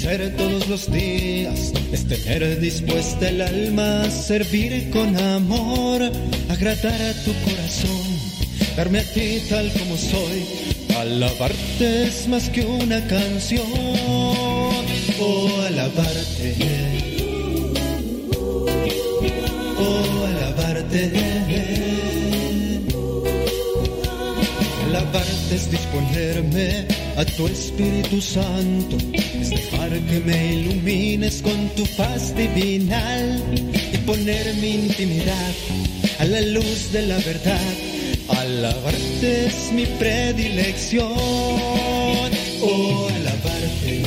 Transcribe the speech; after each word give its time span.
ser 0.00 0.34
todos 0.36 0.66
los 0.68 0.90
días, 0.90 1.72
es 1.92 2.08
tener 2.08 2.58
dispuesta 2.58 3.28
el 3.28 3.42
alma 3.42 4.10
servir 4.10 4.90
con 4.90 5.14
amor, 5.16 6.00
agradar 6.48 7.00
a 7.02 7.12
tu 7.24 7.32
corazón, 7.44 8.06
darme 8.76 9.00
a 9.00 9.04
ti 9.12 9.42
tal 9.50 9.70
como 9.72 9.96
soy. 9.98 10.40
Alabarte 10.96 12.06
es 12.06 12.26
más 12.28 12.48
que 12.48 12.62
una 12.62 13.06
canción, 13.08 13.66
oh 15.20 15.50
alabarte, 15.66 16.56
oh 19.78 20.26
alabarte. 20.26 21.12
Alabarte 24.88 25.54
es 25.54 25.70
disponerme 25.70 26.86
a 27.16 27.24
tu 27.24 27.46
Espíritu 27.46 28.20
Santo, 28.20 28.96
dejar 29.50 29.90
que 29.90 30.20
me 30.20 30.54
ilumines 30.54 31.42
con 31.42 31.68
tu 31.70 31.84
paz 31.96 32.34
divinal 32.36 33.42
y 33.92 33.96
poner 33.98 34.54
mi 34.54 34.70
intimidad 34.86 35.52
a 36.20 36.24
la 36.24 36.40
luz 36.40 36.92
de 36.92 37.02
la 37.02 37.18
verdad. 37.18 37.74
Alabarte 38.28 39.46
es 39.46 39.72
mi 39.72 39.86
predilección, 39.86 41.10
oh 42.62 43.08
alabarte, 43.16 44.02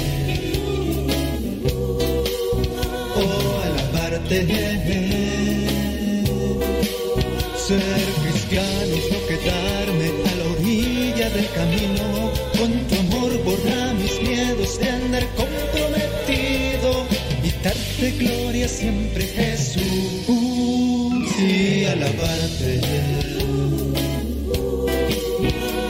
oh 3.16 3.62
alabarte. 3.68 4.38
Ser 7.68 8.04
cristiano 8.24 8.94
es 9.00 9.12
no 9.12 9.20
quedarme 9.28 10.08
a 10.30 10.36
la 10.40 10.46
orilla 10.56 11.30
del 11.30 11.50
camino. 11.52 12.32
Con 12.58 12.72
tu 12.88 12.96
amor 12.96 13.32
borra 13.44 13.94
mis 13.94 14.22
miedos 14.22 14.80
siempre 18.74 19.24
Jesús 19.26 19.84
y 21.40 21.86
alabarte. 21.86 22.82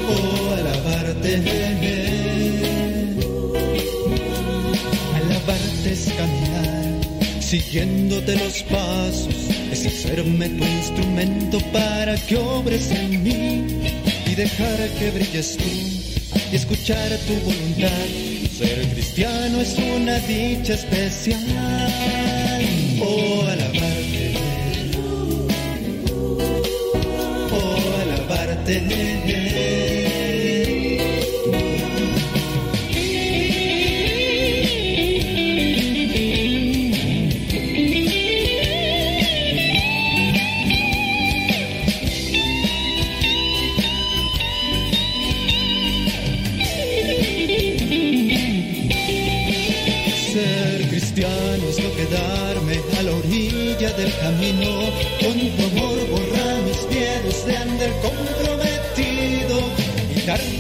Oh, 0.10 0.54
alabarte. 0.58 1.32
Alabarte 5.16 5.92
es 5.92 6.14
caminar 6.18 6.84
siguiéndote 7.40 8.36
los 8.38 8.64
pasos, 8.64 9.36
es 9.72 9.86
hacerme 9.86 10.50
tu 10.50 10.66
instrumento 10.66 11.60
para 11.72 12.16
que 12.16 12.36
obres 12.38 12.92
en 12.92 13.24
mí 13.24 13.82
y 14.26 14.36
dejar 14.36 14.80
que 14.98 15.12
brilles 15.12 15.58
tú 15.58 15.70
y 16.52 16.56
escuchar 16.56 17.10
tu 17.28 17.34
voluntad. 17.46 18.08
Ser 18.58 18.88
cristiano 18.94 19.62
es 19.62 19.76
una 19.78 20.18
dicha 20.20 20.74
especial. 20.74 22.23
Alabarte. 28.74 29.13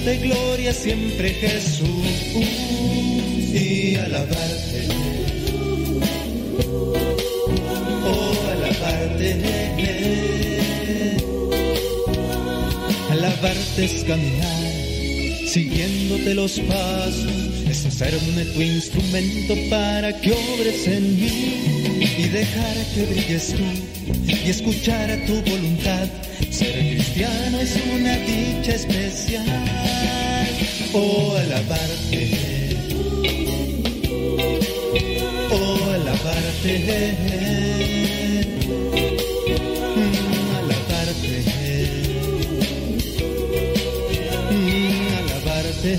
Darte 0.03 0.17
gloria 0.17 0.73
siempre 0.73 1.29
Jesús 1.33 1.87
y 3.53 3.95
alabarte. 3.95 4.87
Oh, 8.05 8.33
alabarte. 8.51 9.35
Alabarte 13.11 13.85
es 13.85 14.03
caminar 14.03 14.73
siguiéndote 15.53 16.33
los 16.33 16.59
pasos, 16.61 17.63
es 17.69 17.85
hacerme 17.85 18.43
tu 18.55 18.61
instrumento 18.63 19.53
para 19.69 20.11
que 20.19 20.31
obres 20.31 20.87
en 20.87 21.15
mí 21.15 21.99
y 22.17 22.27
dejar 22.29 22.75
que 22.95 23.05
brilles 23.05 23.53
tú 23.53 23.63
y 24.27 24.49
escuchar 24.49 25.11
a 25.11 25.25
tu 25.27 25.35
voluntad. 25.43 26.07
Ser 26.49 26.71
cristiano 26.71 27.59
es 27.59 27.77
una 27.95 28.17
dicha 28.17 28.73
especial, 28.73 29.62
oh 30.93 31.35
alabarte, 31.37 32.29
oh 35.51 35.91
alabarte. 35.93 36.75
Mm, 39.95 40.55
alabarte. 40.59 41.37
Mm, 44.51 45.13
alabarte. 45.17 45.91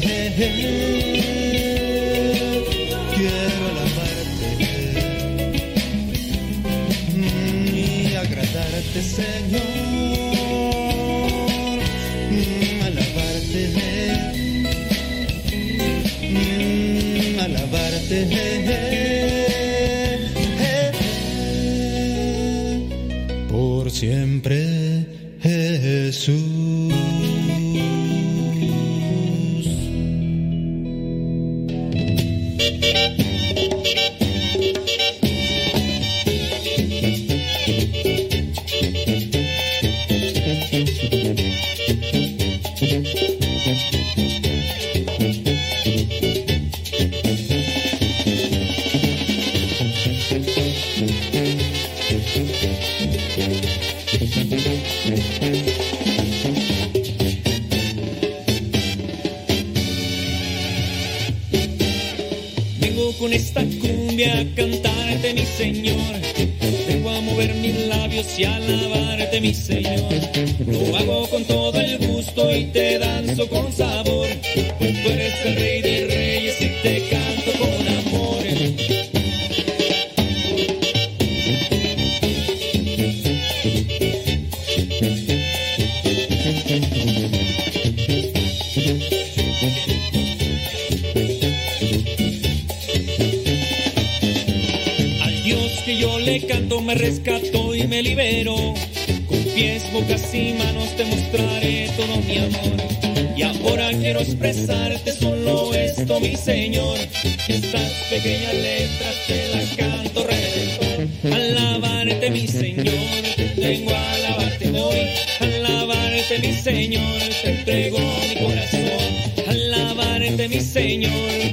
Mi 116.38 116.52
Señor. 116.52 117.02
Te 117.42 117.50
entrego 117.50 117.98
mi 117.98 118.34
corazón. 118.36 119.48
Alabarte, 119.48 120.48
mi 120.48 120.60
Señor. 120.60 121.43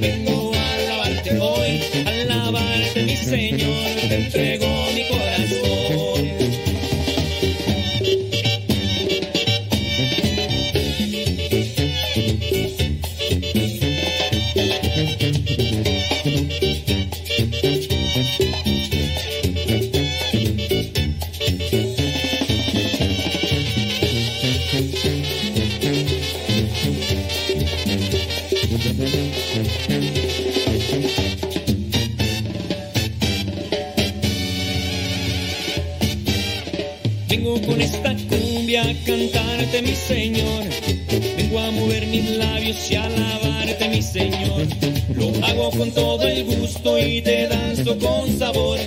Con 45.76 45.90
todo 45.92 46.22
el 46.26 46.44
gusto 46.44 46.98
y 46.98 47.20
te 47.22 47.48
danzo 47.48 47.98
con 47.98 48.38
sabor. 48.38 48.78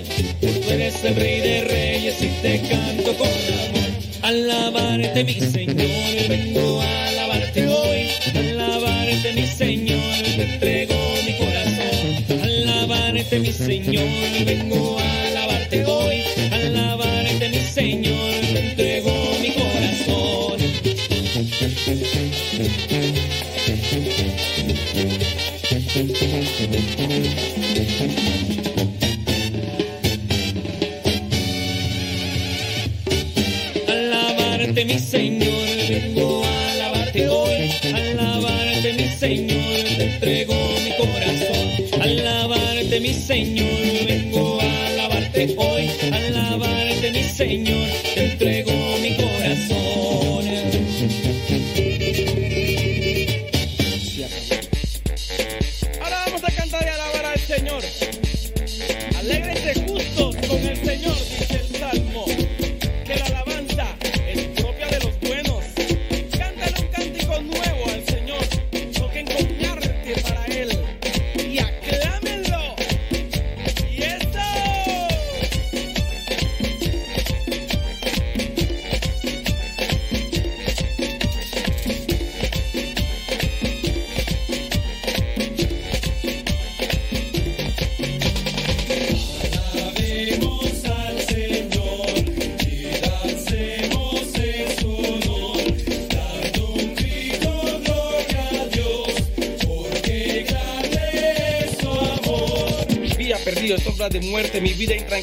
Tú 0.41 0.47
eres 0.69 1.03
el 1.03 1.15
rey 1.15 1.39
de 1.41 1.63
reyes 1.63 2.21
y 2.21 2.27
te 2.41 2.61
canto 2.67 3.15
con 3.17 3.27
amor. 3.27 3.89
Alabarte 4.21 5.23
mi 5.23 5.33
Señor, 5.33 6.27
vengo 6.29 6.81
a 6.81 7.07
alabarte 7.07 7.67
hoy. 7.67 8.09
Alabarte 8.35 9.33
mi 9.33 9.47
Señor, 9.47 10.23
te 10.23 10.43
entrego 10.53 10.95
mi 11.25 11.33
corazón. 11.37 12.41
Alabarte 12.43 13.39
mi 13.39 13.51
Señor, 13.51 14.45
vengo 14.45 14.99
a 14.99 15.14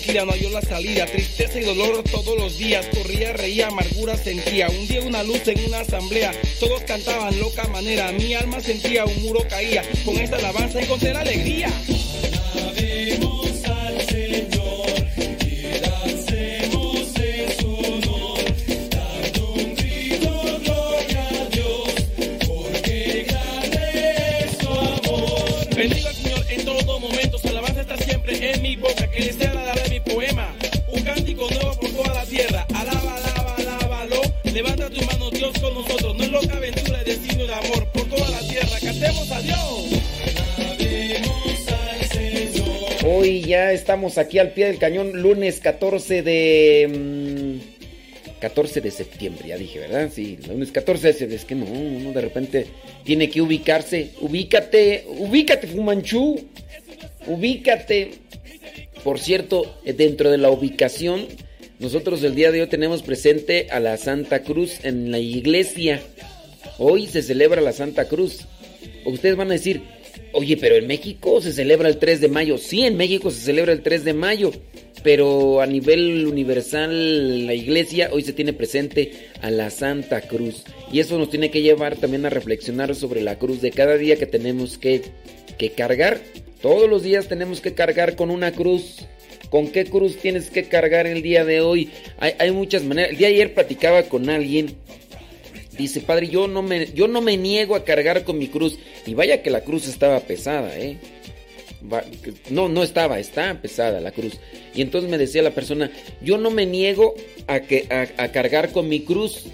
no 0.02 0.32
halló 0.32 0.50
la 0.50 0.60
salida, 0.60 1.06
tristeza 1.06 1.60
y 1.60 1.64
dolor 1.64 2.02
todos 2.02 2.36
los 2.36 2.58
días, 2.58 2.86
corría, 2.86 3.32
reía, 3.32 3.68
amargura 3.68 4.16
sentía, 4.16 4.68
un 4.68 4.88
día 4.88 5.00
una 5.00 5.22
luz 5.22 5.46
en 5.46 5.64
una 5.64 5.80
asamblea, 5.80 6.32
todos 6.58 6.82
cantaban 6.82 7.38
loca 7.38 7.66
manera, 7.68 8.10
mi 8.12 8.34
alma 8.34 8.60
sentía 8.60 9.04
un 9.04 9.22
muro 9.22 9.46
caía, 9.48 9.82
con 10.04 10.16
esta 10.18 10.36
alabanza 10.36 10.80
encontré 10.80 11.14
la 11.14 11.20
alegría. 11.20 11.68
Estamos 43.92 44.16
aquí 44.16 44.38
al 44.38 44.52
pie 44.52 44.68
del 44.68 44.78
cañón, 44.78 45.20
lunes 45.20 45.60
14 45.60 46.22
de... 46.22 47.60
mm, 47.60 48.40
14 48.40 48.80
de 48.80 48.90
septiembre, 48.90 49.48
ya 49.48 49.58
dije, 49.58 49.80
¿verdad? 49.80 50.10
Sí, 50.10 50.38
lunes 50.48 50.72
14 50.72 51.08
de 51.08 51.12
septiembre. 51.12 51.36
Es 51.36 51.44
que 51.44 51.54
no, 51.54 51.66
uno 51.66 52.12
de 52.12 52.20
repente 52.22 52.66
tiene 53.04 53.28
que 53.28 53.42
ubicarse. 53.42 54.12
Ubícate, 54.22 55.04
ubícate, 55.06 55.66
Fumanchu. 55.66 56.40
Ubícate. 57.26 58.12
Por 59.04 59.18
cierto, 59.18 59.78
dentro 59.84 60.30
de 60.30 60.38
la 60.38 60.48
ubicación, 60.48 61.26
nosotros 61.78 62.24
el 62.24 62.34
día 62.34 62.50
de 62.50 62.62
hoy 62.62 62.68
tenemos 62.68 63.02
presente 63.02 63.66
a 63.70 63.78
la 63.78 63.98
Santa 63.98 64.42
Cruz 64.42 64.86
en 64.86 65.10
la 65.10 65.18
iglesia. 65.18 66.00
Hoy 66.78 67.08
se 67.08 67.20
celebra 67.20 67.60
la 67.60 67.74
Santa 67.74 68.08
Cruz. 68.08 68.46
Ustedes 69.04 69.36
van 69.36 69.50
a 69.50 69.52
decir, 69.52 69.82
oye, 70.32 70.56
pero 70.56 70.76
en 70.76 70.86
México 70.86 71.40
se 71.40 71.52
celebra 71.52 71.88
el 71.88 71.98
3 71.98 72.20
de 72.20 72.28
mayo. 72.28 72.58
Sí, 72.58 72.82
en 72.82 72.96
México 72.96 73.30
se 73.30 73.40
celebra 73.40 73.72
el 73.72 73.82
3 73.82 74.04
de 74.04 74.14
mayo. 74.14 74.52
Pero 75.02 75.60
a 75.60 75.66
nivel 75.66 76.26
universal, 76.26 77.46
la 77.46 77.54
iglesia 77.54 78.10
hoy 78.12 78.22
se 78.22 78.32
tiene 78.32 78.52
presente 78.52 79.12
a 79.40 79.50
la 79.50 79.70
Santa 79.70 80.20
Cruz. 80.20 80.64
Y 80.92 81.00
eso 81.00 81.18
nos 81.18 81.30
tiene 81.30 81.50
que 81.50 81.62
llevar 81.62 81.96
también 81.96 82.24
a 82.24 82.30
reflexionar 82.30 82.94
sobre 82.94 83.20
la 83.20 83.38
cruz 83.38 83.60
de 83.60 83.72
cada 83.72 83.96
día 83.96 84.16
que 84.16 84.26
tenemos 84.26 84.78
que, 84.78 85.02
que 85.58 85.70
cargar. 85.70 86.20
Todos 86.60 86.88
los 86.88 87.02
días 87.02 87.26
tenemos 87.26 87.60
que 87.60 87.74
cargar 87.74 88.14
con 88.14 88.30
una 88.30 88.52
cruz. 88.52 88.98
¿Con 89.50 89.68
qué 89.68 89.84
cruz 89.84 90.16
tienes 90.16 90.50
que 90.50 90.64
cargar 90.64 91.06
el 91.06 91.20
día 91.20 91.44
de 91.44 91.60
hoy? 91.60 91.90
Hay, 92.18 92.34
hay 92.38 92.52
muchas 92.52 92.84
maneras. 92.84 93.10
El 93.10 93.18
día 93.18 93.28
de 93.28 93.34
ayer 93.34 93.54
platicaba 93.54 94.04
con 94.04 94.30
alguien 94.30 94.76
Dice, 95.76 96.00
padre, 96.00 96.28
yo 96.28 96.48
no, 96.48 96.62
me, 96.62 96.92
yo 96.92 97.08
no 97.08 97.20
me 97.22 97.36
niego 97.36 97.74
a 97.74 97.84
cargar 97.84 98.24
con 98.24 98.38
mi 98.38 98.48
cruz. 98.48 98.78
Y 99.06 99.14
vaya 99.14 99.42
que 99.42 99.50
la 99.50 99.62
cruz 99.62 99.88
estaba 99.88 100.20
pesada, 100.20 100.78
¿eh? 100.78 100.98
No, 102.50 102.68
no 102.68 102.82
estaba, 102.82 103.18
está 103.18 103.60
pesada 103.60 104.00
la 104.00 104.12
cruz. 104.12 104.38
Y 104.74 104.82
entonces 104.82 105.10
me 105.10 105.18
decía 105.18 105.42
la 105.42 105.50
persona, 105.50 105.90
yo 106.20 106.38
no 106.38 106.50
me 106.50 106.66
niego 106.66 107.14
a, 107.46 107.60
que, 107.60 107.86
a, 107.90 108.28
cargar 108.28 108.70
con 108.72 108.88
mi 108.88 109.00
cruz. 109.00 109.44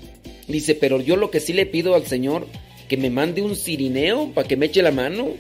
Dice, 0.47 0.75
pero 0.75 1.01
yo 1.01 1.17
lo 1.17 1.31
que 1.31 1.41
sí 1.41 1.53
le 1.53 1.67
pido 1.67 1.95
al 1.95 2.07
Señor, 2.07 2.47
que 2.89 2.97
me 2.97 3.11
mande 3.11 3.43
un 3.43 3.57
cirineo 3.57 4.33
para 4.35 4.47
que 4.47 4.57
me 4.57 4.67
eche 4.67 4.83
la 4.83 4.91
mano. 4.91 5.35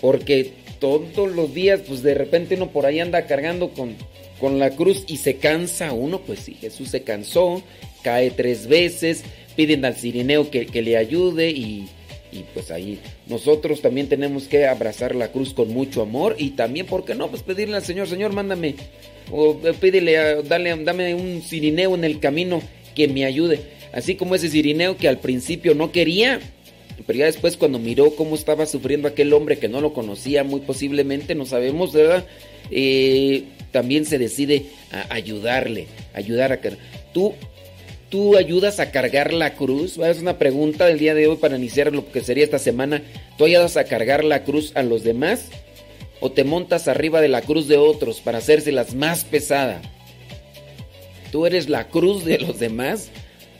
Porque 0.00 0.52
todos 0.78 1.32
los 1.32 1.54
días, 1.54 1.80
pues 1.86 2.02
de 2.02 2.14
repente 2.14 2.56
uno 2.56 2.70
por 2.70 2.84
ahí 2.84 3.00
anda 3.00 3.26
cargando 3.26 3.70
con, 3.70 3.96
con 4.38 4.58
la 4.58 4.70
cruz 4.70 5.04
y 5.06 5.16
se 5.16 5.36
cansa 5.36 5.92
uno. 5.92 6.20
Pues 6.20 6.40
sí, 6.40 6.54
Jesús 6.54 6.90
se 6.90 7.02
cansó, 7.02 7.62
cae 8.02 8.30
tres 8.30 8.68
veces, 8.68 9.24
piden 9.56 9.84
al 9.84 9.94
cirineo 9.94 10.50
que, 10.50 10.66
que 10.66 10.82
le 10.82 10.96
ayude 10.96 11.50
y, 11.50 11.88
y 12.32 12.44
pues 12.52 12.70
ahí 12.70 12.98
nosotros 13.26 13.80
también 13.80 14.08
tenemos 14.08 14.48
que 14.48 14.66
abrazar 14.66 15.14
la 15.14 15.30
cruz 15.30 15.54
con 15.54 15.72
mucho 15.72 16.02
amor 16.02 16.34
y 16.38 16.50
también, 16.50 16.86
¿por 16.86 17.04
qué 17.04 17.14
no? 17.14 17.28
Pues 17.28 17.42
pedirle 17.42 17.76
al 17.76 17.84
Señor, 17.84 18.08
Señor, 18.08 18.32
mándame, 18.32 18.74
o 19.30 19.58
eh, 19.64 19.72
pídele, 19.80 20.42
dale, 20.42 20.76
dame 20.82 21.14
un 21.14 21.42
cirineo 21.42 21.94
en 21.94 22.04
el 22.04 22.18
camino 22.18 22.60
que 22.94 23.08
me 23.08 23.24
ayude. 23.24 23.60
Así 23.92 24.16
como 24.16 24.34
ese 24.34 24.48
cirineo 24.48 24.96
que 24.96 25.08
al 25.08 25.18
principio 25.18 25.74
no 25.74 25.92
quería, 25.92 26.40
pero 27.06 27.20
ya 27.20 27.26
después 27.26 27.56
cuando 27.56 27.78
miró 27.78 28.16
cómo 28.16 28.34
estaba 28.34 28.66
sufriendo 28.66 29.06
aquel 29.06 29.32
hombre 29.32 29.58
que 29.58 29.68
no 29.68 29.80
lo 29.80 29.92
conocía 29.92 30.42
muy 30.42 30.60
posiblemente, 30.60 31.34
no 31.36 31.46
sabemos, 31.46 31.92
¿verdad? 31.92 32.26
Eh, 32.70 33.44
también 33.70 34.04
se 34.04 34.18
decide 34.18 34.66
a 34.90 35.14
ayudarle, 35.14 35.86
ayudar 36.12 36.52
a... 36.52 36.60
Tú, 37.12 37.34
tú 38.14 38.36
ayudas 38.36 38.78
a 38.78 38.92
cargar 38.92 39.32
la 39.32 39.54
cruz, 39.54 39.98
es 39.98 40.20
una 40.20 40.38
pregunta 40.38 40.86
del 40.86 41.00
día 41.00 41.16
de 41.16 41.26
hoy 41.26 41.34
para 41.34 41.56
iniciar 41.56 41.92
lo 41.92 42.12
que 42.12 42.20
sería 42.20 42.44
esta 42.44 42.60
semana. 42.60 43.02
¿Tú 43.36 43.44
ayudas 43.44 43.76
a 43.76 43.86
cargar 43.86 44.22
la 44.22 44.44
cruz 44.44 44.70
a 44.76 44.84
los 44.84 45.02
demás? 45.02 45.48
¿O 46.20 46.30
te 46.30 46.44
montas 46.44 46.86
arriba 46.86 47.20
de 47.20 47.26
la 47.26 47.42
cruz 47.42 47.66
de 47.66 47.76
otros 47.76 48.20
para 48.20 48.38
hacérselas 48.38 48.94
más 48.94 49.24
pesada? 49.24 49.82
¿Tú 51.32 51.44
eres 51.44 51.68
la 51.68 51.88
cruz 51.88 52.24
de 52.24 52.38
los 52.38 52.60
demás? 52.60 53.10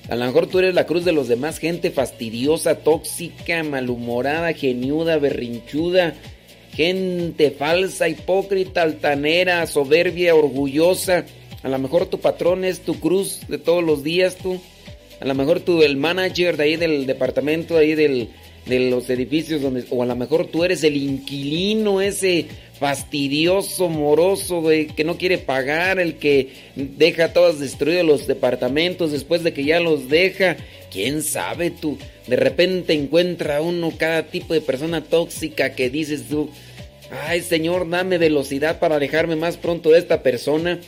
A 0.09 0.15
lo 0.15 0.25
mejor 0.25 0.47
tú 0.47 0.61
eres 0.61 0.77
la 0.77 0.87
cruz 0.87 1.05
de 1.05 1.11
los 1.11 1.27
demás, 1.27 1.59
gente 1.59 1.91
fastidiosa, 1.91 2.77
tóxica, 2.77 3.65
malhumorada, 3.65 4.53
geniuda, 4.53 5.19
berrinchuda, 5.19 6.15
gente 6.73 7.51
falsa, 7.51 8.09
hipócrita, 8.09 8.83
altanera, 8.83 9.67
soberbia, 9.67 10.37
orgullosa. 10.37 11.25
A 11.65 11.69
lo 11.69 11.79
mejor 11.79 12.07
tu 12.07 12.21
patrón 12.21 12.63
es 12.63 12.81
tu 12.81 13.01
cruz 13.01 13.41
de 13.49 13.57
todos 13.57 13.83
los 13.83 14.05
días, 14.05 14.37
tú. 14.37 14.61
A 15.19 15.25
lo 15.25 15.35
mejor 15.35 15.61
tú, 15.61 15.83
el 15.83 15.97
manager 15.97 16.59
de 16.59 16.65
ahí 16.65 16.77
del 16.77 17.07
departamento, 17.07 17.79
ahí 17.79 17.95
del, 17.95 18.29
de 18.67 18.91
los 18.91 19.09
edificios, 19.09 19.63
donde, 19.63 19.87
o 19.89 20.03
a 20.03 20.07
lo 20.07 20.15
mejor 20.15 20.47
tú 20.47 20.63
eres 20.63 20.85
el 20.85 20.95
inquilino 20.95 22.03
ese 22.03 22.49
fastidioso, 22.79 23.89
moroso, 23.89 24.63
que 24.95 25.05
no 25.05 25.17
quiere 25.17 25.39
pagar, 25.39 25.99
el 25.99 26.17
que 26.17 26.51
deja 26.77 27.33
todos 27.33 27.61
destruidos 27.61 28.05
los 28.05 28.27
departamentos 28.27 29.11
después 29.11 29.43
de 29.43 29.55
que 29.55 29.65
ya 29.65 29.81
los 29.81 30.11
deja. 30.11 30.59
¿Quién 30.93 31.23
sabe 31.23 31.71
tú? 31.71 31.97
De 32.27 32.37
repente 32.37 32.93
encuentra 32.93 33.63
uno 33.63 33.91
cada 33.97 34.25
tipo 34.25 34.53
de 34.53 34.61
persona 34.61 35.03
tóxica 35.03 35.75
que 35.75 35.89
dices 35.89 36.25
tú, 36.29 36.51
ay 37.27 37.41
Señor, 37.41 37.89
dame 37.89 38.19
velocidad 38.19 38.79
para 38.81 38.97
alejarme 38.97 39.35
más 39.35 39.57
pronto 39.57 39.91
de 39.91 39.99
esta 39.99 40.23
persona. 40.23 40.79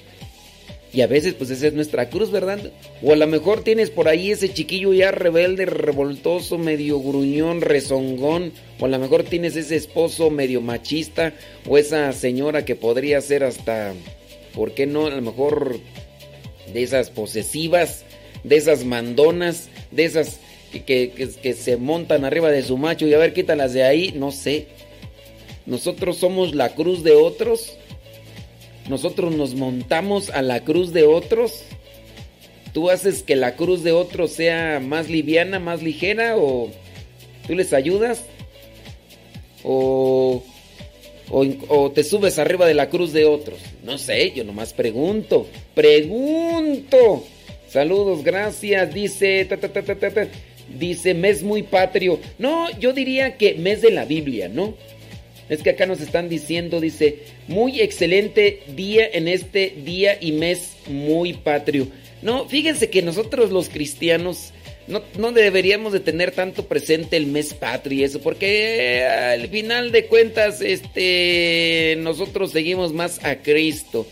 Y 0.92 1.00
a 1.02 1.06
veces 1.06 1.34
pues 1.34 1.50
esa 1.50 1.66
es 1.66 1.74
nuestra 1.74 2.08
cruz, 2.08 2.30
¿verdad? 2.30 2.58
O 3.02 3.12
a 3.12 3.16
lo 3.16 3.26
mejor 3.26 3.62
tienes 3.62 3.90
por 3.90 4.08
ahí 4.08 4.30
ese 4.30 4.52
chiquillo 4.52 4.92
ya 4.92 5.10
rebelde, 5.10 5.66
revoltoso, 5.66 6.58
medio 6.58 7.00
gruñón, 7.00 7.60
rezongón. 7.60 8.52
O 8.78 8.86
a 8.86 8.88
lo 8.88 8.98
mejor 8.98 9.24
tienes 9.24 9.56
ese 9.56 9.76
esposo 9.76 10.30
medio 10.30 10.60
machista. 10.60 11.34
O 11.68 11.76
esa 11.76 12.12
señora 12.12 12.64
que 12.64 12.76
podría 12.76 13.20
ser 13.20 13.44
hasta, 13.44 13.94
¿por 14.54 14.72
qué 14.72 14.86
no? 14.86 15.06
A 15.06 15.10
lo 15.10 15.22
mejor 15.22 15.78
de 16.72 16.82
esas 16.82 17.10
posesivas, 17.10 18.04
de 18.44 18.56
esas 18.56 18.84
mandonas, 18.84 19.68
de 19.90 20.04
esas 20.04 20.38
que, 20.72 21.10
que 21.42 21.52
se 21.54 21.76
montan 21.76 22.24
arriba 22.24 22.50
de 22.50 22.62
su 22.62 22.76
macho 22.76 23.06
y 23.06 23.14
a 23.14 23.18
ver, 23.18 23.32
quítalas 23.32 23.72
de 23.72 23.82
ahí. 23.82 24.14
No 24.16 24.30
sé. 24.32 24.68
Nosotros 25.66 26.16
somos 26.16 26.54
la 26.54 26.74
cruz 26.74 27.02
de 27.02 27.12
otros 27.12 27.76
nosotros 28.88 29.34
nos 29.34 29.54
montamos 29.54 30.30
a 30.30 30.42
la 30.42 30.60
cruz 30.60 30.92
de 30.92 31.04
otros. 31.04 31.62
¿Tú 32.72 32.90
haces 32.90 33.22
que 33.22 33.36
la 33.36 33.56
cruz 33.56 33.82
de 33.82 33.92
otros 33.92 34.32
sea 34.32 34.80
más 34.80 35.08
liviana, 35.08 35.58
más 35.58 35.82
ligera 35.82 36.36
o 36.36 36.70
tú 37.46 37.54
les 37.54 37.72
ayudas? 37.72 38.24
¿O, 39.64 40.42
o, 41.30 41.90
te 41.90 42.04
subes 42.04 42.38
arriba 42.38 42.66
de 42.66 42.74
la 42.74 42.88
cruz 42.88 43.12
de 43.12 43.24
otros? 43.24 43.58
No 43.82 43.98
sé, 43.98 44.32
yo 44.32 44.44
nomás 44.44 44.72
pregunto. 44.72 45.48
Pregunto. 45.74 47.24
Saludos, 47.68 48.22
gracias. 48.22 48.94
Dice, 48.94 49.48
dice 50.78 51.14
mes 51.14 51.42
muy 51.42 51.62
patrio. 51.64 52.20
No, 52.38 52.70
yo 52.78 52.92
diría 52.92 53.36
que 53.36 53.54
mes 53.54 53.82
de 53.82 53.90
la 53.90 54.04
Biblia, 54.04 54.48
¿no? 54.48 54.74
Es 55.48 55.62
que 55.62 55.70
acá 55.70 55.86
nos 55.86 56.00
están 56.00 56.28
diciendo, 56.28 56.80
dice, 56.80 57.20
muy 57.46 57.80
excelente 57.80 58.62
día 58.74 59.06
en 59.12 59.28
este 59.28 59.74
día 59.84 60.18
y 60.20 60.32
mes 60.32 60.76
muy 60.88 61.34
patrio. 61.34 61.88
No, 62.22 62.48
fíjense 62.48 62.90
que 62.90 63.02
nosotros 63.02 63.50
los 63.50 63.68
cristianos 63.68 64.52
no, 64.88 65.32
deberíamos 65.32 65.92
de 65.92 66.00
tener 66.00 66.30
tanto 66.30 66.66
presente 66.66 67.16
el 67.16 67.26
mes 67.26 67.54
patrio 67.54 68.00
y 68.00 68.04
eso, 68.04 68.20
porque 68.20 69.04
al 69.04 69.48
final 69.48 69.90
de 69.90 70.06
cuentas, 70.06 70.60
este, 70.60 71.96
nosotros 71.98 72.52
seguimos 72.52 72.92
más 72.92 73.24
a 73.24 73.36
Cristo. 73.36 74.06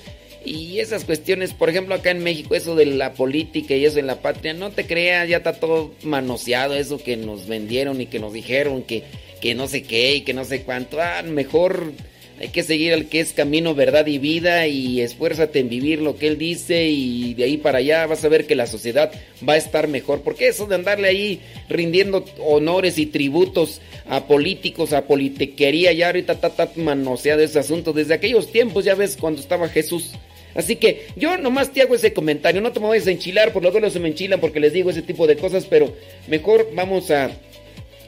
Y 0.44 0.80
esas 0.80 1.04
cuestiones, 1.04 1.54
por 1.54 1.70
ejemplo, 1.70 1.94
acá 1.94 2.10
en 2.10 2.22
México, 2.22 2.54
eso 2.54 2.74
de 2.74 2.86
la 2.86 3.14
política 3.14 3.74
y 3.74 3.84
eso 3.84 3.98
en 3.98 4.06
la 4.06 4.20
patria, 4.20 4.52
no 4.52 4.72
te 4.72 4.84
creas, 4.84 5.28
ya 5.28 5.38
está 5.38 5.54
todo 5.54 5.94
manoseado, 6.02 6.74
eso 6.74 6.98
que 6.98 7.16
nos 7.16 7.46
vendieron 7.46 8.00
y 8.00 8.06
que 8.06 8.18
nos 8.18 8.32
dijeron 8.32 8.82
que 8.82 9.04
que 9.44 9.54
no 9.54 9.68
sé 9.68 9.82
qué 9.82 10.14
y 10.14 10.20
que 10.22 10.32
no 10.32 10.46
sé 10.46 10.62
cuánto. 10.62 11.02
Ah, 11.02 11.20
mejor 11.22 11.92
hay 12.40 12.48
que 12.48 12.62
seguir 12.62 12.94
al 12.94 13.10
que 13.10 13.20
es 13.20 13.34
camino, 13.34 13.74
verdad 13.74 14.06
y 14.06 14.16
vida 14.16 14.66
y 14.66 15.02
esfuérzate 15.02 15.58
en 15.58 15.68
vivir 15.68 16.00
lo 16.00 16.16
que 16.16 16.28
él 16.28 16.38
dice 16.38 16.86
y 16.86 17.34
de 17.34 17.44
ahí 17.44 17.58
para 17.58 17.76
allá 17.76 18.06
vas 18.06 18.24
a 18.24 18.30
ver 18.30 18.46
que 18.46 18.54
la 18.54 18.66
sociedad 18.66 19.12
va 19.46 19.52
a 19.52 19.58
estar 19.58 19.86
mejor. 19.86 20.22
Porque 20.22 20.48
eso 20.48 20.64
de 20.64 20.76
andarle 20.76 21.08
ahí 21.08 21.40
rindiendo 21.68 22.24
honores 22.38 22.96
y 22.96 23.04
tributos 23.04 23.82
a 24.08 24.26
políticos, 24.26 24.94
a 24.94 25.06
politiquería, 25.06 25.92
ya 25.92 26.06
ahorita 26.06 26.32
está, 26.32 26.46
está 26.46 26.70
manoseado 26.76 27.42
ese 27.42 27.58
asunto. 27.58 27.92
Desde 27.92 28.14
aquellos 28.14 28.50
tiempos, 28.50 28.86
ya 28.86 28.94
ves, 28.94 29.18
cuando 29.20 29.42
estaba 29.42 29.68
Jesús. 29.68 30.12
Así 30.54 30.76
que 30.76 31.08
yo 31.16 31.36
nomás 31.36 31.70
te 31.70 31.82
hago 31.82 31.94
ese 31.94 32.14
comentario. 32.14 32.62
No 32.62 32.72
te 32.72 32.80
me 32.80 32.86
vayas 32.86 33.08
a 33.08 33.10
enchilar, 33.10 33.52
por 33.52 33.62
lo 33.62 33.70
menos 33.70 33.92
se 33.92 34.00
me 34.00 34.08
enchilan 34.08 34.40
porque 34.40 34.58
les 34.58 34.72
digo 34.72 34.88
ese 34.88 35.02
tipo 35.02 35.26
de 35.26 35.36
cosas, 35.36 35.66
pero 35.66 35.94
mejor 36.28 36.70
vamos 36.74 37.10
a 37.10 37.30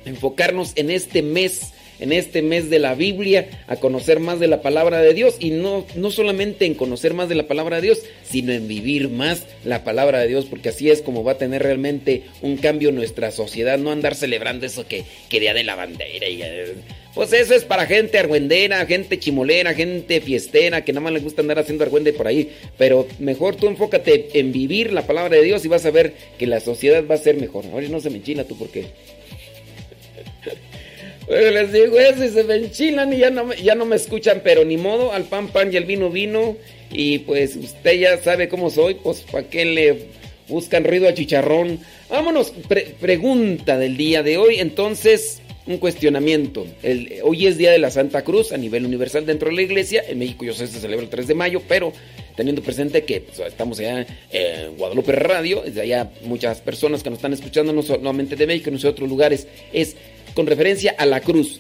enfocarnos 0.07 0.73
en 0.77 0.91
este 0.91 1.23
mes, 1.23 1.73
en 2.01 2.13
este 2.13 2.43
mes 2.43 2.71
de 2.71 2.79
la 2.79 2.95
Biblia, 2.95 3.49
a 3.67 3.77
conocer 3.77 4.21
más 4.21 4.41
de 4.41 4.47
la 4.47 4.63
palabra 4.63 5.01
de 5.01 5.13
Dios 5.13 5.37
y 5.39 5.51
no, 5.51 5.85
no 5.95 6.11
solamente 6.11 6.65
en 6.65 6.75
conocer 6.75 7.13
más 7.13 7.29
de 7.29 7.35
la 7.35 7.47
palabra 7.47 7.77
de 7.77 7.83
Dios, 7.83 8.03
sino 8.25 8.53
en 8.53 8.69
vivir 8.69 9.09
más 9.11 9.45
la 9.65 9.85
palabra 9.85 10.21
de 10.21 10.29
Dios, 10.29 10.47
porque 10.47 10.71
así 10.71 10.91
es 10.91 11.03
como 11.03 11.25
va 11.25 11.33
a 11.33 11.39
tener 11.39 11.63
realmente 11.63 12.23
un 12.43 12.57
cambio 12.57 12.89
en 12.89 12.97
nuestra 12.97 13.31
sociedad, 13.31 13.79
no 13.79 13.91
andar 13.91 14.15
celebrando 14.15 14.67
eso 14.67 14.87
que, 14.87 15.05
quería 15.29 15.53
de 15.53 15.65
la 15.65 15.75
bandera 15.75 16.29
y... 16.29 16.43
Eh, 16.43 16.75
pues 17.17 17.33
eso 17.33 17.55
es 17.55 17.65
para 17.65 17.87
gente 17.87 18.19
argüendera, 18.19 18.85
gente 18.85 19.19
chimolera, 19.19 19.73
gente 19.73 20.21
fiestera, 20.21 20.85
que 20.85 20.93
nada 20.93 21.05
más 21.05 21.15
le 21.15 21.21
gusta 21.21 21.41
andar 21.41 21.59
haciendo 21.59 21.83
argüende 21.83 22.13
por 22.13 22.27
ahí. 22.27 22.53
Pero 22.77 23.09
mejor 23.19 23.57
tú 23.57 23.69
enfócate 23.69 24.39
en 24.39 24.53
vivir 24.53 24.93
la 24.93 25.07
palabra 25.07 25.35
de 25.35 25.43
Dios 25.43 25.65
y 25.65 25.69
vas 25.69 25.87
a 25.87 25.91
ver 25.91 26.13
que 26.39 26.47
la 26.47 26.61
sociedad 26.61 27.03
va 27.11 27.15
a 27.15 27.19
ser 27.19 27.37
mejor. 27.41 27.65
Ahora 27.73 27.89
no 27.89 28.01
se 28.01 28.11
me 28.11 28.19
enchina 28.19 28.45
tú 28.45 28.59
porque 28.59 28.85
les 31.29 31.73
digo 31.73 31.99
eso 31.99 32.25
y 32.25 32.29
se 32.29 32.45
me 32.45 32.55
enchilan 32.57 33.13
y 33.13 33.19
ya 33.19 33.31
no, 33.31 33.53
ya 33.55 33.75
no 33.75 33.85
me 33.85 33.97
escuchan, 33.97 34.43
pero 34.45 34.65
ni 34.65 34.77
modo, 34.77 35.13
al 35.13 35.25
pan 35.25 35.49
pan 35.49 35.73
y 35.73 35.77
al 35.77 35.85
vino 35.85 36.11
vino. 36.11 36.57
Y 36.91 37.21
pues 37.21 37.57
usted 37.57 37.99
ya 37.99 38.19
sabe 38.19 38.49
cómo 38.49 38.71
soy, 38.71 38.95
pues 38.95 39.23
para 39.23 39.49
qué 39.49 39.65
le 39.65 40.07
buscan 40.49 40.85
ruido 40.85 41.09
a 41.09 41.15
chicharrón. 41.15 41.81
Vámonos, 42.09 42.53
pregunta 43.01 43.77
del 43.77 43.97
día 43.97 44.23
de 44.23 44.39
hoy. 44.39 44.61
Entonces, 44.61 45.43
un 45.67 45.79
cuestionamiento. 45.79 46.67
El, 46.83 47.15
hoy 47.25 47.47
es 47.47 47.59
Día 47.59 47.73
de 47.73 47.79
la 47.79 47.91
Santa 47.91 48.23
Cruz 48.23 48.53
a 48.53 48.57
nivel 48.57 48.87
universal 48.87 49.27
dentro 49.27 49.49
de 49.49 49.57
la 49.57 49.63
iglesia. 49.63 50.05
En 50.09 50.19
México 50.19 50.45
yo 50.45 50.55
sé 50.55 50.67
se 50.67 50.79
celebra 50.79 51.05
el 51.05 51.11
3 51.11 51.27
de 51.27 51.35
mayo, 51.35 51.61
pero 51.67 51.93
teniendo 52.37 52.63
presente 52.63 53.05
que 53.05 53.23
pues, 53.23 53.41
estamos 53.41 53.79
allá 53.81 54.07
en 54.31 54.77
Guadalupe 54.77 55.13
Radio, 55.13 55.63
desde 55.65 55.81
allá 55.81 56.11
muchas 56.23 56.61
personas 56.61 57.03
que 57.03 57.11
nos 57.11 57.19
están 57.19 57.33
escuchando, 57.33 57.73
no 57.73 57.83
solamente 57.83 58.37
de 58.37 58.47
México, 58.47 58.67
sino 58.67 58.79
de 58.79 58.89
otros 58.89 59.09
lugares, 59.09 59.49
es 59.73 59.97
con 60.37 60.47
referencia 60.47 60.95
a 60.99 61.07
la 61.07 61.23
cruz. 61.23 61.59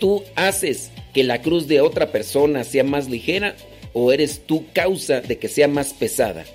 ¿Tú 0.00 0.24
haces 0.34 0.90
que 1.12 1.22
la 1.22 1.42
cruz 1.42 1.68
de 1.68 1.82
otra 1.82 2.10
persona 2.10 2.64
sea 2.64 2.82
más 2.82 3.10
ligera 3.10 3.54
o 3.92 4.10
eres 4.10 4.40
tú 4.46 4.64
causa 4.72 5.20
de 5.20 5.38
que 5.38 5.48
sea 5.48 5.68
más 5.68 5.92
pesada? 5.92 6.46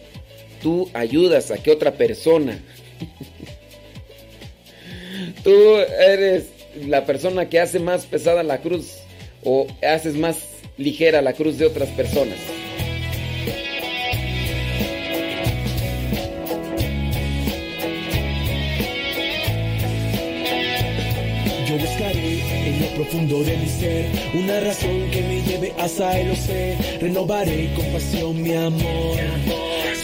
Tú 0.62 0.89
ayudas 0.93 1.51
a 1.51 1.62
que 1.62 1.72
otra 1.72 1.93
persona... 1.93 2.60
tú 5.43 5.75
eres 6.00 6.48
la 6.88 7.05
persona 7.05 7.48
que 7.48 7.60
hace 7.60 7.77
más 7.77 8.08
pesada 8.08 8.41
la 8.41 8.62
cruz 8.62 8.96
o 9.43 9.67
haces 9.88 10.15
más 10.15 10.39
ligera 10.77 11.22
la 11.22 11.34
cruz 11.34 11.60
de 11.60 11.67
otras 11.67 11.89
personas. 11.89 12.39
Profundo 22.95 23.43
de 23.43 23.57
mi 23.57 23.67
ser, 23.67 24.05
una 24.33 24.59
razón 24.59 25.09
que 25.12 25.21
me 25.21 25.41
lleve 25.41 25.73
hasta 25.79 26.19
el 26.19 26.35
sé, 26.35 26.77
renovaré 27.01 27.73
con 27.75 27.85
pasión 27.88 28.41
mi 28.41 28.53
amor. 28.53 29.17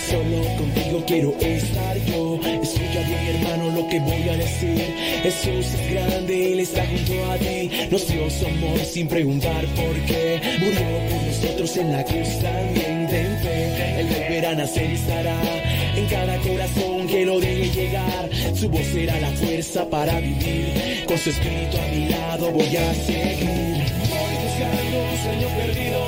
Solo 0.09 0.43
contigo 0.57 1.03
quiero 1.05 1.33
estar 1.39 1.97
yo. 2.05 2.39
Escucha 2.63 3.01
bien, 3.07 3.35
hermano, 3.35 3.75
lo 3.75 3.87
que 3.89 3.99
voy 3.99 4.29
a 4.29 4.37
decir. 4.37 4.81
Jesús 5.23 5.73
es 5.73 5.91
grande, 5.91 6.53
Él 6.53 6.59
está 6.61 6.83
junto 6.85 7.31
a 7.31 7.37
ti. 7.37 7.69
Nos 7.91 8.07
dio 8.07 8.29
su 8.29 8.45
amor 8.45 8.79
sin 8.79 9.07
preguntar 9.07 9.65
por 9.75 9.93
qué. 10.05 10.41
Murió 10.59 11.09
por 11.09 11.27
nosotros 11.27 11.77
en 11.77 11.91
la 11.91 12.03
cruz 12.03 12.39
también. 12.41 12.99
Él 13.11 14.45
a 14.45 14.55
nacer 14.55 14.89
y 14.89 14.93
estará 14.93 15.68
cada 16.09 16.37
corazón 16.39 17.07
que 17.07 17.25
lo 17.25 17.39
deje 17.39 17.69
llegar. 17.69 18.29
Su 18.55 18.69
voz 18.69 18.85
será 18.87 19.19
la 19.19 19.31
fuerza 19.31 19.89
para 19.89 20.19
vivir. 20.19 21.05
Con 21.07 21.17
su 21.17 21.29
espíritu 21.29 21.77
a 21.77 21.87
mi 21.87 22.09
lado 22.09 22.51
voy 22.51 22.75
a 22.75 22.93
seguir. 22.95 23.83
Voy 24.13 24.33
buscando 24.43 24.97
un 25.11 25.17
sueño 25.23 25.47
perdido. 25.59 26.05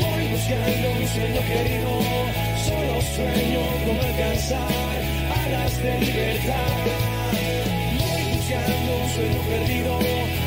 Voy 0.00 0.24
buscando 0.34 0.86
un 1.00 1.08
sueño 1.14 1.40
querido. 1.50 1.90
Solo 2.66 2.94
sueño 3.14 3.62
con 3.84 3.96
alcanzar 4.08 4.96
alas 5.42 5.82
de 5.82 6.00
libertad. 6.00 6.84
Voy 7.98 8.36
buscando 8.36 8.96
un 9.02 9.10
sueño 9.14 9.40
perdido. 9.48 10.43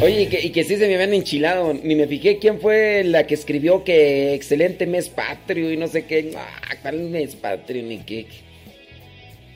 Oye, 0.00 0.22
y 0.22 0.26
que, 0.26 0.40
y 0.40 0.64
sí 0.64 0.76
se 0.76 0.88
me 0.88 0.94
habían 0.94 1.14
enchilado. 1.14 1.74
Ni 1.74 1.94
me 1.94 2.06
fijé 2.06 2.38
quién 2.38 2.60
fue 2.60 3.04
la 3.04 3.26
que 3.26 3.34
escribió 3.34 3.84
que 3.84 4.34
excelente 4.34 4.86
mes 4.86 5.08
patrio 5.08 5.72
y 5.72 5.76
no 5.76 5.86
sé 5.86 6.06
qué. 6.06 6.32
Ah, 6.36 6.76
¿cuál 6.82 7.00
mes 7.10 7.36
patrio? 7.36 7.82
Ni 7.82 7.98
qué. 7.98 8.26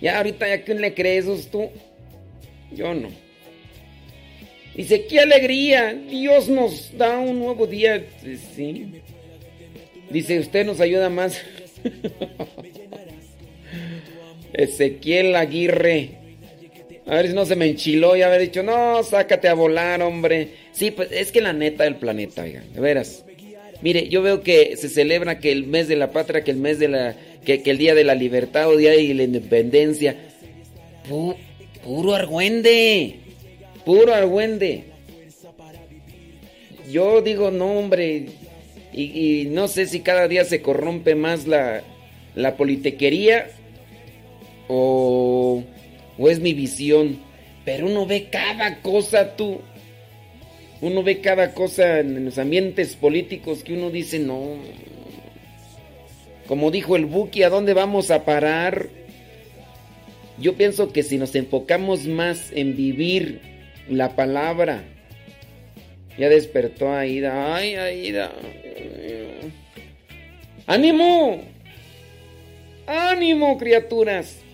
Ya 0.01 0.19
ahorita, 0.19 0.47
¿ya 0.49 0.63
quién 0.63 0.81
le 0.81 0.95
crees 0.95 1.27
eso 1.27 1.49
tú? 1.51 1.71
Yo 2.71 2.95
no. 2.95 3.09
Dice, 4.75 5.07
qué 5.07 5.21
alegría. 5.21 5.95
Dios 5.95 6.49
nos 6.49 6.97
da 6.97 7.19
un 7.19 7.39
nuevo 7.39 7.67
día. 7.67 8.05
Sí. 8.55 9.03
Dice, 10.11 10.39
usted 10.39 10.67
nos 10.67 10.81
ayuda 10.81 11.09
más. 11.09 11.43
Ezequiel 14.53 15.35
Aguirre. 15.35 16.26
A 17.07 17.15
ver 17.15 17.29
si 17.29 17.35
no 17.35 17.47
se 17.47 17.55
me 17.55 17.67
enchiló 17.67 18.17
y 18.17 18.23
haber 18.23 18.41
dicho, 18.41 18.65
no, 18.65 19.03
sácate 19.05 19.47
a 19.47 19.55
volar, 19.55 20.03
hombre. 20.03 20.49
Sí, 20.73 20.91
pues 20.91 21.13
es 21.13 21.31
que 21.31 21.41
la 21.41 21.53
neta 21.53 21.85
del 21.85 21.97
planeta, 21.97 22.43
oiga, 22.43 22.65
de 22.75 22.81
veras. 22.81 23.25
Mire, 23.81 24.09
yo 24.09 24.23
veo 24.23 24.43
que 24.43 24.77
se 24.77 24.89
celebra 24.89 25.39
que 25.39 25.53
el 25.53 25.67
mes 25.67 25.87
de 25.87 25.95
la 25.95 26.11
patria, 26.11 26.43
que 26.43 26.51
el 26.51 26.57
mes 26.57 26.81
de 26.81 26.89
la. 26.89 27.15
que, 27.45 27.63
el 27.65 27.79
día 27.79 27.95
de 27.95 28.03
la 28.03 28.17
libertad 28.17 28.69
o 28.69 28.77
día 28.77 28.91
de 28.91 29.15
la 29.15 29.23
independencia. 29.23 30.17
puro 31.85 32.15
argüende. 32.15 33.21
Puro 33.85 34.13
argüende. 34.13 34.85
Yo 36.91 37.23
digo, 37.23 37.53
no, 37.53 37.79
hombre. 37.79 38.27
Y, 38.93 39.47
no 39.51 39.69
sé 39.69 39.87
si 39.87 40.01
cada 40.01 40.27
día 40.27 40.45
se 40.45 40.61
corrompe 40.61 41.15
más 41.15 41.47
la, 41.47 41.83
la 42.35 42.57
politequería 42.57 43.51
o 44.69 45.63
o 46.19 46.29
es 46.29 46.41
mi 46.41 46.55
visión. 46.55 47.19
Pero 47.65 47.87
uno 47.87 48.07
ve 48.07 48.29
cada 48.31 48.81
cosa 48.81 49.37
tú. 49.37 49.61
Uno 50.81 51.03
ve 51.03 51.21
cada 51.21 51.53
cosa 51.55 52.01
en 52.01 52.25
los 52.25 52.39
ambientes 52.39 52.97
políticos 52.97 53.65
que 53.65 53.75
uno 53.75 53.91
dice, 53.91 54.19
no. 54.19 54.57
Como 56.47 56.71
dijo 56.71 56.97
el 56.97 57.07
Buki, 57.07 57.43
¿a 57.43 57.49
dónde 57.49 57.75
vamos 57.75 58.11
a 58.11 58.25
parar? 58.25 58.89
Yo 60.39 60.55
pienso 60.55 60.93
que 60.93 61.03
si 61.03 61.19
nos 61.19 61.35
enfocamos 61.35 62.07
más 62.07 62.53
en 62.53 62.77
vivir 62.77 63.41
la 63.89 64.15
palabra, 64.15 64.85
ya 66.19 66.29
despertó 66.29 66.93
Aida. 66.93 67.57
Ay, 67.57 67.75
Aida. 67.75 68.33
¡Ánimo! 70.67 71.43
¡Ánimo, 72.87 73.57
criaturas! 73.59 74.46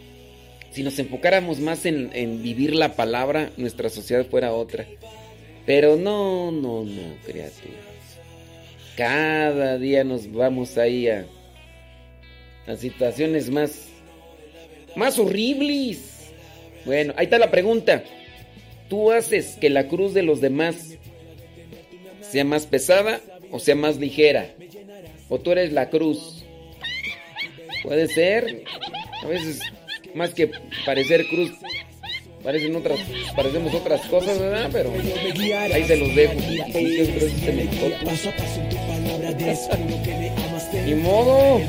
Si 0.72 0.82
nos 0.82 0.98
enfocáramos 0.98 1.60
más 1.60 1.84
en, 1.84 2.42
vivir 2.42 2.74
la 2.74 2.96
palabra, 2.96 3.50
nuestra 3.58 3.90
sociedad 3.90 4.24
fuera 4.24 4.54
otra. 4.54 4.86
Pero 5.66 5.96
no, 5.96 6.50
no, 6.50 6.82
no, 6.82 7.14
criaturas. 7.24 7.76
Cada 8.96 9.78
día 9.78 10.02
nos 10.02 10.32
vamos 10.32 10.78
ahí 10.78 11.08
a, 11.08 11.26
a 12.66 12.76
situaciones 12.76 13.50
más, 13.50 13.88
más 14.96 15.18
horribles. 15.18 16.32
Bueno, 16.86 17.12
ahí 17.16 17.24
está 17.24 17.38
la 17.38 17.50
pregunta. 17.50 18.02
¿Tú 18.88 19.12
haces 19.12 19.56
que 19.60 19.68
la 19.68 19.88
cruz 19.88 20.14
de 20.14 20.22
los 20.22 20.40
demás 20.40 20.96
sea 22.20 22.44
más 22.44 22.66
pesada 22.66 23.20
o 23.50 23.58
sea 23.58 23.74
más 23.74 23.98
ligera? 23.98 24.54
¿O 25.28 25.38
tú 25.38 25.52
eres 25.52 25.72
la 25.72 25.90
cruz? 25.90 26.44
Puede 27.82 28.08
ser. 28.08 28.64
A 29.22 29.26
veces 29.26 29.60
más 30.14 30.34
que 30.34 30.50
parecer 30.84 31.26
cruz, 31.28 31.52
parecen 32.42 32.76
otras, 32.76 32.98
parecemos 33.34 33.74
otras 33.74 34.00
cosas, 34.02 34.38
¿verdad? 34.38 34.68
Pero 34.72 34.92
ahí 35.72 35.84
se 35.84 35.96
los 35.96 36.14
dejo. 36.14 36.34
Ni 40.86 40.94
modo. 40.94 41.60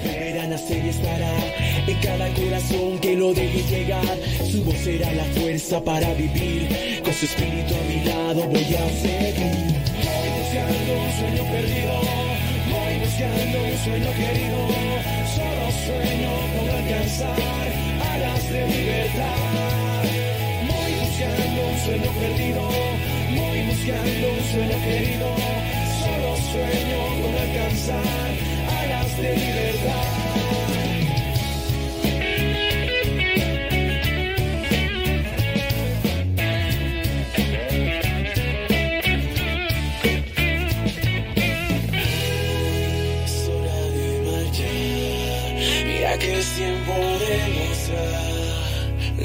En 1.85 1.99
cada 1.99 2.33
corazón 2.33 2.99
que 2.99 3.15
lo 3.15 3.33
deje 3.33 3.61
llegar, 3.63 4.17
su 4.49 4.63
voz 4.63 4.77
será 4.77 5.11
la 5.13 5.25
fuerza 5.25 5.83
para 5.83 6.13
vivir. 6.13 7.01
Con 7.03 7.13
su 7.13 7.25
espíritu 7.25 7.73
a 7.75 7.81
mi 7.89 8.05
lado 8.05 8.43
voy 8.47 8.63
a 8.63 8.89
seguir. 9.01 9.73
Voy 10.03 10.29
buscando 10.39 10.93
un 10.93 11.11
sueño 11.19 11.43
perdido, 11.51 11.93
voy 12.71 12.95
buscando 12.99 13.63
un 13.63 13.77
sueño 13.83 14.11
querido. 14.13 14.59
Solo 15.35 15.65
sueño 15.85 16.31
con 16.55 16.69
alcanzar 16.69 17.82
de 18.53 18.67
libertad. 18.67 20.03
Voy 20.69 20.91
buscando 21.01 21.61
un 21.69 21.77
sueño 21.85 22.11
perdido, 22.21 22.61
voy 23.35 23.59
buscando 23.65 24.25
un 24.29 24.43
sueño 24.51 24.77
querido. 24.85 25.27
Solo 25.99 26.35
sueño 26.51 26.99
con 27.21 27.33
alcanzar 27.35 28.29
alas 28.79 29.17
de 29.17 29.35
libertad. 29.35 30.23
que 46.19 46.37
es 46.37 46.45
tiempo 46.55 46.93
de 46.93 47.72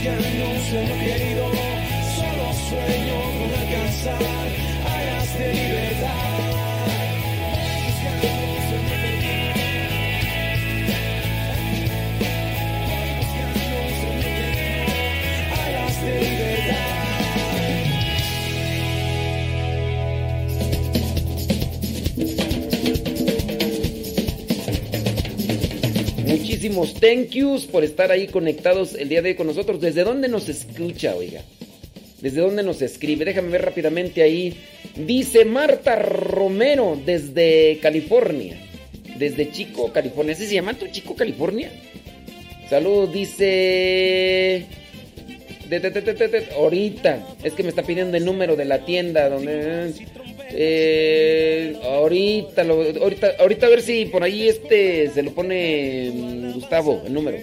buscando 0.00 0.50
un 0.50 0.60
sueño 0.60 0.98
querido, 0.98 1.50
solo 2.16 2.52
sueño 2.68 3.20
con 3.38 3.60
alcanzar 3.60 4.22
áreas 4.86 5.38
de 5.38 5.52
libertad. 5.52 6.49
Muchísimos 26.60 26.92
thank 27.00 27.30
yous 27.30 27.64
por 27.64 27.84
estar 27.84 28.12
ahí 28.12 28.26
conectados 28.26 28.94
el 28.94 29.08
día 29.08 29.22
de 29.22 29.30
hoy 29.30 29.34
con 29.34 29.46
nosotros. 29.46 29.80
¿Desde 29.80 30.04
dónde 30.04 30.28
nos 30.28 30.46
escucha, 30.50 31.16
oiga? 31.16 31.40
¿Desde 32.20 32.42
dónde 32.42 32.62
nos 32.62 32.82
escribe? 32.82 33.24
Déjame 33.24 33.48
ver 33.48 33.62
rápidamente 33.62 34.22
ahí. 34.22 34.54
Dice 34.94 35.46
Marta 35.46 35.96
Romero 35.96 37.00
desde 37.06 37.78
California. 37.80 38.60
Desde 39.16 39.50
Chico, 39.50 39.90
California. 39.90 40.34
¿Ese 40.34 40.46
se 40.46 40.54
llama 40.54 40.74
tu 40.74 40.86
Chico, 40.88 41.16
California? 41.16 41.70
Saludos, 42.68 43.10
dice... 43.10 44.66
ahorita. 46.54 47.36
Es 47.42 47.54
que 47.54 47.62
me 47.62 47.70
está 47.70 47.84
pidiendo 47.84 48.18
el 48.18 48.24
número 48.26 48.54
de 48.54 48.66
la 48.66 48.84
tienda 48.84 49.30
donde... 49.30 49.94
Eh, 50.52 51.76
ahorita, 51.84 52.62
ahorita, 52.62 53.34
ahorita 53.38 53.66
a 53.66 53.70
ver 53.70 53.82
si 53.82 54.06
por 54.06 54.22
ahí 54.22 54.48
este 54.48 55.10
se 55.10 55.22
lo 55.22 55.32
pone 55.32 56.10
mm, 56.12 56.52
Gustavo, 56.54 57.02
el 57.06 57.12
número. 57.12 57.38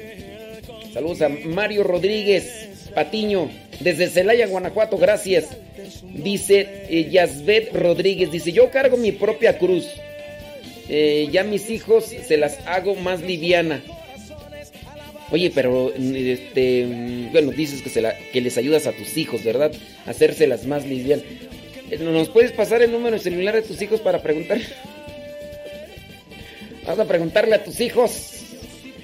Saludos 0.93 1.21
a 1.21 1.29
Mario 1.29 1.83
Rodríguez 1.83 2.89
Patiño, 2.93 3.49
desde 3.79 4.07
Celaya, 4.09 4.47
Guanajuato, 4.47 4.97
gracias. 4.97 5.49
Dice 6.01 6.85
eh, 6.89 7.09
Yasbet 7.11 7.73
Rodríguez, 7.73 8.31
dice, 8.31 8.51
yo 8.51 8.71
cargo 8.71 8.97
mi 8.97 9.11
propia 9.11 9.57
cruz. 9.57 9.87
Eh, 10.89 11.27
ya 11.31 11.43
mis 11.43 11.69
hijos 11.69 12.05
se 12.05 12.37
las 12.37 12.57
hago 12.65 12.95
más 12.95 13.21
liviana. 13.21 13.83
Oye, 15.29 15.51
pero 15.53 15.93
este, 15.93 16.87
bueno, 17.31 17.51
dices 17.51 17.81
que, 17.81 17.89
se 17.89 18.01
la, 18.01 18.15
que 18.31 18.39
les 18.41 18.57
ayudas 18.57 18.87
a 18.87 18.93
tus 18.93 19.17
hijos, 19.17 19.43
¿verdad? 19.43 19.71
Hacérselas 20.05 20.65
más 20.65 20.85
livianas. 20.85 21.25
Eh, 21.89 21.97
¿Nos 21.99 22.29
puedes 22.29 22.51
pasar 22.51 22.81
el 22.81 22.91
número 22.91 23.17
celular 23.17 23.55
de 23.55 23.61
tus 23.61 23.81
hijos 23.81 24.01
para 24.01 24.21
preguntar? 24.21 24.59
Vamos 26.83 26.99
a 26.99 27.05
preguntarle 27.05 27.55
a 27.55 27.63
tus 27.63 27.79
hijos. 27.79 28.33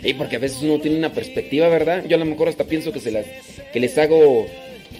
Y 0.03 0.13
porque 0.15 0.35
a 0.35 0.39
veces 0.39 0.61
uno 0.61 0.79
tiene 0.79 0.97
una 0.97 1.13
perspectiva, 1.13 1.69
¿verdad? 1.69 2.03
Yo 2.05 2.17
a 2.17 2.19
lo 2.19 2.25
mejor 2.25 2.49
hasta 2.49 2.65
pienso 2.65 2.91
que 2.91 2.99
se 2.99 3.11
las 3.11 3.25
que 3.71 3.79
les 3.79 3.97
hago 3.97 4.45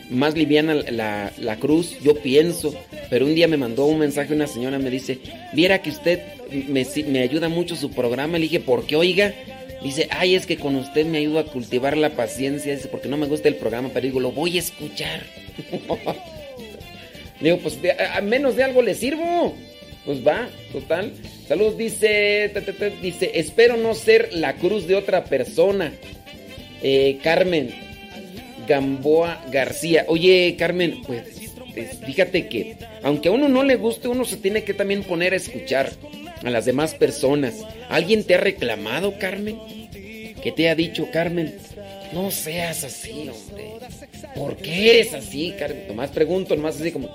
más 0.09 0.35
liviana 0.35 0.75
la, 0.75 1.31
la, 1.37 1.55
cruz, 1.57 1.97
yo 2.01 2.15
pienso, 2.15 2.73
pero 3.09 3.25
un 3.25 3.35
día 3.35 3.47
me 3.47 3.57
mandó 3.57 3.85
un 3.85 3.99
mensaje 3.99 4.33
una 4.33 4.47
señora, 4.47 4.79
me 4.79 4.89
dice, 4.89 5.19
viera 5.53 5.81
que 5.81 5.89
usted 5.89 6.21
me, 6.67 6.85
me 7.07 7.19
ayuda 7.21 7.49
mucho 7.49 7.75
su 7.75 7.91
programa, 7.91 8.37
le 8.37 8.43
dije, 8.43 8.59
¿por 8.59 8.85
qué 8.85 8.95
oiga? 8.95 9.33
Dice, 9.83 10.07
ay, 10.11 10.35
es 10.35 10.45
que 10.45 10.57
con 10.57 10.75
usted 10.75 11.05
me 11.05 11.17
ayuda 11.17 11.41
a 11.41 11.45
cultivar 11.45 11.97
la 11.97 12.11
paciencia, 12.11 12.75
dice, 12.75 12.87
porque 12.87 13.09
no 13.09 13.17
me 13.17 13.27
gusta 13.27 13.49
el 13.49 13.55
programa, 13.55 13.89
pero 13.93 14.05
digo, 14.05 14.19
lo 14.19 14.31
voy 14.31 14.57
a 14.57 14.59
escuchar. 14.59 15.23
digo, 17.43 17.57
pues 17.59 17.77
a 18.13 18.21
menos 18.21 18.55
de 18.55 18.63
algo 18.63 18.81
le 18.81 18.95
sirvo. 18.95 19.55
Pues 20.05 20.25
va, 20.25 20.49
total. 20.71 21.13
Saludos, 21.47 21.77
dice, 21.77 22.51
dice, 23.01 23.31
espero 23.35 23.77
no 23.77 23.93
ser 23.93 24.33
la 24.33 24.55
cruz 24.55 24.87
de 24.87 24.95
otra 24.95 25.25
persona. 25.25 25.93
Eh, 26.81 27.19
Carmen 27.23 27.69
Gamboa 28.67 29.43
García. 29.51 30.05
Oye, 30.07 30.55
Carmen, 30.57 31.01
pues, 31.05 31.23
pues 31.73 31.99
fíjate 32.05 32.47
que 32.47 32.75
aunque 33.01 33.29
a 33.29 33.31
uno 33.31 33.47
no 33.47 33.63
le 33.63 33.75
guste, 33.75 34.07
uno 34.07 34.25
se 34.25 34.37
tiene 34.37 34.63
que 34.63 34.73
también 34.73 35.03
poner 35.03 35.33
a 35.33 35.37
escuchar 35.37 35.91
a 36.43 36.49
las 36.49 36.65
demás 36.65 36.95
personas. 36.95 37.55
¿Alguien 37.89 38.23
te 38.23 38.35
ha 38.35 38.39
reclamado, 38.39 39.17
Carmen? 39.19 39.57
¿Qué 40.41 40.51
te 40.53 40.69
ha 40.69 40.75
dicho, 40.75 41.07
Carmen? 41.11 41.55
No 42.13 42.31
seas 42.31 42.83
así, 42.83 43.29
hombre. 43.29 43.71
¿Por 44.35 44.55
qué 44.57 44.99
eres 44.99 45.13
así, 45.13 45.53
Carmen? 45.57 45.87
Nomás 45.87 46.11
pregunto, 46.11 46.55
nomás 46.55 46.79
así 46.79 46.91
como... 46.91 47.09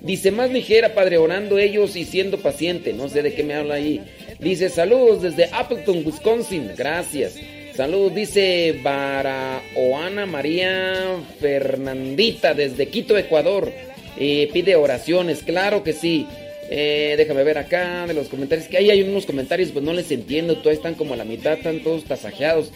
Dice, 0.00 0.30
más 0.30 0.50
ligera, 0.50 0.94
padre, 0.94 1.18
orando 1.18 1.58
ellos 1.58 1.94
y 1.96 2.04
siendo 2.04 2.38
paciente. 2.38 2.92
No 2.92 3.08
sé 3.08 3.22
de 3.22 3.34
qué 3.34 3.42
me 3.42 3.54
habla 3.54 3.74
ahí. 3.74 4.00
Dice, 4.38 4.68
saludos 4.68 5.22
desde 5.22 5.50
Appleton, 5.52 6.02
Wisconsin. 6.04 6.72
Gracias. 6.76 7.34
Saludos, 7.74 8.14
dice 8.14 8.78
Baraoana 8.82 10.26
María 10.26 11.16
Fernandita 11.40 12.52
desde 12.52 12.88
Quito, 12.88 13.16
Ecuador. 13.16 13.72
Eh, 14.18 14.50
pide 14.52 14.76
oraciones, 14.76 15.42
claro 15.42 15.82
que 15.82 15.92
sí. 15.92 16.26
Eh, 16.72 17.14
déjame 17.16 17.42
ver 17.42 17.58
acá 17.58 18.06
de 18.06 18.14
los 18.14 18.28
comentarios. 18.28 18.68
Que 18.68 18.78
ahí 18.78 18.90
hay 18.90 19.02
unos 19.02 19.26
comentarios, 19.26 19.72
pues 19.72 19.84
no 19.84 19.92
les 19.92 20.10
entiendo. 20.12 20.58
Todos 20.58 20.76
están 20.76 20.94
como 20.94 21.14
a 21.14 21.16
la 21.16 21.24
mitad, 21.24 21.54
están 21.54 21.80
todos 21.80 22.04
tasajeados. 22.04 22.70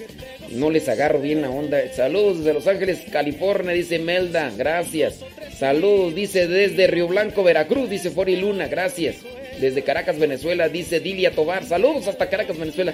No 0.51 0.71
les 0.71 0.89
agarro 0.89 1.21
bien 1.21 1.43
la 1.43 1.51
onda. 1.51 1.81
Saludos 1.95 2.39
desde 2.39 2.55
Los 2.55 2.67
Ángeles, 2.67 2.99
California, 3.13 3.73
dice 3.73 4.01
Melda. 4.01 4.53
Gracias. 4.57 5.21
Saludos, 5.57 6.15
dice 6.17 6.49
desde 6.49 6.89
Río 6.89 7.07
Blanco, 7.07 7.45
Veracruz, 7.45 7.89
dice 7.89 8.11
Fori 8.11 8.35
Luna. 8.35 8.67
Gracias. 8.67 9.17
Desde 9.61 9.83
Caracas, 9.83 10.19
Venezuela, 10.19 10.69
dice 10.69 10.99
Dilia 10.99 11.31
Tobar. 11.31 11.65
Saludos 11.65 12.09
hasta 12.09 12.29
Caracas, 12.29 12.59
Venezuela. 12.59 12.93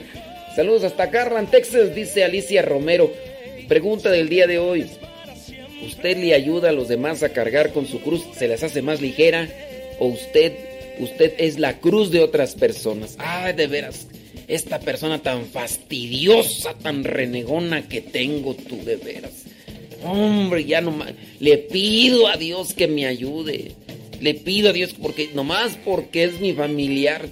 Saludos 0.55 0.85
hasta 0.85 1.07
Garland, 1.07 1.51
Texas, 1.51 1.95
dice 1.95 2.25
Alicia 2.25 2.61
Romero. 2.61 3.11
Pregunta 3.69 4.11
del 4.11 4.29
día 4.29 4.47
de 4.47 4.59
hoy. 4.59 4.87
¿Usted 5.83 6.19
le 6.19 6.35
ayuda 6.35 6.69
a 6.69 6.73
los 6.73 6.89
demás 6.89 7.23
a 7.23 7.31
cargar 7.31 7.73
con 7.73 7.87
su 7.87 8.03
cruz? 8.03 8.27
¿Se 8.37 8.49
les 8.49 8.63
hace 8.63 8.83
más 8.83 9.01
ligera? 9.01 9.49
¿O 9.99 10.07
usted 10.07 10.70
Usted 11.01 11.35
es 11.39 11.59
la 11.59 11.79
cruz 11.79 12.11
de 12.11 12.21
otras 12.21 12.55
personas. 12.55 13.17
Ay, 13.19 13.55
de 13.55 13.67
veras. 13.67 14.07
Esta 14.49 14.81
persona 14.81 15.23
tan 15.23 15.47
fastidiosa, 15.47 16.75
tan 16.75 17.05
renegona 17.05 17.89
que 17.89 18.01
tengo 18.01 18.55
tú, 18.55 18.85
de 18.85 18.97
veras. 18.97 19.45
Hombre, 20.05 20.65
ya 20.65 20.81
no 20.81 20.91
más. 20.91 21.13
Le 21.39 21.59
pido 21.59 22.29
a 22.29 22.37
Dios 22.37 22.75
que 22.75 22.89
me 22.89 23.07
ayude. 23.07 23.73
Le 24.21 24.35
pido 24.35 24.71
a 24.71 24.73
Dios 24.73 24.95
porque 25.01 25.31
nomás 25.35 25.79
porque 25.85 26.25
es 26.25 26.41
mi 26.41 26.53
familiar, 26.53 27.29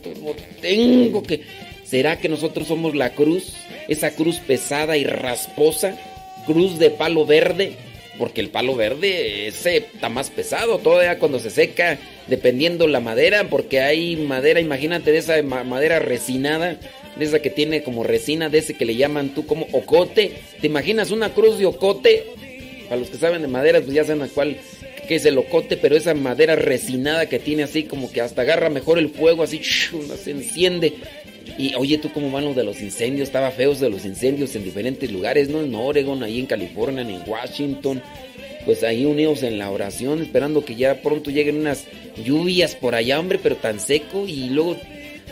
tengo 0.62 1.22
que. 1.22 1.42
¿Será 1.84 2.18
que 2.18 2.28
nosotros 2.28 2.68
somos 2.68 2.94
la 2.94 3.14
cruz? 3.14 3.52
Esa 3.88 4.14
cruz 4.14 4.38
pesada 4.38 4.96
y 4.96 5.04
rasposa, 5.04 5.98
cruz 6.46 6.78
de 6.78 6.90
palo 6.90 7.26
verde 7.26 7.76
porque 8.18 8.40
el 8.40 8.50
palo 8.50 8.74
verde 8.74 9.46
ese 9.46 9.78
está 9.78 10.08
más 10.08 10.28
pesado 10.28 10.78
todavía 10.78 11.18
cuando 11.18 11.38
se 11.38 11.50
seca, 11.50 11.98
dependiendo 12.28 12.86
la 12.86 13.00
madera, 13.00 13.48
porque 13.48 13.80
hay 13.80 14.16
madera, 14.16 14.60
imagínate 14.60 15.12
de 15.12 15.18
esa 15.18 15.42
madera 15.42 15.98
resinada, 15.98 16.76
de 17.16 17.24
esa 17.24 17.40
que 17.40 17.50
tiene 17.50 17.82
como 17.82 18.04
resina, 18.04 18.48
de 18.48 18.58
ese 18.58 18.74
que 18.74 18.84
le 18.84 18.96
llaman 18.96 19.34
tú 19.34 19.46
como 19.46 19.66
ocote. 19.72 20.32
¿Te 20.60 20.66
imaginas 20.66 21.10
una 21.10 21.34
cruz 21.34 21.58
de 21.58 21.66
ocote? 21.66 22.26
Para 22.88 23.00
los 23.00 23.10
que 23.10 23.18
saben 23.18 23.42
de 23.42 23.48
madera, 23.48 23.80
pues 23.80 23.92
ya 23.92 24.04
saben 24.04 24.22
a 24.22 24.28
cuál 24.28 24.56
que 25.08 25.16
es 25.16 25.24
el 25.24 25.38
ocote, 25.38 25.78
pero 25.78 25.96
esa 25.96 26.12
madera 26.14 26.54
resinada 26.54 27.26
que 27.26 27.38
tiene 27.38 27.62
así 27.62 27.84
como 27.84 28.12
que 28.12 28.20
hasta 28.20 28.42
agarra 28.42 28.68
mejor 28.68 28.98
el 28.98 29.08
fuego, 29.08 29.42
así 29.42 29.62
se 29.62 30.30
enciende. 30.30 30.94
Y 31.56 31.74
oye, 31.76 31.96
tú 31.96 32.12
cómo 32.12 32.30
van 32.30 32.44
los 32.44 32.54
de 32.54 32.62
los 32.62 32.82
incendios, 32.82 33.28
estaba 33.28 33.50
feos 33.50 33.80
de 33.80 33.88
los 33.88 34.04
incendios 34.04 34.54
en 34.54 34.64
diferentes 34.64 35.10
lugares, 35.10 35.48
¿no? 35.48 35.62
En 35.62 35.74
Oregon, 35.74 36.22
ahí 36.22 36.38
en 36.38 36.46
California, 36.46 37.00
en 37.00 37.22
Washington. 37.26 38.02
Pues 38.64 38.82
ahí 38.82 39.06
unidos 39.06 39.42
en 39.42 39.58
la 39.58 39.70
oración, 39.70 40.20
esperando 40.20 40.64
que 40.64 40.74
ya 40.74 41.00
pronto 41.00 41.30
lleguen 41.30 41.56
unas 41.56 41.84
lluvias 42.22 42.74
por 42.74 42.94
allá, 42.94 43.18
hombre, 43.18 43.38
pero 43.42 43.56
tan 43.56 43.80
seco. 43.80 44.26
Y 44.26 44.50
luego 44.50 44.76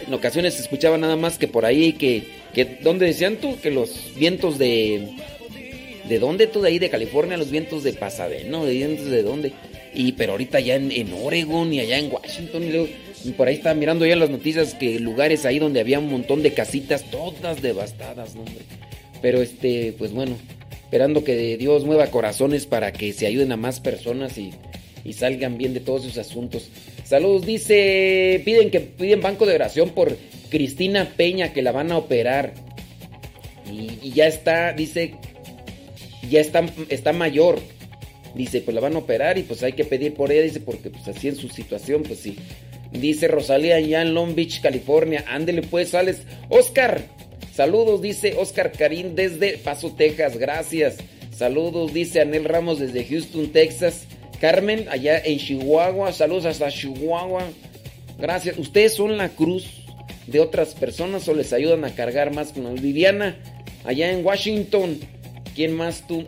en 0.07 0.15
ocasiones 0.15 0.55
se 0.55 0.63
escuchaba 0.63 0.99
nada 0.99 1.17
más 1.17 1.39
que 1.39 1.49
por 1.49 1.65
ahí 1.65 1.93
que, 1.95 2.25
que 2.55 2.79
¿dónde 2.83 3.07
decían 3.07 3.37
tú? 3.37 3.59
Que 3.61 3.71
los 3.71 4.15
vientos 4.17 4.59
de... 4.59 5.15
¿De 6.09 6.21
dónde 6.21 6.47
tú 6.47 6.63
de 6.63 6.69
ahí 6.69 6.79
de 6.79 6.89
California? 6.89 7.37
Los 7.37 7.51
vientos 7.51 7.83
de 7.83 7.93
Pasadena, 7.93 8.63
¿de 8.63 8.73
vientos 8.73 9.07
de 9.07 9.25
dónde? 9.25 9.53
Y 9.93 10.13
pero 10.13 10.33
ahorita 10.33 10.61
ya 10.61 10.77
en, 10.77 10.93
en 10.93 11.09
y 11.73 11.81
allá 11.81 11.99
en 11.99 12.13
Washington 12.13 12.63
y 12.63 12.71
luego 12.71 12.89
por 13.33 13.49
ahí 13.49 13.57
estaba 13.57 13.75
mirando 13.75 14.07
ya 14.07 14.17
las 14.17 14.31
noticias 14.31 14.75
que 14.75 15.01
lugares 15.01 15.45
ahí 15.45 15.59
donde 15.59 15.81
había 15.81 15.99
un 15.99 16.11
montón 16.11 16.43
de 16.43 16.53
casitas 16.53 17.03
todas 17.11 17.63
devastadas, 17.63 18.35
¿no, 18.35 18.43
hombre? 18.43 18.65
Pero 19.23 19.43
este, 19.43 19.95
pues 19.99 20.13
bueno, 20.13 20.37
esperando 20.87 21.25
que 21.25 21.57
Dios 21.57 21.85
mueva 21.85 22.13
corazones 22.13 22.65
para 22.65 22.93
que 22.93 23.13
se 23.13 23.27
ayuden 23.27 23.51
a 23.51 23.57
más 23.57 23.81
personas 23.81 24.39
y, 24.39 24.53
salgan 25.13 25.59
bien 25.59 25.75
de 25.75 25.81
todos 25.81 26.05
esos 26.05 26.19
asuntos. 26.19 26.69
Saludos, 27.05 27.45
dice, 27.45 28.41
piden 28.45 28.71
que 28.71 28.81
piden 28.81 29.21
banco 29.21 29.47
de 29.47 29.55
oración 29.55 29.91
por 29.91 30.17
Cristina 30.49 31.13
Peña 31.17 31.53
que 31.53 31.63
la 31.63 31.73
van 31.73 31.91
a 31.91 31.99
operar. 31.99 32.55
Y, 33.71 34.13
ya 34.13 34.29
está, 34.29 34.73
dice, 34.73 35.15
ya 36.31 36.41
está, 36.41 36.65
está 36.89 37.13
mayor. 37.13 37.59
Dice, 38.37 38.61
pues 38.61 38.75
la 38.75 38.81
van 38.81 38.95
a 38.95 38.99
operar 38.99 39.39
y 39.39 39.43
pues 39.43 39.63
hay 39.65 39.73
que 39.73 39.85
pedir 39.85 40.15
por 40.15 40.31
ella, 40.31 40.43
dice, 40.43 40.61
porque 40.61 40.91
pues 40.91 41.09
así 41.09 41.29
en 41.29 41.37
su 41.37 41.49
situación, 41.49 42.05
pues 42.05 42.21
sí. 42.21 42.37
Dice 42.93 43.27
Rosalía 43.27 43.77
allá 43.77 44.03
en 44.03 44.15
Long 44.15 44.37
Beach, 44.37 44.61
California. 44.61 45.25
Ándele 45.27 45.63
pues, 45.63 45.91
sales. 45.91 46.23
Oscar, 46.49 47.03
saludos, 47.57 48.03
dice 48.03 48.35
Oscar 48.39 48.71
Karim 48.71 49.15
desde 49.15 49.59
Paso, 49.59 49.91
Texas. 49.91 50.37
Gracias. 50.37 50.99
Saludos, 51.35 51.93
dice 51.93 52.21
Anel 52.21 52.45
Ramos 52.45 52.79
desde 52.79 53.05
Houston, 53.05 53.49
Texas. 53.49 54.07
Carmen, 54.41 54.87
allá 54.91 55.19
en 55.19 55.39
Chihuahua. 55.39 56.13
Saludos 56.13 56.45
hasta 56.45 56.71
Chihuahua. 56.71 57.45
Gracias. 58.19 58.59
¿Ustedes 58.59 58.95
son 58.95 59.17
la 59.17 59.31
cruz 59.31 59.87
de 60.27 60.41
otras 60.41 60.75
personas 60.75 61.29
o 61.29 61.35
les 61.35 61.53
ayudan 61.53 61.85
a 61.85 61.95
cargar 61.95 62.33
más 62.33 62.53
con 62.53 62.75
Viviana, 62.77 63.37
allá 63.85 64.11
en 64.11 64.25
Washington. 64.25 64.99
¿Quién 65.55 65.75
más 65.75 66.07
tú? 66.07 66.25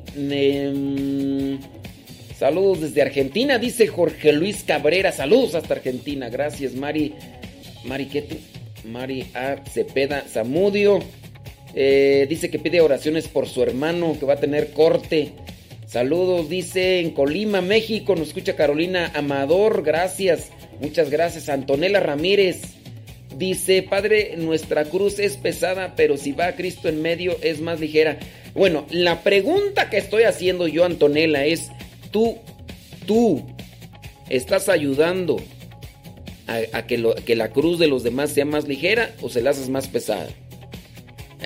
Saludos 2.38 2.80
desde 2.80 3.02
Argentina, 3.02 3.58
dice 3.58 3.86
Jorge 3.86 4.32
Luis 4.32 4.64
Cabrera. 4.64 5.12
Saludos 5.12 5.54
hasta 5.54 5.74
Argentina. 5.74 6.30
Gracias, 6.30 6.74
Mari. 6.74 7.14
Mari, 7.84 8.06
¿qué 8.06 8.22
tú? 8.22 8.36
Mari 8.84 9.26
A. 9.34 9.56
Cepeda 9.64 10.24
Zamudio. 10.28 11.00
Eh, 11.74 12.26
dice 12.28 12.50
que 12.50 12.58
pide 12.58 12.80
oraciones 12.80 13.28
por 13.28 13.46
su 13.46 13.62
hermano 13.62 14.16
que 14.18 14.26
va 14.26 14.34
a 14.34 14.40
tener 14.40 14.72
corte. 14.72 15.32
Saludos, 15.86 16.48
dice 16.48 17.00
en 17.00 17.10
Colima, 17.12 17.60
México. 17.60 18.14
Nos 18.14 18.28
escucha 18.28 18.56
Carolina 18.56 19.12
Amador. 19.14 19.82
Gracias. 19.82 20.50
Muchas 20.80 21.10
gracias. 21.10 21.48
Antonella 21.48 22.00
Ramírez. 22.00 22.62
Dice, 23.36 23.82
Padre, 23.82 24.34
nuestra 24.36 24.84
cruz 24.84 25.18
es 25.18 25.36
pesada, 25.36 25.94
pero 25.96 26.16
si 26.16 26.32
va 26.32 26.56
Cristo 26.56 26.88
en 26.88 27.02
medio 27.02 27.36
es 27.42 27.60
más 27.60 27.78
ligera. 27.78 28.18
Bueno, 28.54 28.86
la 28.90 29.22
pregunta 29.22 29.90
que 29.90 29.98
estoy 29.98 30.24
haciendo 30.24 30.66
yo, 30.66 30.84
Antonella, 30.84 31.44
es, 31.44 31.70
tú, 32.10 32.38
tú 33.06 33.44
estás 34.28 34.68
ayudando 34.68 35.36
a, 36.48 36.86
que, 36.86 37.36
la 37.36 37.50
cruz 37.50 37.78
de 37.78 37.86
los 37.86 38.02
demás 38.02 38.30
sea 38.30 38.44
más 38.44 38.66
ligera 38.66 39.14
o 39.20 39.28
se 39.28 39.42
la 39.42 39.50
haces 39.50 39.68
más 39.68 39.86
pesada. 39.88 40.28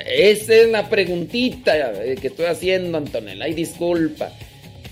Esa 0.06 0.54
es 0.54 0.68
la 0.68 0.88
preguntita 0.88 1.92
eh, 2.02 2.16
que 2.20 2.28
estoy 2.28 2.46
haciendo, 2.46 2.96
Antonella. 2.96 3.44
Ay, 3.44 3.54
disculpa. 3.54 4.32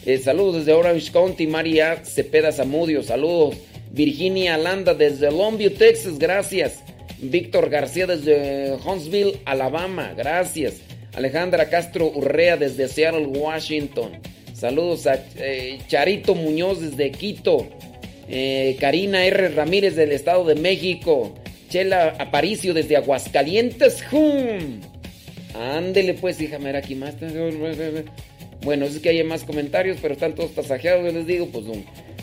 Eh, 0.05 0.18
saludos 0.18 0.57
desde 0.57 0.73
Orange 0.73 1.11
County, 1.12 1.46
María 1.46 2.05
Cepeda 2.05 2.53
Zamudio. 2.53 3.03
Saludos. 3.03 3.57
Virginia 3.92 4.55
Alanda 4.55 4.94
desde 4.94 5.31
Longview, 5.31 5.70
Texas. 5.70 6.18
Gracias. 6.18 6.81
Víctor 7.18 7.70
García 7.70 8.07
desde 8.07 8.77
Huntsville, 8.85 9.40
Alabama. 9.44 10.12
Gracias. 10.16 10.81
Alejandra 11.14 11.68
Castro 11.68 12.12
Urrea 12.14 12.57
desde 12.57 12.88
Seattle, 12.88 13.27
Washington. 13.27 14.12
Saludos 14.55 15.07
a 15.07 15.25
eh, 15.37 15.79
Charito 15.88 16.35
Muñoz 16.35 16.81
desde 16.81 17.11
Quito. 17.11 17.68
Eh, 18.31 18.77
Karina 18.79 19.25
R. 19.25 19.49
Ramírez 19.49 19.97
del 19.97 20.12
Estado 20.12 20.45
de 20.45 20.55
México. 20.55 21.35
Chela 21.69 22.16
Aparicio 22.19 22.73
desde 22.75 22.97
Aguascalientes. 22.97 24.05
¡Hum! 24.12 24.81
Ándele 25.55 26.14
pues, 26.14 26.38
déjame 26.38 26.66
ver 26.66 26.77
aquí 26.77 26.95
más. 26.95 27.14
Bueno, 28.62 28.87
es 28.87 28.99
que 28.99 29.09
hay 29.09 29.25
más 29.25 29.45
comentarios, 29.45 29.99
pero 30.01 30.14
están 30.14 30.35
todos 30.35 30.51
pasajeados, 30.51 31.12
les 31.12 31.27
digo, 31.27 31.47
pues 31.47 31.64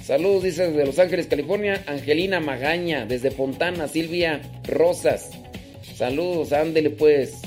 Saludos, 0.04 0.44
dice 0.44 0.68
desde 0.68 0.86
Los 0.86 1.00
Ángeles, 1.00 1.28
California, 1.28 1.84
Angelina 1.86 2.40
Magaña, 2.40 3.06
desde 3.06 3.30
Fontana, 3.30 3.90
Silvia 3.90 4.42
Rosas. 4.66 5.32
Saludos, 5.96 6.54
ándele 6.54 6.92
pues. 6.92 7.42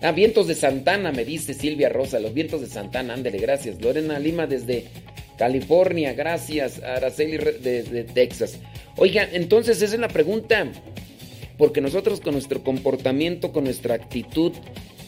Ah, 0.00 0.12
vientos 0.12 0.46
de 0.46 0.54
Santana, 0.54 1.10
me 1.10 1.24
dice 1.24 1.54
Silvia 1.54 1.88
Rosa, 1.88 2.20
los 2.20 2.32
vientos 2.32 2.60
de 2.60 2.68
Santana, 2.68 3.14
ándele, 3.14 3.38
gracias. 3.38 3.80
Lorena 3.82 4.20
Lima 4.20 4.46
desde 4.46 4.84
California, 5.38 6.12
gracias. 6.12 6.82
Araceli 6.82 7.38
desde 7.38 8.04
Texas. 8.04 8.58
Oiga, 8.96 9.26
entonces 9.32 9.80
esa 9.80 9.94
es 9.94 10.00
la 10.00 10.08
pregunta. 10.08 10.66
Porque 11.56 11.80
nosotros 11.80 12.20
con 12.20 12.34
nuestro 12.34 12.62
comportamiento, 12.62 13.52
con 13.52 13.64
nuestra 13.64 13.94
actitud, 13.94 14.52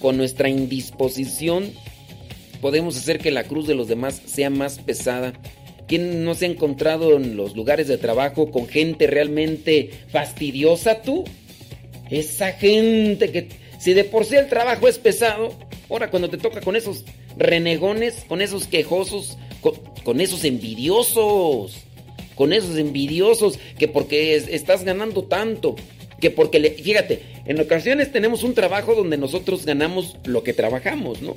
con 0.00 0.16
nuestra 0.16 0.48
indisposición, 0.48 1.70
podemos 2.60 2.96
hacer 2.96 3.18
que 3.18 3.30
la 3.30 3.44
cruz 3.44 3.66
de 3.66 3.74
los 3.74 3.88
demás 3.88 4.22
sea 4.24 4.50
más 4.50 4.78
pesada. 4.78 5.32
¿Quién 5.86 6.24
no 6.24 6.34
se 6.34 6.46
ha 6.46 6.48
encontrado 6.48 7.16
en 7.16 7.36
los 7.36 7.56
lugares 7.56 7.88
de 7.88 7.98
trabajo 7.98 8.50
con 8.50 8.68
gente 8.68 9.06
realmente 9.06 9.90
fastidiosa 10.08 11.02
tú? 11.02 11.24
Esa 12.10 12.52
gente 12.52 13.30
que 13.30 13.48
si 13.78 13.92
de 13.94 14.04
por 14.04 14.24
sí 14.24 14.36
el 14.36 14.48
trabajo 14.48 14.88
es 14.88 14.98
pesado, 14.98 15.54
ahora 15.88 16.10
cuando 16.10 16.30
te 16.30 16.38
toca 16.38 16.60
con 16.60 16.76
esos 16.76 17.04
renegones, 17.36 18.24
con 18.28 18.40
esos 18.40 18.66
quejosos, 18.66 19.36
con, 19.60 20.20
esos 20.20 20.44
envidiosos, 20.44 21.76
con 22.34 22.52
esos 22.52 22.76
envidiosos, 22.76 23.58
que 23.78 23.88
porque 23.88 24.36
estás 24.36 24.84
ganando 24.84 25.24
tanto, 25.24 25.76
que 26.20 26.30
porque, 26.30 26.58
le, 26.58 26.70
fíjate, 26.70 27.22
en 27.46 27.60
ocasiones 27.60 28.12
tenemos 28.12 28.42
un 28.42 28.54
trabajo 28.54 28.94
donde 28.94 29.16
nosotros 29.16 29.64
ganamos 29.64 30.16
lo 30.24 30.42
que 30.42 30.52
trabajamos, 30.52 31.22
¿no? 31.22 31.34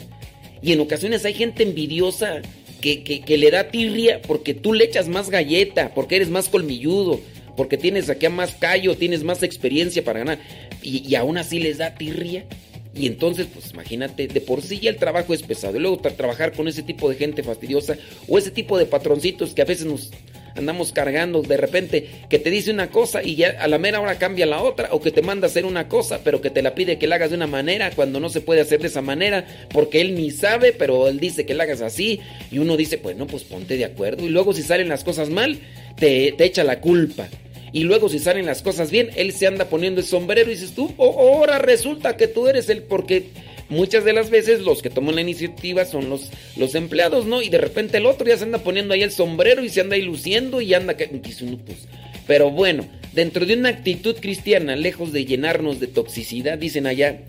Y 0.62 0.72
en 0.72 0.80
ocasiones 0.80 1.26
hay 1.26 1.34
gente 1.34 1.64
envidiosa 1.64 2.42
que, 2.82 3.04
que, 3.04 3.38
le 3.38 3.52
da 3.52 3.70
tirria 3.70 4.22
porque 4.22 4.54
tú 4.54 4.74
le 4.74 4.84
echas 4.86 5.08
más 5.08 5.30
galleta, 5.30 5.94
porque 5.94 6.18
eres 6.18 6.30
más 6.30 6.50
colmilludo, 6.50 7.20
porque 7.56 7.78
tienes 7.78 8.10
aquí 8.10 8.28
más 8.30 8.56
callo, 8.56 8.98
tienes 8.98 9.24
más 9.24 9.44
experiencia 9.44 10.04
para 10.04 10.20
ganar, 10.20 10.40
y, 10.82 11.16
aún 11.16 11.38
así 11.38 11.60
les 11.60 11.78
da 11.78 11.96
tirria. 11.96 12.46
Y 12.96 13.08
entonces, 13.08 13.48
pues 13.52 13.72
imagínate, 13.72 14.28
de 14.28 14.42
por 14.42 14.62
sí 14.62 14.80
ya 14.80 14.90
el 14.90 14.98
trabajo 14.98 15.34
es 15.34 15.42
pesado. 15.42 15.78
Y 15.78 15.80
luego 15.80 15.98
trabajar 15.98 16.54
con 16.54 16.68
ese 16.68 16.84
tipo 16.84 17.10
de 17.10 17.16
gente 17.16 17.44
fastidiosa 17.44 17.98
o 18.28 18.38
ese 18.38 18.52
tipo 18.52 18.78
de 18.78 18.86
patroncitos 18.86 19.54
que 19.54 19.62
a 19.62 19.66
veces 19.66 19.86
nos 19.86 20.12
andamos 20.56 20.92
cargando 20.92 21.42
de 21.42 21.58
repente, 21.58 22.08
que 22.30 22.40
te 22.40 22.50
dice 22.50 22.72
una 22.72 22.90
cosa 22.90 23.24
y 23.24 23.36
ya 23.36 23.56
a 23.60 23.68
la 23.68 23.78
mera 23.78 24.00
hora 24.00 24.20
cambia 24.20 24.46
la 24.46 24.62
otra, 24.62 24.90
o 24.92 25.02
que 25.02 25.12
te 25.12 25.22
manda 25.22 25.48
a 25.48 25.50
hacer 25.50 25.66
una 25.66 25.88
cosa, 25.88 26.20
pero 26.24 26.42
que 26.42 26.50
te 26.50 26.62
la 26.62 26.76
pide 26.76 26.98
que 26.98 27.08
la 27.08 27.16
hagas 27.16 27.32
de 27.32 27.38
una 27.38 27.48
manera 27.48 27.92
cuando 27.92 28.20
no 28.20 28.30
se 28.30 28.42
puede 28.42 28.62
hacer 28.62 28.82
de 28.82 28.88
esa 28.88 29.02
manera, 29.02 29.46
porque 29.72 30.02
él 30.02 30.16
ni 30.16 30.32
sabe, 30.32 30.72
pero 30.72 31.08
él 31.08 31.20
dice 31.20 31.46
que 31.46 31.54
la 31.54 31.64
hagas 31.64 31.82
así, 31.82 32.20
y 32.52 32.60
uno 32.60 32.78
dice, 32.78 32.98
pues 32.98 33.18
no, 33.18 33.28
pues 33.28 33.44
ponte 33.44 33.78
de 33.78 33.86
acuerdo. 33.86 34.26
Y 34.26 34.30
luego 34.30 34.54
si 34.54 34.62
salen 34.62 34.90
las 34.90 35.04
cosas 35.04 35.30
mal, 35.30 35.60
te, 35.98 36.34
te 36.34 36.46
echa 36.46 36.64
la 36.64 36.80
culpa. 36.80 37.28
Y 37.74 37.86
luego 37.86 38.08
si 38.08 38.20
salen 38.20 38.46
las 38.46 38.62
cosas 38.62 38.92
bien, 38.92 39.10
él 39.16 39.34
se 39.34 39.48
anda 39.48 39.66
poniendo 39.66 40.00
el 40.00 40.06
sombrero 40.06 40.52
y 40.52 40.54
dices 40.54 40.76
tú, 40.76 40.94
oh, 40.98 41.20
ahora 41.20 41.58
resulta 41.58 42.16
que 42.16 42.28
tú 42.28 42.48
eres 42.48 42.70
el 42.70 42.84
porque 42.84 43.30
muchas 43.68 44.06
de 44.06 44.14
las 44.14 44.30
veces 44.30 44.62
los 44.62 44.84
que 44.84 44.92
toman 44.92 45.16
la 45.16 45.22
iniciativa 45.22 45.84
son 45.84 46.08
los, 46.08 46.30
los 46.56 46.76
empleados, 46.76 47.26
¿no? 47.26 47.42
Y 47.42 47.50
de 47.50 47.58
repente 47.58 47.98
el 47.98 48.06
otro 48.06 48.28
ya 48.28 48.38
se 48.38 48.44
anda 48.44 48.60
poniendo 48.60 48.94
ahí 48.94 49.02
el 49.02 49.12
sombrero 49.12 49.64
y 49.64 49.70
se 49.70 49.82
anda 49.82 49.96
ahí 49.96 50.04
luciendo 50.04 50.62
y 50.62 50.76
anda 50.76 50.96
que 50.96 51.08
pues. 51.08 51.88
Pero 52.28 52.52
bueno, 52.52 52.88
dentro 53.12 53.44
de 53.48 53.56
una 53.56 53.70
actitud 53.70 54.16
cristiana, 54.20 54.76
lejos 54.76 55.12
de 55.12 55.26
llenarnos 55.26 55.80
de 55.80 55.88
toxicidad, 55.88 56.60
dicen 56.60 56.86
allá, 56.86 57.22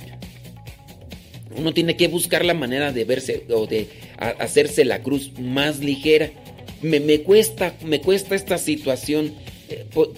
uno 1.56 1.72
tiene 1.72 1.96
que 1.96 2.08
buscar 2.08 2.44
la 2.44 2.54
manera 2.54 2.92
de 2.92 3.04
verse 3.04 3.44
o 3.48 3.66
de 3.66 3.88
hacerse 4.18 4.84
la 4.84 5.02
cruz 5.02 5.32
más 5.38 5.78
ligera. 5.78 6.30
Me, 6.82 7.00
me 7.00 7.22
cuesta, 7.22 7.74
me 7.82 8.02
cuesta 8.02 8.34
esta 8.34 8.58
situación 8.58 9.32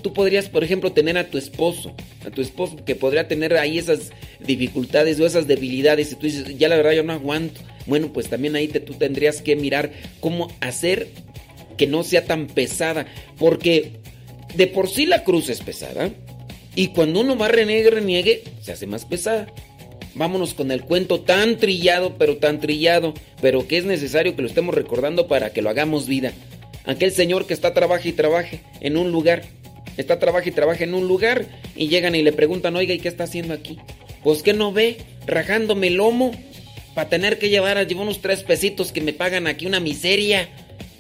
tú 0.03 0.13
podrías, 0.13 0.49
por 0.49 0.65
ejemplo, 0.65 0.93
tener 0.93 1.19
a 1.19 1.29
tu 1.29 1.39
esposo, 1.39 1.95
a 2.25 2.31
tu 2.31 2.43
esposo 2.43 2.77
que 2.85 2.95
podría 2.95 3.29
tener 3.29 3.57
ahí 3.57 3.79
esas 3.79 4.11
dificultades 4.41 5.21
o 5.21 5.27
esas 5.27 5.47
debilidades 5.47 6.13
y 6.13 6.15
tú 6.17 6.27
dices, 6.27 6.59
ya 6.59 6.69
la 6.69 6.77
verdad 6.77 6.93
yo 6.93 7.03
no 7.03 7.13
aguanto. 7.13 7.61
Bueno, 7.87 8.13
pues 8.13 8.29
también 8.29 8.57
ahí 8.57 8.69
te, 8.69 8.81
tú 8.81 8.95
tendrías 8.95 9.43
que 9.43 9.57
mirar 9.57 9.93
cómo 10.21 10.49
hacer 10.61 11.09
que 11.77 11.87
no 11.87 12.03
sea 12.03 12.25
tan 12.25 12.47
pesada, 12.47 13.07
porque 13.39 13.93
de 14.55 14.67
por 14.67 14.89
sí 14.89 15.07
la 15.07 15.25
cruz 15.25 15.49
es 15.51 15.61
pesada 15.61 16.11
y 16.75 16.89
cuando 16.89 17.21
uno 17.21 17.37
va 17.37 17.47
a 17.47 17.51
renegue, 17.51 17.91
reniegue, 17.91 18.45
se 18.63 18.73
hace 18.73 18.87
más 18.87 19.05
pesada. 19.05 19.47
Vámonos 20.15 20.55
con 20.55 20.71
el 20.71 20.83
cuento 20.83 21.21
tan 21.21 21.59
trillado, 21.59 22.17
pero 22.17 22.39
tan 22.39 22.61
trillado, 22.61 23.13
pero 23.43 23.67
que 23.69 23.79
es 23.79 23.85
necesario 23.85 24.35
que 24.35 24.43
lo 24.43 24.49
estemos 24.49 24.75
recordando 24.75 25.27
para 25.29 25.51
que 25.51 25.63
lo 25.63 25.69
hagamos 25.69 26.07
vida. 26.07 26.33
Aquel 26.87 27.13
señor 27.13 27.47
que 27.47 27.55
está 27.55 27.75
trabaja 27.75 28.09
y 28.09 28.13
trabaje 28.13 28.61
en 28.81 28.97
un 28.97 29.11
lugar. 29.11 29.43
Está 29.97 30.19
trabaja 30.19 30.49
y 30.49 30.53
trabaja 30.53 30.85
en 30.85 30.95
un 30.95 31.09
lugar 31.09 31.47
y 31.75 31.89
llegan 31.89 32.15
y 32.15 32.23
le 32.23 32.33
preguntan, 32.33 32.77
oiga, 32.77 32.95
¿y 32.95 32.99
qué 32.99 33.09
está 33.09 33.25
haciendo 33.25 33.55
aquí? 33.55 33.79
Pues 34.23 34.43
que 34.43 34.53
no 34.53 34.73
ve, 34.73 34.99
rajándome 35.27 35.89
el 35.89 35.95
lomo 35.95 36.33
para 36.95 37.09
tener 37.09 37.39
que 37.39 37.49
llevar, 37.49 37.85
llevar 37.87 38.05
unos 38.05 38.21
tres 38.21 38.43
pesitos 38.43 38.93
que 38.93 39.01
me 39.01 39.13
pagan 39.13 39.47
aquí 39.47 39.67
una 39.67 39.81
miseria 39.81 40.49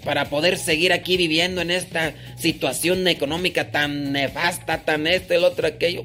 para 0.04 0.30
poder 0.30 0.56
seguir 0.56 0.92
aquí 0.92 1.16
viviendo 1.16 1.60
en 1.60 1.70
esta 1.70 2.14
situación 2.38 3.06
económica 3.08 3.70
tan 3.70 4.12
nefasta, 4.12 4.84
tan 4.84 5.06
este, 5.06 5.34
el 5.34 5.44
otro, 5.44 5.66
aquello. 5.66 6.04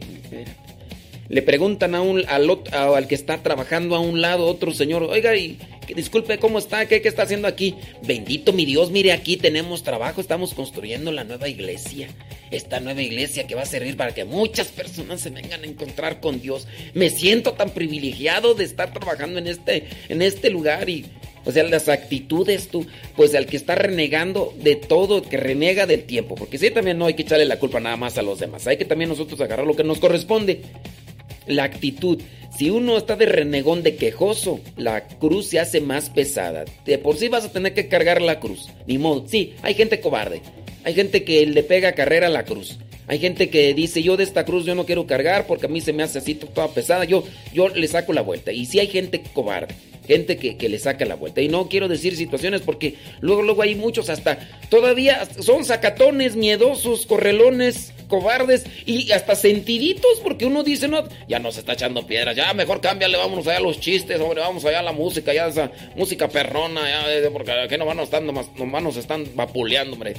Le 1.31 1.41
preguntan 1.41 1.95
a 1.95 2.01
un, 2.01 2.25
al, 2.27 2.49
al 2.73 3.07
que 3.07 3.15
está 3.15 3.41
trabajando 3.41 3.95
a 3.95 4.01
un 4.01 4.19
lado, 4.19 4.47
otro 4.47 4.73
señor, 4.73 5.03
oiga, 5.03 5.33
¿y 5.37 5.57
disculpe, 5.95 6.37
¿cómo 6.39 6.59
está? 6.59 6.85
¿Qué, 6.87 7.01
¿Qué 7.01 7.07
está 7.07 7.23
haciendo 7.23 7.47
aquí? 7.47 7.75
Bendito 8.05 8.51
mi 8.51 8.65
Dios, 8.65 8.91
mire, 8.91 9.13
aquí 9.13 9.37
tenemos 9.37 9.81
trabajo, 9.81 10.19
estamos 10.19 10.53
construyendo 10.53 11.09
la 11.13 11.23
nueva 11.23 11.47
iglesia. 11.47 12.09
Esta 12.51 12.81
nueva 12.81 13.01
iglesia 13.01 13.47
que 13.47 13.55
va 13.55 13.61
a 13.61 13.65
servir 13.65 13.95
para 13.95 14.13
que 14.13 14.25
muchas 14.25 14.67
personas 14.67 15.21
se 15.21 15.29
vengan 15.29 15.63
a 15.63 15.67
encontrar 15.67 16.19
con 16.19 16.41
Dios. 16.41 16.67
Me 16.93 17.09
siento 17.09 17.53
tan 17.53 17.69
privilegiado 17.69 18.53
de 18.53 18.65
estar 18.65 18.91
trabajando 18.91 19.39
en 19.39 19.47
este, 19.47 19.85
en 20.09 20.21
este 20.21 20.49
lugar 20.49 20.89
y... 20.89 21.05
O 21.43 21.51
sea, 21.51 21.63
las 21.63 21.89
actitudes 21.89 22.67
tú, 22.67 22.85
pues 23.15 23.33
al 23.33 23.47
que 23.47 23.57
está 23.57 23.73
renegando 23.73 24.53
de 24.59 24.75
todo, 24.75 25.23
que 25.23 25.37
renega 25.37 25.87
del 25.87 26.03
tiempo, 26.03 26.35
porque 26.35 26.59
sí 26.59 26.69
también 26.69 26.99
no 26.99 27.07
hay 27.07 27.15
que 27.15 27.23
echarle 27.23 27.45
la 27.45 27.57
culpa 27.57 27.79
nada 27.79 27.97
más 27.97 28.19
a 28.19 28.21
los 28.21 28.37
demás, 28.37 28.67
hay 28.67 28.77
que 28.77 28.85
también 28.85 29.09
nosotros 29.09 29.41
agarrar 29.41 29.65
lo 29.65 29.75
que 29.75 29.83
nos 29.83 29.97
corresponde. 29.97 30.61
La 31.47 31.63
actitud. 31.63 32.21
Si 32.55 32.69
uno 32.69 32.97
está 32.97 33.15
de 33.15 33.25
renegón, 33.25 33.81
de 33.81 33.95
quejoso, 33.95 34.59
la 34.77 35.07
cruz 35.07 35.47
se 35.47 35.59
hace 35.59 35.81
más 35.81 36.09
pesada. 36.09 36.65
De 36.85 36.97
por 36.97 37.17
sí 37.17 37.29
vas 37.29 37.45
a 37.45 37.51
tener 37.51 37.73
que 37.73 37.87
cargar 37.87 38.21
la 38.21 38.39
cruz. 38.39 38.69
Ni 38.87 38.97
modo. 38.97 39.25
Sí, 39.27 39.53
hay 39.61 39.73
gente 39.73 39.99
cobarde. 39.99 40.41
Hay 40.83 40.93
gente 40.93 41.23
que 41.23 41.45
le 41.45 41.63
pega 41.63 41.93
carrera 41.93 42.27
a 42.27 42.31
la 42.31 42.43
cruz. 42.43 42.77
Hay 43.07 43.19
gente 43.19 43.49
que 43.49 43.73
dice, 43.73 44.03
yo 44.03 44.17
de 44.17 44.23
esta 44.23 44.45
cruz 44.45 44.65
yo 44.65 44.75
no 44.75 44.85
quiero 44.85 45.07
cargar 45.07 45.47
porque 45.47 45.65
a 45.65 45.69
mí 45.69 45.81
se 45.81 45.93
me 45.93 46.03
hace 46.03 46.19
así 46.19 46.35
toda 46.35 46.67
pesada. 46.69 47.05
Yo, 47.05 47.23
yo 47.53 47.69
le 47.69 47.87
saco 47.87 48.13
la 48.13 48.21
vuelta. 48.21 48.51
Y 48.51 48.65
sí 48.65 48.79
hay 48.79 48.87
gente 48.87 49.21
cobarde 49.33 49.75
gente 50.07 50.37
que, 50.37 50.69
le 50.69 50.79
saca 50.79 51.05
la 51.05 51.15
vuelta. 51.15 51.41
Y 51.41 51.47
no 51.47 51.67
quiero 51.67 51.87
decir 51.87 52.15
situaciones 52.15 52.61
porque 52.61 52.95
luego, 53.19 53.41
luego 53.41 53.61
hay 53.61 53.75
muchos 53.75 54.09
hasta 54.09 54.39
todavía 54.69 55.27
son 55.39 55.65
sacatones, 55.65 56.35
miedosos, 56.35 57.05
correlones, 57.05 57.93
cobardes 58.07 58.65
y 58.85 59.11
hasta 59.11 59.35
sentiditos 59.35 60.19
porque 60.21 60.45
uno 60.45 60.63
dice, 60.63 60.87
no, 60.87 61.03
ya 61.27 61.39
nos 61.39 61.57
está 61.57 61.73
echando 61.73 62.05
piedras, 62.05 62.35
ya 62.35 62.53
mejor 62.53 62.81
cámbiale, 62.81 63.17
vámonos 63.17 63.47
allá 63.47 63.57
a 63.57 63.61
los 63.61 63.79
chistes, 63.79 64.19
hombre, 64.19 64.41
vamos 64.41 64.65
allá 64.65 64.79
a 64.79 64.83
la 64.83 64.91
música, 64.91 65.33
ya 65.33 65.47
esa 65.47 65.71
música 65.95 66.27
perrona, 66.27 66.81
ya, 66.81 67.13
eh, 67.13 67.29
porque 67.31 67.51
aquí 67.51 67.77
no 67.77 67.85
van 67.85 67.97
más, 67.97 68.49
nomás 68.57 68.83
nos 68.83 68.97
están 68.97 69.25
vapuleando, 69.35 69.93
hombre. 69.93 70.15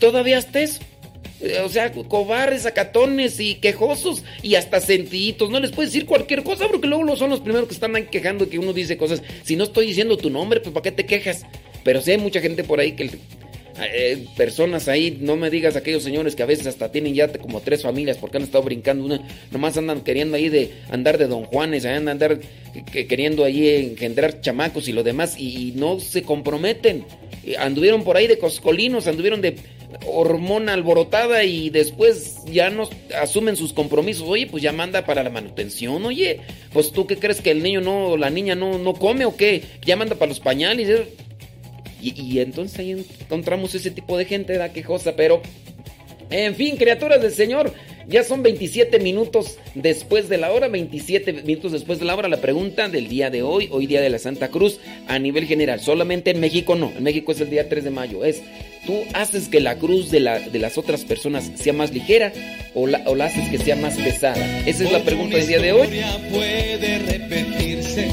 Todavía 0.00 0.38
estés 0.38 0.80
o 1.64 1.68
sea, 1.68 1.92
cobardes, 1.92 2.66
acatones 2.66 3.38
y 3.38 3.56
quejosos 3.56 4.24
y 4.42 4.56
hasta 4.56 4.80
sentiditos. 4.80 5.50
No 5.50 5.60
les 5.60 5.70
puedes 5.70 5.92
decir 5.92 6.06
cualquier 6.06 6.42
cosa 6.42 6.66
porque 6.68 6.88
luego 6.88 7.16
son 7.16 7.30
los 7.30 7.40
primeros 7.40 7.68
que 7.68 7.74
están 7.74 7.94
ahí 7.94 8.06
quejando 8.10 8.48
que 8.48 8.58
uno 8.58 8.72
dice 8.72 8.96
cosas. 8.96 9.22
Si 9.44 9.56
no 9.56 9.64
estoy 9.64 9.86
diciendo 9.86 10.16
tu 10.16 10.30
nombre, 10.30 10.60
pues 10.60 10.72
¿para 10.72 10.82
qué 10.82 10.92
te 10.92 11.06
quejas? 11.06 11.46
Pero 11.84 12.00
sí 12.00 12.12
hay 12.12 12.18
mucha 12.18 12.40
gente 12.40 12.64
por 12.64 12.80
ahí 12.80 12.92
que... 12.92 13.10
Eh, 13.80 14.26
personas 14.36 14.88
ahí, 14.88 15.18
no 15.20 15.36
me 15.36 15.50
digas 15.50 15.76
aquellos 15.76 16.02
señores 16.02 16.34
que 16.34 16.42
a 16.42 16.46
veces 16.46 16.66
hasta 16.66 16.90
tienen 16.90 17.14
ya 17.14 17.28
como 17.32 17.60
tres 17.60 17.82
familias 17.82 18.16
porque 18.16 18.38
han 18.38 18.42
estado 18.42 18.64
brincando, 18.64 19.04
una, 19.04 19.20
nomás 19.52 19.76
andan 19.76 20.00
queriendo 20.00 20.36
ahí 20.36 20.48
de 20.48 20.72
andar 20.90 21.16
de 21.16 21.28
don 21.28 21.44
Juanes, 21.44 21.84
andan 21.84 22.08
andar 22.08 22.40
queriendo 22.90 23.44
ahí 23.44 23.68
engendrar 23.68 24.40
chamacos 24.40 24.88
y 24.88 24.92
lo 24.92 25.04
demás 25.04 25.38
y 25.38 25.74
no 25.76 26.00
se 26.00 26.22
comprometen. 26.22 27.04
Anduvieron 27.58 28.04
por 28.04 28.16
ahí 28.16 28.26
de 28.26 28.38
coscolinos, 28.38 29.06
anduvieron 29.06 29.40
de 29.40 29.56
hormona 30.06 30.74
alborotada 30.74 31.44
y 31.44 31.70
después 31.70 32.44
ya 32.46 32.70
no 32.70 32.88
asumen 33.20 33.56
sus 33.56 33.72
compromisos. 33.72 34.28
Oye, 34.28 34.46
pues 34.46 34.62
ya 34.62 34.72
manda 34.72 35.04
para 35.04 35.22
la 35.22 35.30
manutención. 35.30 36.04
Oye, 36.04 36.40
pues 36.72 36.92
tú 36.92 37.06
qué 37.06 37.16
crees 37.16 37.40
que 37.40 37.50
el 37.50 37.62
niño 37.62 37.80
no, 37.80 38.16
la 38.16 38.30
niña 38.30 38.54
no, 38.54 38.78
no 38.78 38.94
come 38.94 39.24
o 39.24 39.36
qué? 39.36 39.62
Ya 39.84 39.96
manda 39.96 40.16
para 40.16 40.28
los 40.28 40.40
pañales. 40.40 41.06
Y, 42.00 42.20
y 42.20 42.40
entonces 42.40 42.78
ahí 42.78 43.06
encontramos 43.20 43.74
ese 43.74 43.90
tipo 43.90 44.16
de 44.16 44.24
gente, 44.24 44.56
da 44.56 44.72
quejosa, 44.72 45.16
pero 45.16 45.42
en 46.30 46.54
fin, 46.54 46.76
criaturas 46.76 47.20
del 47.22 47.32
Señor, 47.32 47.72
ya 48.08 48.24
son 48.24 48.42
27 48.42 49.00
minutos 49.00 49.58
después 49.74 50.28
de 50.28 50.38
la 50.38 50.50
hora, 50.50 50.68
27 50.68 51.32
minutos 51.44 51.72
después 51.72 51.98
de 51.98 52.06
la 52.06 52.16
hora. 52.16 52.28
La 52.28 52.40
pregunta 52.40 52.88
del 52.88 53.08
día 53.08 53.30
de 53.30 53.42
hoy, 53.42 53.68
hoy 53.70 53.86
día 53.86 54.00
de 54.00 54.08
la 54.10 54.18
Santa 54.18 54.48
Cruz, 54.48 54.80
a 55.06 55.18
nivel 55.18 55.46
general, 55.46 55.80
solamente 55.80 56.30
en 56.30 56.40
México 56.40 56.74
no, 56.74 56.90
en 56.96 57.02
México 57.02 57.32
es 57.32 57.40
el 57.40 57.50
día 57.50 57.68
3 57.68 57.84
de 57.84 57.90
mayo, 57.90 58.24
es, 58.24 58.42
¿tú 58.86 58.98
haces 59.14 59.48
que 59.48 59.60
la 59.60 59.76
cruz 59.76 60.10
de, 60.10 60.20
la, 60.20 60.38
de 60.40 60.58
las 60.58 60.78
otras 60.78 61.04
personas 61.04 61.50
sea 61.54 61.72
más 61.72 61.92
ligera 61.92 62.32
o 62.74 62.86
la, 62.86 63.02
o 63.06 63.14
la 63.14 63.26
haces 63.26 63.48
que 63.50 63.58
sea 63.58 63.76
más 63.76 63.96
pesada? 63.96 64.62
Esa 64.66 64.84
es 64.84 64.92
la 64.92 65.02
pregunta 65.02 65.36
del 65.36 65.46
día 65.46 65.60
de 65.60 65.72
hoy. 65.72 65.88
puede 66.30 66.98
repetirse 66.98 68.08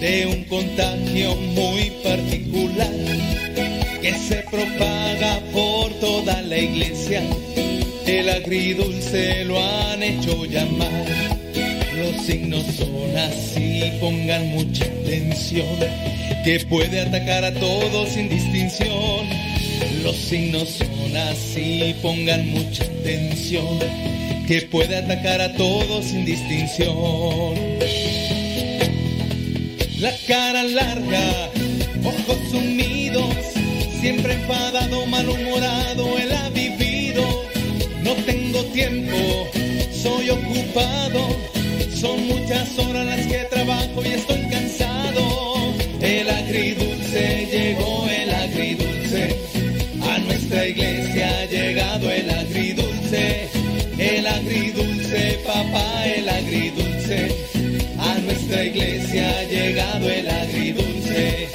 de 0.00 0.26
un 0.26 0.44
contagio 0.44 1.36
muy 1.36 1.92
particular 2.02 3.39
que 4.00 4.14
se 4.14 4.36
propaga 4.50 5.40
por 5.52 5.92
toda 6.00 6.42
la 6.42 6.58
iglesia. 6.58 7.22
El 8.06 8.28
agridulce 8.28 9.44
lo 9.44 9.62
han 9.62 10.02
hecho 10.02 10.44
llamar. 10.44 11.38
Los 11.96 12.24
signos 12.24 12.64
son 12.76 13.16
así, 13.16 13.92
pongan 14.00 14.48
mucha 14.48 14.84
atención, 14.84 15.78
que 16.44 16.60
puede 16.60 17.00
atacar 17.00 17.44
a 17.44 17.52
todos 17.52 18.08
sin 18.08 18.28
distinción. 18.28 19.28
Los 20.02 20.16
signos 20.16 20.68
son 20.70 21.16
así, 21.16 21.94
pongan 22.00 22.48
mucha 22.48 22.84
atención, 22.84 23.78
que 24.48 24.62
puede 24.62 24.96
atacar 24.96 25.40
a 25.40 25.52
todos 25.54 26.06
sin 26.06 26.24
distinción. 26.24 27.54
La 30.00 30.12
cara 30.26 30.62
larga, 30.64 31.50
ojos 32.02 32.38
sumidos 32.50 33.39
Siempre 34.00 34.32
enfadado, 34.32 35.04
malhumorado, 35.04 36.16
él 36.16 36.32
ha 36.32 36.48
vivido. 36.48 37.22
No 38.02 38.14
tengo 38.24 38.64
tiempo, 38.72 39.46
soy 39.92 40.30
ocupado. 40.30 41.36
Son 41.94 42.26
muchas 42.26 42.78
horas 42.78 43.04
las 43.04 43.26
que 43.26 43.44
trabajo 43.50 44.02
y 44.02 44.08
estoy 44.08 44.40
cansado. 44.48 45.74
El 46.00 46.30
agridulce 46.30 47.46
llegó, 47.52 48.06
el 48.08 48.30
agridulce. 48.30 49.36
A 50.02 50.18
nuestra 50.20 50.66
iglesia 50.66 51.38
ha 51.38 51.44
llegado 51.44 52.10
el 52.10 52.30
agridulce. 52.30 53.48
El 53.98 54.26
agridulce, 54.26 55.40
papá, 55.46 56.06
el 56.06 56.26
agridulce. 56.26 57.36
A 57.98 58.18
nuestra 58.20 58.64
iglesia 58.64 59.28
ha 59.28 59.44
llegado 59.44 60.08
el 60.08 60.26
agridulce. 60.26 61.48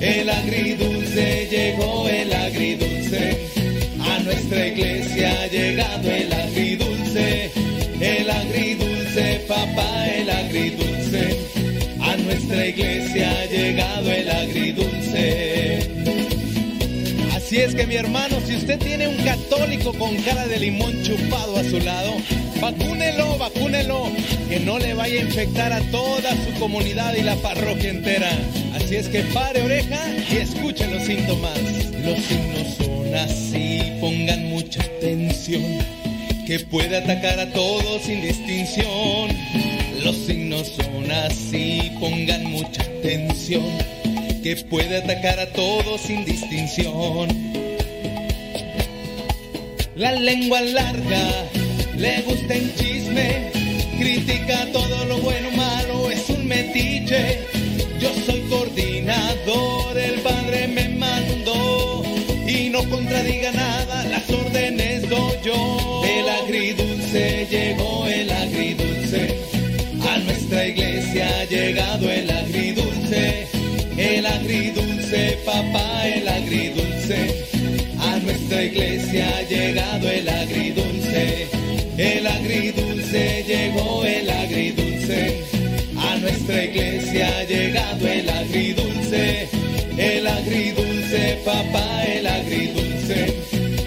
El 0.00 0.28
agridulce 0.28 0.91
llegó, 1.14 2.08
el 2.08 2.32
agridulce. 2.32 3.50
A 4.00 4.18
nuestra 4.20 4.66
iglesia 4.66 5.42
ha 5.42 5.46
llegado 5.46 6.10
el 6.10 6.32
agridulce. 6.32 7.50
El 8.00 8.30
agridulce, 8.30 9.44
papá, 9.46 10.08
el 10.08 10.30
agridulce. 10.30 11.38
A 12.00 12.16
nuestra 12.16 12.66
iglesia 12.66 13.30
ha 13.30 13.46
llegado 13.46 14.10
el 14.10 14.30
agridulce. 14.30 15.90
Así 17.34 17.58
es 17.58 17.74
que 17.74 17.86
mi 17.86 17.96
hermano, 17.96 18.40
si 18.46 18.56
usted 18.56 18.78
tiene 18.78 19.08
un 19.08 19.16
católico 19.18 19.92
con 19.92 20.16
cara 20.22 20.46
de 20.46 20.58
limón 20.58 21.02
chupado 21.02 21.58
a 21.58 21.64
su 21.64 21.78
lado, 21.80 22.14
vacúnelo, 22.60 23.36
vacúnelo, 23.36 24.10
que 24.48 24.60
no 24.60 24.78
le 24.78 24.94
vaya 24.94 25.20
a 25.20 25.24
infectar 25.24 25.72
a 25.72 25.80
toda 25.90 26.30
su 26.30 26.58
comunidad 26.58 27.14
y 27.14 27.22
la 27.22 27.36
parroquia 27.36 27.90
entera. 27.90 28.30
Así 28.92 28.98
es 28.98 29.08
que 29.08 29.22
pare 29.32 29.62
oreja 29.62 30.02
y 30.30 30.36
escuche 30.36 30.86
los 30.86 31.04
síntomas. 31.04 31.58
Los 32.04 32.18
signos 32.24 32.74
son 32.76 33.14
así, 33.14 33.90
pongan 34.02 34.50
mucha 34.50 34.82
atención, 34.82 35.62
que 36.46 36.58
puede 36.58 36.98
atacar 36.98 37.40
a 37.40 37.50
todos 37.52 38.02
sin 38.02 38.20
distinción. 38.20 39.34
Los 40.04 40.14
signos 40.26 40.74
son 40.76 41.10
así, 41.10 41.90
pongan 42.00 42.44
mucha 42.44 42.82
atención, 42.82 43.64
que 44.42 44.56
puede 44.68 44.98
atacar 44.98 45.40
a 45.40 45.50
todos 45.54 45.98
sin 46.02 46.26
distinción. 46.26 47.28
La 49.96 50.12
lengua 50.12 50.60
larga, 50.60 51.46
le 51.96 52.20
gusta 52.24 52.52
el 52.52 52.74
chisme, 52.74 53.52
critica 53.98 54.66
todo 54.70 55.06
lo 55.06 55.16
bueno 55.16 55.50
malo, 55.52 56.10
es 56.10 56.28
un 56.28 56.46
metiche 56.46 57.61
yo 58.02 58.12
soy 58.26 58.40
coordinador, 58.50 59.96
el 59.96 60.20
padre 60.22 60.66
me 60.66 60.88
mandó 60.88 62.02
y 62.48 62.68
no 62.68 62.82
contradiga 62.90 63.52
nada, 63.52 64.04
las 64.04 64.28
órdenes 64.28 65.08
doy 65.08 65.36
yo. 65.44 66.02
El 66.04 66.28
agridulce 66.28 67.46
llegó, 67.48 68.06
el 68.06 68.30
agridulce. 68.30 69.38
A 70.10 70.18
nuestra 70.18 70.66
iglesia 70.66 71.28
ha 71.28 71.44
llegado 71.44 72.10
el 72.10 72.28
agridulce. 72.28 73.46
El 73.96 74.26
agridulce, 74.26 75.38
papá, 75.44 76.08
el 76.08 76.26
agridulce. 76.26 77.44
A 78.00 78.18
nuestra 78.18 78.64
iglesia 78.64 79.28
ha 79.36 79.42
llegado 79.42 80.08
el 80.10 80.28
agridulce. 80.28 81.46
El 81.96 82.26
agridulce 82.26 82.91
nuestra 86.42 86.64
iglesia 86.64 87.28
ha 87.28 87.44
llegado 87.44 88.08
el 88.08 88.28
agridulce, 88.28 89.48
el 89.96 90.26
agridulce, 90.26 91.38
papá, 91.44 92.04
el 92.04 92.26
agridulce. 92.26 93.34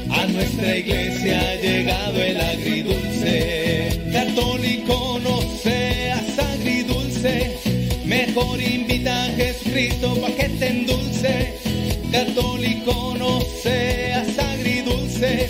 A 0.09 0.25
nuestra 0.27 0.77
iglesia 0.77 1.37
ha 1.37 1.55
llegado 1.55 2.21
el 2.21 2.39
agridulce. 2.39 3.99
Católico 4.09 5.19
no 5.21 5.41
seas 5.61 6.39
agridulce, 6.39 7.57
mejor 8.05 8.61
invita 8.61 9.25
a 9.25 9.27
Jesucristo 9.31 10.15
pa' 10.21 10.31
que 10.31 10.47
te 10.47 10.67
endulce. 10.67 11.53
Católico 12.09 13.15
no 13.19 13.41
seas 13.41 14.39
agridulce, 14.39 15.49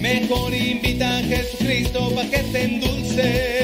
mejor 0.00 0.52
invita 0.52 1.18
a 1.18 1.22
Jesucristo 1.22 2.10
pa' 2.12 2.24
que 2.24 2.38
te 2.38 2.64
endulce. 2.64 3.59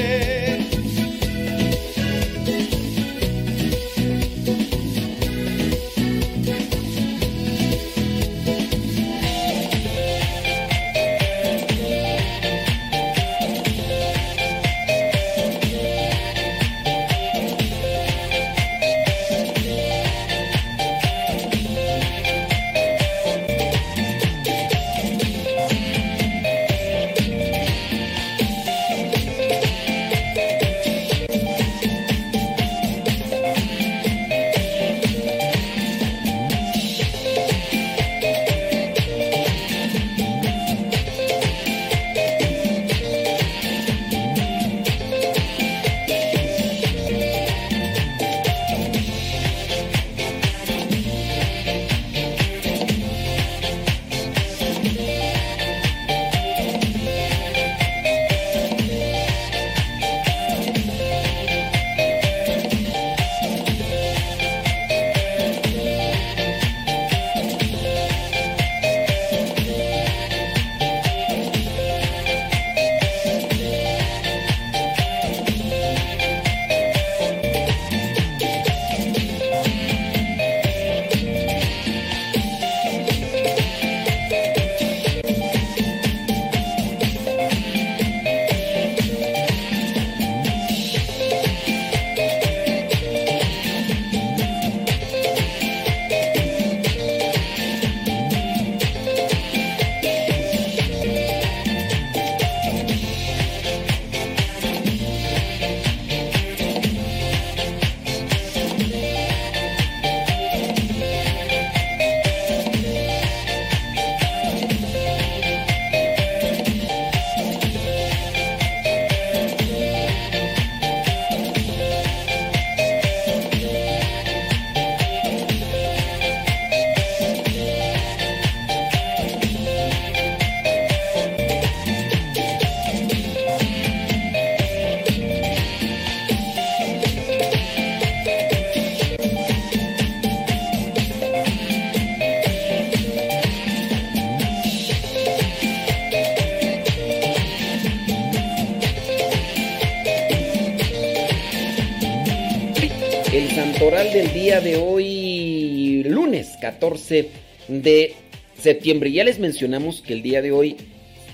14 156.71 157.29
de 157.69 158.13
septiembre. 158.59 159.11
Ya 159.11 159.23
les 159.23 159.39
mencionamos 159.39 160.01
que 160.01 160.13
el 160.13 160.21
día 160.21 160.41
de 160.41 160.51
hoy 160.51 160.75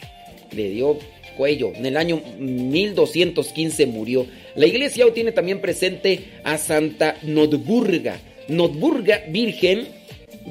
le 0.52 0.70
dio 0.70 0.98
cuello. 1.36 1.72
En 1.74 1.86
el 1.86 1.96
año 1.96 2.20
1215 2.38 3.86
murió. 3.86 4.26
La 4.54 4.66
iglesia 4.66 5.04
tiene 5.12 5.32
también 5.32 5.60
presente 5.60 6.24
a 6.44 6.58
Santa 6.58 7.16
Notburga. 7.22 8.18
Notburga 8.48 9.24
Virgen, 9.28 9.86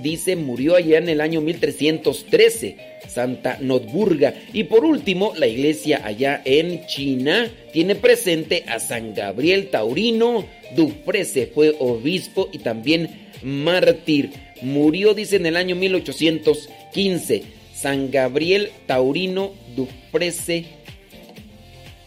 dice, 0.02 0.36
murió 0.36 0.76
allá 0.76 0.98
en 0.98 1.10
el 1.10 1.22
año 1.22 1.42
1313. 1.42 2.78
Santa 3.08 3.58
Notburga. 3.62 4.34
Y 4.54 4.66
por 4.66 4.84
último, 4.84 5.34
la 5.38 5.48
iglesia 5.48 6.02
allá 6.04 6.42
en 6.46 6.86
China 6.88 7.50
tiene 7.72 7.96
presente 7.96 8.64
a 8.68 8.80
San 8.80 9.14
Gabriel 9.14 9.70
Taurino 9.70 10.46
Dufrese. 10.76 11.48
Fue 11.48 11.76
obispo 11.80 12.50
y 12.52 12.60
también 12.60 13.30
mártir. 13.44 14.32
Murió, 14.62 15.14
dice, 15.14 15.38
en 15.38 15.46
el 15.46 15.56
año 15.56 15.76
1815. 15.76 17.55
San 17.76 18.10
Gabriel 18.10 18.72
Taurino 18.88 19.52
Dufrese 19.76 20.66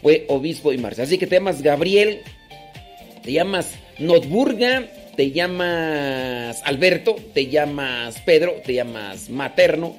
fue 0.01 0.25
obispo 0.27 0.73
y 0.73 0.77
marcha. 0.77 1.03
Así 1.03 1.17
que 1.17 1.27
te 1.27 1.35
llamas 1.35 1.61
Gabriel, 1.61 2.21
te 3.21 3.31
llamas 3.31 3.75
Notburga, 3.99 4.87
te 5.15 5.31
llamas 5.31 6.61
Alberto, 6.63 7.17
te 7.33 7.47
llamas 7.47 8.19
Pedro, 8.21 8.55
te 8.65 8.73
llamas 8.73 9.29
Materno, 9.29 9.95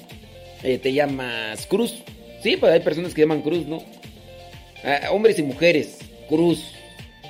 eh, 0.64 0.78
te 0.78 0.92
llamas 0.92 1.66
Cruz. 1.66 2.02
Sí, 2.42 2.56
pues 2.56 2.72
hay 2.72 2.80
personas 2.80 3.14
que 3.14 3.20
llaman 3.20 3.42
Cruz, 3.42 3.66
¿no? 3.66 3.84
Ah, 4.82 5.10
hombres 5.12 5.38
y 5.38 5.42
mujeres, 5.42 5.98
Cruz. 6.28 6.72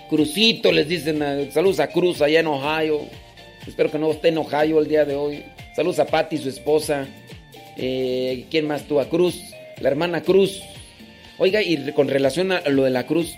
Crucito 0.09 0.73
les 0.73 0.89
dicen, 0.89 1.23
ah, 1.23 1.39
saludos 1.53 1.81
a 1.81 1.89
Cruz 1.89 2.23
allá 2.23 2.41
en 2.41 2.47
Ohio. 2.47 3.03
Espero 3.67 3.91
que 3.91 3.99
no 3.99 4.11
esté 4.13 4.29
en 4.29 4.39
Ohio 4.39 4.79
el 4.81 4.89
día 4.89 5.05
de 5.05 5.15
hoy. 5.15 5.45
Saludos 5.77 5.99
a 5.99 6.07
Patty, 6.07 6.39
su 6.39 6.49
esposa. 6.49 7.07
Eh, 7.77 8.47
¿Quién 8.51 8.67
más 8.67 8.85
tú? 8.85 9.01
A 9.01 9.09
Cruz, 9.09 9.41
la 9.81 9.89
hermana 9.89 10.23
Cruz. 10.23 10.63
Oiga, 11.39 11.63
y 11.63 11.93
con 11.93 12.09
relación 12.09 12.53
a 12.53 12.61
lo 12.69 12.85
de 12.85 12.91
la 12.91 13.07
cruz, 13.07 13.35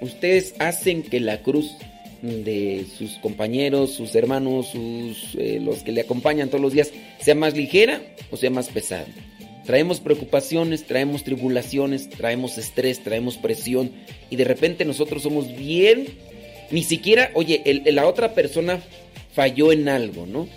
¿ustedes 0.00 0.56
hacen 0.58 1.04
que 1.04 1.20
la 1.20 1.40
cruz 1.42 1.76
de 2.20 2.84
sus 2.98 3.12
compañeros, 3.18 3.92
sus 3.92 4.14
hermanos, 4.16 4.70
sus, 4.70 5.36
eh, 5.36 5.60
los 5.62 5.84
que 5.84 5.92
le 5.92 6.00
acompañan 6.00 6.48
todos 6.48 6.62
los 6.62 6.72
días, 6.72 6.90
sea 7.20 7.36
más 7.36 7.54
ligera 7.54 8.02
o 8.32 8.36
sea 8.36 8.50
más 8.50 8.70
pesada? 8.70 9.06
Traemos 9.64 10.00
preocupaciones, 10.00 10.84
traemos 10.84 11.22
tribulaciones, 11.22 12.10
traemos 12.10 12.58
estrés, 12.58 13.04
traemos 13.04 13.36
presión 13.36 13.92
y 14.30 14.36
de 14.36 14.44
repente 14.44 14.84
nosotros 14.84 15.22
somos 15.22 15.56
bien, 15.56 16.06
ni 16.72 16.82
siquiera, 16.82 17.30
oye, 17.34 17.62
la 17.86 18.06
otra 18.06 18.34
persona 18.34 18.82
falló 19.32 19.72
en 19.72 19.88
algo, 19.88 20.26
¿no? 20.26 20.48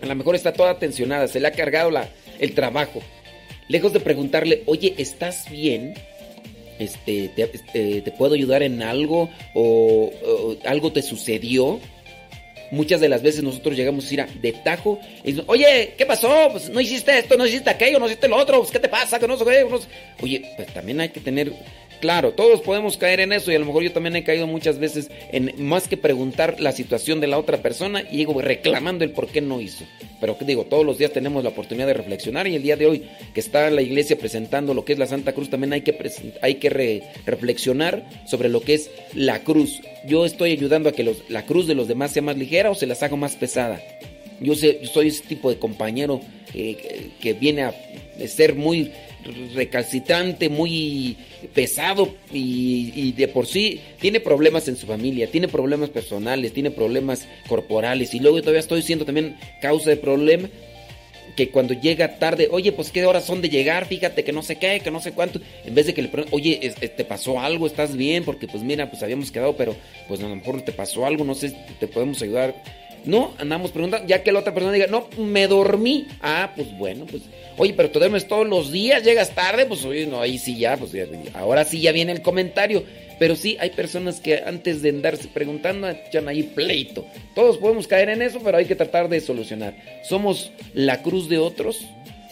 A 0.00 0.06
lo 0.06 0.14
mejor 0.14 0.34
está 0.34 0.52
toda 0.52 0.78
tensionada, 0.78 1.28
se 1.28 1.40
le 1.40 1.48
ha 1.48 1.52
cargado 1.52 1.90
la, 1.90 2.08
el 2.38 2.54
trabajo 2.54 3.02
lejos 3.68 3.92
de 3.92 4.00
preguntarle, 4.00 4.62
oye, 4.66 4.94
¿estás 4.98 5.48
bien? 5.50 5.94
Este, 6.78 7.28
¿te, 7.28 7.42
este, 7.42 8.12
puedo 8.12 8.34
ayudar 8.34 8.62
en 8.62 8.82
algo? 8.82 9.30
O, 9.54 10.10
algo 10.64 10.92
te 10.92 11.02
sucedió? 11.02 11.78
Muchas 12.70 13.00
de 13.00 13.08
las 13.08 13.22
veces 13.22 13.42
nosotros 13.42 13.76
llegamos 13.76 14.10
a 14.10 14.14
ir 14.14 14.20
a, 14.20 14.26
de 14.26 14.52
tajo 14.52 15.00
y 15.24 15.40
oye, 15.46 15.94
¿qué 15.96 16.04
pasó? 16.04 16.48
Pues 16.52 16.68
no 16.68 16.80
hiciste 16.80 17.18
esto, 17.18 17.36
no 17.38 17.46
hiciste 17.46 17.70
aquello, 17.70 17.98
no 17.98 18.06
hiciste 18.06 18.28
lo 18.28 18.36
otro, 18.36 18.58
pues, 18.58 18.70
¿qué 18.70 18.78
te 18.78 18.90
pasa? 18.90 19.18
Que 19.18 19.26
no 19.26 19.38
Oye, 20.20 20.52
pues 20.54 20.74
también 20.74 21.00
hay 21.00 21.08
que 21.08 21.20
tener 21.20 21.50
Claro, 22.00 22.32
todos 22.32 22.60
podemos 22.60 22.96
caer 22.96 23.20
en 23.20 23.32
eso 23.32 23.50
y 23.50 23.56
a 23.56 23.58
lo 23.58 23.66
mejor 23.66 23.82
yo 23.82 23.92
también 23.92 24.14
he 24.14 24.22
caído 24.22 24.46
muchas 24.46 24.78
veces 24.78 25.10
en 25.32 25.52
más 25.58 25.88
que 25.88 25.96
preguntar 25.96 26.60
la 26.60 26.70
situación 26.70 27.20
de 27.20 27.26
la 27.26 27.38
otra 27.38 27.60
persona 27.60 28.02
y 28.08 28.18
digo 28.18 28.40
reclamando 28.40 29.04
el 29.04 29.10
por 29.10 29.26
qué 29.26 29.40
no 29.40 29.60
hizo. 29.60 29.84
Pero 30.20 30.36
digo, 30.40 30.64
todos 30.64 30.86
los 30.86 30.98
días 30.98 31.12
tenemos 31.12 31.42
la 31.42 31.50
oportunidad 31.50 31.86
de 31.88 31.94
reflexionar 31.94 32.46
y 32.46 32.54
el 32.54 32.62
día 32.62 32.76
de 32.76 32.86
hoy 32.86 33.02
que 33.34 33.40
está 33.40 33.68
la 33.70 33.82
iglesia 33.82 34.16
presentando 34.16 34.74
lo 34.74 34.84
que 34.84 34.92
es 34.92 34.98
la 34.98 35.06
Santa 35.06 35.32
Cruz 35.32 35.50
también 35.50 35.72
hay 35.72 35.80
que, 35.82 36.12
hay 36.40 36.54
que 36.56 37.02
reflexionar 37.26 38.04
sobre 38.26 38.48
lo 38.48 38.60
que 38.60 38.74
es 38.74 38.90
la 39.14 39.42
cruz. 39.42 39.80
Yo 40.06 40.24
estoy 40.24 40.52
ayudando 40.52 40.88
a 40.88 40.92
que 40.92 41.14
la 41.28 41.46
cruz 41.46 41.66
de 41.66 41.74
los 41.74 41.88
demás 41.88 42.12
sea 42.12 42.22
más 42.22 42.36
ligera 42.36 42.70
o 42.70 42.74
se 42.74 42.86
las 42.86 43.02
hago 43.02 43.16
más 43.16 43.34
pesada. 43.34 43.80
Yo, 44.40 44.54
sé, 44.54 44.78
yo 44.82 44.88
soy 44.88 45.08
ese 45.08 45.24
tipo 45.24 45.50
de 45.50 45.58
compañero 45.58 46.20
eh, 46.54 47.10
que 47.20 47.32
viene 47.32 47.62
a 47.62 47.74
ser 48.28 48.54
muy 48.54 48.92
recalcitrante, 49.54 50.48
muy 50.48 51.16
pesado 51.54 52.14
y, 52.32 53.12
de 53.12 53.28
por 53.28 53.46
sí 53.46 53.80
tiene 54.00 54.20
problemas 54.20 54.68
en 54.68 54.76
su 54.76 54.86
familia, 54.86 55.30
tiene 55.30 55.48
problemas 55.48 55.90
personales, 55.90 56.52
tiene 56.52 56.70
problemas 56.70 57.26
corporales 57.48 58.14
y 58.14 58.20
luego 58.20 58.40
todavía 58.40 58.60
estoy 58.60 58.82
siendo 58.82 59.04
también 59.04 59.36
causa 59.60 59.90
de 59.90 59.96
problema 59.96 60.48
que 61.36 61.50
cuando 61.50 61.72
llega 61.72 62.18
tarde, 62.18 62.48
oye, 62.50 62.72
pues 62.72 62.90
qué 62.90 63.06
horas 63.06 63.24
son 63.24 63.40
de 63.40 63.48
llegar, 63.48 63.86
fíjate 63.86 64.24
que 64.24 64.32
no 64.32 64.42
sé 64.42 64.56
qué, 64.56 64.80
que 64.80 64.90
no 64.90 64.98
sé 64.98 65.12
cuánto, 65.12 65.40
en 65.64 65.72
vez 65.72 65.86
de 65.86 65.94
que 65.94 66.02
le 66.02 66.08
pregunte, 66.08 66.34
oye, 66.34 66.74
¿te 66.80 67.04
pasó 67.04 67.38
algo? 67.38 67.68
¿Estás 67.68 67.96
bien? 67.96 68.24
Porque 68.24 68.48
pues 68.48 68.64
mira, 68.64 68.90
pues 68.90 69.04
habíamos 69.04 69.30
quedado, 69.30 69.56
pero 69.56 69.76
pues 70.08 70.20
a 70.20 70.28
lo 70.28 70.34
mejor 70.34 70.62
te 70.62 70.72
pasó 70.72 71.06
algo, 71.06 71.24
no 71.24 71.36
sé, 71.36 71.54
te 71.78 71.86
podemos 71.86 72.20
ayudar 72.22 72.60
no, 73.04 73.34
andamos 73.38 73.70
preguntando, 73.70 74.06
ya 74.06 74.22
que 74.22 74.32
la 74.32 74.40
otra 74.40 74.54
persona 74.54 74.72
diga, 74.72 74.86
no, 74.86 75.08
me 75.16 75.46
dormí. 75.46 76.06
Ah, 76.20 76.52
pues 76.54 76.76
bueno, 76.76 77.06
pues, 77.06 77.22
oye, 77.56 77.74
pero 77.74 77.90
tú 77.90 77.98
duermes 77.98 78.28
todos 78.28 78.46
los 78.46 78.72
días, 78.72 79.02
llegas 79.02 79.34
tarde, 79.34 79.66
pues 79.66 79.84
oye, 79.84 80.06
no, 80.06 80.20
ahí 80.20 80.38
sí 80.38 80.58
ya, 80.58 80.76
pues 80.76 80.92
ahora 81.34 81.64
sí 81.64 81.80
ya 81.80 81.92
viene 81.92 82.12
el 82.12 82.22
comentario. 82.22 82.84
Pero 83.18 83.34
sí, 83.34 83.56
hay 83.60 83.70
personas 83.70 84.20
que 84.20 84.42
antes 84.44 84.80
de 84.80 84.90
andarse 84.90 85.28
preguntando, 85.28 85.88
echan 85.88 86.28
ahí 86.28 86.44
pleito. 86.44 87.04
Todos 87.34 87.58
podemos 87.58 87.88
caer 87.88 88.10
en 88.10 88.22
eso, 88.22 88.40
pero 88.44 88.58
hay 88.58 88.66
que 88.66 88.76
tratar 88.76 89.08
de 89.08 89.20
solucionar. 89.20 89.76
Somos 90.04 90.52
la 90.72 91.02
cruz 91.02 91.28
de 91.28 91.38
otros, 91.38 91.84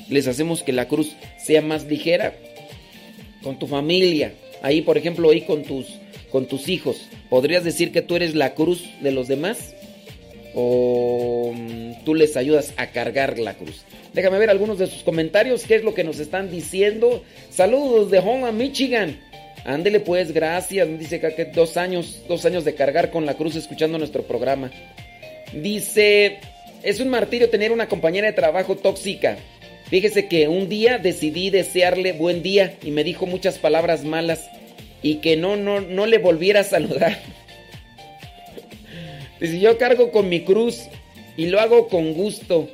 les 0.08 0.28
hacemos 0.28 0.62
que 0.62 0.72
la 0.72 0.86
cruz 0.86 1.16
sea 1.38 1.60
más 1.60 1.84
ligera 1.86 2.34
con 3.42 3.58
tu 3.58 3.66
familia. 3.66 4.32
Ahí, 4.62 4.82
por 4.82 4.96
ejemplo, 4.96 5.30
ahí 5.30 5.42
con 5.42 5.64
tus, 5.64 5.86
con 6.30 6.46
tus 6.46 6.68
hijos. 6.68 7.08
¿Podrías 7.28 7.64
decir 7.64 7.92
que 7.92 8.02
tú 8.02 8.16
eres 8.16 8.34
la 8.34 8.54
cruz 8.54 8.84
de 9.00 9.10
los 9.10 9.28
demás? 9.28 9.75
O 10.58 11.52
mm, 11.54 12.04
tú 12.04 12.14
les 12.14 12.36
ayudas 12.36 12.72
a 12.78 12.88
cargar 12.88 13.38
la 13.38 13.54
cruz. 13.54 13.84
Déjame 14.14 14.38
ver 14.38 14.48
algunos 14.48 14.78
de 14.78 14.86
sus 14.86 15.02
comentarios, 15.02 15.64
qué 15.64 15.76
es 15.76 15.84
lo 15.84 15.92
que 15.92 16.02
nos 16.02 16.18
están 16.18 16.50
diciendo. 16.50 17.22
Saludos 17.50 18.10
de 18.10 18.18
Home, 18.18 18.50
Michigan. 18.52 19.20
Ándele 19.66 20.00
pues, 20.00 20.32
gracias. 20.32 20.88
Dice 20.98 21.20
que 21.20 21.44
dos 21.44 21.76
años, 21.76 22.22
dos 22.26 22.46
años 22.46 22.64
de 22.64 22.74
cargar 22.74 23.10
con 23.10 23.26
la 23.26 23.34
cruz 23.34 23.54
escuchando 23.54 23.98
nuestro 23.98 24.22
programa. 24.22 24.70
Dice, 25.52 26.38
es 26.82 27.00
un 27.00 27.08
martirio 27.08 27.50
tener 27.50 27.70
una 27.70 27.88
compañera 27.88 28.28
de 28.28 28.32
trabajo 28.32 28.76
tóxica. 28.76 29.36
Fíjese 29.90 30.26
que 30.26 30.48
un 30.48 30.70
día 30.70 30.98
decidí 30.98 31.50
desearle 31.50 32.12
buen 32.12 32.42
día 32.42 32.76
y 32.82 32.92
me 32.92 33.04
dijo 33.04 33.26
muchas 33.26 33.58
palabras 33.58 34.04
malas 34.04 34.48
y 35.02 35.16
que 35.16 35.36
no, 35.36 35.56
no, 35.56 35.82
no 35.82 36.06
le 36.06 36.16
volviera 36.16 36.60
a 36.60 36.64
saludar. 36.64 37.18
Dice, 39.40 39.60
yo 39.60 39.78
cargo 39.78 40.10
con 40.10 40.28
mi 40.28 40.42
cruz 40.42 40.88
y 41.36 41.46
lo 41.46 41.60
hago 41.60 41.88
con 41.88 42.14
gusto. 42.14 42.68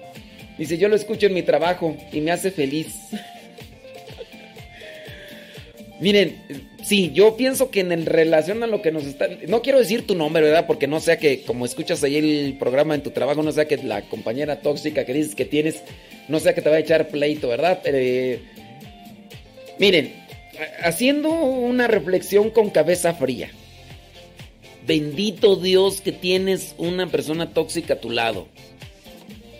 Dice, 0.58 0.78
yo 0.78 0.88
lo 0.88 0.96
escucho 0.96 1.26
en 1.26 1.34
mi 1.34 1.42
trabajo 1.42 1.96
y 2.12 2.20
me 2.20 2.30
hace 2.30 2.50
feliz. 2.50 2.94
Miren, 6.00 6.36
sí, 6.84 7.10
yo 7.12 7.36
pienso 7.36 7.70
que 7.70 7.80
en 7.80 8.06
relación 8.06 8.62
a 8.62 8.66
lo 8.66 8.82
que 8.82 8.92
nos 8.92 9.04
está... 9.04 9.28
No 9.48 9.62
quiero 9.62 9.78
decir 9.78 10.06
tu 10.06 10.14
nombre, 10.14 10.42
¿verdad? 10.42 10.66
Porque 10.66 10.86
no 10.86 11.00
sea 11.00 11.16
que 11.16 11.42
como 11.42 11.64
escuchas 11.64 12.02
ahí 12.04 12.16
el 12.16 12.56
programa 12.58 12.94
en 12.94 13.02
tu 13.02 13.10
trabajo, 13.10 13.42
no 13.42 13.52
sea 13.52 13.66
que 13.66 13.76
la 13.78 14.02
compañera 14.02 14.60
tóxica 14.60 15.04
que 15.04 15.14
dices 15.14 15.34
que 15.34 15.44
tienes, 15.44 15.82
no 16.28 16.40
sea 16.40 16.54
que 16.54 16.62
te 16.62 16.70
va 16.70 16.76
a 16.76 16.80
echar 16.80 17.08
pleito, 17.08 17.48
¿verdad? 17.48 17.80
Eh, 17.84 18.40
miren, 19.78 20.12
haciendo 20.82 21.30
una 21.30 21.88
reflexión 21.88 22.50
con 22.50 22.70
cabeza 22.70 23.14
fría. 23.14 23.50
Bendito 24.86 25.56
Dios 25.56 26.00
que 26.00 26.12
tienes 26.12 26.74
una 26.78 27.06
persona 27.06 27.52
tóxica 27.54 27.94
a 27.94 28.00
tu 28.00 28.10
lado. 28.10 28.48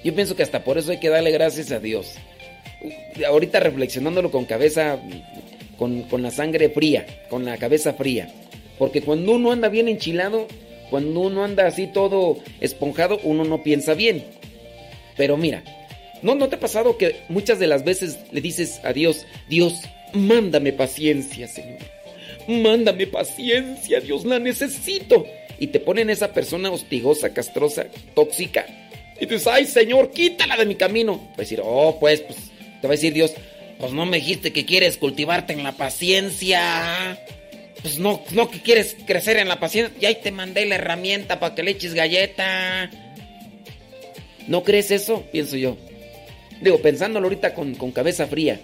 Yo 0.04 0.14
pienso 0.14 0.34
que 0.34 0.42
hasta 0.42 0.64
por 0.64 0.78
eso 0.78 0.90
hay 0.90 0.98
que 0.98 1.08
darle 1.08 1.30
gracias 1.30 1.70
a 1.70 1.78
Dios. 1.78 2.14
Ahorita 3.26 3.60
reflexionándolo 3.60 4.32
con 4.32 4.44
cabeza 4.44 4.98
con, 5.78 6.22
la 6.22 6.30
sangre 6.30 6.68
fría, 6.68 7.06
con 7.28 7.44
la 7.44 7.56
cabeza 7.56 7.94
fría. 7.94 8.32
Porque 8.78 9.02
cuando 9.02 9.32
uno 9.32 9.52
anda 9.52 9.68
bien 9.68 9.88
enchilado, 9.88 10.46
cuando 10.90 11.20
uno 11.20 11.44
anda 11.44 11.66
así 11.66 11.86
todo 11.86 12.38
esponjado, 12.60 13.18
uno 13.22 13.44
no 13.44 13.62
piensa 13.62 13.94
bien. 13.94 14.24
Pero 15.16 15.36
mira, 15.36 15.62
¿no, 16.22 16.34
¿no 16.34 16.48
te 16.48 16.56
ha 16.56 16.60
pasado 16.60 16.98
que 16.98 17.16
muchas 17.28 17.58
de 17.58 17.66
las 17.66 17.84
veces 17.84 18.18
le 18.32 18.40
dices 18.40 18.80
a 18.84 18.92
Dios, 18.92 19.26
Dios, 19.48 19.82
mándame 20.12 20.72
paciencia, 20.72 21.48
Señor? 21.48 21.78
Mándame 22.48 23.06
paciencia, 23.06 24.00
Dios, 24.00 24.24
la 24.24 24.38
necesito. 24.38 25.26
Y 25.58 25.68
te 25.68 25.80
ponen 25.80 26.10
esa 26.10 26.32
persona 26.32 26.70
hostigosa, 26.70 27.32
castrosa, 27.32 27.86
tóxica. 28.14 28.66
Y 29.20 29.26
dices, 29.26 29.46
ay, 29.46 29.66
Señor, 29.66 30.10
quítala 30.10 30.56
de 30.56 30.66
mi 30.66 30.74
camino. 30.74 31.28
Va 31.30 31.34
a 31.34 31.42
decir, 31.42 31.60
oh, 31.62 31.98
pues, 32.00 32.20
pues, 32.22 32.38
te 32.80 32.88
va 32.88 32.94
a 32.94 32.96
decir 32.96 33.12
Dios, 33.12 33.32
pues 33.78 33.92
no 33.92 34.06
me 34.06 34.16
dijiste 34.16 34.52
que 34.52 34.64
quieres 34.64 34.96
cultivarte 34.96 35.52
en 35.52 35.62
la 35.62 35.72
paciencia. 35.72 37.18
Pues 37.82 37.98
no, 37.98 38.22
no 38.32 38.50
que 38.50 38.60
quieres 38.60 38.96
crecer 39.06 39.36
en 39.36 39.48
la 39.48 39.60
paciencia. 39.60 39.96
Y 40.00 40.06
ahí 40.06 40.18
te 40.22 40.32
mandé 40.32 40.66
la 40.66 40.76
herramienta 40.76 41.38
para 41.38 41.54
que 41.54 41.62
le 41.62 41.72
eches 41.72 41.94
galleta. 41.94 42.90
¿No 44.48 44.64
crees 44.64 44.90
eso? 44.90 45.24
Pienso 45.30 45.56
yo. 45.56 45.76
Digo, 46.60 46.78
pensándolo 46.78 47.26
ahorita 47.26 47.54
con, 47.54 47.74
con 47.74 47.92
cabeza 47.92 48.26
fría. 48.26 48.60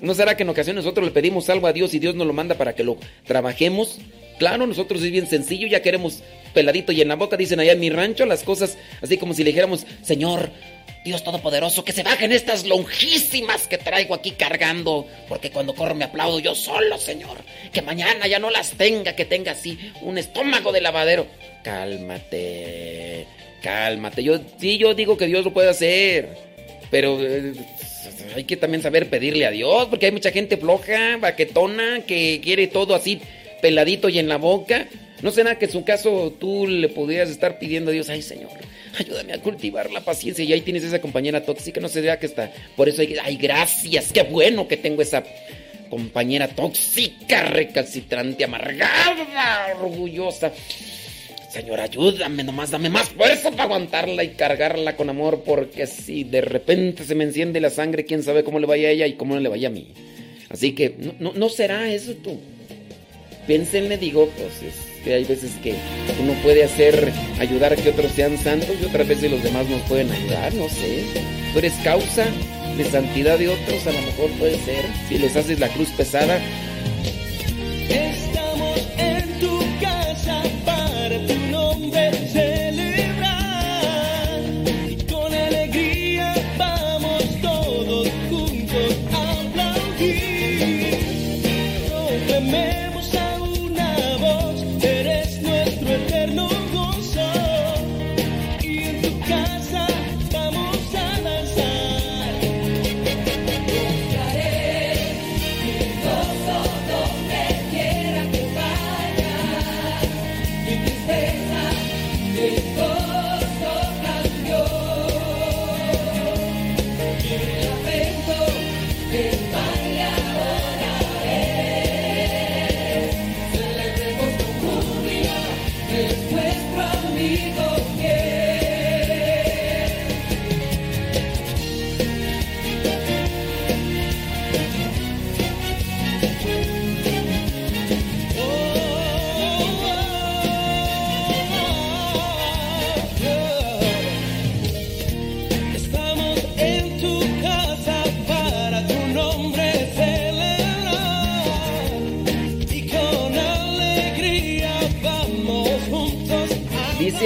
¿No 0.00 0.14
será 0.14 0.36
que 0.36 0.42
en 0.42 0.48
ocasiones 0.48 0.84
nosotros 0.84 1.06
le 1.06 1.12
pedimos 1.12 1.48
algo 1.48 1.66
a 1.66 1.72
Dios 1.72 1.94
y 1.94 1.98
Dios 1.98 2.14
nos 2.14 2.26
lo 2.26 2.32
manda 2.32 2.56
para 2.56 2.74
que 2.74 2.84
lo 2.84 2.98
trabajemos? 3.24 3.98
Claro, 4.38 4.66
nosotros 4.66 5.02
es 5.02 5.10
bien 5.10 5.26
sencillo, 5.26 5.66
ya 5.66 5.80
queremos 5.80 6.22
peladito 6.52 6.92
y 6.92 7.00
en 7.00 7.08
la 7.08 7.16
boca, 7.16 7.36
dicen 7.36 7.60
allá 7.60 7.72
en 7.72 7.80
mi 7.80 7.90
rancho, 7.90 8.26
las 8.26 8.42
cosas 8.42 8.76
así 9.02 9.16
como 9.16 9.32
si 9.32 9.44
le 9.44 9.50
dijéramos, 9.50 9.86
Señor, 10.02 10.50
Dios 11.06 11.22
Todopoderoso, 11.22 11.84
que 11.84 11.92
se 11.92 12.02
bajen 12.02 12.32
estas 12.32 12.66
longísimas 12.66 13.68
que 13.68 13.78
traigo 13.78 14.14
aquí 14.14 14.32
cargando, 14.32 15.06
porque 15.28 15.50
cuando 15.50 15.72
corro 15.72 15.94
me 15.94 16.04
aplaudo 16.04 16.40
yo 16.40 16.54
solo, 16.54 16.98
Señor. 16.98 17.38
Que 17.72 17.80
mañana 17.80 18.26
ya 18.26 18.40
no 18.40 18.50
las 18.50 18.72
tenga, 18.72 19.14
que 19.14 19.24
tenga 19.24 19.52
así 19.52 19.78
un 20.02 20.18
estómago 20.18 20.72
de 20.72 20.80
lavadero. 20.80 21.28
Cálmate, 21.62 23.26
cálmate. 23.62 24.24
Yo 24.24 24.40
sí, 24.58 24.78
yo 24.78 24.94
digo 24.94 25.16
que 25.16 25.26
Dios 25.26 25.44
lo 25.44 25.52
puede 25.52 25.70
hacer, 25.70 26.36
pero 26.90 27.18
eh, 27.20 27.52
hay 28.34 28.44
que 28.44 28.56
también 28.56 28.82
saber 28.82 29.08
pedirle 29.08 29.46
a 29.46 29.50
Dios, 29.50 29.86
porque 29.88 30.06
hay 30.06 30.12
mucha 30.12 30.30
gente 30.30 30.56
floja, 30.56 31.16
baquetona, 31.18 32.00
que 32.06 32.40
quiere 32.42 32.66
todo 32.66 32.94
así 32.94 33.20
peladito 33.62 34.08
y 34.08 34.18
en 34.18 34.28
la 34.28 34.36
boca. 34.36 34.86
¿No 35.22 35.30
será 35.30 35.58
que 35.58 35.64
en 35.64 35.72
su 35.72 35.84
caso 35.84 36.34
tú 36.38 36.66
le 36.66 36.88
pudieras 36.88 37.30
estar 37.30 37.58
pidiendo 37.58 37.90
a 37.90 37.94
Dios, 37.94 38.08
ay 38.10 38.22
Señor, 38.22 38.50
ayúdame 38.98 39.32
a 39.32 39.40
cultivar 39.40 39.90
la 39.90 40.02
paciencia 40.02 40.44
y 40.44 40.52
ahí 40.52 40.60
tienes 40.60 40.84
esa 40.84 41.00
compañera 41.00 41.42
tóxica, 41.42 41.80
no 41.80 41.88
será 41.88 42.18
que 42.18 42.26
está. 42.26 42.52
Por 42.76 42.88
eso 42.88 43.00
hay, 43.00 43.16
ay, 43.22 43.36
gracias, 43.36 44.12
qué 44.12 44.22
bueno 44.22 44.68
que 44.68 44.76
tengo 44.76 45.02
esa 45.02 45.24
compañera 45.88 46.48
tóxica, 46.48 47.44
recalcitrante, 47.44 48.44
amargada, 48.44 49.74
orgullosa. 49.80 50.52
Señor, 51.56 51.80
ayúdame 51.80 52.44
nomás, 52.44 52.70
dame 52.70 52.90
más 52.90 53.08
fuerza 53.08 53.50
para 53.50 53.64
aguantarla 53.64 54.22
y 54.22 54.34
cargarla 54.34 54.94
con 54.94 55.08
amor, 55.08 55.42
porque 55.42 55.86
si 55.86 56.22
de 56.22 56.42
repente 56.42 57.02
se 57.02 57.14
me 57.14 57.24
enciende 57.24 57.62
la 57.62 57.70
sangre, 57.70 58.04
quién 58.04 58.22
sabe 58.22 58.44
cómo 58.44 58.58
le 58.58 58.66
vaya 58.66 58.88
a 58.88 58.90
ella 58.90 59.06
y 59.06 59.14
cómo 59.14 59.38
le 59.38 59.48
vaya 59.48 59.68
a 59.68 59.70
mí. 59.70 59.88
Así 60.50 60.74
que, 60.74 60.94
no, 61.18 61.32
no, 61.32 61.48
será 61.48 61.90
eso 61.90 62.12
tú. 62.16 62.38
Piénsenle, 63.46 63.96
digo, 63.96 64.28
pues 64.36 64.74
que 65.02 65.14
hay 65.14 65.24
veces 65.24 65.52
que 65.62 65.72
uno 66.20 66.34
puede 66.42 66.62
hacer, 66.62 67.10
ayudar 67.40 67.72
a 67.72 67.76
que 67.76 67.88
otros 67.88 68.12
sean 68.12 68.36
santos 68.36 68.76
y 68.78 68.84
otras 68.84 69.08
veces 69.08 69.30
los 69.30 69.42
demás 69.42 69.66
nos 69.66 69.80
pueden 69.82 70.10
ayudar, 70.10 70.52
no 70.52 70.68
sé. 70.68 71.04
Tú 71.54 71.58
eres 71.60 71.72
causa 71.82 72.26
de 72.76 72.84
santidad 72.84 73.38
de 73.38 73.48
otros, 73.48 73.86
a 73.86 73.92
lo 73.92 74.02
mejor 74.02 74.30
puede 74.32 74.58
ser. 74.58 74.84
Si 75.08 75.16
les 75.16 75.34
haces 75.34 75.58
la 75.58 75.68
cruz 75.68 75.88
pesada, 75.96 76.38
mencionar 81.08 81.26
tu 81.26 81.34
nombre. 81.50 82.65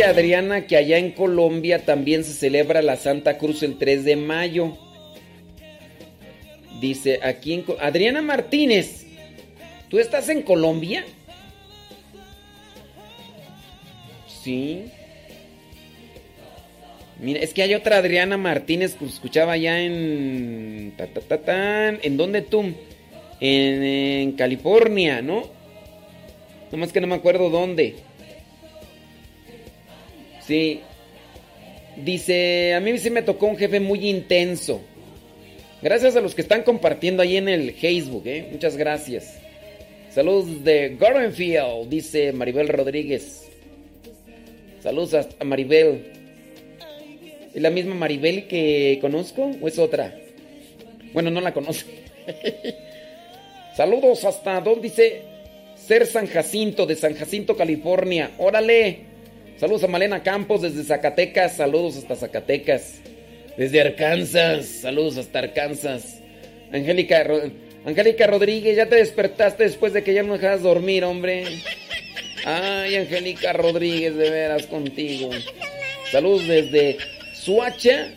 Adriana 0.02 0.66
que 0.66 0.76
allá 0.76 0.98
en 0.98 1.12
Colombia 1.12 1.84
también 1.84 2.24
se 2.24 2.32
celebra 2.32 2.82
la 2.82 2.96
Santa 2.96 3.38
Cruz 3.38 3.62
el 3.62 3.78
3 3.78 4.04
de 4.04 4.16
mayo. 4.16 4.76
Dice 6.80 7.20
aquí 7.22 7.54
en... 7.54 7.64
Adriana 7.80 8.22
Martínez, 8.22 9.06
¿tú 9.88 9.98
estás 9.98 10.28
en 10.28 10.42
Colombia? 10.42 11.04
Sí. 14.42 14.84
Mira, 17.18 17.40
es 17.40 17.52
que 17.52 17.62
hay 17.62 17.74
otra 17.74 17.98
Adriana 17.98 18.38
Martínez 18.38 18.94
que 18.94 19.04
escuchaba 19.04 19.52
allá 19.52 19.80
en... 19.80 20.94
¿En 22.02 22.16
dónde 22.16 22.42
tú? 22.42 22.62
En, 23.40 23.82
en 23.82 24.32
California, 24.32 25.20
¿no? 25.20 25.44
Nomás 26.72 26.92
que 26.92 27.00
no 27.00 27.06
me 27.06 27.16
acuerdo 27.16 27.50
dónde. 27.50 27.96
Sí. 30.50 30.80
Dice, 31.96 32.74
a 32.74 32.80
mí 32.80 32.98
sí 32.98 33.08
me 33.08 33.22
tocó 33.22 33.46
un 33.46 33.56
jefe 33.56 33.78
muy 33.78 34.10
intenso. 34.10 34.80
Gracias 35.80 36.16
a 36.16 36.20
los 36.20 36.34
que 36.34 36.42
están 36.42 36.64
compartiendo 36.64 37.22
ahí 37.22 37.36
en 37.36 37.48
el 37.48 37.72
Facebook, 37.72 38.24
¿eh? 38.26 38.48
Muchas 38.50 38.76
gracias. 38.76 39.38
Saludos 40.12 40.64
de 40.64 40.96
Gordonfield, 40.98 41.88
dice 41.88 42.32
Maribel 42.32 42.66
Rodríguez. 42.66 43.48
Saludos 44.82 45.14
a 45.38 45.44
Maribel. 45.44 46.14
¿Es 47.54 47.62
la 47.62 47.70
misma 47.70 47.94
Maribel 47.94 48.48
que 48.48 48.98
conozco 49.00 49.52
o 49.60 49.68
es 49.68 49.78
otra? 49.78 50.18
Bueno, 51.12 51.30
no 51.30 51.40
la 51.40 51.52
conozco. 51.52 51.92
Saludos 53.76 54.24
hasta 54.24 54.60
donde 54.60 54.88
dice 54.88 55.22
Ser 55.76 56.06
San 56.06 56.26
Jacinto, 56.26 56.86
de 56.86 56.96
San 56.96 57.14
Jacinto, 57.14 57.56
California. 57.56 58.32
Órale. 58.38 59.09
Saludos 59.60 59.84
a 59.84 59.88
Malena 59.88 60.22
Campos 60.22 60.62
desde 60.62 60.82
Zacatecas. 60.84 61.58
Saludos 61.58 61.98
hasta 61.98 62.16
Zacatecas. 62.16 62.94
Desde 63.58 63.82
Arkansas. 63.82 64.64
Saludos 64.64 65.18
hasta 65.18 65.40
Arkansas. 65.40 66.22
Angélica, 66.72 67.26
Angélica 67.84 68.26
Rodríguez, 68.26 68.74
ya 68.74 68.88
te 68.88 68.96
despertaste 68.96 69.64
después 69.64 69.92
de 69.92 70.02
que 70.02 70.14
ya 70.14 70.22
no 70.22 70.32
dejas 70.32 70.62
dormir, 70.62 71.04
hombre. 71.04 71.44
Ay, 72.46 72.96
Angélica 72.96 73.52
Rodríguez, 73.52 74.16
de 74.16 74.30
veras 74.30 74.66
contigo. 74.66 75.28
Saludos 76.10 76.48
desde 76.48 76.96
Suacha, 77.34 78.14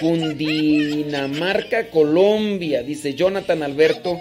Cundinamarca, 0.00 1.88
Colombia, 1.90 2.82
dice 2.82 3.12
Jonathan 3.12 3.62
Alberto 3.62 4.18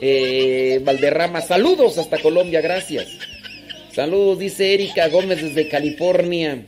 eh, 0.00 0.80
Valderrama. 0.84 1.40
Saludos 1.40 1.98
hasta 1.98 2.18
Colombia, 2.18 2.60
gracias. 2.60 3.33
Saludos, 3.94 4.40
dice 4.40 4.74
Erika 4.74 5.06
Gómez 5.06 5.40
desde 5.40 5.68
California. 5.68 6.64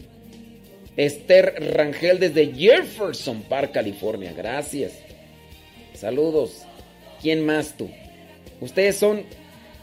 Esther 0.97 1.57
Rangel 1.75 2.21
desde 2.21 2.55
Jefferson 2.55 3.43
Park, 3.43 3.73
California. 3.73 4.33
Gracias. 4.33 4.93
Saludos. 5.93 6.63
¿Quién 7.21 7.45
más 7.45 7.77
tú? 7.77 7.91
Ustedes 8.61 8.95
son... 8.95 9.25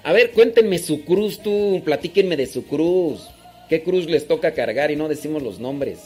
A 0.05 0.13
ver, 0.13 0.31
cuéntenme 0.31 0.79
su 0.79 1.03
cruz 1.03 1.39
tú, 1.39 1.81
platíquenme 1.83 2.37
de 2.37 2.47
su 2.47 2.65
cruz. 2.65 3.27
¿Qué 3.67 3.83
cruz 3.83 4.05
les 4.05 4.25
toca 4.25 4.53
cargar 4.53 4.89
y 4.91 4.95
no 4.95 5.09
decimos 5.09 5.43
los 5.43 5.59
nombres? 5.59 5.99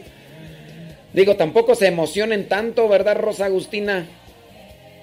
Digo, 1.12 1.36
tampoco 1.36 1.74
se 1.74 1.86
emocionen 1.86 2.48
tanto, 2.48 2.88
¿verdad, 2.88 3.16
Rosa 3.16 3.44
Agustina 3.44 4.06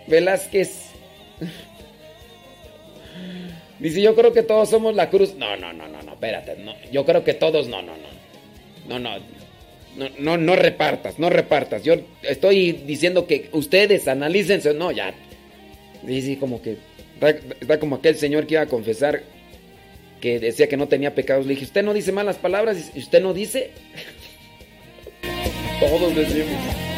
Velázquez? 0.07 0.87
Dice, 3.79 4.01
yo 4.01 4.15
creo 4.15 4.33
que 4.33 4.43
todos 4.43 4.69
somos 4.69 4.95
la 4.95 5.09
cruz. 5.09 5.35
No, 5.35 5.55
no, 5.55 5.71
no, 5.73 5.87
no, 5.87 6.01
no, 6.01 6.13
espérate. 6.13 6.55
No, 6.57 6.73
yo 6.91 7.05
creo 7.05 7.23
que 7.23 7.33
todos, 7.33 7.67
no, 7.67 7.81
no, 7.81 7.93
no. 7.95 8.07
No, 8.87 8.99
no. 8.99 9.17
No, 9.95 10.09
no, 10.19 10.37
no 10.37 10.55
repartas, 10.55 11.17
no 11.17 11.29
repartas. 11.29 11.83
Yo 11.83 11.95
estoy 12.21 12.71
diciendo 12.71 13.25
que 13.25 13.49
ustedes 13.51 14.07
analícense. 14.07 14.73
No, 14.73 14.91
ya. 14.91 15.13
Dice 16.03 16.37
como 16.37 16.61
que. 16.61 16.77
Está, 17.19 17.79
como 17.79 17.95
aquel 17.95 18.15
señor 18.15 18.45
que 18.45 18.55
iba 18.55 18.63
a 18.63 18.67
confesar 18.67 19.23
que 20.21 20.39
decía 20.39 20.67
que 20.67 20.77
no 20.77 20.87
tenía 20.87 21.15
pecados. 21.15 21.45
Le 21.45 21.53
dije, 21.53 21.65
¿usted 21.65 21.83
no 21.83 21.93
dice 21.93 22.11
malas 22.11 22.37
palabras? 22.37 22.91
¿Y 22.95 22.99
usted 22.99 23.21
no 23.21 23.33
dice? 23.33 23.71
Todos 25.79 26.15
decimos. 26.15 26.96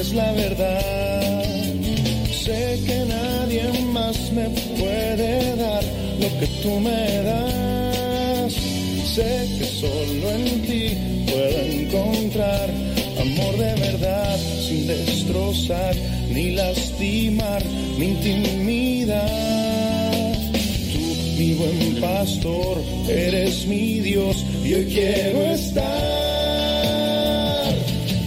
es 0.00 0.12
la 0.14 0.32
verdad. 0.32 1.44
Sé 2.44 2.80
que 2.86 3.04
nadie 3.04 3.64
más 3.92 4.16
me 4.32 4.48
puede 4.78 5.56
dar 5.56 5.82
lo 6.20 6.28
que 6.38 6.46
tú 6.62 6.80
me 6.80 7.22
das. 7.22 8.52
Sé 9.14 9.48
que 9.58 9.64
solo 9.64 10.30
en 10.30 10.62
ti 10.62 10.96
puedo 11.30 11.58
encontrar 11.78 12.70
amor 13.20 13.56
de 13.58 13.74
verdad 13.86 14.38
sin 14.66 14.86
destrozar 14.86 15.94
ni 16.32 16.52
lastimar 16.52 17.62
mi 17.98 18.06
intimidad. 18.06 19.28
Tú, 20.92 21.04
mi 21.38 21.54
buen 21.54 22.00
pastor, 22.00 22.82
eres 23.08 23.66
mi 23.66 24.00
Dios 24.00 24.44
y 24.64 24.74
hoy 24.74 24.86
quiero 24.86 25.42
estar 25.52 26.40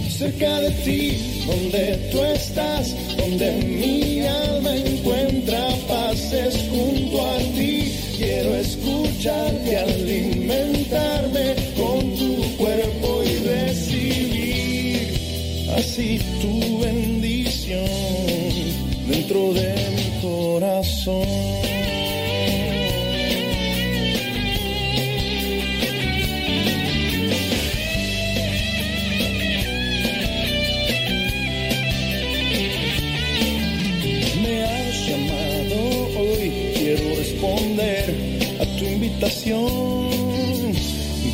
cerca 0.08 0.60
de 0.60 0.70
ti 0.84 1.33
donde 1.46 1.96
tú 2.10 2.22
estás, 2.24 2.94
donde 3.16 3.52
mi 3.52 4.20
alma 4.20 4.76
encuentra 4.76 5.68
paz, 5.88 6.32
es 6.32 6.56
junto 6.70 7.26
a 7.26 7.38
ti. 7.56 7.92
Quiero 8.16 8.54
escucharte, 8.56 9.76
alimentarme 9.76 11.54
con 11.76 12.14
tu 12.16 12.56
cuerpo 12.56 13.22
y 13.24 13.36
recibir 13.46 15.14
así 15.76 16.20
tu 16.40 16.78
bendición 16.78 17.84
dentro 19.08 19.52
de 19.52 19.74
mi 19.96 20.20
corazón. 20.22 21.23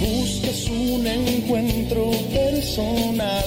Buscas 0.01 0.67
un 0.69 1.07
encuentro 1.07 2.11
personal. 2.33 3.45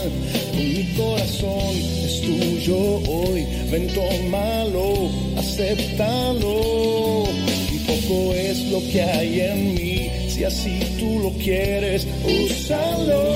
Mi 0.55 0.93
corazón 0.95 1.75
es 2.05 2.21
tuyo 2.21 2.77
hoy. 3.09 3.45
Ven, 3.71 3.87
tómalo, 3.93 5.09
acéptalo. 5.37 7.23
Y 7.71 7.77
poco 7.79 8.33
es 8.33 8.59
lo 8.71 8.79
que 8.91 9.01
hay 9.01 9.41
en 9.41 9.73
mí. 9.75 10.11
Si 10.29 10.43
así 10.43 10.79
tú 10.99 11.19
lo 11.19 11.31
quieres, 11.33 12.07
úsalo. 12.23 13.35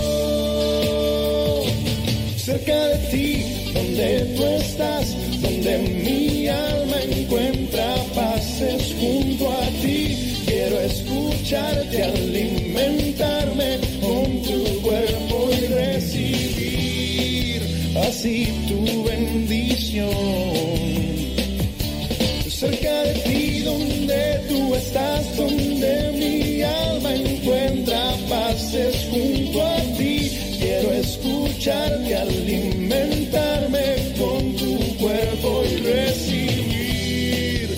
Cerca 2.37 2.87
de 2.87 2.97
ti, 3.11 3.43
donde 3.73 4.19
tú 4.35 4.43
estás, 4.45 5.15
donde 5.41 5.77
mí 5.77 6.26
escucharte, 11.47 12.03
alimentarme 12.03 13.79
con 14.01 14.41
tu 14.41 14.81
cuerpo 14.81 15.49
y 15.49 15.67
recibir 15.67 17.61
así 18.05 18.47
tu 18.67 19.03
bendición. 19.05 20.09
Cerca 22.49 23.03
de 23.03 23.13
ti 23.13 23.59
donde 23.61 24.41
tú 24.49 24.75
estás, 24.75 25.37
donde 25.37 26.11
mi 26.19 26.61
alma 26.63 27.15
encuentra 27.15 28.13
paz, 28.27 28.73
es 28.73 29.07
junto 29.09 29.63
a 29.63 29.77
ti. 29.97 30.29
Quiero 30.59 30.91
escucharte, 30.91 32.13
alimentarme 32.15 33.95
con 34.19 34.53
tu 34.57 34.97
cuerpo 34.97 35.63
y 35.63 35.77
recibir 35.77 37.69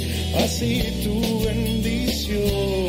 así 0.43 0.81
tu 1.03 1.45
bendición 1.45 2.88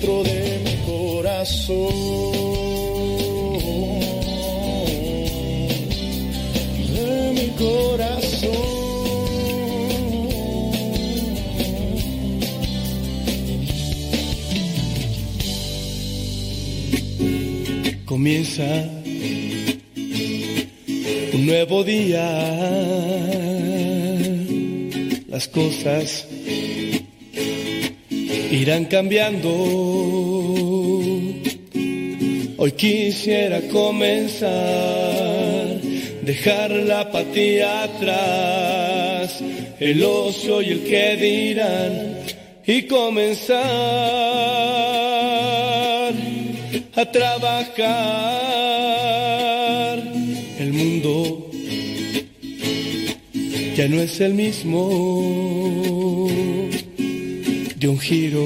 de 0.00 0.60
mi 0.64 0.76
corazón. 0.86 1.92
De 6.94 7.32
mi 7.34 7.48
corazón. 7.58 8.50
Comienza 18.06 18.88
un 21.34 21.46
nuevo 21.46 21.84
día. 21.84 22.26
Las 25.28 25.46
cosas 25.48 26.26
irán 28.70 28.84
cambiando. 28.84 29.50
Hoy 32.56 32.72
quisiera 32.76 33.60
comenzar, 33.62 34.50
dejar 36.22 36.70
la 36.70 37.00
apatía 37.00 37.82
atrás, 37.82 39.42
el 39.80 40.04
ocio 40.04 40.62
y 40.62 40.68
el 40.70 40.84
que 40.84 41.16
dirán, 41.16 42.18
y 42.64 42.82
comenzar 42.82 43.64
a 46.94 47.04
trabajar. 47.10 47.88
El 50.60 50.72
mundo 50.72 51.50
ya 53.74 53.88
no 53.88 54.00
es 54.00 54.20
el 54.20 54.34
mismo 54.34 55.40
de 57.80 57.88
un 57.88 57.98
giro 57.98 58.44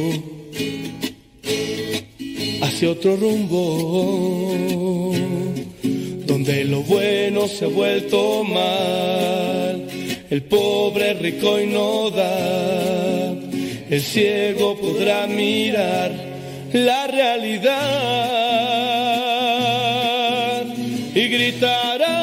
hacia 2.63 2.91
otro 2.91 3.17
rumbo, 3.17 5.13
donde 6.25 6.65
lo 6.65 6.83
bueno 6.83 7.49
se 7.49 7.65
ha 7.65 7.69
vuelto 7.69 8.45
mal, 8.45 9.89
el 10.31 10.43
pobre 10.45 11.15
rico 11.15 11.61
y 11.61 11.67
no 11.67 12.11
da, 12.11 13.33
el 13.91 14.01
ciego 14.01 14.79
podrá 14.79 15.27
mirar 15.27 16.13
la 16.73 17.09
realidad 17.09 17.75
y 21.13 21.29
gritará, 21.29 22.14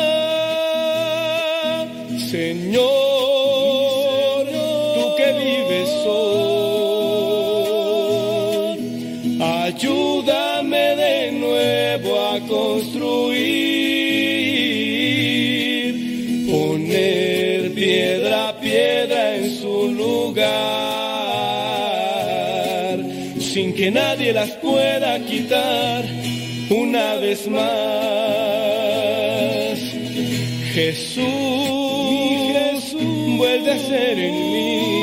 nadie 23.94 24.34
las 24.34 24.52
pueda 24.52 25.20
quitar 25.20 26.04
una 26.70 27.16
vez 27.16 27.48
más. 27.48 27.62
Jesús, 30.74 31.26
vuelve 33.38 33.72
a 33.72 33.80
ser 33.80 34.20
en 34.20 34.34
mí 34.34 35.02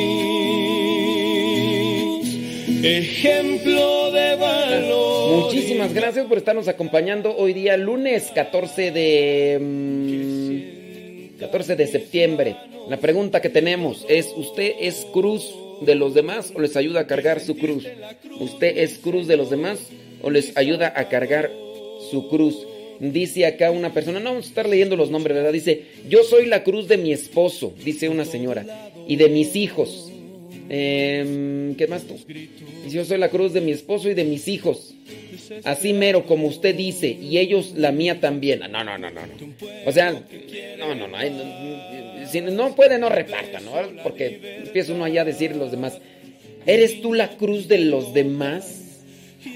ejemplo 2.83 4.11
de 4.13 4.37
valor. 4.37 5.45
Muchísimas 5.45 5.93
gracias 5.93 6.27
por 6.27 6.39
estarnos 6.39 6.69
acompañando 6.69 7.37
hoy 7.37 7.53
día, 7.53 7.77
lunes 7.77 8.31
14 8.35 8.91
de. 8.91 9.59
mm, 9.61 11.39
14 11.41 11.77
de 11.77 11.87
septiembre. 11.87 12.57
La 12.89 12.97
pregunta 12.97 13.43
que 13.43 13.51
tenemos 13.51 14.07
es: 14.09 14.33
¿Usted 14.37 14.73
es 14.81 15.07
cruz 15.13 15.55
de 15.83 15.95
los 15.95 16.15
demás 16.15 16.53
o 16.55 16.61
les 16.61 16.77
ayuda 16.77 17.01
a 17.01 17.07
cargar 17.07 17.41
su 17.41 17.57
cruz? 17.57 17.87
¿Usted 18.41 18.79
es 18.79 18.99
cruz 18.99 19.27
de 19.27 19.37
los 19.37 19.51
demás 19.51 19.79
o 20.23 20.31
les 20.31 20.57
ayuda 20.57 20.93
a 20.97 21.09
cargar 21.09 21.51
su 22.11 22.29
cruz? 22.29 22.67
Dice 23.01 23.47
acá 23.47 23.71
una 23.71 23.93
persona, 23.93 24.19
no 24.19 24.31
vamos 24.31 24.47
a 24.47 24.49
estar 24.49 24.69
leyendo 24.69 24.97
los 24.97 25.11
nombres, 25.11 25.37
¿verdad? 25.37 25.53
Dice: 25.53 25.83
Yo 26.09 26.25
soy 26.25 26.47
la 26.47 26.65
cruz 26.65 26.89
de 26.89 26.97
mi 26.97 27.13
esposo, 27.13 27.73
dice 27.85 28.09
una 28.09 28.25
señora, 28.25 28.91
y 29.07 29.17
de 29.17 29.29
mis 29.29 29.55
hijos. 29.55 30.11
Em, 30.71 31.75
¿Qué 31.77 31.87
más 31.87 32.05
tú? 32.05 32.15
Dice, 32.27 32.97
Yo 32.97 33.05
soy 33.05 33.19
la 33.19 33.29
cruz 33.29 33.53
de 33.53 33.61
mi 33.61 33.73
esposo 33.73 34.11
y 34.11 34.15
de 34.15 34.25
mis 34.25 34.49
hijos. 34.49 34.95
Así 35.65 35.93
mero 35.93 36.27
como 36.27 36.47
usted 36.47 36.75
dice, 36.75 37.09
y 37.09 37.39
ellos 37.39 37.73
la 37.77 37.93
mía 37.93 38.21
también. 38.21 38.61
No, 38.61 38.85
no, 38.85 38.99
no, 38.99 39.11
no. 39.11 39.27
no. 39.27 39.35
O 39.87 39.93
sea, 39.93 40.13
no, 40.79 40.95
no, 40.95 41.09
no. 41.09 41.19
Si 42.31 42.41
no 42.41 42.75
puede, 42.75 42.99
no 42.99 43.09
reparta, 43.09 43.61
¿no? 43.61 43.73
Porque 44.03 44.61
empieza 44.65 44.93
uno 44.93 45.05
allá 45.05 45.23
a 45.23 45.25
decir 45.25 45.57
los 45.57 45.71
demás. 45.71 45.99
¿Eres 46.67 47.01
tú 47.01 47.15
la 47.15 47.37
cruz 47.37 47.69
de 47.69 47.79
los 47.79 48.13
demás? 48.13 48.85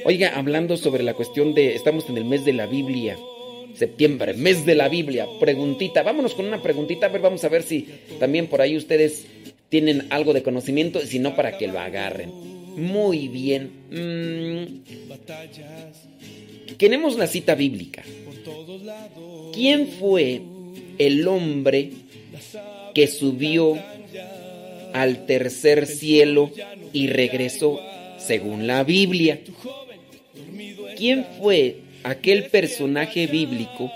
Oiga, 0.05 0.32
hablando 0.34 0.76
sobre 0.76 1.03
la 1.03 1.14
cuestión 1.14 1.55
de. 1.55 1.74
Estamos 1.74 2.09
en 2.09 2.16
el 2.16 2.24
mes 2.24 2.44
de 2.44 2.55
la 2.55 2.66
Biblia. 2.66 3.18
Septiembre, 3.74 4.34
mes 4.34 4.64
de 4.64 4.74
la 4.74 4.88
Biblia. 4.88 5.26
Preguntita. 5.40 6.03
Vámonos 6.03 6.34
con 6.34 6.46
una 6.46 6.62
preguntita. 6.62 7.07
A 7.07 7.09
ver, 7.11 7.20
vamos 7.20 7.44
a 7.44 7.48
ver 7.48 7.62
si 7.62 7.88
también 8.18 8.46
por 8.46 8.61
ahí 8.61 8.76
ustedes 8.76 9.26
tienen 9.68 10.07
algo 10.11 10.32
de 10.32 10.42
conocimiento. 10.42 11.00
Si 11.00 11.18
no, 11.18 11.36
para 11.36 11.59
que 11.59 11.66
lo 11.66 11.78
agarren. 11.78 12.51
Muy 12.77 13.29
bien. 13.29 13.70
Mm. 13.91 14.64
Tenemos 16.77 17.16
la 17.16 17.27
cita 17.27 17.55
bíblica. 17.55 18.03
¿Quién 19.53 19.89
fue 19.89 20.43
el 20.99 21.27
hombre 21.29 21.91
que 22.95 23.07
subió 23.07 23.79
al 24.93 25.27
tercer 25.27 25.87
cielo 25.87 26.51
y 26.93 27.07
regresó 27.07 27.81
según 28.18 28.66
la 28.66 28.85
Biblia? 28.85 29.41
¿Quién 30.97 31.27
fue 31.39 31.81
aquel 32.03 32.45
personaje 32.45 33.27
bíblico 33.27 33.91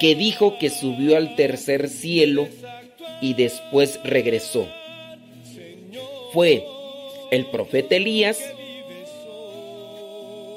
que 0.00 0.14
dijo 0.14 0.58
que 0.58 0.70
subió 0.70 1.16
al 1.16 1.36
tercer 1.36 1.88
cielo 1.88 2.48
y 3.20 3.34
después 3.34 4.00
regresó? 4.04 4.68
¿Fue 6.32 6.64
el 7.30 7.46
profeta 7.46 7.96
Elías? 7.96 8.38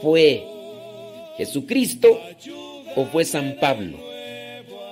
¿Fue 0.02 0.44
Jesucristo 1.38 2.20
o 2.96 3.06
fue 3.06 3.26
San 3.26 3.58
Pablo? 3.60 3.98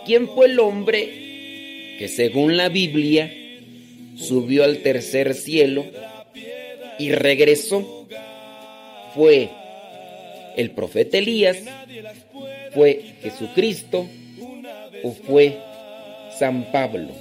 ¿Quién 0.05 0.27
fue 0.27 0.47
el 0.47 0.59
hombre 0.59 1.95
que 1.99 2.07
según 2.07 2.57
la 2.57 2.69
Biblia 2.69 3.33
subió 4.15 4.63
al 4.63 4.79
tercer 4.79 5.33
cielo 5.33 5.85
y 6.99 7.11
regresó? 7.11 8.07
¿Fue 9.15 9.49
el 10.55 10.71
profeta 10.71 11.17
Elías? 11.17 11.57
¿Fue 12.73 13.01
Jesucristo 13.21 14.07
o 15.03 15.11
fue 15.11 15.57
San 16.37 16.71
Pablo? 16.71 17.13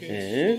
¿Eh? 0.00 0.58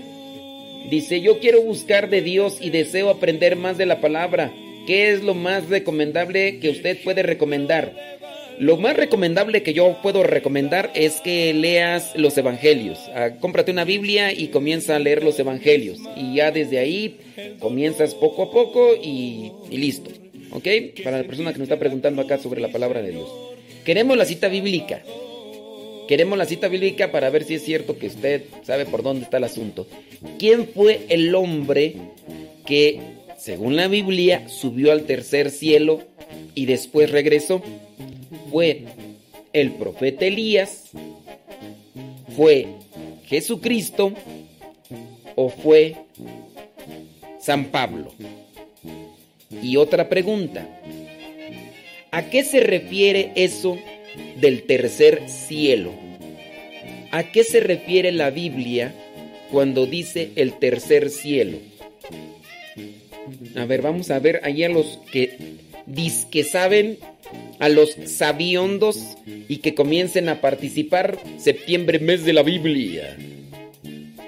Dice, 0.90 1.20
yo 1.20 1.38
quiero 1.38 1.62
buscar 1.62 2.10
de 2.10 2.22
Dios 2.22 2.58
y 2.60 2.70
deseo 2.70 3.10
aprender 3.10 3.56
más 3.56 3.78
de 3.78 3.86
la 3.86 4.00
palabra. 4.00 4.52
¿Qué 4.86 5.12
es 5.12 5.22
lo 5.22 5.34
más 5.34 5.68
recomendable 5.68 6.58
que 6.58 6.68
usted 6.68 6.98
puede 7.02 7.22
recomendar? 7.22 7.92
Lo 8.58 8.76
más 8.76 8.96
recomendable 8.96 9.62
que 9.62 9.72
yo 9.72 9.96
puedo 10.02 10.22
recomendar 10.22 10.92
es 10.94 11.20
que 11.20 11.52
leas 11.54 12.12
los 12.14 12.36
evangelios. 12.38 12.98
Ah, 13.14 13.30
cómprate 13.40 13.72
una 13.72 13.84
Biblia 13.84 14.32
y 14.32 14.48
comienza 14.48 14.94
a 14.94 14.98
leer 15.00 15.24
los 15.24 15.38
evangelios. 15.38 15.98
Y 16.16 16.36
ya 16.36 16.50
desde 16.52 16.78
ahí 16.78 17.16
comienzas 17.58 18.14
poco 18.14 18.44
a 18.44 18.50
poco 18.52 18.94
y, 18.94 19.50
y 19.70 19.76
listo. 19.78 20.10
¿Ok? 20.52 20.68
Para 21.02 21.18
la 21.18 21.24
persona 21.24 21.52
que 21.52 21.58
nos 21.58 21.66
está 21.66 21.78
preguntando 21.78 22.22
acá 22.22 22.38
sobre 22.38 22.60
la 22.60 22.68
palabra 22.68 23.02
de 23.02 23.10
Dios. 23.10 23.28
Queremos 23.84 24.16
la 24.16 24.24
cita 24.24 24.48
bíblica. 24.48 25.02
Queremos 26.06 26.36
la 26.36 26.44
cita 26.44 26.68
bíblica 26.68 27.10
para 27.10 27.30
ver 27.30 27.44
si 27.44 27.54
es 27.54 27.64
cierto 27.64 27.98
que 27.98 28.08
usted 28.08 28.44
sabe 28.62 28.84
por 28.84 29.02
dónde 29.02 29.24
está 29.24 29.38
el 29.38 29.44
asunto. 29.44 29.86
¿Quién 30.38 30.68
fue 30.68 31.06
el 31.08 31.34
hombre 31.34 31.96
que, 32.66 33.00
según 33.38 33.76
la 33.76 33.88
Biblia, 33.88 34.48
subió 34.48 34.92
al 34.92 35.04
tercer 35.04 35.50
cielo 35.50 36.02
y 36.54 36.66
después 36.66 37.10
regresó? 37.10 37.62
¿Fue 38.50 38.84
el 39.54 39.72
profeta 39.72 40.26
Elías? 40.26 40.90
¿Fue 42.36 42.66
Jesucristo? 43.26 44.12
¿O 45.36 45.48
fue 45.48 45.96
San 47.40 47.66
Pablo? 47.66 48.12
Y 49.62 49.76
otra 49.76 50.10
pregunta. 50.10 50.68
¿A 52.10 52.28
qué 52.30 52.44
se 52.44 52.60
refiere 52.60 53.32
eso 53.34 53.78
del 54.40 54.62
tercer 54.62 55.22
cielo. 55.28 55.92
¿A 57.10 57.30
qué 57.30 57.44
se 57.44 57.60
refiere 57.60 58.12
la 58.12 58.30
Biblia 58.30 58.94
cuando 59.50 59.86
dice 59.86 60.30
el 60.36 60.58
tercer 60.58 61.10
cielo? 61.10 61.58
A 63.56 63.64
ver, 63.64 63.82
vamos 63.82 64.10
a 64.10 64.18
ver 64.18 64.40
ahí 64.42 64.64
a 64.64 64.68
los 64.68 64.98
que 65.12 65.54
que 66.30 66.44
saben, 66.44 66.98
a 67.58 67.68
los 67.68 67.96
sabiondos 68.06 69.16
y 69.48 69.58
que 69.58 69.74
comiencen 69.74 70.28
a 70.28 70.40
participar. 70.40 71.18
Septiembre, 71.38 71.98
mes 71.98 72.24
de 72.24 72.32
la 72.32 72.42
Biblia. 72.42 73.16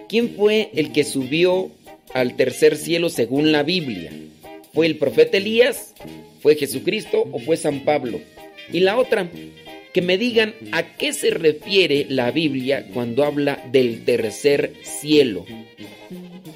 ¿Quién 0.09 0.35
fue 0.37 0.71
el 0.75 0.93
que 0.93 1.05
subió 1.05 1.71
al 2.15 2.37
tercer 2.37 2.77
cielo 2.77 3.09
según 3.09 3.53
la 3.53 3.63
Biblia? 3.63 4.13
¿Fue 4.73 4.87
el 4.87 4.97
profeta 4.97 5.39
Elías? 5.39 5.95
¿Fue 6.41 6.55
Jesucristo 6.55 7.27
o 7.33 7.39
fue 7.41 7.57
San 7.57 7.81
Pablo? 7.81 8.21
Y 8.73 8.81
la 8.81 8.99
otra, 8.99 9.29
que 9.97 10.03
me 10.03 10.19
digan 10.19 10.55
a 10.73 10.83
qué 10.83 11.15
se 11.15 11.31
refiere 11.31 12.05
la 12.11 12.31
Biblia 12.31 12.87
cuando 12.93 13.25
habla 13.25 13.65
del 13.73 14.05
tercer 14.05 14.75
cielo. 14.83 15.47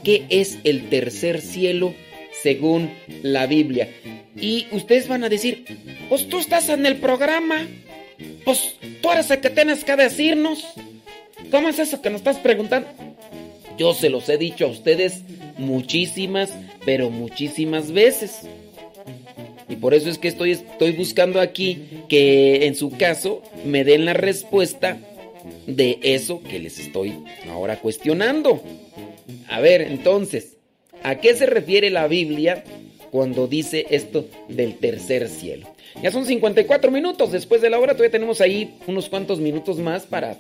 ¿Qué 0.05 0.27
es 0.29 0.59
el 0.65 0.91
tercer 0.91 1.41
cielo 1.41 1.95
según 2.43 2.91
la 3.23 3.47
Biblia? 3.47 3.89
Y 4.37 4.67
ustedes 4.73 5.09
van 5.09 5.25
a 5.25 5.31
decir, 5.31 5.65
pues 6.11 6.29
tú 6.29 6.39
estás 6.39 6.69
en 6.69 6.85
el 6.85 6.97
programa, 6.97 7.67
pues 8.45 8.75
tú 9.01 9.11
eres 9.11 9.31
el 9.31 9.41
que 9.41 9.49
tienes 9.49 9.85
que 9.85 9.97
decirnos. 9.97 10.63
¿Cómo 11.51 11.71
es 11.71 11.79
eso 11.79 12.03
que 12.03 12.11
nos 12.11 12.21
estás 12.21 12.37
preguntando? 12.41 12.91
Yo 13.79 13.95
se 13.95 14.11
los 14.11 14.29
he 14.29 14.37
dicho 14.37 14.67
a 14.67 14.69
ustedes 14.69 15.23
muchísimas, 15.57 16.53
pero 16.85 17.09
muchísimas 17.09 17.91
veces. 17.91 18.43
Y 19.71 19.77
por 19.77 19.95
eso 19.95 20.11
es 20.11 20.19
que 20.19 20.29
estoy, 20.29 20.51
estoy 20.51 20.93
buscando 20.93 21.41
aquí 21.41 22.03
que 22.09 22.67
en 22.67 22.75
su 22.75 22.91
caso 22.91 23.43
me 23.65 23.85
den 23.85 24.05
la 24.05 24.13
respuesta 24.13 24.99
de 25.67 25.99
eso 26.03 26.43
que 26.43 26.59
les 26.59 26.79
estoy 26.79 27.15
ahora 27.49 27.79
cuestionando. 27.79 28.61
A 29.49 29.61
ver, 29.61 29.83
entonces, 29.83 30.57
¿a 31.05 31.17
qué 31.17 31.35
se 31.35 31.47
refiere 31.47 31.89
la 31.91 32.09
Biblia 32.09 32.65
cuando 33.13 33.47
dice 33.47 33.87
esto 33.91 34.27
del 34.49 34.77
tercer 34.77 35.29
cielo? 35.29 35.69
Ya 36.03 36.11
son 36.11 36.27
54 36.27 36.91
minutos 36.91 37.31
después 37.31 37.61
de 37.61 37.71
la 37.71 37.79
hora, 37.79 37.93
todavía 37.93 38.11
tenemos 38.11 38.41
ahí 38.41 38.75
unos 38.87 39.09
cuantos 39.09 39.39
minutos 39.39 39.79
más 39.79 40.05
para 40.05 40.37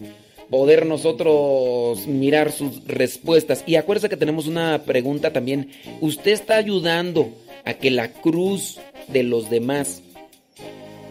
poder 0.48 0.86
nosotros 0.86 2.06
mirar 2.08 2.50
sus 2.50 2.84
respuestas. 2.86 3.62
Y 3.66 3.76
acuérdense 3.76 4.08
que 4.08 4.16
tenemos 4.16 4.48
una 4.48 4.82
pregunta 4.84 5.32
también. 5.32 5.70
¿Usted 6.00 6.32
está 6.32 6.56
ayudando 6.56 7.30
a 7.64 7.74
que 7.74 7.90
la 7.90 8.12
cruz 8.12 8.78
de 9.08 9.22
los 9.22 9.50
demás... 9.50 10.02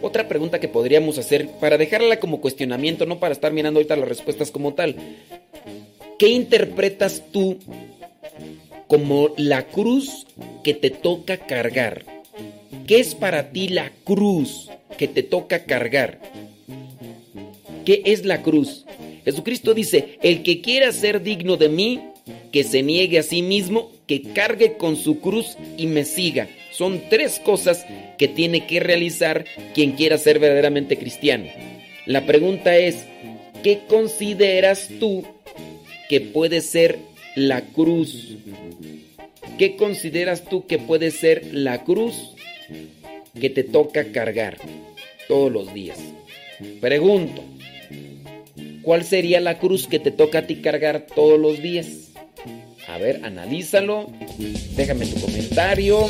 Otra 0.02 0.28
pregunta 0.28 0.60
que 0.60 0.68
podríamos 0.68 1.18
hacer 1.18 1.48
para 1.60 1.76
dejarla 1.76 2.20
como 2.20 2.40
cuestionamiento, 2.40 3.04
no 3.04 3.20
para 3.20 3.34
estar 3.34 3.52
mirando 3.52 3.78
ahorita 3.78 3.96
las 3.96 4.08
respuestas 4.08 4.50
como 4.50 4.72
tal. 4.72 4.96
¿Qué 6.18 6.28
interpretas 6.28 7.22
tú 7.30 7.58
como 8.86 9.30
la 9.36 9.66
cruz 9.66 10.26
que 10.64 10.72
te 10.72 10.90
toca 10.90 11.36
cargar? 11.38 12.04
¿Qué 12.86 12.98
es 12.98 13.14
para 13.14 13.50
ti 13.50 13.68
la 13.68 13.92
cruz 14.04 14.70
que 14.96 15.06
te 15.06 15.22
toca 15.22 15.64
cargar? 15.64 16.18
¿Qué 17.84 18.02
es 18.06 18.24
la 18.24 18.42
cruz? 18.42 18.86
Jesucristo 19.24 19.74
dice, 19.74 20.18
el 20.22 20.42
que 20.42 20.60
quiera 20.60 20.92
ser 20.92 21.22
digno 21.22 21.56
de 21.56 21.68
mí, 21.68 22.00
que 22.52 22.64
se 22.64 22.82
niegue 22.82 23.18
a 23.18 23.22
sí 23.22 23.42
mismo, 23.42 23.90
que 24.10 24.22
cargue 24.22 24.72
con 24.72 24.96
su 24.96 25.20
cruz 25.20 25.56
y 25.76 25.86
me 25.86 26.04
siga. 26.04 26.48
Son 26.72 27.00
tres 27.08 27.38
cosas 27.38 27.86
que 28.18 28.26
tiene 28.26 28.66
que 28.66 28.80
realizar 28.80 29.44
quien 29.72 29.92
quiera 29.92 30.18
ser 30.18 30.40
verdaderamente 30.40 30.96
cristiano. 30.96 31.44
La 32.06 32.26
pregunta 32.26 32.76
es, 32.76 33.04
¿qué 33.62 33.82
consideras 33.88 34.88
tú 34.98 35.24
que 36.08 36.20
puede 36.20 36.60
ser 36.60 36.98
la 37.36 37.60
cruz? 37.60 38.36
¿Qué 39.56 39.76
consideras 39.76 40.42
tú 40.42 40.66
que 40.66 40.78
puede 40.78 41.12
ser 41.12 41.46
la 41.52 41.84
cruz 41.84 42.34
que 43.40 43.48
te 43.48 43.62
toca 43.62 44.10
cargar 44.10 44.56
todos 45.28 45.52
los 45.52 45.72
días? 45.72 46.00
Pregunto. 46.80 47.44
¿Cuál 48.82 49.04
sería 49.04 49.38
la 49.38 49.60
cruz 49.60 49.86
que 49.86 50.00
te 50.00 50.10
toca 50.10 50.40
a 50.40 50.46
ti 50.48 50.56
cargar 50.56 51.06
todos 51.14 51.38
los 51.38 51.62
días? 51.62 52.09
A 52.88 52.98
ver, 52.98 53.20
analízalo. 53.24 54.10
Déjame 54.76 55.06
tu 55.06 55.20
comentario. 55.20 56.08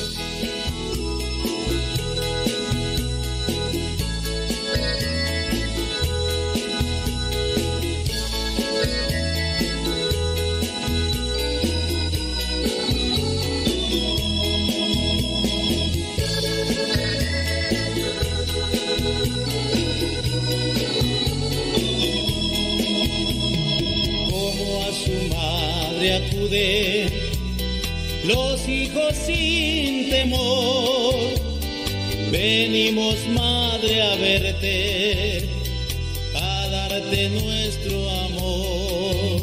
Los 28.35 28.68
hijos 28.68 29.14
sin 29.14 30.11
temor. 30.11 31.14
Venimos, 32.31 33.16
Madre, 33.28 34.03
a 34.03 34.16
verte, 34.16 35.49
a 36.35 36.68
darte 36.68 37.28
nuestro 37.31 38.11
amor, 38.26 39.41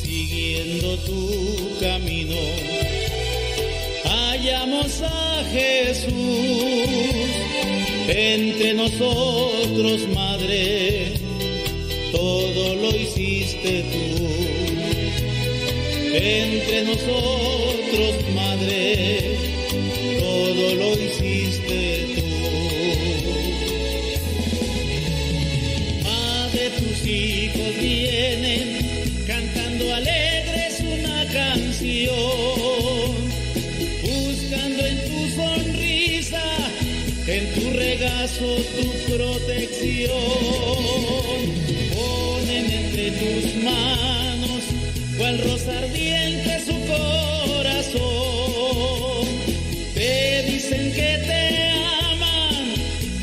siguiendo 0.00 0.96
tu 0.98 1.78
camino. 1.80 2.36
Hallamos 4.04 5.02
a 5.02 5.44
Jesús 5.52 6.12
entre 8.08 8.74
nosotros, 8.74 10.08
Madre, 10.14 11.14
todo 12.12 12.74
lo 12.76 12.90
hiciste 12.96 13.84
tú 13.92 14.18
entre 16.20 16.82
nosotros, 16.84 17.77
Madre, 17.88 19.38
todo 20.20 20.74
lo 20.74 20.92
hiciste 20.92 22.06
tú. 22.16 22.22
Madre, 26.04 26.70
tus 26.76 27.06
hijos 27.06 27.80
vienen 27.80 29.24
cantando 29.26 29.94
alegres 29.94 30.80
una 30.80 31.24
canción, 31.32 32.12
buscando 34.02 34.84
en 34.84 34.98
tu 35.08 35.28
sonrisa, 35.34 36.44
en 37.26 37.54
tu 37.54 37.70
regazo, 37.70 38.56
tu 38.76 39.14
protección. 39.14 40.12
Ponen 41.94 42.70
entre 42.70 43.10
tus 43.12 43.54
manos 43.64 44.62
cual 45.16 45.38
rosa 45.38 45.78
ardiente 45.78 46.57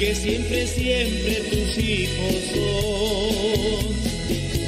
que 0.06 0.14
siempre, 0.14 0.68
siempre 0.68 1.36
tus 1.50 1.78
hijos 1.80 2.36
son. 2.54 3.96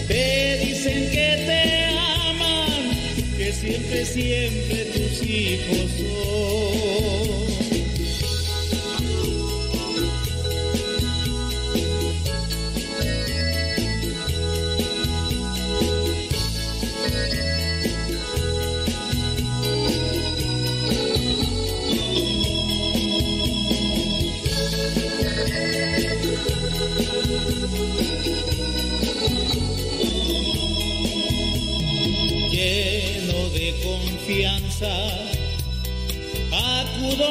Te 0.07 0.57
dicen 0.65 1.11
que 1.11 1.43
te 1.45 1.85
aman, 1.85 2.97
que 3.37 3.53
siempre, 3.53 4.03
siempre 4.03 4.85
tus 4.85 5.23
hijos 5.23 5.91
son. 5.99 7.16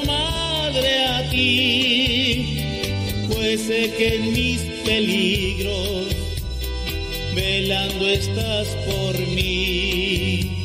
Madre 0.07 1.05
a 1.07 1.31
ti, 1.31 2.63
pues 3.33 3.63
sé 3.63 3.93
que 3.97 4.17
en 4.17 4.33
mis 4.33 4.61
peligros 4.85 6.07
velando 7.35 8.09
estás 8.09 8.67
por 8.89 9.19
mí, 9.29 10.65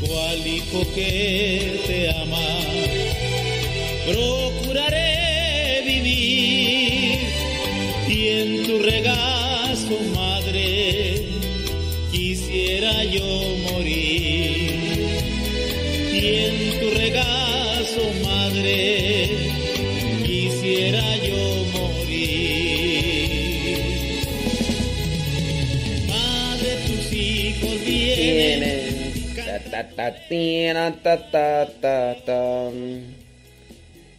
cual 0.00 0.46
hijo 0.46 0.86
que 0.94 1.80
te 1.86 2.10
ama, 2.10 2.48
procuraré 4.06 5.09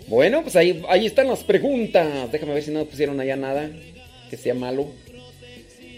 Bueno, 0.07 0.41
pues 0.41 0.55
ahí, 0.55 0.81
ahí 0.89 1.05
están 1.05 1.27
las 1.27 1.43
preguntas. 1.43 2.31
Déjame 2.31 2.53
ver 2.53 2.63
si 2.63 2.71
no 2.71 2.85
pusieron 2.85 3.19
allá 3.19 3.35
nada 3.35 3.69
que 4.29 4.37
sea 4.37 4.53
malo. 4.53 4.91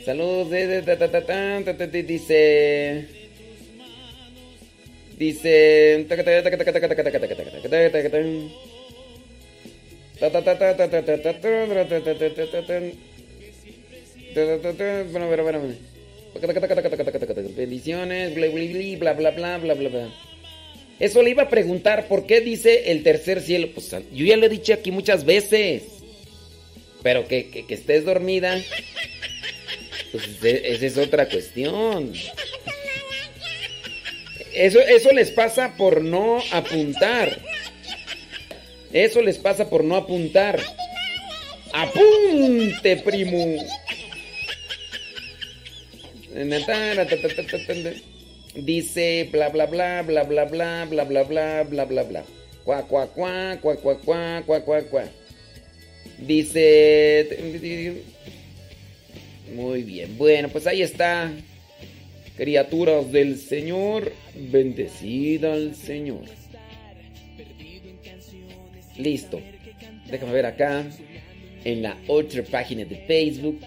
Saludos. 0.05 0.49
Dice. 0.49 3.07
Dice. 5.17 6.05
Bueno, 15.11 15.27
bueno, 15.27 15.43
bueno. 15.43 15.92
Bendiciones, 17.55 18.35
bla, 18.35 19.13
bla, 19.13 19.31
bla, 19.31 19.57
bla, 19.57 19.73
bla, 19.73 19.89
bla. 19.89 20.09
Eso 20.99 21.21
le 21.21 21.31
iba 21.31 21.43
a 21.43 21.49
preguntar, 21.49 22.07
¿por 22.07 22.25
qué 22.25 22.41
dice 22.41 22.91
el 22.91 23.03
tercer 23.03 23.41
cielo? 23.41 23.69
Pues 23.73 23.91
yo 24.13 24.25
ya 24.25 24.37
lo 24.37 24.45
he 24.45 24.49
dicho 24.49 24.73
aquí 24.73 24.91
muchas 24.91 25.25
veces. 25.25 25.83
Pero 27.01 27.27
que, 27.27 27.49
que, 27.49 27.73
estés 27.73 28.05
dormida, 28.05 28.61
pues 30.11 30.23
esa 30.43 30.85
es 30.85 30.97
otra 30.97 31.27
cuestión. 31.27 32.13
Eso, 34.53 34.79
eso 34.79 35.11
les 35.11 35.31
pasa 35.31 35.75
por 35.75 36.01
no 36.01 36.41
apuntar. 36.51 37.41
Eso 38.93 39.21
les 39.21 39.37
pasa 39.37 39.69
por 39.69 39.83
no 39.83 39.97
apuntar. 39.97 40.61
Apunte, 41.73 42.97
primo. 42.97 43.57
Dice 48.55 49.29
bla 49.31 49.49
bla 49.49 49.65
bla 49.65 50.01
bla 50.01 50.23
bla 50.23 50.45
bla 50.45 50.85
bla 50.85 51.05
bla 51.05 51.23
bla 51.23 51.63
bla 51.63 51.85
bla 51.85 52.03
bla. 52.03 52.23
Cuá 52.63 52.81
cuá 52.83 53.07
cuá 53.07 53.57
cuá 53.59 54.81
cuá. 54.83 55.05
Dice 56.19 58.03
Muy 59.53 59.83
bien. 59.83 60.17
Bueno, 60.17 60.49
pues 60.49 60.67
ahí 60.67 60.81
está. 60.81 61.31
Criaturas 62.37 63.11
del 63.11 63.37
Señor, 63.37 64.11
bendecida 64.35 65.53
al 65.53 65.75
Señor. 65.75 66.23
Listo. 68.97 69.39
Déjame 70.09 70.33
ver 70.33 70.45
acá 70.47 70.85
en 71.63 71.83
la 71.83 71.97
otra 72.07 72.43
página 72.43 72.85
de 72.85 72.95
Facebook. 73.07 73.59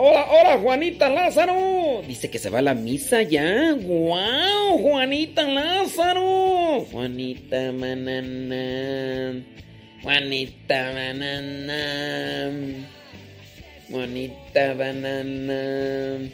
Hola, 0.00 0.28
hola, 0.30 0.58
Juanita 0.58 1.08
Lázaro. 1.08 2.02
Dice 2.06 2.30
que 2.30 2.38
se 2.38 2.50
va 2.50 2.60
a 2.60 2.62
la 2.62 2.74
misa 2.74 3.22
ya. 3.22 3.74
¡Wow! 3.74 4.78
Juanita 4.78 5.42
Lázaro. 5.42 6.86
Juanita 6.92 7.72
Manana. 7.72 9.42
Juanita 10.00 10.92
Banana. 10.92 12.54
Juanita 13.90 14.74
Banana. 14.74 16.30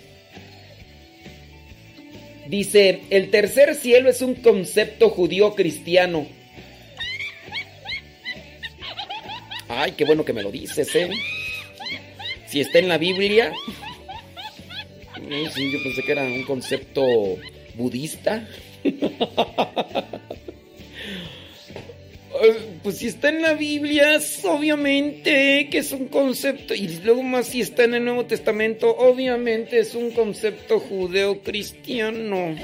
Dice, 2.46 3.00
el 3.08 3.30
tercer 3.30 3.74
cielo 3.76 4.10
es 4.10 4.20
un 4.20 4.34
concepto 4.34 5.08
judío 5.08 5.54
cristiano. 5.54 6.26
Ay, 9.68 9.92
qué 9.92 10.04
bueno 10.04 10.22
que 10.22 10.34
me 10.34 10.42
lo 10.42 10.52
dices, 10.52 10.94
¿eh? 10.94 11.08
Si 12.54 12.60
está 12.60 12.78
en 12.78 12.88
la 12.88 12.98
Biblia. 12.98 13.52
Yo 15.16 15.82
pensé 15.82 16.02
que 16.06 16.12
era 16.12 16.22
un 16.22 16.44
concepto 16.44 17.04
budista. 17.74 18.48
Pues 22.82 22.98
si 22.98 23.06
está 23.06 23.30
en 23.30 23.40
la 23.40 23.54
Biblia, 23.54 24.20
obviamente 24.44 25.68
que 25.70 25.78
es 25.78 25.92
un 25.92 26.08
concepto. 26.08 26.74
Y 26.74 26.88
luego 27.02 27.22
más 27.22 27.46
si 27.46 27.60
está 27.60 27.84
en 27.84 27.94
el 27.94 28.04
Nuevo 28.04 28.26
Testamento, 28.26 28.94
obviamente 28.94 29.78
es 29.78 29.94
un 29.94 30.10
concepto 30.10 30.78
judeo-cristiano. 30.78 32.56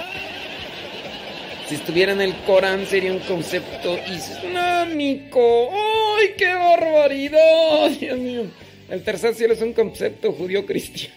Si 1.68 1.76
estuviera 1.76 2.12
en 2.12 2.20
el 2.20 2.34
Corán 2.44 2.86
sería 2.86 3.12
un 3.12 3.20
concepto 3.20 3.98
islámico. 4.12 5.70
¡Ay, 5.72 6.34
qué 6.36 6.52
barbaridad! 6.52 7.90
Dios 7.98 8.18
mío. 8.18 8.69
El 8.90 9.02
tercer 9.02 9.34
cielo 9.34 9.54
es 9.54 9.62
un 9.62 9.72
concepto 9.72 10.32
judío-cristiano. 10.32 11.14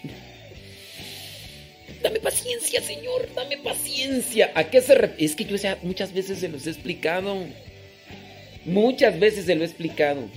Dame 2.02 2.20
paciencia, 2.20 2.80
Señor, 2.80 3.28
dame 3.34 3.56
paciencia. 3.58 4.52
¿A 4.54 4.70
qué 4.70 4.80
se 4.80 4.94
refiere? 4.94 5.24
Es 5.24 5.34
que 5.34 5.44
yo 5.44 5.56
muchas 5.82 6.12
veces 6.12 6.38
se 6.38 6.48
los 6.48 6.66
he 6.66 6.70
explicado. 6.70 7.44
Muchas 8.64 9.18
veces 9.18 9.46
se 9.46 9.54
lo 9.54 9.62
he 9.62 9.66
explicado. 9.66 10.28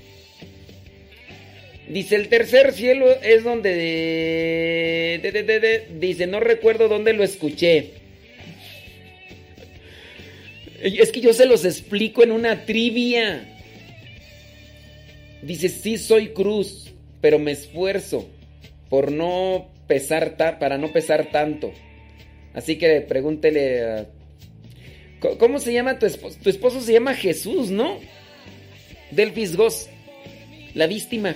Dice, 1.90 2.16
el 2.16 2.28
tercer 2.30 2.74
cielo 2.74 3.08
es 3.22 3.44
donde... 3.44 3.70
de- 5.22 5.32
de- 5.32 5.44
de- 5.44 5.60
de- 5.60 5.88
dice, 6.00 6.26
no 6.28 6.40
recuerdo 6.40 6.88
dónde 6.88 7.14
lo 7.14 7.24
escuché. 7.24 7.92
Es 10.82 11.12
que 11.12 11.22
yo 11.22 11.34
se 11.34 11.46
los 11.46 11.66
explico 11.66 12.24
en 12.24 12.32
una 12.32 12.66
trivia. 12.66 13.54
Dice, 15.42 15.70
sí 15.70 15.98
soy 15.98 16.30
cruz, 16.30 16.94
pero 17.22 17.40
me 17.40 17.52
esfuerzo 17.52 18.28
por 18.90 19.12
no 19.12 19.68
pesar 19.88 20.36
para 20.38 20.78
no 20.78 20.92
pesar 20.92 21.30
tanto. 21.32 21.72
Así 22.54 22.78
que 22.78 23.02
pregúntele 23.02 23.82
a... 23.84 24.06
¿Cómo 25.40 25.60
se 25.60 25.74
llama 25.74 25.98
tu 26.00 26.06
esposo? 26.06 26.38
Tu 26.44 26.50
esposo 26.50 26.80
se 26.82 26.94
llama 26.94 27.14
Jesús, 27.14 27.70
¿no? 27.72 28.00
Delfis 29.12 29.56
Goss, 29.56 29.90
la 30.74 30.86
víctima. 30.88 31.36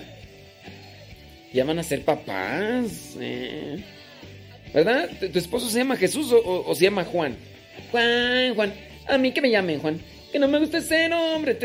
Ya 1.54 1.64
van 1.66 1.80
a 1.80 1.84
ser 1.84 2.04
papás. 2.04 3.16
eh. 3.20 3.84
¿Verdad? 4.74 5.10
¿Tu, 5.32 5.38
esposo 5.38 5.70
se 5.70 5.80
llama 5.80 5.98
Jesús 5.98 6.32
o, 6.32 6.64
o- 6.68 6.76
se 6.76 6.86
llama 6.86 7.04
Juan? 7.04 7.36
Juan, 7.92 8.56
Juan. 8.56 8.74
A 9.08 9.18
mí 9.18 9.32
que 9.34 9.42
me 9.42 9.50
llamen 9.50 9.80
Juan. 9.80 10.00
Que 10.32 10.40
no 10.40 10.48
me 10.48 10.60
gusta 10.60 10.78
ese 10.78 11.10
nombre. 11.10 11.58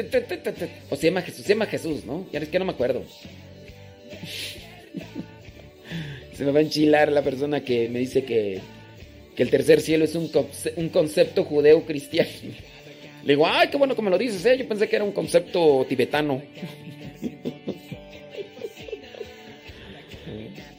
O 0.90 0.96
se 0.96 1.06
llama 1.08 1.22
Jesús. 1.22 1.44
Se 1.44 1.50
llama 1.52 1.66
Jesús, 1.66 2.04
¿no? 2.04 2.26
Ya 2.32 2.40
es 2.40 2.48
que 2.48 2.58
no 2.58 2.64
me 2.64 2.72
acuerdo. 2.72 3.04
Se 6.37 6.45
me 6.45 6.53
va 6.53 6.59
a 6.59 6.62
enchilar 6.62 7.11
la 7.11 7.22
persona 7.22 7.62
que 7.62 7.89
me 7.89 7.99
dice 7.99 8.24
que, 8.24 8.61
que 9.34 9.43
el 9.43 9.51
tercer 9.51 9.80
cielo 9.80 10.05
es 10.05 10.14
un, 10.14 10.30
un 10.76 10.89
concepto 10.91 11.45
judeo-cristiano. 11.45 12.28
Le 13.24 13.32
digo, 13.32 13.47
ay, 13.47 13.68
qué 13.68 13.76
bueno 13.76 13.97
que 13.97 14.03
lo 14.03 14.18
dices, 14.18 14.45
¿eh? 14.45 14.57
Yo 14.59 14.68
pensé 14.68 14.89
que 14.89 14.97
era 14.97 15.05
un 15.05 15.12
concepto 15.12 15.87
tibetano. 15.89 16.43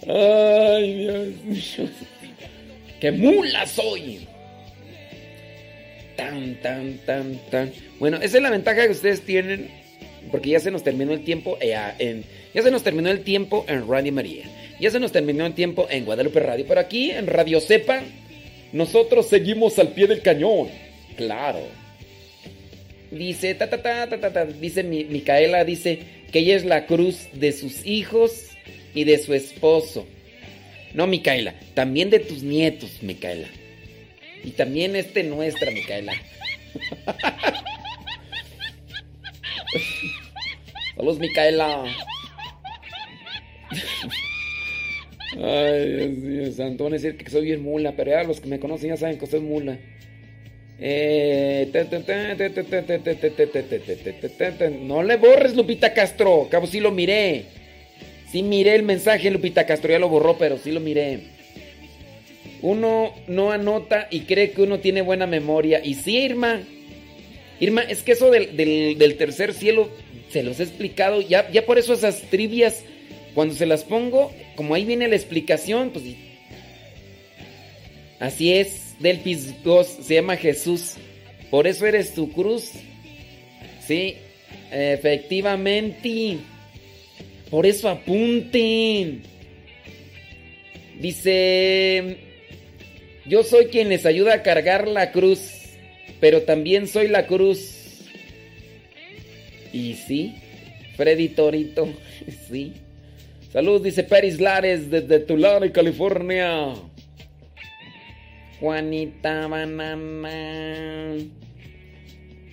Ay, 0.07 0.93
Dios 0.99 1.27
mío. 1.43 1.89
¡Qué 3.01 3.11
mula 3.11 3.65
soy! 3.65 4.27
Tan, 6.15 6.55
tan, 6.61 6.97
tan, 7.05 7.37
tan. 7.51 7.71
Bueno, 7.99 8.17
esa 8.17 8.37
es 8.37 8.43
la 8.43 8.49
ventaja 8.49 8.85
que 8.85 8.91
ustedes 8.91 9.21
tienen. 9.21 9.69
Porque 10.31 10.49
ya 10.51 10.59
se 10.59 10.71
nos 10.71 10.83
terminó 10.83 11.13
el 11.13 11.23
tiempo 11.23 11.57
eh, 11.61 11.75
en, 11.99 12.23
ya 12.53 12.61
se 12.61 12.69
nos 12.69 12.83
terminó 12.83 13.09
el 13.09 13.21
tiempo 13.23 13.65
en 13.67 13.87
Radio 13.87 14.11
María. 14.13 14.43
Ya 14.79 14.91
se 14.91 14.99
nos 14.99 15.11
terminó 15.11 15.45
el 15.45 15.53
tiempo 15.53 15.87
en 15.89 16.05
Guadalupe 16.05 16.39
Radio. 16.39 16.65
Pero 16.67 16.79
aquí 16.79 17.11
en 17.11 17.27
Radio 17.27 17.59
Cepa, 17.59 18.03
nosotros 18.73 19.27
seguimos 19.27 19.77
al 19.79 19.89
pie 19.89 20.07
del 20.07 20.21
cañón. 20.21 20.69
Claro. 21.15 21.61
Dice, 23.11 23.55
ta, 23.55 23.69
ta, 23.69 23.81
ta, 23.81 24.07
ta, 24.07 24.19
ta, 24.19 24.33
ta, 24.33 24.45
dice 24.45 24.83
Mi- 24.83 25.05
Micaela, 25.05 25.63
dice 25.63 25.99
que 26.31 26.39
ella 26.39 26.55
es 26.57 26.65
la 26.65 26.85
cruz 26.85 27.27
de 27.33 27.53
sus 27.53 27.85
hijos 27.85 28.49
y 28.93 29.03
de 29.05 29.17
su 29.17 29.33
esposo. 29.33 30.05
No, 30.93 31.07
Micaela, 31.07 31.55
también 31.73 32.09
de 32.09 32.19
tus 32.19 32.43
nietos, 32.43 33.01
Micaela. 33.01 33.47
Y 34.43 34.51
también 34.51 34.95
este 34.95 35.23
nuestra, 35.23 35.71
Micaela. 35.71 36.13
Saludos, 40.95 41.19
Micaela. 41.19 41.85
Ay, 45.41 45.95
Dios 45.95 46.17
mío, 46.17 46.51
santo. 46.51 46.83
Van 46.85 46.93
a 46.93 46.97
decir 46.97 47.17
que 47.17 47.29
soy 47.29 47.45
bien 47.45 47.61
mula, 47.61 47.93
pero 47.95 48.11
ya 48.11 48.23
los 48.23 48.41
que 48.41 48.47
me 48.47 48.59
conocen 48.59 48.89
ya 48.89 48.97
saben 48.97 49.17
que 49.17 49.27
soy 49.27 49.41
mula. 49.41 49.77
No 54.69 55.03
le 55.03 55.17
borres, 55.17 55.55
Lupita 55.55 55.93
Castro. 55.93 56.47
Cabo, 56.49 56.67
sí 56.67 56.79
lo 56.79 56.91
miré. 56.91 57.45
Sí 58.31 58.43
miré 58.43 58.75
el 58.75 58.83
mensaje, 58.83 59.31
Lupita 59.31 59.65
Castro. 59.65 59.91
Ya 59.91 59.99
lo 59.99 60.09
borró, 60.09 60.37
pero 60.37 60.57
sí 60.57 60.71
lo 60.71 60.79
miré. 60.79 61.19
Uno 62.61 63.13
no 63.27 63.51
anota 63.51 64.07
y 64.09 64.21
cree 64.21 64.51
que 64.51 64.63
uno 64.63 64.79
tiene 64.79 65.01
buena 65.01 65.27
memoria. 65.27 65.81
Y 65.83 65.95
sí, 65.95 66.17
Irma. 66.17 66.61
Irma, 67.59 67.81
es 67.81 68.03
que 68.03 68.11
eso 68.11 68.29
del, 68.29 68.55
del, 68.55 68.97
del 68.97 69.17
tercer 69.17 69.53
cielo 69.53 69.89
se 70.29 70.43
los 70.43 70.59
he 70.59 70.63
explicado. 70.63 71.21
Ya, 71.21 71.49
ya 71.51 71.65
por 71.65 71.79
eso 71.79 71.93
esas 71.93 72.21
trivias 72.23 72.83
cuando 73.37 73.53
se 73.53 73.67
las 73.67 73.83
pongo, 73.83 74.33
como 74.55 74.73
ahí 74.73 74.83
viene 74.83 75.07
la 75.07 75.15
explicación, 75.15 75.91
pues 75.91 76.05
Así 78.19 78.51
es, 78.51 78.95
Delpis 78.99 79.63
2 79.63 79.85
se 80.01 80.15
llama 80.15 80.37
Jesús. 80.37 80.95
Por 81.51 81.67
eso 81.67 81.85
eres 81.85 82.15
tu 82.15 82.31
cruz. 82.31 82.71
Sí, 83.85 84.15
efectivamente. 84.71 86.39
Por 87.51 87.67
eso 87.67 87.89
apunten. 87.89 89.21
Dice, 90.99 92.17
yo 93.27 93.43
soy 93.43 93.67
quien 93.67 93.89
les 93.89 94.07
ayuda 94.07 94.33
a 94.33 94.41
cargar 94.41 94.87
la 94.87 95.11
cruz, 95.11 95.51
pero 96.19 96.41
también 96.41 96.87
soy 96.87 97.07
la 97.07 97.27
cruz. 97.27 98.01
Y 99.71 99.93
sí, 99.93 100.33
Freddy 100.95 101.29
Torito, 101.29 101.87
sí. 102.49 102.73
Salud, 103.51 103.81
dice 103.81 104.03
Peris 104.03 104.41
Lares 104.41 104.89
desde 104.91 105.19
Tulare, 105.19 105.71
California. 105.71 106.73
Juanita 108.59 109.47
Banana. 109.47 111.15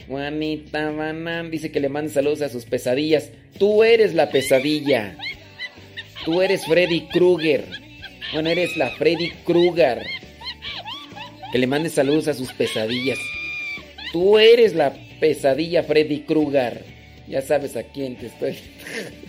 Juanita 0.07 0.91
Banana 0.91 1.49
dice 1.51 1.73
que 1.73 1.81
le 1.81 1.89
mande 1.89 2.13
saludos 2.13 2.43
a 2.43 2.49
sus 2.49 2.65
pesadillas. 2.65 3.33
Tú 3.59 3.83
eres 3.83 4.15
la 4.15 4.31
pesadilla. 4.31 5.17
Tú 6.25 6.41
eres 6.41 6.65
Freddy 6.65 7.09
Krueger. 7.09 7.65
Bueno, 8.33 8.51
eres 8.51 8.77
la 8.77 8.91
Freddy 8.91 9.31
Krueger. 9.45 10.07
Que 11.51 11.59
le 11.59 11.67
mande 11.67 11.89
saludos 11.89 12.29
a 12.29 12.35
sus 12.35 12.53
pesadillas. 12.53 13.19
Tú 14.13 14.39
eres 14.39 14.75
la 14.75 14.95
pesadilla 15.19 15.83
Freddy 15.83 16.21
Krueger. 16.21 16.85
Ya 17.27 17.43
sabes 17.43 17.77
a 17.77 17.83
quién 17.83 18.17
te 18.17 18.27
estoy. 18.27 18.57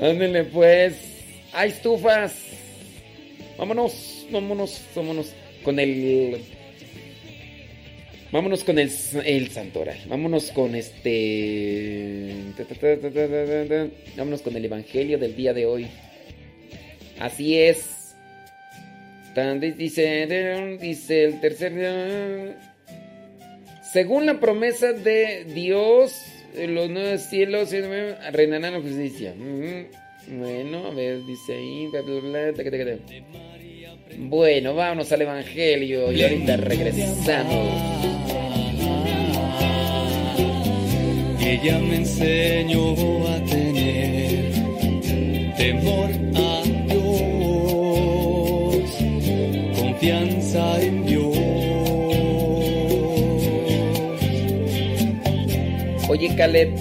Ándale 0.00 0.44
pues. 0.44 0.94
Hay 1.52 1.70
estufas. 1.70 2.34
Vámonos, 3.58 4.26
vámonos, 4.30 4.80
vámonos 4.94 5.32
con 5.62 5.78
el. 5.78 6.38
Vámonos 8.32 8.64
con 8.64 8.78
el, 8.78 8.90
el 9.24 9.50
Santoral. 9.50 9.98
Vámonos 10.06 10.50
con 10.52 10.74
este. 10.74 12.34
Vámonos 14.16 14.42
con 14.42 14.56
el 14.56 14.64
Evangelio 14.64 15.18
del 15.18 15.36
día 15.36 15.52
de 15.52 15.66
hoy. 15.66 15.86
Así 17.18 17.58
es. 17.58 18.14
Dice, 19.76 20.78
dice 20.80 21.24
el 21.24 21.40
tercer. 21.40 22.56
Según 23.92 24.24
la 24.24 24.40
promesa 24.40 24.92
de 24.92 25.44
Dios, 25.44 26.31
los 26.54 26.90
nuevos 26.90 27.22
cielos 27.22 27.70
reinarán 28.32 28.74
la 28.74 28.80
justicia. 28.80 29.34
Bueno, 30.28 30.86
a 30.86 30.90
ver, 30.94 31.24
dice 31.26 31.54
ahí. 31.54 31.88
Bueno, 34.18 34.74
vámonos 34.74 35.10
al 35.12 35.22
Evangelio 35.22 36.12
y 36.12 36.22
ahorita 36.22 36.56
regresamos. 36.58 38.02
Ella 41.40 41.78
me 41.78 41.96
enseñó 41.96 42.94
a 43.28 43.44
tener 43.44 44.52
temor 45.56 46.10
a 46.34 46.62
Dios, 46.88 47.64
confianza 49.78 50.80
en 50.82 51.01
Oye, 56.12 56.36
Caleb, 56.36 56.74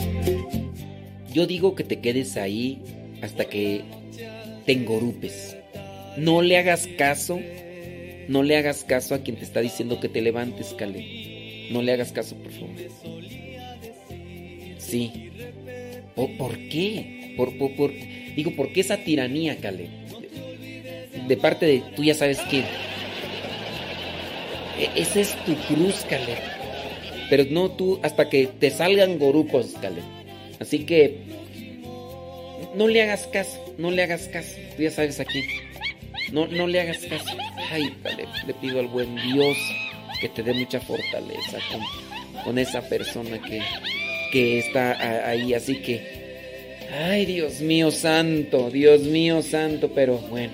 yo 1.33 1.47
digo 1.47 1.73
que 1.73 1.85
te 1.85 2.01
quedes 2.01 2.35
ahí 2.35 2.81
hasta 3.21 3.45
que 3.45 3.81
te 4.65 4.73
engorupes. 4.73 5.55
No 6.17 6.41
le 6.41 6.57
hagas 6.57 6.85
caso, 6.97 7.39
no 8.27 8.43
le 8.43 8.57
hagas 8.57 8.83
caso 8.83 9.15
a 9.15 9.19
quien 9.19 9.37
te 9.37 9.45
está 9.45 9.61
diciendo 9.61 10.01
que 10.01 10.09
te 10.09 10.21
levantes, 10.21 10.75
Caleb. 10.77 11.71
No 11.71 11.81
le 11.81 11.93
hagas 11.93 12.11
caso, 12.11 12.35
por 12.35 12.51
favor. 12.51 12.75
Sí. 14.77 15.29
¿Por, 16.13 16.57
qué? 16.67 17.33
Por, 17.37 17.57
por, 17.57 17.93
digo, 18.35 18.51
¿por 18.51 18.73
qué 18.73 18.81
esa 18.81 18.97
tiranía, 18.97 19.55
Caleb? 19.55 19.87
De, 21.29 21.37
parte 21.37 21.67
de 21.67 21.83
tú 21.95 22.03
ya 22.03 22.15
sabes 22.15 22.39
que... 22.41 22.65
E, 24.77 24.89
esa 24.97 25.21
es 25.21 25.37
tu 25.45 25.55
cruz, 25.73 26.05
Caleb. 26.09 26.60
Pero 27.31 27.45
no 27.49 27.71
tú, 27.71 27.97
hasta 28.03 28.27
que 28.27 28.45
te 28.45 28.69
salgan 28.71 29.17
gorupos, 29.17 29.67
Caleb. 29.81 30.03
Así 30.59 30.79
que 30.79 31.19
no 32.75 32.89
le 32.89 33.01
hagas 33.01 33.25
caso, 33.27 33.73
no 33.77 33.89
le 33.89 34.03
hagas 34.03 34.27
caso. 34.27 34.57
Tú 34.75 34.83
ya 34.83 34.91
sabes 34.91 35.21
aquí. 35.21 35.41
No, 36.33 36.47
no 36.47 36.67
le 36.67 36.81
hagas 36.81 36.97
caso. 36.97 37.37
Ay, 37.71 37.95
dale, 38.03 38.25
le 38.45 38.53
pido 38.55 38.81
al 38.81 38.87
buen 38.87 39.15
Dios 39.15 39.57
que 40.19 40.27
te 40.27 40.43
dé 40.43 40.53
mucha 40.53 40.81
fortaleza 40.81 41.57
con, 42.43 42.59
esa 42.59 42.81
persona 42.89 43.41
que, 43.41 43.61
que 44.33 44.59
está 44.59 45.29
ahí. 45.29 45.53
Así 45.53 45.77
que, 45.77 46.01
ay, 46.91 47.25
Dios 47.25 47.61
mío 47.61 47.91
santo, 47.91 48.69
Dios 48.69 49.03
mío 49.03 49.41
santo, 49.41 49.89
pero 49.95 50.17
bueno. 50.17 50.51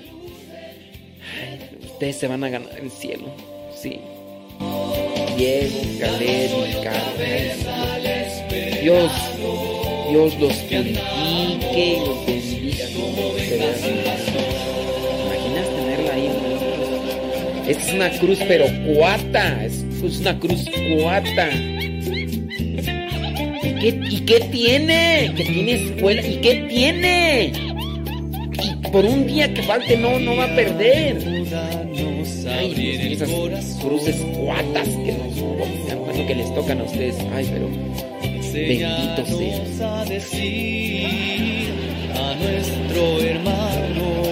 ustedes 1.81 2.17
se 2.17 2.27
van 2.27 2.43
a 2.43 2.49
ganar 2.49 2.79
el 2.79 2.91
cielo, 2.91 3.33
sí. 3.75 3.99
Diego, 5.38 6.65
y 6.65 6.73
Carlos. 6.84 7.14
Dios, 8.81 9.11
Dios 10.09 10.39
los 10.39 10.53
purifique 10.53 11.85
y 11.85 11.99
los 11.99 12.26
bendiga. 12.26 12.85
Esta 17.68 17.84
es 17.84 17.93
una 17.93 18.09
cruz, 18.11 18.39
pero 18.47 18.65
cuata. 18.95 19.65
Es, 19.65 19.85
una 20.19 20.39
cruz 20.39 20.65
cuata. 20.95 21.49
¿Y 23.61 23.76
qué, 23.80 23.99
¿Y 24.09 24.19
qué 24.22 24.39
tiene? 24.51 25.34
Que 25.35 25.43
tiene 25.43 25.73
escuela. 25.73 26.26
¿Y 26.26 26.38
qué 26.38 26.65
tiene? 26.69 27.51
Por 28.91 29.05
un 29.05 29.27
día 29.27 29.53
que 29.53 29.61
falte 29.64 29.97
no, 29.97 30.19
no 30.19 30.35
va 30.35 30.45
a 30.45 30.55
perder. 30.55 31.18
Ay, 32.49 33.11
esas 33.14 33.30
cruces 33.81 34.15
cuatas 34.38 34.88
que 34.88 35.14
nos 35.14 35.35
bueno, 35.39 36.27
que 36.27 36.35
les 36.35 36.53
tocan 36.55 36.80
a 36.81 36.84
ustedes. 36.84 37.15
Ay, 37.34 37.47
pero 37.51 37.69
bendito 38.53 39.26
sea. 39.26 41.09
A 42.15 42.35
nuestro 42.35 43.22
hermano 43.22 44.27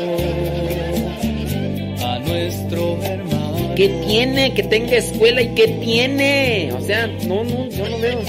nuestro 2.46 3.02
hermano. 3.04 3.76
¿Qué 3.76 3.90
tiene? 4.08 4.54
Que 4.54 4.64
tenga 4.64 4.98
escuela 4.98 5.42
y 5.42 5.50
qué 5.56 5.68
tiene. 5.68 6.72
O 6.74 6.82
sea, 6.82 7.08
no, 7.08 7.44
no, 7.44 7.70
yo 7.70 7.90
no 7.90 8.00
veo. 8.00 8.20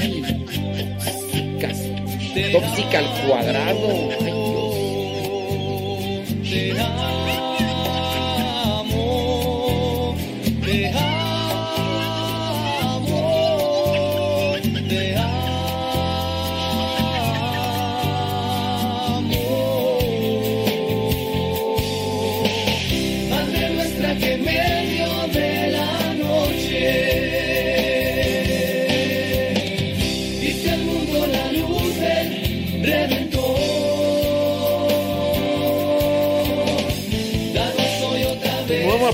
Ay, 0.00 0.22
tóxicas. 1.04 1.78
Tóxica 2.52 2.98
al 2.98 3.28
cuadrado. 3.28 4.25
Ay, 6.56 6.72
Dios. 6.72 7.15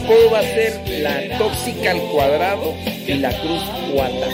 Apodo 0.02 0.30
va 0.30 0.40
a 0.40 0.42
ser 0.42 0.82
la 1.00 1.38
tóxica 1.38 1.92
al 1.92 2.00
cuadrado 2.10 2.74
y 3.06 3.14
la 3.14 3.30
cruz 3.40 3.62
cuata. 3.92 4.26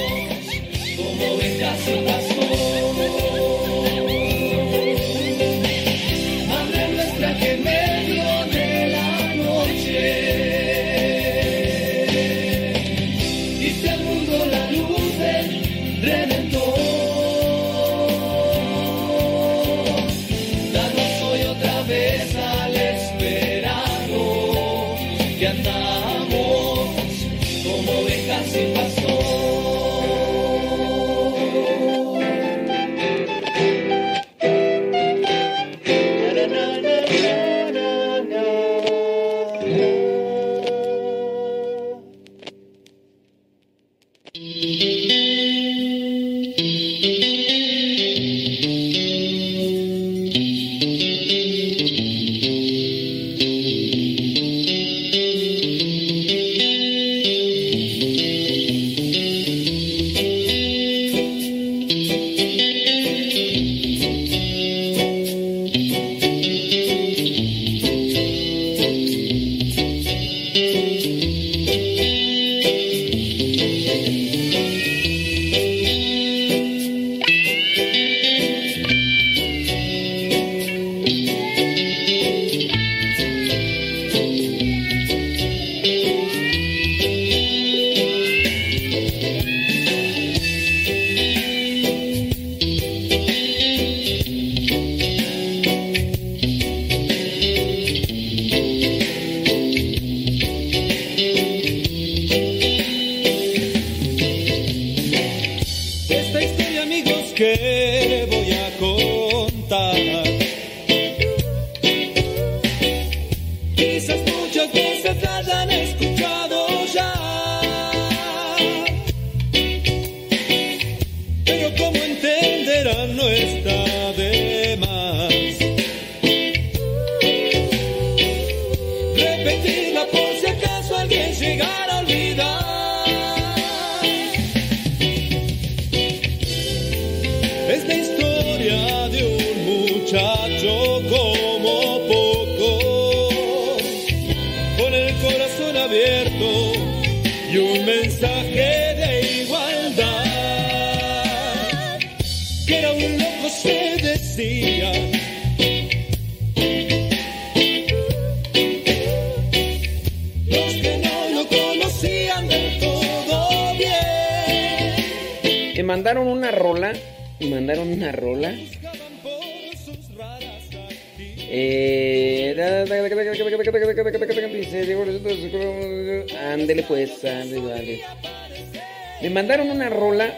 Me 179.20 179.30
mandaron 179.30 179.70
una 179.70 179.88
rola. 179.90 180.34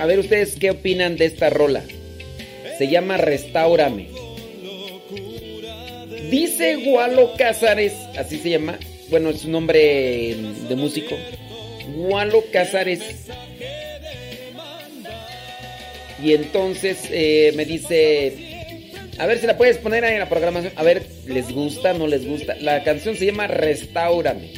A 0.00 0.06
ver 0.06 0.18
ustedes 0.18 0.56
qué 0.56 0.70
opinan 0.70 1.16
de 1.16 1.26
esta 1.26 1.50
rola. 1.50 1.84
Se 2.78 2.88
llama 2.88 3.16
Restaurame. 3.16 4.08
Dice 6.30 6.76
Gualo 6.76 7.34
Cázares, 7.38 7.92
así 8.18 8.38
se 8.38 8.50
llama. 8.50 8.78
Bueno, 9.10 9.30
es 9.30 9.42
su 9.42 9.50
nombre 9.50 10.34
de 10.68 10.74
músico. 10.76 11.16
Gualo 11.94 12.42
Cázares. 12.52 13.28
Y 16.22 16.32
entonces 16.32 17.08
eh, 17.10 17.52
me 17.56 17.64
dice, 17.64 18.90
a 19.18 19.26
ver 19.26 19.38
si 19.38 19.46
la 19.46 19.56
puedes 19.56 19.78
poner 19.78 20.04
ahí 20.04 20.14
en 20.14 20.20
la 20.20 20.28
programación. 20.28 20.72
A 20.76 20.82
ver, 20.82 21.06
¿les 21.26 21.50
gusta? 21.50 21.92
¿No 21.92 22.06
les 22.06 22.26
gusta? 22.26 22.56
La 22.60 22.82
canción 22.84 23.16
se 23.16 23.26
llama 23.26 23.46
Restaurame. 23.46 24.52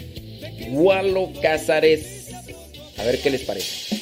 Gualo 0.71 1.33
Cázares. 1.41 2.31
A 2.97 3.05
ver 3.05 3.19
qué 3.21 3.31
les 3.31 3.43
parece. 3.43 3.97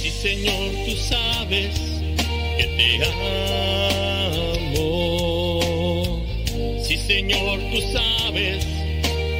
Sí, 0.00 0.10
Señor, 0.10 0.70
tú 0.86 0.96
sabes 0.96 1.87
te 2.78 3.04
amo. 4.64 4.80
Sí, 6.82 6.96
Señor, 6.96 7.60
tú 7.72 7.80
sabes 7.92 8.64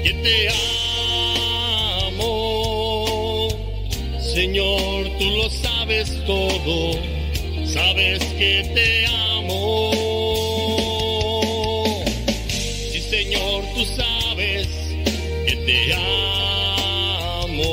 que 0.03 0.13
te 0.25 0.49
amo. 2.09 3.49
Señor, 4.21 5.09
tú 5.19 5.25
lo 5.31 5.49
sabes 5.51 6.07
todo, 6.27 6.93
sabes 7.65 8.19
que 8.39 8.65
te 8.75 9.07
amo. 9.07 9.91
Sí, 12.93 13.01
Señor, 13.01 13.65
tú 13.75 13.85
sabes 13.85 14.69
que 15.47 15.57
te 15.67 15.95
amo. 15.95 17.65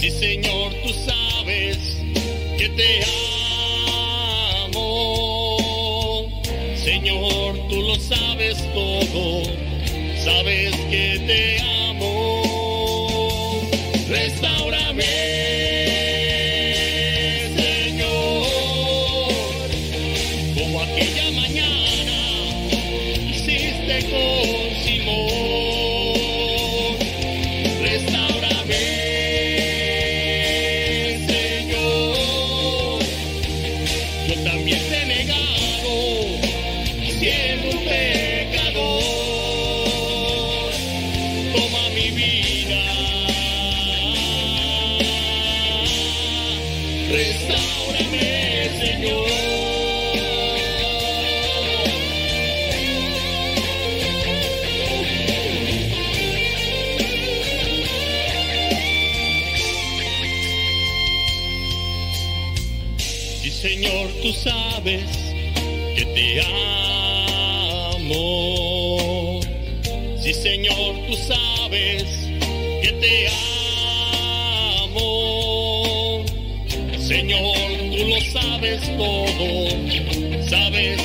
Sí, 0.00 0.10
Señor, 0.10 0.72
tú 0.82 0.92
sabes 1.06 1.78
que 2.58 2.68
te 2.68 3.04
amo. 3.04 3.21
Señor, 7.02 7.56
tú 7.68 7.82
lo 7.82 7.96
sabes 7.96 8.56
todo, 8.72 9.42
sabes 10.24 10.70
que 10.88 11.20
te 11.26 11.58
amo. 11.58 11.81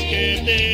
Que 0.09 0.41
te 0.45 0.66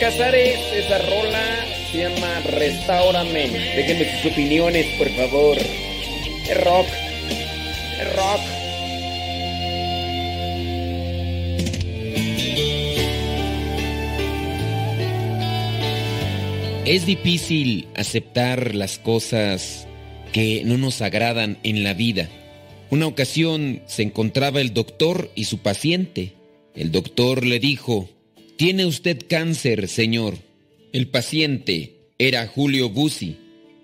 Casares, 0.00 0.58
esa 0.74 0.98
rola 0.98 1.64
se 1.90 1.98
llama 1.98 2.40
Restaurame. 2.40 3.48
Déjenme 3.76 4.20
sus 4.20 4.32
opiniones, 4.32 4.86
por 4.98 5.08
favor. 5.10 5.56
Es 5.56 6.64
rock. 6.64 6.86
Es 8.00 8.16
rock. 8.16 8.40
Es 16.84 17.06
difícil 17.06 17.88
aceptar 17.96 18.74
las 18.74 18.98
cosas 18.98 19.88
que 20.32 20.62
no 20.64 20.76
nos 20.78 21.00
agradan 21.02 21.58
en 21.62 21.82
la 21.82 21.94
vida. 21.94 22.28
Una 22.90 23.06
ocasión 23.06 23.82
se 23.86 24.02
encontraba 24.02 24.60
el 24.60 24.72
doctor 24.74 25.30
y 25.34 25.44
su 25.44 25.58
paciente. 25.58 26.34
El 26.74 26.92
doctor 26.92 27.44
le 27.44 27.58
dijo, 27.58 28.08
Tiene 28.56 28.86
usted 28.86 29.18
cáncer, 29.28 29.86
señor. 29.86 30.38
El 30.94 31.08
paciente 31.08 32.08
era 32.18 32.46
Julio 32.46 32.88
Bussi. 32.88 33.36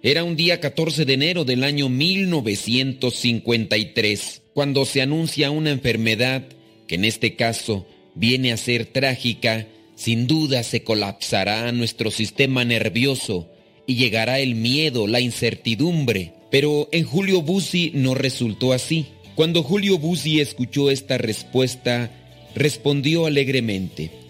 Era 0.03 0.25
un 0.25 0.35
día 0.35 0.61
14 0.61 1.05
de 1.05 1.13
enero 1.13 1.45
del 1.45 1.63
año 1.63 1.91
1953, 1.91 4.41
cuando 4.55 4.87
se 4.87 5.03
anuncia 5.03 5.51
una 5.51 5.73
enfermedad 5.73 6.45
que 6.87 6.95
en 6.95 7.05
este 7.05 7.37
caso 7.37 7.87
viene 8.15 8.51
a 8.51 8.57
ser 8.57 8.87
trágica, 8.87 9.67
sin 9.95 10.27
duda 10.27 10.63
se 10.63 10.83
colapsará 10.83 11.71
nuestro 11.73 12.11
sistema 12.11 12.65
nervioso 12.65 13.51
y 13.87 13.97
llegará 13.97 14.39
el 14.39 14.55
miedo, 14.55 15.07
la 15.07 15.21
incertidumbre. 15.21 16.33
Pero 16.51 16.89
en 16.93 17.05
Julio 17.05 17.43
Bussi 17.43 17.91
no 17.93 18.15
resultó 18.15 18.73
así. 18.73 19.05
Cuando 19.35 19.63
Julio 19.63 19.99
Bussi 19.99 20.41
escuchó 20.41 20.91
esta 20.91 21.19
respuesta, 21.19 22.11
respondió 22.55 23.27
alegremente, 23.27 24.22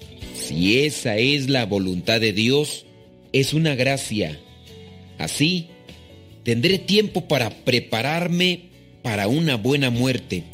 si 0.43 0.81
esa 0.81 1.17
es 1.17 1.49
la 1.49 1.67
voluntad 1.67 2.21
de 2.21 2.33
Dios, 2.33 2.85
es 3.33 3.55
una 3.55 3.75
gracia. 3.75 4.39
Así, 5.19 5.69
tendré 6.43 6.79
tiempo 6.79 7.29
para 7.29 7.51
prepararme 7.51 8.73
para 9.03 9.29
una 9.29 9.57
buena 9.57 9.91
muerte, 9.91 10.45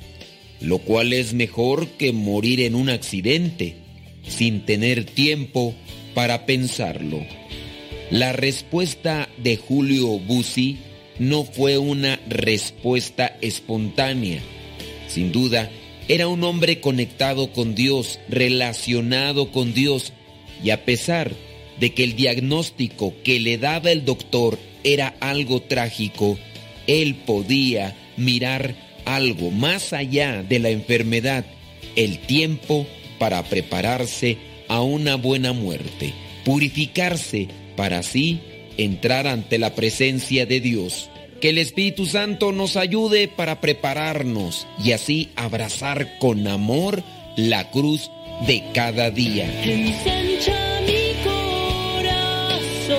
lo 0.61 0.79
cual 0.79 1.13
es 1.13 1.35
mejor 1.35 1.89
que 1.89 2.13
morir 2.13 2.61
en 2.61 2.75
un 2.75 2.89
accidente, 2.89 3.77
sin 4.27 4.65
tener 4.65 5.05
tiempo 5.05 5.75
para 6.15 6.47
pensarlo. 6.47 7.25
La 8.11 8.33
respuesta 8.33 9.29
de 9.39 9.57
Julio 9.57 10.19
Bussi 10.19 10.79
no 11.19 11.45
fue 11.45 11.79
una 11.79 12.21
respuesta 12.29 13.37
espontánea. 13.41 14.41
Sin 15.09 15.33
duda, 15.33 15.71
era 16.09 16.27
un 16.27 16.43
hombre 16.43 16.81
conectado 16.81 17.53
con 17.53 17.75
Dios, 17.75 18.19
relacionado 18.29 19.53
con 19.53 19.75
Dios, 19.75 20.13
y 20.65 20.71
a 20.71 20.85
pesar 20.85 21.33
de 21.79 21.93
que 21.93 22.03
el 22.03 22.17
diagnóstico 22.17 23.15
que 23.23 23.39
le 23.39 23.59
daba 23.59 23.93
el 23.93 24.05
doctor 24.05 24.59
era 24.85 25.15
algo 25.21 25.61
trágico, 25.61 26.39
él 26.87 27.15
podía 27.27 27.95
mirar 28.17 28.75
algo 29.05 29.51
más 29.51 29.93
allá 29.93 30.43
de 30.43 30.59
la 30.59 30.71
enfermedad, 30.71 31.45
el 31.95 32.19
tiempo 32.19 32.87
para 33.19 33.43
prepararse 33.45 34.39
a 34.69 34.83
una 34.83 35.17
buena 35.17 35.53
muerte, 35.53 36.15
purificarse 36.45 37.49
para 37.77 37.99
así 37.99 38.41
entrar 38.77 39.27
ante 39.27 39.59
la 39.59 39.75
presencia 39.75 40.47
de 40.47 40.61
Dios. 40.61 41.11
Que 41.41 41.51
el 41.51 41.59
Espíritu 41.59 42.05
Santo 42.07 42.51
nos 42.51 42.77
ayude 42.77 43.29
para 43.29 43.61
prepararnos 43.61 44.67
y 44.83 44.91
así 44.91 45.29
abrazar 45.37 46.19
con 46.19 46.49
amor 46.49 47.05
la 47.37 47.71
cruz 47.71 48.11
de 48.45 48.65
cada 48.75 49.13
día. 49.13 49.45
Ensancha 49.63 50.81
mi 50.81 51.15
corazón, 51.23 52.99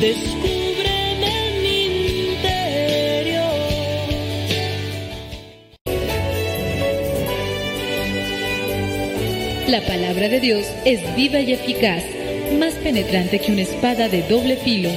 descúbreme 0.00 1.60
mi 1.62 1.84
interior. 2.30 3.44
La 9.68 9.82
palabra 9.86 10.30
de 10.30 10.40
Dios 10.40 10.66
es 10.86 11.00
viva 11.16 11.40
y 11.40 11.52
eficaz, 11.52 12.02
más 12.58 12.72
penetrante 12.76 13.38
que 13.40 13.52
una 13.52 13.60
espada 13.60 14.08
de 14.08 14.22
doble 14.22 14.56
filo. 14.56 14.88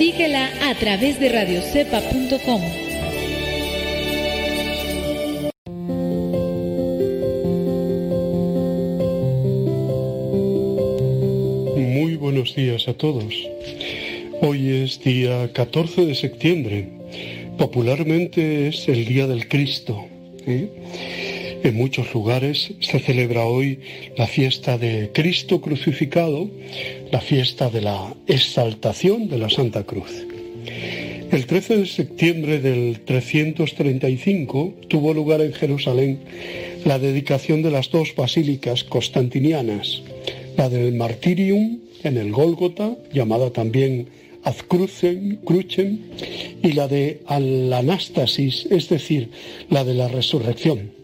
Síguela 0.00 0.48
a 0.62 0.74
través 0.76 1.20
de 1.20 1.28
radiocepa.com. 1.28 2.62
Muy 11.76 12.16
buenos 12.16 12.54
días 12.54 12.88
a 12.88 12.94
todos. 12.94 13.34
Hoy 14.40 14.70
es 14.70 15.04
día 15.04 15.52
14 15.52 16.06
de 16.06 16.14
septiembre. 16.14 16.88
Popularmente 17.58 18.68
es 18.68 18.88
el 18.88 19.04
Día 19.04 19.26
del 19.26 19.48
Cristo. 19.48 20.06
¿eh? 20.46 20.79
En 21.62 21.76
muchos 21.76 22.14
lugares 22.14 22.72
se 22.80 22.98
celebra 23.00 23.44
hoy 23.44 23.80
la 24.16 24.26
fiesta 24.26 24.78
de 24.78 25.10
Cristo 25.12 25.60
crucificado, 25.60 26.48
la 27.12 27.20
fiesta 27.20 27.68
de 27.68 27.82
la 27.82 28.14
exaltación 28.26 29.28
de 29.28 29.36
la 29.36 29.50
Santa 29.50 29.84
Cruz. 29.84 30.26
El 31.30 31.46
13 31.46 31.76
de 31.76 31.86
septiembre 31.86 32.60
del 32.60 33.00
335 33.00 34.74
tuvo 34.88 35.12
lugar 35.12 35.42
en 35.42 35.52
Jerusalén 35.52 36.20
la 36.86 36.98
dedicación 36.98 37.62
de 37.62 37.70
las 37.70 37.90
dos 37.90 38.14
basílicas 38.16 38.82
constantinianas, 38.82 40.02
la 40.56 40.70
del 40.70 40.94
Martirium 40.94 41.80
en 42.02 42.16
el 42.16 42.32
Gólgota, 42.32 42.96
llamada 43.12 43.50
también 43.50 44.08
Azcrucen, 44.44 45.40
Crucem, 45.44 45.98
y 46.62 46.72
la 46.72 46.88
de 46.88 47.20
Al-Anástasis, 47.26 48.66
es 48.70 48.88
decir, 48.88 49.28
la 49.68 49.84
de 49.84 49.92
la 49.92 50.08
resurrección. 50.08 50.99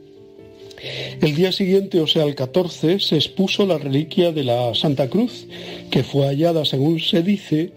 El 1.20 1.34
día 1.34 1.52
siguiente, 1.52 2.00
o 2.00 2.06
sea, 2.06 2.24
el 2.24 2.34
14, 2.34 3.00
se 3.00 3.16
expuso 3.16 3.66
la 3.66 3.78
reliquia 3.78 4.32
de 4.32 4.44
la 4.44 4.74
Santa 4.74 5.08
Cruz, 5.08 5.46
que 5.90 6.02
fue 6.02 6.26
hallada, 6.26 6.64
según 6.64 7.00
se 7.00 7.22
dice, 7.22 7.72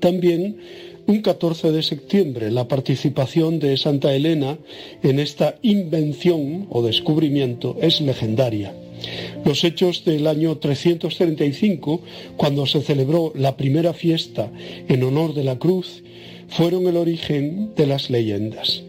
también 0.00 0.58
un 1.06 1.22
14 1.22 1.72
de 1.72 1.82
septiembre. 1.82 2.50
La 2.50 2.68
participación 2.68 3.58
de 3.58 3.76
Santa 3.76 4.14
Elena 4.14 4.58
en 5.02 5.18
esta 5.18 5.56
invención 5.62 6.66
o 6.70 6.82
descubrimiento 6.82 7.76
es 7.80 8.00
legendaria. 8.00 8.74
Los 9.44 9.62
hechos 9.64 10.04
del 10.04 10.26
año 10.26 10.58
335, 10.58 12.00
cuando 12.36 12.66
se 12.66 12.82
celebró 12.82 13.32
la 13.34 13.56
primera 13.56 13.92
fiesta 13.92 14.50
en 14.88 15.02
honor 15.04 15.34
de 15.34 15.44
la 15.44 15.58
cruz, 15.58 16.02
fueron 16.48 16.86
el 16.86 16.96
origen 16.96 17.74
de 17.76 17.86
las 17.86 18.10
leyendas. 18.10 18.82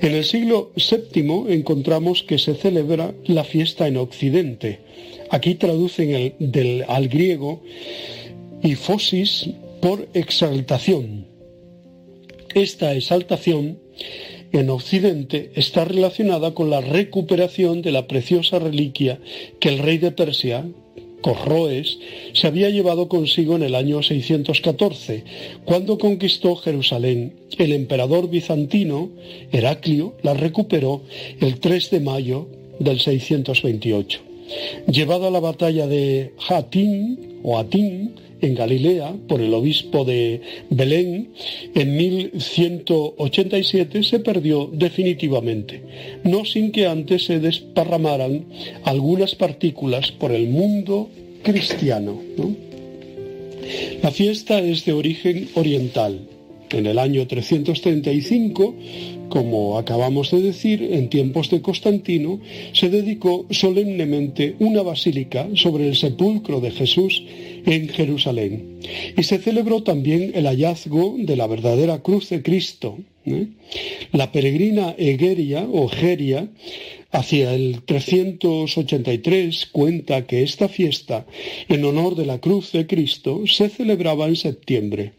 En 0.00 0.14
el 0.14 0.24
siglo 0.24 0.72
VII 0.76 1.46
encontramos 1.48 2.22
que 2.22 2.38
se 2.38 2.54
celebra 2.54 3.14
la 3.24 3.44
fiesta 3.44 3.88
en 3.88 3.96
Occidente. 3.96 4.80
Aquí 5.30 5.54
traducen 5.54 6.34
el, 6.38 6.84
al 6.88 7.08
griego 7.08 7.62
ifosis 8.62 9.50
por 9.80 10.08
exaltación. 10.14 11.26
Esta 12.54 12.94
exaltación 12.94 13.78
en 14.52 14.70
Occidente 14.70 15.50
está 15.54 15.84
relacionada 15.84 16.54
con 16.54 16.70
la 16.70 16.80
recuperación 16.80 17.82
de 17.82 17.92
la 17.92 18.06
preciosa 18.06 18.58
reliquia 18.58 19.18
que 19.60 19.68
el 19.68 19.78
rey 19.78 19.98
de 19.98 20.12
Persia 20.12 20.64
Corroes, 21.26 21.98
se 22.34 22.46
había 22.46 22.70
llevado 22.70 23.08
consigo 23.08 23.56
en 23.56 23.64
el 23.64 23.74
año 23.74 24.00
614, 24.00 25.24
cuando 25.64 25.98
conquistó 25.98 26.54
Jerusalén. 26.54 27.32
El 27.58 27.72
emperador 27.72 28.30
bizantino, 28.30 29.10
Heraclio, 29.50 30.14
la 30.22 30.34
recuperó 30.34 31.02
el 31.40 31.58
3 31.58 31.90
de 31.90 31.98
mayo 31.98 32.46
del 32.78 33.00
628. 33.00 34.20
Llevada 34.86 35.26
a 35.26 35.30
la 35.32 35.40
batalla 35.40 35.88
de 35.88 36.32
Hatín 36.48 37.40
o 37.42 37.58
Atín, 37.58 38.14
en 38.40 38.54
Galilea 38.54 39.14
por 39.28 39.40
el 39.40 39.52
obispo 39.54 40.04
de 40.04 40.40
Belén 40.70 41.28
en 41.74 41.96
1187 41.96 44.02
se 44.02 44.20
perdió 44.20 44.70
definitivamente, 44.72 45.82
no 46.24 46.44
sin 46.44 46.72
que 46.72 46.86
antes 46.86 47.24
se 47.24 47.40
desparramaran 47.40 48.44
algunas 48.84 49.34
partículas 49.34 50.12
por 50.12 50.32
el 50.32 50.48
mundo 50.48 51.08
cristiano. 51.42 52.20
La 54.02 54.10
fiesta 54.10 54.60
es 54.60 54.84
de 54.84 54.92
origen 54.92 55.48
oriental. 55.54 56.20
En 56.70 56.86
el 56.86 56.98
año 56.98 57.26
335 57.26 58.74
como 59.28 59.78
acabamos 59.78 60.30
de 60.30 60.40
decir, 60.40 60.82
en 60.82 61.08
tiempos 61.08 61.50
de 61.50 61.62
Constantino 61.62 62.40
se 62.72 62.88
dedicó 62.88 63.46
solemnemente 63.50 64.56
una 64.58 64.82
basílica 64.82 65.48
sobre 65.54 65.88
el 65.88 65.96
sepulcro 65.96 66.60
de 66.60 66.70
Jesús 66.70 67.22
en 67.66 67.88
Jerusalén. 67.88 68.80
Y 69.16 69.22
se 69.22 69.38
celebró 69.38 69.82
también 69.82 70.32
el 70.34 70.46
hallazgo 70.46 71.16
de 71.18 71.36
la 71.36 71.46
verdadera 71.46 72.02
cruz 72.02 72.30
de 72.30 72.42
Cristo. 72.42 72.98
¿eh? 73.24 73.48
La 74.12 74.32
peregrina 74.32 74.94
Egeria 74.96 75.66
o 75.70 75.88
Geria 75.88 76.48
hacia 77.10 77.54
el 77.54 77.82
383 77.84 79.66
cuenta 79.66 80.26
que 80.26 80.42
esta 80.42 80.68
fiesta 80.68 81.26
en 81.68 81.84
honor 81.84 82.14
de 82.14 82.26
la 82.26 82.40
cruz 82.40 82.72
de 82.72 82.86
Cristo 82.86 83.42
se 83.46 83.68
celebraba 83.68 84.26
en 84.26 84.36
septiembre 84.36 85.12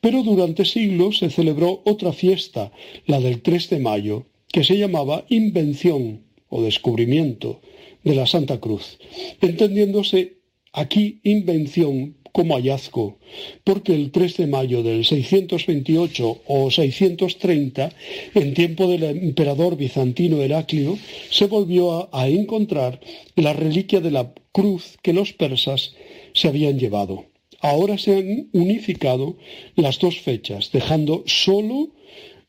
pero 0.00 0.22
durante 0.22 0.64
siglos 0.64 1.18
se 1.18 1.30
celebró 1.30 1.82
otra 1.84 2.12
fiesta, 2.12 2.72
la 3.06 3.20
del 3.20 3.42
3 3.42 3.70
de 3.70 3.78
mayo, 3.80 4.26
que 4.52 4.64
se 4.64 4.78
llamaba 4.78 5.24
Invención 5.28 6.22
o 6.48 6.62
Descubrimiento 6.62 7.60
de 8.04 8.14
la 8.14 8.26
Santa 8.26 8.58
Cruz, 8.60 8.98
entendiéndose 9.40 10.38
aquí 10.72 11.20
invención 11.24 12.16
como 12.32 12.54
hallazgo, 12.54 13.18
porque 13.64 13.94
el 13.94 14.12
3 14.12 14.36
de 14.36 14.46
mayo 14.46 14.82
del 14.82 15.04
628 15.04 16.42
o 16.46 16.70
630, 16.70 17.90
en 18.34 18.54
tiempo 18.54 18.86
del 18.86 19.02
emperador 19.02 19.76
bizantino 19.76 20.40
Heraclio, 20.40 20.96
se 21.30 21.46
volvió 21.46 21.92
a, 21.92 22.08
a 22.12 22.28
encontrar 22.28 23.00
la 23.34 23.52
reliquia 23.52 24.00
de 24.00 24.12
la 24.12 24.32
cruz 24.52 24.98
que 25.02 25.12
los 25.12 25.32
persas 25.32 25.94
se 26.32 26.48
habían 26.48 26.78
llevado. 26.78 27.24
Ahora 27.60 27.98
se 27.98 28.16
han 28.16 28.48
unificado 28.52 29.36
las 29.74 29.98
dos 29.98 30.20
fechas, 30.20 30.70
dejando 30.72 31.24
solo 31.26 31.90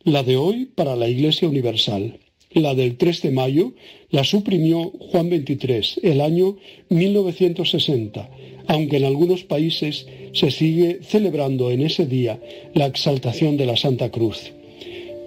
la 0.03 0.23
de 0.23 0.37
hoy 0.37 0.65
para 0.65 0.95
la 0.95 1.07
Iglesia 1.07 1.47
Universal. 1.47 2.19
La 2.51 2.73
del 2.73 2.97
3 2.97 3.21
de 3.23 3.31
mayo 3.31 3.73
la 4.09 4.23
suprimió 4.23 4.91
Juan 4.99 5.29
XXIII, 5.29 6.01
el 6.11 6.21
año 6.21 6.57
1960, 6.89 8.29
aunque 8.67 8.97
en 8.97 9.05
algunos 9.05 9.43
países 9.43 10.07
se 10.33 10.51
sigue 10.51 10.99
celebrando 11.03 11.71
en 11.71 11.81
ese 11.81 12.05
día 12.05 12.39
la 12.73 12.85
exaltación 12.85 13.57
de 13.57 13.65
la 13.65 13.77
Santa 13.77 14.09
Cruz. 14.09 14.51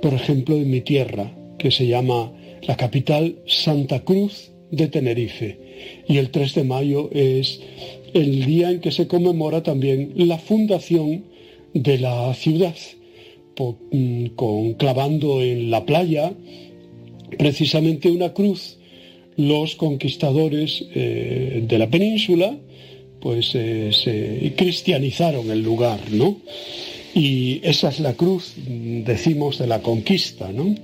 Por 0.01 0.15
ejemplo, 0.15 0.57
en 0.57 0.71
mi 0.71 0.81
tierra, 0.81 1.33
que 1.59 1.71
se 1.71 1.87
llama 1.87 2.33
la 2.63 2.77
capital 2.77 3.37
Santa 3.47 4.01
Cruz 4.01 4.51
de 4.71 4.89
Tenerife, 4.89 5.59
y 6.09 6.19
el 6.19 6.31
3 6.31 6.55
de 6.55 6.65
mayo 6.65 7.11
es 7.13 7.61
el 8.15 8.45
día 8.45 8.71
en 8.71 8.81
que 8.81 8.91
se 8.91 9.07
conmemora 9.07 9.63
también 9.63 10.13
la 10.17 10.39
fundación 10.39 11.25
de 11.75 11.99
la 11.99 12.35
ciudad, 12.35 12.77
mm, 13.91 14.27
con, 14.37 14.75
clavando 14.75 15.43
en 15.43 15.71
la 15.71 15.85
playa 15.85 16.33
precisamente 17.39 18.11
una 18.11 18.33
cruz. 18.33 18.79
Los 19.37 19.77
conquistadores 19.77 20.85
eh, 20.95 21.65
de 21.67 21.79
la 21.79 21.89
península 21.89 22.59
pues 23.21 23.55
eh, 23.55 23.91
se 23.93 24.53
cristianizaron 24.57 25.51
el 25.51 25.63
lugar, 25.63 26.01
¿no? 26.11 26.39
Y 27.15 27.61
esa 27.63 27.89
es 27.89 28.01
la 28.01 28.15
cruz, 28.15 28.55
decimos, 28.57 29.59
de 29.59 29.69
la 29.69 29.81
conquista, 29.81 30.51
¿no? 30.51 30.75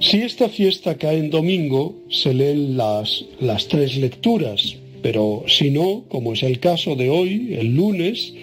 Si 0.00 0.18
esta 0.18 0.48
fiesta 0.48 0.96
cae 0.96 1.18
en 1.18 1.30
domingo, 1.30 1.94
se 2.10 2.34
leen 2.34 2.76
las, 2.76 3.24
las 3.40 3.66
tres 3.66 3.96
lecturas, 3.96 4.76
pero 5.02 5.44
si 5.46 5.70
no, 5.70 6.04
como 6.08 6.32
es 6.32 6.42
el 6.42 6.58
caso 6.60 6.96
de 6.96 7.10
hoy, 7.10 7.54
el 7.58 7.74
lunes, 7.74 8.34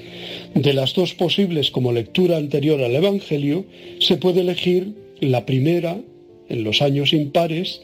de 0.54 0.74
las 0.74 0.94
dos 0.94 1.14
posibles 1.14 1.70
como 1.70 1.92
lectura 1.92 2.38
anterior 2.38 2.82
al 2.82 2.96
Evangelio, 2.96 3.66
se 4.00 4.18
puede 4.18 4.42
elegir 4.42 4.94
la 5.20 5.46
primera, 5.46 6.00
en 6.48 6.64
los 6.64 6.82
años 6.82 7.12
impares, 7.14 7.82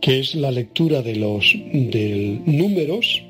que 0.00 0.20
es 0.20 0.34
la 0.34 0.50
lectura 0.50 1.02
de 1.02 1.16
los 1.16 1.54
números 1.54 3.22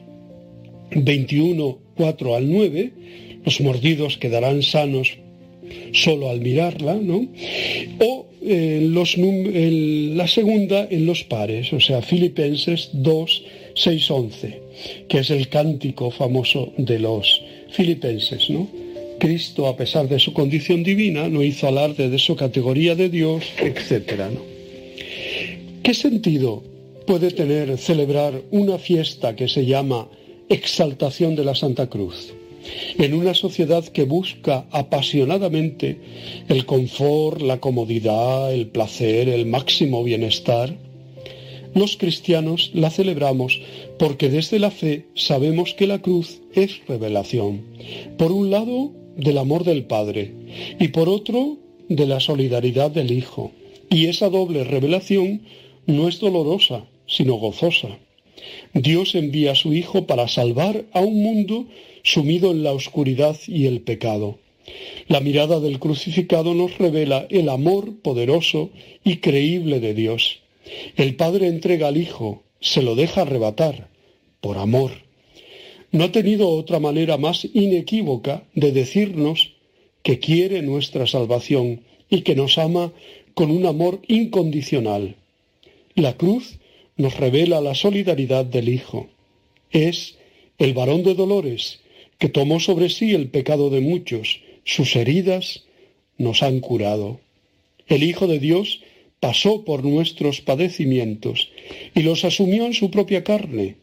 21, 0.91 1.79
4 1.97 2.35
al 2.35 2.51
9, 2.51 2.93
los 3.45 3.61
mordidos 3.61 4.19
quedarán 4.19 4.63
sanos 4.63 5.19
solo 5.93 6.31
al 6.31 6.41
mirarla, 6.41 6.95
¿no? 6.95 7.27
O 8.01 8.27
en 8.43 8.95
los, 8.95 9.17
la 9.19 10.29
segunda 10.29 10.87
en 10.91 11.07
los 11.07 11.25
pares, 11.25 11.73
o 11.73 11.81
sea, 11.81 12.03
Filipenses 12.03 12.91
2, 12.93 13.45
6, 13.75 14.11
11 14.11 14.68
que 15.09 15.19
es 15.19 15.31
el 15.31 15.49
cántico 15.49 16.11
famoso 16.11 16.73
de 16.77 16.99
los 16.99 17.43
filipenses, 17.71 18.51
¿no? 18.51 18.69
Cristo, 19.19 19.67
a 19.67 19.77
pesar 19.77 20.09
de 20.09 20.19
su 20.19 20.33
condición 20.33 20.83
divina, 20.83 21.29
no 21.29 21.43
hizo 21.43 21.67
alarde 21.67 22.09
de 22.09 22.19
su 22.19 22.37
categoría 22.37 22.95
de 22.95 23.09
Dios, 23.09 23.45
etc. 23.59 24.23
¿Qué 25.83 25.95
sentido 25.95 26.63
puede 27.07 27.31
tener 27.31 27.77
celebrar 27.79 28.43
una 28.51 28.79
fiesta 28.79 29.35
que 29.35 29.49
se 29.49 29.67
llama 29.67 30.09
exaltación 30.49 31.35
de 31.35 31.45
la 31.45 31.55
Santa 31.55 31.89
Cruz? 31.89 32.33
En 32.99 33.15
una 33.15 33.35
sociedad 33.35 33.85
que 33.85 34.05
busca 34.05 34.67
apasionadamente 34.71 35.99
el 36.49 36.67
confort, 36.67 37.41
la 37.41 37.59
comodidad, 37.59 38.53
el 38.53 38.69
placer, 38.69 39.29
el 39.29 39.47
máximo 39.47 40.05
bienestar, 40.05 40.75
los 41.75 41.97
cristianos 41.97 42.71
la 42.75 42.91
celebramos 42.91 43.61
porque 43.99 44.29
desde 44.29 44.59
la 44.59 44.71
fe 44.71 45.07
sabemos 45.15 45.75
que 45.75 45.87
la 45.87 46.01
cruz 46.01 46.41
es 46.55 46.81
revelación. 46.87 47.63
Por 48.17 48.33
un 48.33 48.51
lado, 48.51 48.93
del 49.19 49.39
amor 49.39 49.65
del 49.65 49.85
Padre 49.85 50.33
y 50.79 50.89
por 50.89 51.09
otro, 51.09 51.59
de 51.89 52.07
la 52.07 52.21
solidaridad 52.21 52.91
del 52.91 53.11
Hijo. 53.11 53.51
Y 53.91 54.07
esa 54.07 54.29
doble 54.29 54.65
revelación 54.65 55.43
no 55.87 56.09
es 56.09 56.21
dolorosa, 56.21 56.85
sino 57.07 57.35
gozosa. 57.35 57.99
Dios 58.75 59.15
envía 59.15 59.53
a 59.53 59.57
su 59.57 59.73
Hijo 59.73 60.07
para 60.07 60.29
salvar 60.29 60.85
a 60.93 61.01
un 61.01 61.23
mundo 61.23 61.67
sumido 62.03 62.53
en 62.53 62.63
la 62.63 62.73
oscuridad 62.73 63.37
y 63.47 63.67
el 63.67 63.81
pecado. 63.81 64.39
La 65.09 65.21
mirada 65.21 65.61
del 65.61 65.79
crucificado 65.79 66.55
nos 66.55 66.77
revela 66.79 67.27
el 67.31 67.49
amor 67.49 68.01
poderoso 68.03 68.71
y 69.03 69.17
creíble 69.17 69.81
de 69.81 69.95
Dios. 69.95 70.41
El 70.97 71.17
Padre 71.17 71.47
entrega 71.47 71.89
al 71.89 71.97
Hijo, 71.97 72.43
se 72.61 72.83
lo 72.83 72.95
deja 72.95 73.23
arrebatar, 73.23 73.89
por 74.41 74.59
amor. 74.59 74.93
No 75.91 76.05
ha 76.05 76.13
tenido 76.13 76.49
otra 76.49 76.81
manera 76.81 77.17
más 77.17 77.47
inequívoca 77.53 78.45
de 78.55 78.73
decirnos 78.73 79.55
que 80.03 80.19
quiere 80.19 80.63
nuestra 80.63 81.07
salvación 81.07 81.83
y 82.11 82.23
que 82.23 82.35
nos 82.35 82.59
ama 82.59 82.93
con 83.35 83.51
un 83.51 83.67
amor 83.67 84.01
incondicional. 84.09 85.17
La 85.95 86.17
cruz 86.17 86.59
nos 86.97 87.17
revela 87.17 87.61
la 87.61 87.75
solidaridad 87.75 88.45
del 88.45 88.69
Hijo. 88.69 89.09
Es 89.71 90.17
el 90.59 90.75
varón 90.75 91.05
de 91.05 91.15
dolores 91.15 91.81
que 92.19 92.29
tomó 92.29 92.61
sobre 92.61 92.91
sí 92.91 93.15
el 93.15 93.29
pecado 93.29 93.71
de 93.71 93.81
muchos. 93.81 94.41
Sus 94.65 94.97
heridas 94.97 95.65
nos 96.19 96.43
han 96.43 96.61
curado. 96.61 97.21
El 97.87 98.03
Hijo 98.03 98.27
de 98.27 98.39
Dios 98.39 98.81
pasó 99.21 99.65
por 99.65 99.85
nuestros 99.85 100.41
padecimientos 100.41 101.51
y 101.95 102.03
los 102.03 102.25
asumió 102.25 102.67
en 102.67 102.75
su 102.75 102.91
propia 102.91 103.25
carne. 103.25 103.77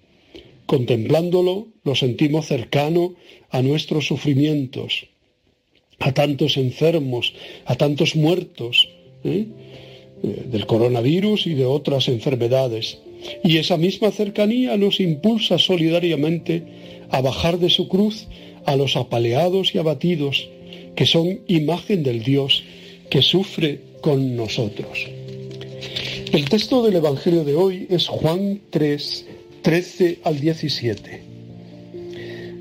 Contemplándolo, 0.66 1.68
lo 1.84 1.96
sentimos 1.96 2.48
cercano 2.48 3.16
a 3.52 3.62
nuestros 3.62 4.08
sufrimientos, 4.08 5.08
a 6.00 6.14
tantos 6.14 6.58
enfermos, 6.58 7.34
a 7.66 7.76
tantos 7.76 8.16
muertos 8.16 8.90
¿eh? 9.24 9.46
Eh, 10.24 10.44
del 10.52 10.66
coronavirus 10.66 11.48
y 11.48 11.54
de 11.54 11.66
otras 11.66 12.08
enfermedades. 12.08 13.00
Y 13.44 13.58
esa 13.58 13.78
misma 13.78 14.12
cercanía 14.12 14.78
nos 14.78 15.00
impulsa 15.00 15.58
solidariamente 15.60 16.64
a 17.10 17.22
bajar 17.22 17.60
de 17.60 17.70
su 17.70 17.88
cruz 17.88 18.28
a 18.66 18.76
los 18.76 18.96
apaleados 18.96 19.76
y 19.76 19.78
abatidos, 19.78 20.50
que 20.96 21.06
son 21.06 21.42
imagen 21.48 22.04
del 22.04 22.24
Dios 22.24 22.64
que 23.10 23.22
sufre 23.22 23.82
con 24.02 24.36
nosotros. 24.36 25.15
El 26.36 26.50
texto 26.50 26.84
del 26.84 26.98
Evangelio 26.98 27.46
de 27.46 27.56
hoy 27.56 27.88
es 27.90 28.10
Juan 28.10 28.60
3, 28.70 29.26
13 29.62 30.20
al 30.26 30.38
17. 30.38 31.22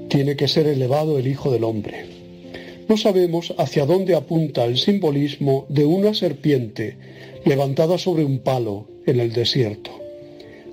tiene 0.08 0.36
que 0.36 0.46
ser 0.46 0.68
elevado 0.68 1.18
el 1.18 1.26
Hijo 1.26 1.50
del 1.50 1.64
Hombre. 1.64 2.06
No 2.88 2.96
sabemos 2.96 3.52
hacia 3.58 3.84
dónde 3.84 4.14
apunta 4.14 4.64
el 4.64 4.78
simbolismo 4.78 5.66
de 5.68 5.86
una 5.86 6.14
serpiente 6.14 6.96
levantada 7.44 7.98
sobre 7.98 8.24
un 8.24 8.38
palo 8.38 8.86
en 9.06 9.18
el 9.18 9.32
desierto. 9.32 9.90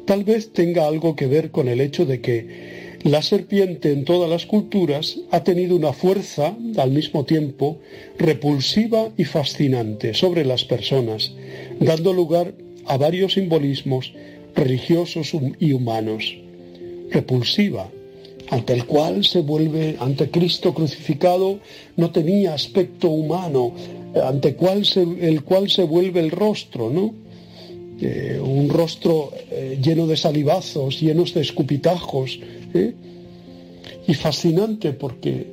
Tal 0.06 0.24
vez 0.24 0.54
tenga 0.54 0.86
algo 0.86 1.16
que 1.16 1.26
ver 1.26 1.50
con 1.50 1.70
el 1.70 1.82
hecho 1.82 2.06
de 2.06 2.22
que 2.22 3.00
la 3.02 3.24
serpiente 3.24 3.94
en 3.94 4.06
todas 4.06 4.30
las 4.30 4.46
culturas 4.46 5.18
ha 5.32 5.44
tenido 5.44 5.76
una 5.76 5.94
fuerza, 5.94 6.56
al 6.78 6.92
mismo 6.92 7.26
tiempo, 7.26 7.80
repulsiva 8.20 9.10
y 9.18 9.24
fascinante 9.24 10.14
sobre 10.14 10.46
las 10.46 10.66
personas, 10.66 11.32
dando 11.80 12.14
lugar 12.14 12.54
a 12.86 12.98
varios 12.98 13.34
simbolismos 13.34 14.14
religiosos 14.56 15.32
y 15.60 15.74
humanos. 15.74 16.38
Repulsiva, 17.10 17.90
ante 18.50 18.74
el 18.74 18.86
cual 18.86 19.24
se 19.24 19.42
vuelve, 19.42 19.98
ante 20.00 20.30
Cristo 20.30 20.74
crucificado, 20.74 21.60
no 21.98 22.12
tenía 22.12 22.54
aspecto 22.54 23.10
humano, 23.10 23.74
ante 24.24 24.56
cual 24.56 24.84
el 25.20 25.44
cual 25.44 25.70
se 25.70 25.84
vuelve 25.84 26.20
el 26.20 26.32
rostro, 26.32 26.90
¿no? 26.90 27.14
Eh, 28.02 28.42
un 28.44 28.70
rostro 28.70 29.32
eh, 29.52 29.78
lleno 29.82 30.08
de 30.08 30.18
salivazos, 30.18 31.00
llenos 31.00 31.34
de 31.34 31.42
escupitajos, 31.42 32.40
¿eh? 32.74 32.94
y 34.08 34.14
fascinante 34.16 34.92
porque, 34.94 35.46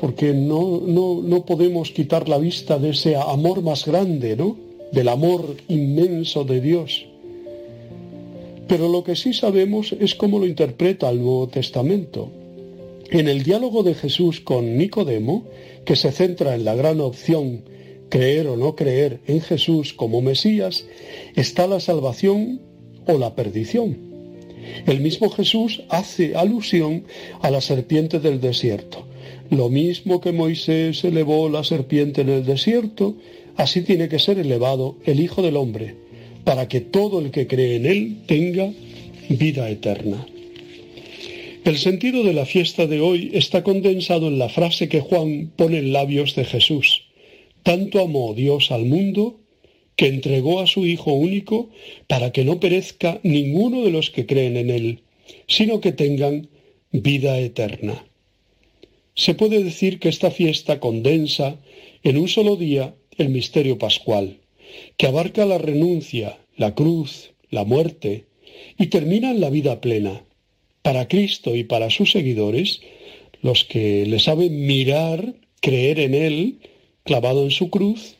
porque 0.00 0.34
no, 0.34 0.82
no, 0.84 1.22
no 1.22 1.46
podemos 1.46 1.92
quitar 1.92 2.28
la 2.28 2.38
vista 2.38 2.78
de 2.78 2.90
ese 2.90 3.16
amor 3.16 3.62
más 3.62 3.86
grande, 3.86 4.36
¿no? 4.36 4.67
Del 4.92 5.08
amor 5.08 5.56
inmenso 5.68 6.44
de 6.44 6.60
Dios. 6.60 7.06
Pero 8.66 8.88
lo 8.88 9.02
que 9.04 9.16
sí 9.16 9.32
sabemos 9.32 9.94
es 9.98 10.14
cómo 10.14 10.38
lo 10.38 10.46
interpreta 10.46 11.08
el 11.08 11.20
Nuevo 11.20 11.48
Testamento. 11.48 12.30
En 13.10 13.28
el 13.28 13.42
diálogo 13.42 13.82
de 13.82 13.94
Jesús 13.94 14.40
con 14.40 14.76
Nicodemo, 14.76 15.44
que 15.84 15.96
se 15.96 16.12
centra 16.12 16.54
en 16.54 16.64
la 16.64 16.74
gran 16.74 17.00
opción 17.00 17.62
creer 18.10 18.46
o 18.46 18.56
no 18.56 18.76
creer 18.76 19.20
en 19.26 19.40
Jesús 19.40 19.94
como 19.94 20.20
Mesías, 20.20 20.86
está 21.34 21.66
la 21.66 21.80
salvación 21.80 22.60
o 23.06 23.18
la 23.18 23.34
perdición. 23.34 23.96
El 24.86 25.00
mismo 25.00 25.30
Jesús 25.30 25.82
hace 25.88 26.36
alusión 26.36 27.04
a 27.40 27.50
la 27.50 27.60
serpiente 27.60 28.20
del 28.20 28.40
desierto. 28.40 29.04
Lo 29.50 29.70
mismo 29.70 30.20
que 30.20 30.32
Moisés 30.32 31.04
elevó 31.04 31.48
la 31.48 31.64
serpiente 31.64 32.20
en 32.20 32.28
el 32.28 32.44
desierto, 32.44 33.16
así 33.58 33.82
tiene 33.82 34.08
que 34.08 34.18
ser 34.18 34.38
elevado 34.38 34.96
el 35.04 35.20
Hijo 35.20 35.42
del 35.42 35.56
Hombre, 35.56 35.96
para 36.44 36.68
que 36.68 36.80
todo 36.80 37.20
el 37.20 37.30
que 37.30 37.46
cree 37.46 37.76
en 37.76 37.86
él 37.86 38.16
tenga 38.26 38.72
vida 39.28 39.68
eterna. 39.68 40.26
El 41.64 41.76
sentido 41.76 42.22
de 42.22 42.32
la 42.32 42.46
fiesta 42.46 42.86
de 42.86 43.00
hoy 43.00 43.30
está 43.34 43.62
condensado 43.62 44.28
en 44.28 44.38
la 44.38 44.48
frase 44.48 44.88
que 44.88 45.00
Juan 45.00 45.52
pone 45.54 45.78
en 45.78 45.92
labios 45.92 46.34
de 46.36 46.44
Jesús. 46.44 47.02
Tanto 47.64 48.00
amó 48.00 48.32
Dios 48.32 48.70
al 48.70 48.86
mundo 48.86 49.40
que 49.96 50.06
entregó 50.06 50.60
a 50.60 50.66
su 50.68 50.86
Hijo 50.86 51.12
único 51.12 51.68
para 52.06 52.30
que 52.30 52.44
no 52.44 52.60
perezca 52.60 53.20
ninguno 53.24 53.82
de 53.82 53.90
los 53.90 54.10
que 54.10 54.24
creen 54.24 54.56
en 54.56 54.70
Él, 54.70 55.00
sino 55.48 55.80
que 55.80 55.92
tengan 55.92 56.48
vida 56.92 57.38
eterna. 57.38 58.06
Se 59.14 59.34
puede 59.34 59.64
decir 59.64 59.98
que 59.98 60.08
esta 60.08 60.30
fiesta 60.30 60.78
condensa 60.78 61.56
en 62.04 62.16
un 62.16 62.28
solo 62.28 62.54
día 62.54 62.94
el 63.18 63.28
misterio 63.28 63.78
pascual, 63.78 64.38
que 64.96 65.06
abarca 65.06 65.44
la 65.44 65.58
renuncia, 65.58 66.38
la 66.56 66.74
cruz, 66.74 67.32
la 67.50 67.64
muerte, 67.64 68.26
y 68.78 68.86
termina 68.86 69.30
en 69.30 69.40
la 69.40 69.50
vida 69.50 69.80
plena. 69.80 70.24
Para 70.82 71.08
Cristo 71.08 71.54
y 71.56 71.64
para 71.64 71.90
sus 71.90 72.12
seguidores, 72.12 72.80
los 73.42 73.64
que 73.64 74.06
le 74.06 74.18
saben 74.18 74.66
mirar, 74.66 75.34
creer 75.60 76.00
en 76.00 76.14
Él, 76.14 76.58
clavado 77.04 77.44
en 77.44 77.50
su 77.50 77.70
cruz, 77.70 78.16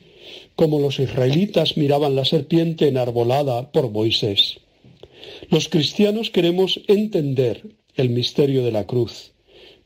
como 0.57 0.81
los 0.81 0.99
israelitas 0.99 1.77
miraban 1.77 2.17
la 2.17 2.25
serpiente 2.25 2.89
enarbolada 2.89 3.71
por 3.71 3.91
Moisés. 3.91 4.59
Los 5.51 5.69
cristianos 5.69 6.31
queremos 6.31 6.81
entender 6.89 7.63
el 7.95 8.11
misterio 8.11 8.65
de 8.65 8.73
la 8.73 8.87
cruz. 8.87 9.33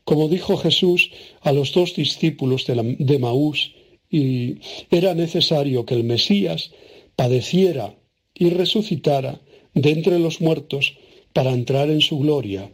Como 0.03 0.27
dijo 0.27 0.57
Jesús 0.57 1.11
a 1.41 1.51
los 1.51 1.73
dos 1.73 1.95
discípulos 1.95 2.65
de, 2.65 3.19
Maús, 3.19 3.73
y 4.13 4.59
era 4.91 5.15
necesario 5.15 5.87
que 5.87 5.95
el 5.95 6.03
Mesías 6.03 6.69
padeciera 7.15 7.95
y 8.35 8.51
resucitara 8.51 9.41
de 9.73 9.89
entre 9.89 10.19
los 10.19 10.39
muertos 10.39 10.93
para 11.33 11.51
entrar 11.51 11.89
en 11.89 11.99
su 11.99 12.19
gloria. 12.19 12.69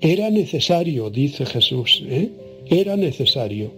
Era 0.00 0.30
necesario, 0.30 1.10
dice 1.10 1.46
Jesús, 1.46 2.02
¿eh? 2.08 2.28
era 2.68 2.96
necesario. 2.96 3.70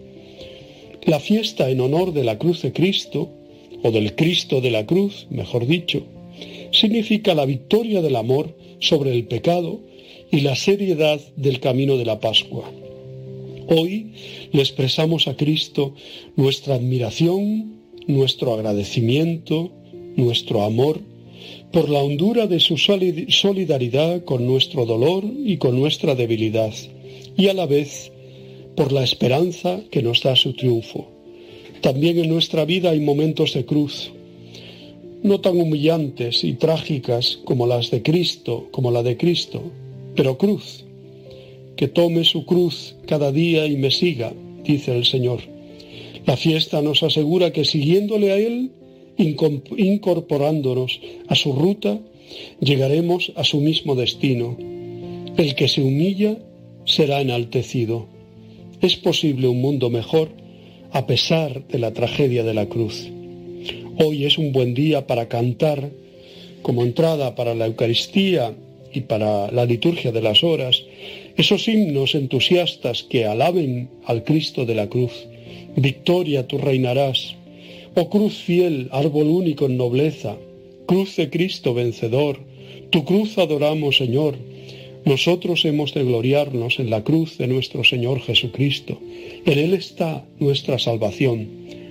La 1.05 1.21
fiesta 1.21 1.69
en 1.69 1.83
honor 1.83 2.15
de 2.15 2.25
la 2.25 2.39
cruz 2.39 2.63
de 2.63 2.73
Cristo 2.73 3.29
o 3.83 3.91
del 3.91 4.15
Cristo 4.15 4.63
de 4.63 4.71
la 4.71 4.87
cruz, 4.87 5.27
mejor 5.29 5.67
dicho, 5.67 6.03
significa 6.73 7.35
la 7.35 7.45
victoria 7.45 8.01
del 8.01 8.17
amor 8.17 8.57
sobre 8.79 9.13
el 9.13 9.27
pecado 9.27 9.81
y 10.31 10.41
la 10.41 10.57
seriedad 10.57 11.21
del 11.37 11.61
camino 11.61 11.99
de 11.99 12.07
la 12.07 12.21
Pascua. 12.21 12.71
Hoy 13.69 14.13
le 14.53 14.63
expresamos 14.63 15.27
a 15.27 15.37
Cristo 15.37 15.95
nuestra 16.37 16.77
admiración, 16.77 17.81
nuestro 18.07 18.55
agradecimiento, 18.55 19.73
nuestro 20.17 20.63
amor 20.63 21.01
por 21.73 21.91
la 21.91 22.01
hondura 22.01 22.47
de 22.47 22.61
su 22.61 22.79
solidaridad 22.79 24.25
con 24.25 24.47
nuestro 24.47 24.87
dolor 24.87 25.25
y 25.25 25.57
con 25.59 25.79
nuestra 25.79 26.15
debilidad, 26.15 26.73
y 27.37 27.49
a 27.49 27.55
la 27.55 27.67
vez 27.67 28.13
por 28.77 28.93
la 28.93 29.03
esperanza 29.03 29.81
que 29.91 30.03
nos 30.03 30.23
da 30.23 30.37
su 30.37 30.53
triunfo. 30.53 31.09
También 31.81 32.19
en 32.19 32.29
nuestra 32.29 32.65
vida 32.65 32.91
hay 32.91 33.01
momentos 33.01 33.53
de 33.55 33.65
cruz, 33.65 34.11
no 35.23 35.41
tan 35.41 35.61
humillantes 35.61 36.45
y 36.45 36.55
trágicas 36.55 37.41
como 37.45 37.67
las 37.67 37.91
de 37.91 38.03
Cristo, 38.03 38.69
como 38.71 38.91
la 38.91 39.03
de 39.03 39.17
Cristo, 39.17 39.63
pero 40.15 40.39
cruz. 40.39 40.86
Que 41.77 41.89
tome 41.89 42.25
su 42.25 42.45
cruz 42.47 42.97
cada 43.07 43.33
día 43.33 43.67
y 43.67 43.77
me 43.77 43.91
siga, 43.91 44.33
dice 44.65 44.97
el 44.97 45.05
Señor. 45.05 45.41
La 46.27 46.37
fiesta 46.37 46.83
nos 46.83 47.03
asegura 47.03 47.53
que 47.53 47.65
siguiéndole 47.65 48.33
a 48.33 48.39
Él, 48.39 48.73
incorporándonos 49.17 51.01
a 51.29 51.35
su 51.35 51.53
ruta, 51.53 52.01
llegaremos 52.61 53.33
a 53.37 53.45
su 53.45 53.61
mismo 53.61 53.95
destino. 53.95 54.57
El 55.37 55.55
que 55.55 55.69
se 55.69 55.83
humilla 55.83 56.39
será 56.85 57.21
enaltecido. 57.21 58.07
Es 58.81 58.97
posible 58.97 59.49
un 59.49 59.61
mundo 59.61 59.91
mejor 59.91 60.31
a 60.93 61.07
pesar 61.07 61.67
de 61.69 61.79
la 61.79 61.93
tragedia 61.93 62.43
de 62.43 62.55
la 62.55 62.67
cruz. 62.67 63.09
Hoy 63.99 64.25
es 64.25 64.39
un 64.39 64.53
buen 64.53 64.75
día 64.75 65.07
para 65.07 65.29
cantar 65.29 65.91
como 66.63 66.83
entrada 66.83 67.35
para 67.35 67.55
la 67.55 67.67
Eucaristía 67.67 68.55
y 68.93 69.03
para 69.03 69.51
la 69.53 69.65
liturgia 69.65 70.11
de 70.11 70.23
las 70.23 70.43
horas, 70.43 70.83
esos 71.37 71.69
himnos 71.69 72.15
entusiastas 72.15 73.03
que 73.03 73.27
alaben 73.27 73.91
al 74.05 74.25
Cristo 74.25 74.65
de 74.65 74.75
la 74.75 74.89
cruz. 74.89 75.13
Victoria 75.77 76.47
tú 76.47 76.59
reinarás. 76.59 77.35
Oh 77.95 78.09
cruz 78.09 78.35
fiel, 78.35 78.89
árbol 78.93 79.29
único 79.29 79.67
en 79.67 79.77
nobleza, 79.77 80.37
cruz 80.87 81.17
de 81.17 81.31
Cristo 81.31 81.75
vencedor, 81.75 82.41
tu 82.91 83.05
cruz 83.05 83.37
adoramos, 83.39 83.97
Señor. 83.97 84.37
Nosotros 85.05 85.65
hemos 85.65 85.95
de 85.95 86.05
gloriarnos 86.05 86.79
en 86.79 86.91
la 86.91 87.05
cruz 87.05 87.39
de 87.39 87.47
nuestro 87.47 87.85
Señor 87.85 88.21
Jesucristo. 88.21 88.99
En 89.45 89.59
Él 89.59 89.75
está 89.75 90.25
nuestra 90.39 90.79
salvación, 90.79 91.49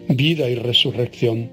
vida 0.10 0.50
y 0.50 0.56
resurrección. 0.56 1.50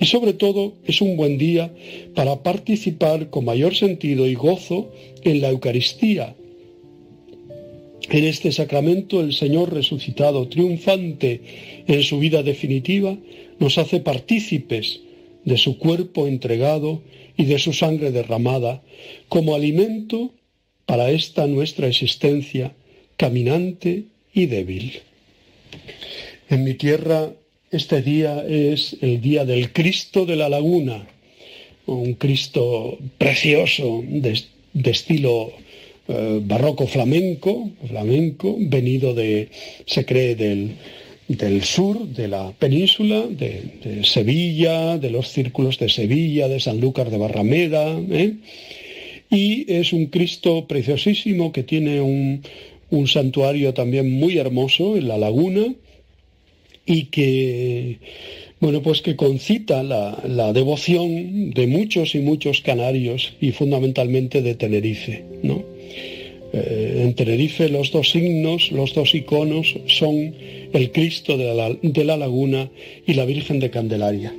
Y 0.00 0.06
sobre 0.06 0.32
todo 0.32 0.74
es 0.86 1.00
un 1.00 1.16
buen 1.16 1.36
día 1.38 1.72
para 2.14 2.42
participar 2.42 3.30
con 3.30 3.44
mayor 3.44 3.74
sentido 3.74 4.26
y 4.26 4.34
gozo 4.34 4.90
en 5.24 5.40
la 5.40 5.50
Eucaristía. 5.50 6.34
En 8.10 8.24
este 8.24 8.52
sacramento 8.52 9.20
el 9.20 9.34
Señor 9.34 9.72
resucitado, 9.72 10.48
triunfante 10.48 11.84
en 11.86 12.02
su 12.02 12.18
vida 12.18 12.42
definitiva, 12.42 13.16
nos 13.58 13.76
hace 13.76 14.00
partícipes 14.00 15.00
de 15.44 15.56
su 15.58 15.78
cuerpo 15.78 16.26
entregado 16.26 17.02
y 17.36 17.44
de 17.44 17.58
su 17.58 17.72
sangre 17.72 18.10
derramada 18.10 18.82
como 19.28 19.54
alimento 19.54 20.32
para 20.86 21.10
esta 21.10 21.46
nuestra 21.46 21.86
existencia 21.86 22.72
caminante 23.16 24.04
y 24.32 24.46
débil. 24.46 25.00
En 26.48 26.64
mi 26.64 26.74
tierra 26.74 27.32
este 27.70 28.00
día 28.00 28.42
es 28.48 28.96
el 29.02 29.20
día 29.20 29.44
del 29.44 29.72
Cristo 29.72 30.24
de 30.24 30.36
la 30.36 30.48
Laguna, 30.48 31.06
un 31.84 32.14
Cristo 32.14 32.98
precioso 33.18 34.02
de, 34.06 34.42
estilo 34.90 35.52
eh, 36.10 36.40
barroco 36.42 36.86
flamenco, 36.86 37.70
flamenco, 37.86 38.56
venido 38.58 39.12
de, 39.12 39.50
se 39.84 40.06
cree, 40.06 40.34
del, 40.36 40.70
del 41.28 41.62
sur, 41.62 42.08
de 42.08 42.28
la 42.28 42.52
península, 42.58 43.26
de, 43.28 44.04
Sevilla, 44.04 44.96
de 44.96 45.10
los 45.10 45.28
círculos 45.28 45.78
de 45.78 45.90
Sevilla, 45.90 46.48
de 46.48 46.60
Sanlúcar 46.60 47.10
de 47.10 47.18
Barrameda. 47.18 48.00
¿eh? 48.10 48.36
Y 49.28 49.70
es 49.70 49.92
un 49.92 50.06
Cristo 50.06 50.66
preciosísimo 50.66 51.52
que 51.52 51.62
tiene 51.62 52.00
un, 52.00 52.40
un 52.88 53.06
santuario 53.06 53.74
también 53.74 54.10
muy 54.10 54.38
hermoso 54.38 54.96
en 54.96 55.08
la 55.08 55.18
laguna 55.18 55.74
y 56.86 57.04
que 57.06 57.98
bueno, 58.60 58.80
pues 58.82 59.02
que 59.02 59.14
concita 59.14 59.82
la, 59.82 60.20
la, 60.26 60.52
devoción 60.54 61.50
de 61.50 61.66
muchos 61.66 62.14
y 62.14 62.20
muchos 62.20 62.62
canarios 62.62 63.34
y 63.40 63.52
fundamentalmente 63.52 64.42
de 64.42 64.56
Tenerife, 64.56 65.22
¿no? 65.42 65.77
Eh, 66.52 67.02
en 67.04 67.14
Tenerife 67.14 67.68
los 67.68 67.90
dos 67.90 68.10
signos, 68.10 68.72
los 68.72 68.94
dos 68.94 69.14
iconos 69.14 69.76
son 69.86 70.34
el 70.72 70.92
Cristo 70.92 71.36
de 71.36 71.54
la, 71.54 71.76
de 71.80 72.04
la 72.04 72.16
Laguna 72.16 72.70
y 73.06 73.14
la 73.14 73.24
Virgen 73.24 73.60
de 73.60 73.70
Candelaria. 73.70 74.32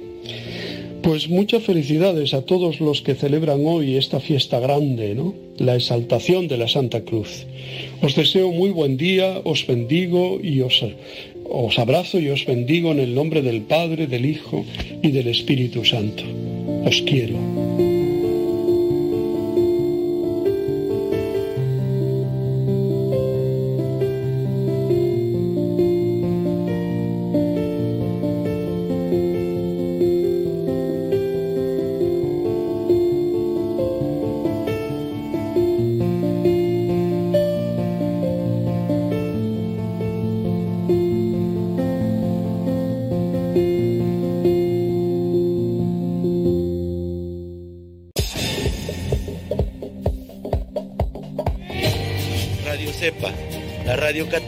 Pues 1.02 1.30
muchas 1.30 1.64
felicidades 1.64 2.34
a 2.34 2.42
todos 2.42 2.82
los 2.82 3.02
que 3.02 3.16
celebran 3.16 3.62
hoy 3.66 3.96
esta 3.96 4.20
fiesta 4.20 4.60
grande, 4.60 5.16
¿no? 5.16 5.34
La 5.58 5.76
exaltación 5.76 6.48
de 6.48 6.58
la 6.58 6.68
Santa 6.68 7.02
Cruz. 7.02 7.46
Os 8.02 8.16
deseo 8.16 8.52
muy 8.52 8.72
buen 8.72 8.98
día, 8.98 9.40
os 9.44 9.66
bendigo 9.66 10.40
y 10.44 10.62
os, 10.62 10.84
os 11.50 11.80
abrazo 11.80 12.20
y 12.20 12.30
os 12.30 12.46
bendigo 12.46 12.92
en 12.92 13.00
el 13.00 13.16
nombre 13.16 13.42
del 13.42 13.62
Padre, 13.62 14.08
del 14.08 14.26
Hijo 14.26 14.66
y 15.02 15.12
del 15.12 15.28
Espíritu 15.28 15.86
Santo. 15.86 16.24
Os 16.86 17.02
quiero. 17.02 17.89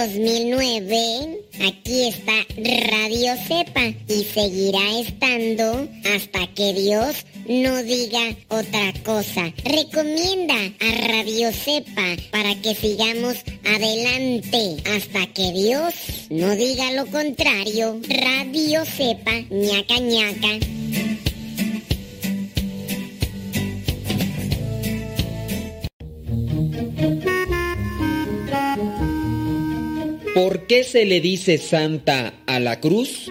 2009, 0.00 1.44
aquí 1.60 2.08
está 2.08 2.32
Radio 2.56 3.36
Cepa 3.46 3.92
y 4.08 4.24
seguirá 4.24 4.98
estando 4.98 5.86
hasta 6.14 6.46
que 6.54 6.72
Dios 6.72 7.26
no 7.46 7.82
diga 7.82 8.34
otra 8.48 8.94
cosa. 9.04 9.52
Recomienda 9.62 10.54
a 10.54 11.06
Radio 11.06 11.52
Cepa 11.52 12.16
para 12.30 12.54
que 12.62 12.74
sigamos 12.74 13.44
adelante 13.66 14.76
hasta 14.96 15.26
que 15.34 15.52
Dios 15.52 15.92
no 16.30 16.56
diga 16.56 16.92
lo 16.92 17.04
contrario. 17.04 18.00
Radio 18.08 18.86
Cepa, 18.86 19.32
ñaca 19.50 19.98
ñaca. 19.98 20.69
Qué 30.80 30.84
se 30.84 31.04
le 31.04 31.20
dice 31.20 31.58
santa 31.58 32.32
a 32.46 32.58
la 32.58 32.80
cruz? 32.80 33.29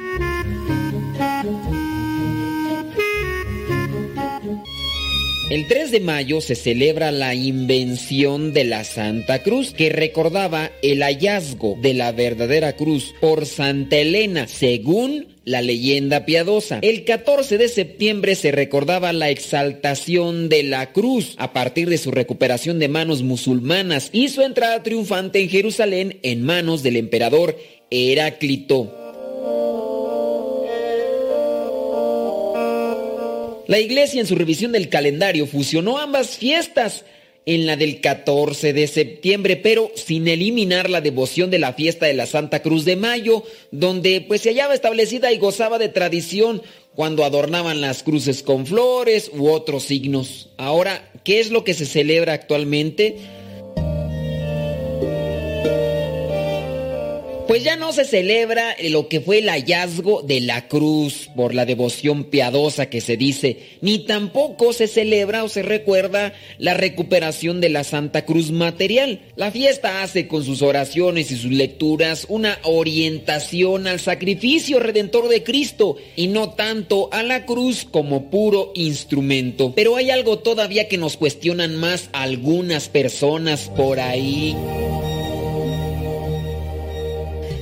3 5.89 6.01
de 6.01 6.05
mayo 6.05 6.39
se 6.39 6.53
celebra 6.53 7.11
la 7.11 7.33
invención 7.33 8.53
de 8.53 8.63
la 8.63 8.83
Santa 8.83 9.41
Cruz, 9.41 9.73
que 9.73 9.89
recordaba 9.89 10.69
el 10.83 11.01
hallazgo 11.01 11.79
de 11.81 11.95
la 11.95 12.11
verdadera 12.11 12.75
cruz 12.75 13.15
por 13.19 13.47
Santa 13.47 13.97
Elena, 13.97 14.47
según 14.47 15.29
la 15.45 15.63
leyenda 15.63 16.25
piadosa. 16.25 16.77
El 16.83 17.05
14 17.05 17.57
de 17.57 17.69
septiembre 17.69 18.35
se 18.35 18.51
recordaba 18.51 19.13
la 19.13 19.31
exaltación 19.31 20.47
de 20.47 20.61
la 20.61 20.91
cruz 20.93 21.33
a 21.39 21.53
partir 21.53 21.89
de 21.89 21.97
su 21.97 22.11
recuperación 22.11 22.77
de 22.77 22.87
manos 22.87 23.23
musulmanas 23.23 24.09
y 24.13 24.29
su 24.29 24.43
entrada 24.43 24.83
triunfante 24.83 25.39
en 25.39 25.49
Jerusalén 25.49 26.19
en 26.21 26.43
manos 26.43 26.83
del 26.83 26.97
emperador 26.97 27.57
Heráclito. 27.89 28.93
La 33.69 33.77
iglesia 33.77 34.19
en 34.19 34.25
su 34.25 34.33
revisión 34.33 34.71
del 34.71 34.89
calendario 34.89 35.45
fusionó 35.45 35.99
ambas 35.99 36.37
fiestas 36.37 37.05
en 37.45 37.67
la 37.67 37.75
del 37.75 38.01
14 38.01 38.73
de 38.73 38.87
septiembre, 38.87 39.57
pero 39.57 39.91
sin 39.93 40.27
eliminar 40.27 40.89
la 40.89 41.01
devoción 41.01 41.51
de 41.51 41.59
la 41.59 41.73
fiesta 41.73 42.07
de 42.07 42.15
la 42.15 42.25
Santa 42.25 42.63
Cruz 42.63 42.83
de 42.83 42.95
Mayo, 42.95 43.43
donde 43.69 44.25
pues 44.27 44.41
se 44.41 44.49
hallaba 44.49 44.73
establecida 44.73 45.31
y 45.31 45.37
gozaba 45.37 45.77
de 45.77 45.89
tradición 45.89 46.63
cuando 46.95 47.23
adornaban 47.23 47.79
las 47.79 48.01
cruces 48.01 48.41
con 48.41 48.65
flores 48.65 49.29
u 49.37 49.49
otros 49.49 49.83
signos. 49.83 50.49
Ahora, 50.57 51.07
¿qué 51.23 51.39
es 51.39 51.51
lo 51.51 51.63
que 51.63 51.75
se 51.75 51.85
celebra 51.85 52.33
actualmente? 52.33 53.17
Pues 57.49 57.63
ya 57.63 57.77
no 57.77 57.93
se 57.93 58.05
celebra 58.05 58.75
lo 58.89 59.07
que 59.07 59.21
fue 59.21 59.39
el 59.39 59.49
hallazgo 59.49 60.21
de 60.21 60.39
la 60.39 60.67
cruz 60.67 61.31
por 61.35 61.55
la 61.55 61.65
devoción 61.65 62.25
piadosa 62.25 62.91
que 62.91 63.01
se 63.01 63.17
dice, 63.17 63.57
ni 63.81 64.05
tampoco 64.05 64.71
se 64.71 64.87
celebra 64.87 65.43
o 65.43 65.49
se 65.49 65.63
recuerda 65.63 66.35
la 66.59 66.75
recuperación 66.75 67.59
de 67.59 67.69
la 67.69 67.83
Santa 67.83 68.23
Cruz 68.23 68.51
material. 68.51 69.21
La 69.35 69.49
fiesta 69.49 70.03
hace 70.03 70.27
con 70.27 70.45
sus 70.45 70.61
oraciones 70.61 71.31
y 71.31 71.37
sus 71.37 71.51
lecturas 71.51 72.27
una 72.29 72.59
orientación 72.65 73.87
al 73.87 73.99
sacrificio 73.99 74.79
redentor 74.79 75.27
de 75.27 75.41
Cristo 75.41 75.97
y 76.15 76.27
no 76.27 76.51
tanto 76.51 77.09
a 77.11 77.23
la 77.23 77.47
cruz 77.47 77.83
como 77.89 78.29
puro 78.29 78.71
instrumento. 78.75 79.73
Pero 79.75 79.95
hay 79.95 80.11
algo 80.11 80.37
todavía 80.37 80.87
que 80.87 80.99
nos 80.99 81.17
cuestionan 81.17 81.77
más 81.77 82.09
algunas 82.13 82.89
personas 82.89 83.71
por 83.75 83.99
ahí. 83.99 84.55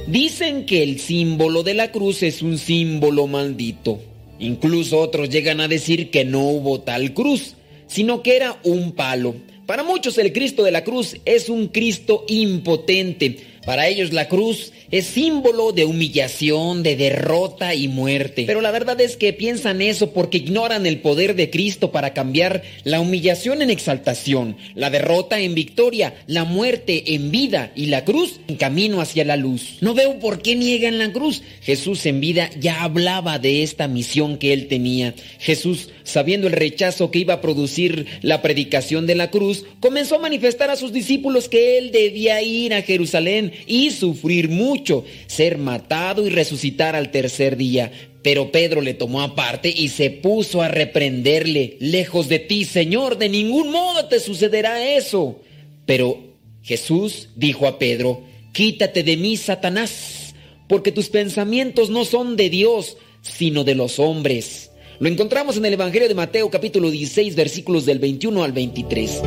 Dicen 0.08 0.66
que 0.66 0.84
el 0.84 1.02
símbolo 1.02 1.64
de 1.64 1.74
la 1.74 1.92
cruz 1.92 2.24
es 2.24 2.42
un 2.42 2.58
símbolo 2.58 3.28
maldito. 3.28 4.00
Incluso 4.40 5.00
otros 5.00 5.30
llegan 5.30 5.60
a 5.60 5.68
decir 5.68 6.12
que 6.12 6.24
no 6.24 6.44
hubo 6.48 6.80
tal 6.80 7.14
cruz, 7.14 7.56
sino 7.88 8.24
que 8.24 8.38
era 8.38 8.58
un 8.64 8.94
palo. 8.94 9.36
Para 9.66 9.84
muchos 9.84 10.18
el 10.18 10.32
Cristo 10.32 10.64
de 10.64 10.72
la 10.72 10.86
cruz 10.86 11.18
es 11.26 11.50
un 11.50 11.68
Cristo 11.68 12.24
impotente. 12.30 13.38
Para 13.68 13.90
ellos 13.90 14.14
la 14.14 14.30
cruz 14.30 14.72
es 14.92 15.08
símbolo 15.08 15.74
de 15.74 15.84
humillación, 15.84 16.84
de 16.84 16.96
derrota 16.96 17.76
y 17.76 17.90
muerte. 17.90 18.46
Pero 18.48 18.62
la 18.62 18.72
verdad 18.72 19.02
es 19.02 19.18
que 19.18 19.34
piensan 19.34 19.82
eso 19.82 20.14
porque 20.14 20.38
ignoran 20.38 20.86
el 20.86 21.02
poder 21.02 21.36
de 21.36 21.50
Cristo 21.50 21.92
para 21.92 22.14
cambiar 22.14 22.64
la 22.86 23.02
humillación 23.02 23.62
en 23.62 23.70
exaltación, 23.70 24.56
la 24.74 24.90
derrota 24.90 25.42
en 25.42 25.54
victoria, 25.54 26.16
la 26.28 26.46
muerte 26.46 27.14
en 27.14 27.30
vida 27.30 27.74
y 27.76 27.88
la 27.88 28.06
cruz 28.06 28.40
en 28.48 28.56
camino 28.56 29.02
hacia 29.02 29.26
la 29.26 29.36
luz. 29.36 29.80
No 29.82 29.94
veo 29.94 30.18
por 30.18 30.42
qué 30.42 30.56
niegan 30.56 30.98
la 30.98 31.12
cruz. 31.12 31.42
Jesús 31.62 32.06
en 32.06 32.22
vida 32.22 32.50
ya 32.58 32.84
hablaba 32.84 33.38
de 33.38 33.64
esta 33.64 33.90
misión 33.90 34.38
que 34.38 34.54
él 34.54 34.70
tenía. 34.70 35.14
Jesús, 35.40 35.90
sabiendo 36.08 36.48
el 36.48 36.54
rechazo 36.54 37.12
que 37.12 37.20
iba 37.20 37.36
a 37.36 37.42
producir 37.42 38.06
la 38.22 38.42
predicación 38.42 39.06
de 39.08 39.16
la 39.16 39.30
cruz, 39.30 39.66
comenzó 39.82 40.16
a 40.16 40.20
manifestar 40.20 40.72
a 40.72 40.78
sus 40.78 40.94
discípulos 40.94 41.50
que 41.50 41.78
él 41.78 41.92
debía 41.92 42.42
ir 42.42 42.74
a 42.74 42.82
Jerusalén 42.82 43.52
y 43.68 43.92
sufrir 43.92 44.48
mucho, 44.48 45.04
ser 45.28 45.58
matado 45.58 46.26
y 46.26 46.30
resucitar 46.30 46.96
al 46.96 47.12
tercer 47.12 47.58
día. 47.58 47.92
Pero 48.24 48.54
Pedro 48.54 48.80
le 48.80 48.94
tomó 48.94 49.22
aparte 49.22 49.70
y 49.70 49.90
se 49.90 50.10
puso 50.10 50.62
a 50.62 50.70
reprenderle, 50.70 51.76
lejos 51.82 52.30
de 52.30 52.40
ti, 52.40 52.64
Señor, 52.64 53.18
de 53.18 53.28
ningún 53.28 53.70
modo 53.70 54.06
te 54.06 54.22
sucederá 54.22 54.96
eso. 54.96 55.42
Pero 55.86 56.24
Jesús 56.64 57.30
dijo 57.36 57.68
a 57.68 57.80
Pedro, 57.80 58.24
quítate 58.54 59.04
de 59.04 59.18
mí, 59.18 59.36
Satanás, 59.36 60.34
porque 60.70 60.94
tus 60.94 61.10
pensamientos 61.10 61.90
no 61.90 62.06
son 62.06 62.38
de 62.38 62.50
Dios, 62.50 62.96
sino 63.22 63.66
de 63.66 63.76
los 63.76 64.00
hombres. 64.00 64.67
Lo 65.00 65.10
encontramos 65.10 65.58
en 65.58 65.66
el 65.66 65.74
Evangelio 65.74 66.08
de 66.08 66.16
Mateo 66.16 66.50
capítulo 66.50 66.90
16 66.90 67.36
versículos 67.36 67.86
del 67.86 68.00
21 68.00 68.44
al 68.44 68.52
23. 68.52 69.22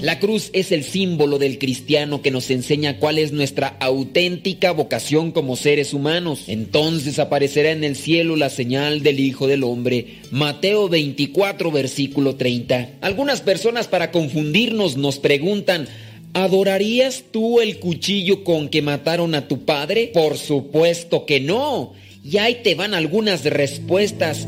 La 0.00 0.18
cruz 0.18 0.50
es 0.52 0.72
el 0.72 0.82
símbolo 0.82 1.38
del 1.38 1.58
cristiano 1.58 2.20
que 2.20 2.32
nos 2.32 2.50
enseña 2.50 2.98
cuál 2.98 3.18
es 3.18 3.30
nuestra 3.30 3.76
auténtica 3.78 4.72
vocación 4.72 5.30
como 5.30 5.54
seres 5.54 5.94
humanos. 5.94 6.44
Entonces 6.48 7.20
aparecerá 7.20 7.70
en 7.70 7.84
el 7.84 7.94
cielo 7.94 8.34
la 8.34 8.50
señal 8.50 9.04
del 9.04 9.20
Hijo 9.20 9.46
del 9.46 9.62
Hombre. 9.62 10.16
Mateo 10.32 10.88
24, 10.88 11.70
versículo 11.70 12.34
30. 12.34 12.90
Algunas 13.02 13.40
personas 13.40 13.86
para 13.86 14.10
confundirnos 14.10 14.96
nos 14.96 15.20
preguntan, 15.20 15.86
¿adorarías 16.34 17.24
tú 17.30 17.60
el 17.60 17.78
cuchillo 17.78 18.44
con 18.44 18.68
que 18.68 18.82
mataron 18.82 19.34
a 19.34 19.48
tu 19.48 19.64
padre? 19.64 20.10
Por 20.12 20.38
supuesto 20.38 21.26
que 21.26 21.40
no. 21.40 21.94
Y 22.24 22.38
ahí 22.38 22.60
te 22.62 22.74
van 22.74 22.94
algunas 22.94 23.44
respuestas. 23.44 24.46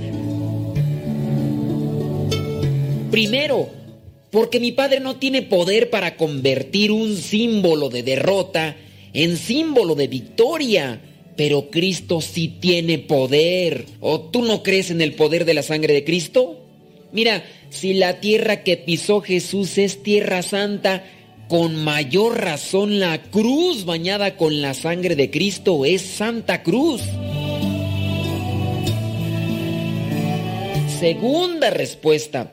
Primero, 3.11 3.69
porque 4.31 4.61
mi 4.61 4.73
padre 4.73 5.01
no 5.01 5.16
tiene 5.16 5.43
poder 5.43 5.90
para 5.90 6.16
convertir 6.16 6.93
un 6.93 7.16
símbolo 7.16 7.89
de 7.89 8.02
derrota 8.02 8.77
en 9.12 9.36
símbolo 9.36 9.94
de 9.94 10.09
victoria. 10.09 11.01
Pero 11.36 11.70
Cristo 11.70 12.20
sí 12.20 12.48
tiene 12.61 12.98
poder. 12.98 13.86
¿O 14.01 14.20
tú 14.20 14.43
no 14.43 14.62
crees 14.62 14.90
en 14.90 15.01
el 15.01 15.15
poder 15.15 15.44
de 15.44 15.55
la 15.55 15.62
sangre 15.62 15.94
de 15.94 16.05
Cristo? 16.05 16.61
Mira, 17.12 17.44
si 17.70 17.94
la 17.94 18.20
tierra 18.20 18.62
que 18.62 18.77
pisó 18.77 19.20
Jesús 19.20 19.78
es 19.78 20.02
tierra 20.02 20.43
santa, 20.43 21.05
con 21.51 21.74
mayor 21.74 22.40
razón 22.40 23.01
la 23.01 23.22
cruz 23.22 23.85
bañada 23.85 24.36
con 24.36 24.62
la 24.62 24.72
sangre 24.72 25.16
de 25.16 25.32
Cristo 25.32 25.85
es 25.85 26.01
Santa 26.01 26.62
Cruz. 26.62 27.02
Segunda 31.01 31.70
respuesta. 31.70 32.52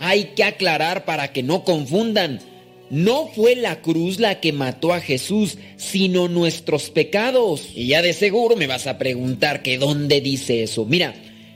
Hay 0.00 0.32
que 0.34 0.44
aclarar 0.44 1.04
para 1.04 1.30
que 1.30 1.42
no 1.42 1.62
confundan. 1.62 2.40
No 2.88 3.26
fue 3.26 3.54
la 3.54 3.82
cruz 3.82 4.18
la 4.18 4.40
que 4.40 4.54
mató 4.54 4.94
a 4.94 5.00
Jesús, 5.00 5.58
sino 5.76 6.26
nuestros 6.26 6.88
pecados. 6.88 7.68
Y 7.74 7.88
ya 7.88 8.00
de 8.00 8.14
seguro 8.14 8.56
me 8.56 8.66
vas 8.66 8.86
a 8.86 8.96
preguntar 8.96 9.60
que 9.60 9.76
dónde 9.76 10.22
dice 10.22 10.62
eso. 10.62 10.86
Mira, 10.86 11.14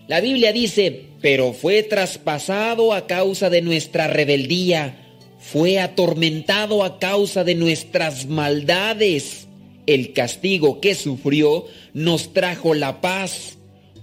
la 0.08 0.20
Biblia 0.20 0.52
dice, 0.52 1.06
pero 1.22 1.54
fue 1.54 1.82
traspasado 1.84 2.92
a 2.92 3.06
causa 3.06 3.48
de 3.48 3.62
nuestra 3.62 4.08
rebeldía, 4.08 4.99
fue 5.40 5.80
atormentado 5.80 6.84
a 6.84 6.98
causa 6.98 7.42
de 7.44 7.54
nuestras 7.54 8.26
maldades. 8.26 9.48
El 9.86 10.12
castigo 10.12 10.80
que 10.80 10.94
sufrió 10.94 11.64
nos 11.94 12.32
trajo 12.32 12.74
la 12.74 13.00
paz. 13.00 13.56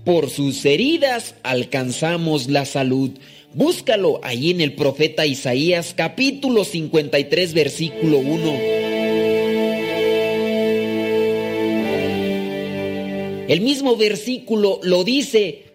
Por 0.04 0.30
sus 0.30 0.66
heridas 0.66 1.36
alcanzamos 1.44 2.48
la 2.50 2.66
salud. 2.66 3.12
Búscalo 3.54 4.20
ahí 4.24 4.52
en 4.52 4.62
el 4.62 4.74
profeta 4.74 5.26
Isaías 5.26 5.94
capítulo 5.96 6.64
53 6.64 7.54
versículo 7.54 8.20
1. 8.20 8.88
El 13.48 13.62
mismo 13.62 13.96
versículo 13.96 14.82
lo 14.84 15.06
dice, 15.06 15.67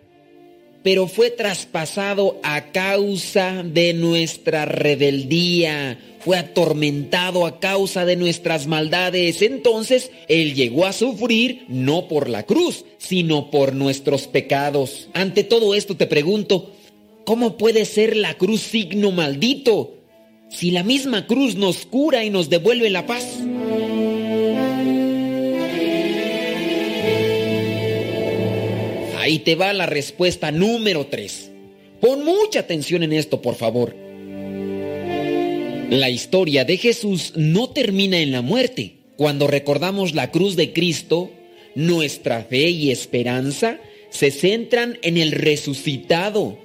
pero 0.83 1.07
fue 1.07 1.31
traspasado 1.31 2.41
a 2.43 2.73
causa 2.73 3.63
de 3.63 3.95
nuestra 3.95 4.65
rebeldía, 4.65 5.99
fue 6.21 6.39
atormentado 6.39 7.47
a 7.47 7.61
causa 7.61 8.05
de 8.05 8.17
nuestras 8.17 8.67
maldades. 8.67 9.43
Entonces, 9.43 10.11
Él 10.29 10.55
llegó 10.55 10.87
a 10.87 10.93
sufrir 10.93 11.65
no 11.69 12.09
por 12.09 12.29
la 12.29 12.45
cruz, 12.45 12.85
sino 12.99 13.51
por 13.51 13.75
nuestros 13.75 14.27
pecados. 14.27 15.09
Ante 15.15 15.45
todo 15.45 15.75
esto 15.75 15.97
te 15.97 16.07
pregunto, 16.07 16.73
¿cómo 17.25 17.57
puede 17.57 17.85
ser 17.85 18.17
la 18.17 18.35
cruz 18.35 18.63
signo 18.63 19.11
maldito 19.11 19.95
si 20.49 20.71
la 20.71 20.83
misma 20.83 21.27
cruz 21.27 21.55
nos 21.55 21.87
cura 21.87 22.25
y 22.25 22.31
nos 22.31 22.51
devuelve 22.51 22.91
la 22.91 23.07
paz? 23.07 23.39
Ahí 29.23 29.39
te 29.39 29.55
va 29.55 29.73
la 29.73 29.87
respuesta 29.87 30.51
número 30.51 31.07
3. 31.07 31.53
Pon 32.01 32.25
mucha 32.25 32.59
atención 32.59 33.05
en 33.05 33.13
esto, 33.13 33.41
por 33.41 33.55
favor. 33.55 33.95
La 35.91 36.11
historia 36.11 36.65
de 36.65 36.77
Jesús 36.77 37.33
no 37.37 37.71
termina 37.71 38.19
en 38.19 38.33
la 38.33 38.43
muerte. 38.43 38.97
Cuando 39.15 39.47
recordamos 39.47 40.17
la 40.17 40.33
cruz 40.33 40.57
de 40.57 40.73
Cristo, 40.73 41.31
nuestra 41.77 42.43
fe 42.43 42.71
y 42.71 42.91
esperanza 42.91 43.79
se 44.11 44.33
centran 44.33 44.99
en 45.03 45.17
el 45.17 45.31
resucitado. 45.31 46.59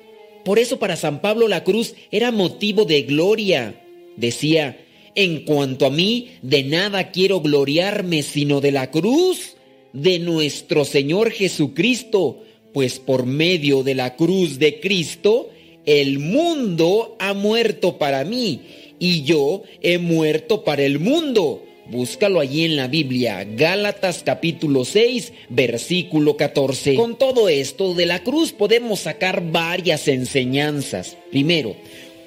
Por 0.43 0.57
eso 0.57 0.79
para 0.79 0.95
San 0.95 1.21
Pablo 1.21 1.47
la 1.47 1.63
cruz 1.63 1.93
era 2.09 2.31
motivo 2.31 2.85
de 2.85 3.03
gloria. 3.03 3.83
Decía, 4.15 4.83
en 5.13 5.45
cuanto 5.45 5.85
a 5.85 5.91
mí, 5.91 6.29
de 6.41 6.63
nada 6.63 7.11
quiero 7.11 7.39
gloriarme 7.39 8.23
sino 8.23 8.61
de 8.61 8.71
la 8.71 8.89
cruz 8.89 9.57
de 9.93 10.17
nuestro 10.17 10.85
Señor 10.85 11.29
Jesucristo, 11.29 12.43
pues 12.73 12.99
por 12.99 13.25
medio 13.25 13.83
de 13.83 13.95
la 13.95 14.15
cruz 14.15 14.59
de 14.59 14.79
Cristo, 14.79 15.49
el 15.85 16.19
mundo 16.19 17.15
ha 17.19 17.33
muerto 17.33 17.97
para 17.97 18.23
mí 18.23 18.61
y 18.99 19.23
yo 19.23 19.63
he 19.81 19.97
muerto 19.97 20.63
para 20.63 20.83
el 20.83 20.99
mundo. 20.99 21.63
Búscalo 21.89 22.41
allí 22.41 22.65
en 22.65 22.75
la 22.75 22.89
Biblia, 22.89 23.45
Gálatas 23.45 24.21
capítulo 24.25 24.83
6, 24.83 25.31
versículo 25.47 26.35
14. 26.35 26.95
Con 26.95 27.17
todo 27.17 27.47
esto 27.47 27.93
de 27.93 28.05
la 28.05 28.23
cruz 28.23 28.51
podemos 28.51 28.99
sacar 28.99 29.41
varias 29.51 30.09
enseñanzas. 30.09 31.15
Primero, 31.31 31.77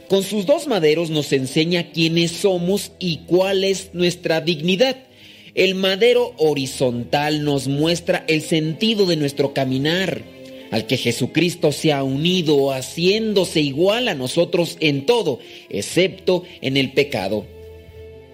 con 0.08 0.22
sus 0.22 0.46
dos 0.46 0.66
maderos 0.66 1.10
nos 1.10 1.30
enseña 1.34 1.90
quiénes 1.92 2.30
somos 2.30 2.92
y 2.98 3.18
cuál 3.26 3.64
es 3.64 3.90
nuestra 3.92 4.40
dignidad. 4.40 4.96
El 5.54 5.74
madero 5.74 6.34
horizontal 6.36 7.44
nos 7.44 7.66
muestra 7.66 8.24
el 8.28 8.42
sentido 8.42 9.06
de 9.06 9.16
nuestro 9.16 9.52
caminar 9.52 10.22
al 10.70 10.86
que 10.86 10.96
Jesucristo 10.96 11.72
se 11.72 11.92
ha 11.92 12.04
unido 12.04 12.72
haciéndose 12.72 13.60
igual 13.60 14.08
a 14.08 14.14
nosotros 14.14 14.76
en 14.80 15.06
todo, 15.06 15.40
excepto 15.68 16.44
en 16.60 16.76
el 16.76 16.92
pecado. 16.92 17.44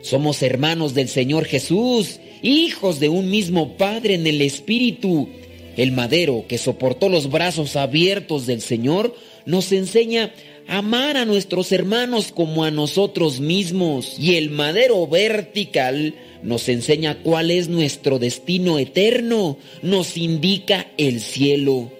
Somos 0.02 0.42
hermanos 0.42 0.94
del 0.94 1.08
Señor 1.08 1.46
Jesús, 1.46 2.20
hijos 2.42 3.00
de 3.00 3.08
un 3.08 3.30
mismo 3.30 3.76
Padre 3.76 4.14
en 4.14 4.26
el 4.26 4.42
Espíritu. 4.42 5.28
El 5.76 5.92
madero 5.92 6.44
que 6.46 6.58
soportó 6.58 7.08
los 7.08 7.30
brazos 7.30 7.76
abiertos 7.76 8.46
del 8.46 8.60
Señor 8.60 9.14
nos 9.46 9.72
enseña 9.72 10.32
amar 10.68 11.16
a 11.16 11.24
nuestros 11.24 11.72
hermanos 11.72 12.32
como 12.32 12.64
a 12.64 12.70
nosotros 12.70 13.40
mismos. 13.40 14.16
Y 14.18 14.36
el 14.36 14.50
madero 14.50 15.06
vertical 15.06 16.14
nos 16.42 16.68
enseña 16.68 17.22
cuál 17.22 17.50
es 17.50 17.68
nuestro 17.68 18.18
destino 18.18 18.78
eterno, 18.78 19.58
nos 19.82 20.16
indica 20.16 20.86
el 20.96 21.20
cielo 21.20 21.90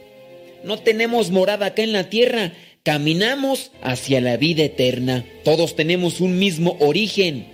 no 0.67 0.79
tenemos 0.79 1.31
morada 1.31 1.67
acá 1.67 1.83
en 1.83 1.93
la 1.93 2.11
tierra, 2.11 2.53
caminamos 2.83 3.71
hacia 3.83 4.21
la 4.21 4.37
vida 4.37 4.65
eterna. 4.65 5.25
Todos 5.45 5.77
tenemos 5.77 6.21
un 6.21 6.41
mismo 6.41 6.77
origen, 6.81 7.47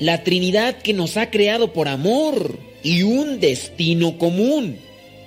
la 0.00 0.24
Trinidad 0.24 0.76
que 0.76 0.92
nos 0.92 1.16
ha 1.16 1.30
creado 1.30 1.72
por 1.72 1.86
amor 1.86 2.58
y 2.82 3.04
un 3.04 3.38
destino 3.38 4.18
común. 4.18 4.78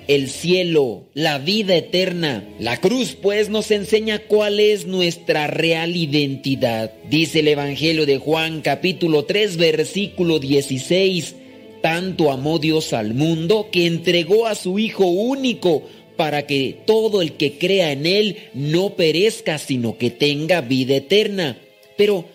El 0.10 0.28
cielo, 0.28 1.04
la 1.14 1.38
vida 1.38 1.76
eterna. 1.76 2.44
La 2.58 2.78
cruz 2.78 3.16
pues 3.22 3.50
nos 3.50 3.70
enseña 3.70 4.18
cuál 4.18 4.60
es 4.60 4.88
nuestra 4.88 5.46
real 5.46 5.96
identidad. 5.96 6.92
Dice 7.12 7.42
el 7.42 7.48
Evangelio 7.48 8.08
de 8.08 8.18
Juan 8.18 8.62
capítulo 8.62 9.26
3 9.26 9.58
versículo 9.58 10.40
16. 10.40 11.36
Tanto 11.84 12.32
amó 12.32 12.58
Dios 12.58 12.92
al 12.94 13.14
mundo 13.14 13.68
que 13.72 13.86
entregó 13.86 14.48
a 14.48 14.56
su 14.56 14.80
Hijo 14.80 15.06
único 15.06 15.84
para 16.18 16.48
que 16.48 16.76
todo 16.88 17.22
el 17.22 17.34
que 17.34 17.60
crea 17.60 17.92
en 17.92 18.08
Él 18.08 18.38
no 18.56 18.96
perezca, 18.96 19.60
sino 19.60 20.00
que 20.00 20.10
tenga 20.10 20.62
vida 20.62 20.96
eterna. 20.96 21.60
Pero, 21.98 22.26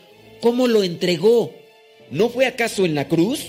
¿cómo 0.41 0.69
lo 0.69 0.85
entregó? 0.85 1.53
¿No 2.13 2.29
fue 2.29 2.47
acaso 2.47 2.85
en 2.85 2.95
la 2.95 3.09
cruz? 3.09 3.41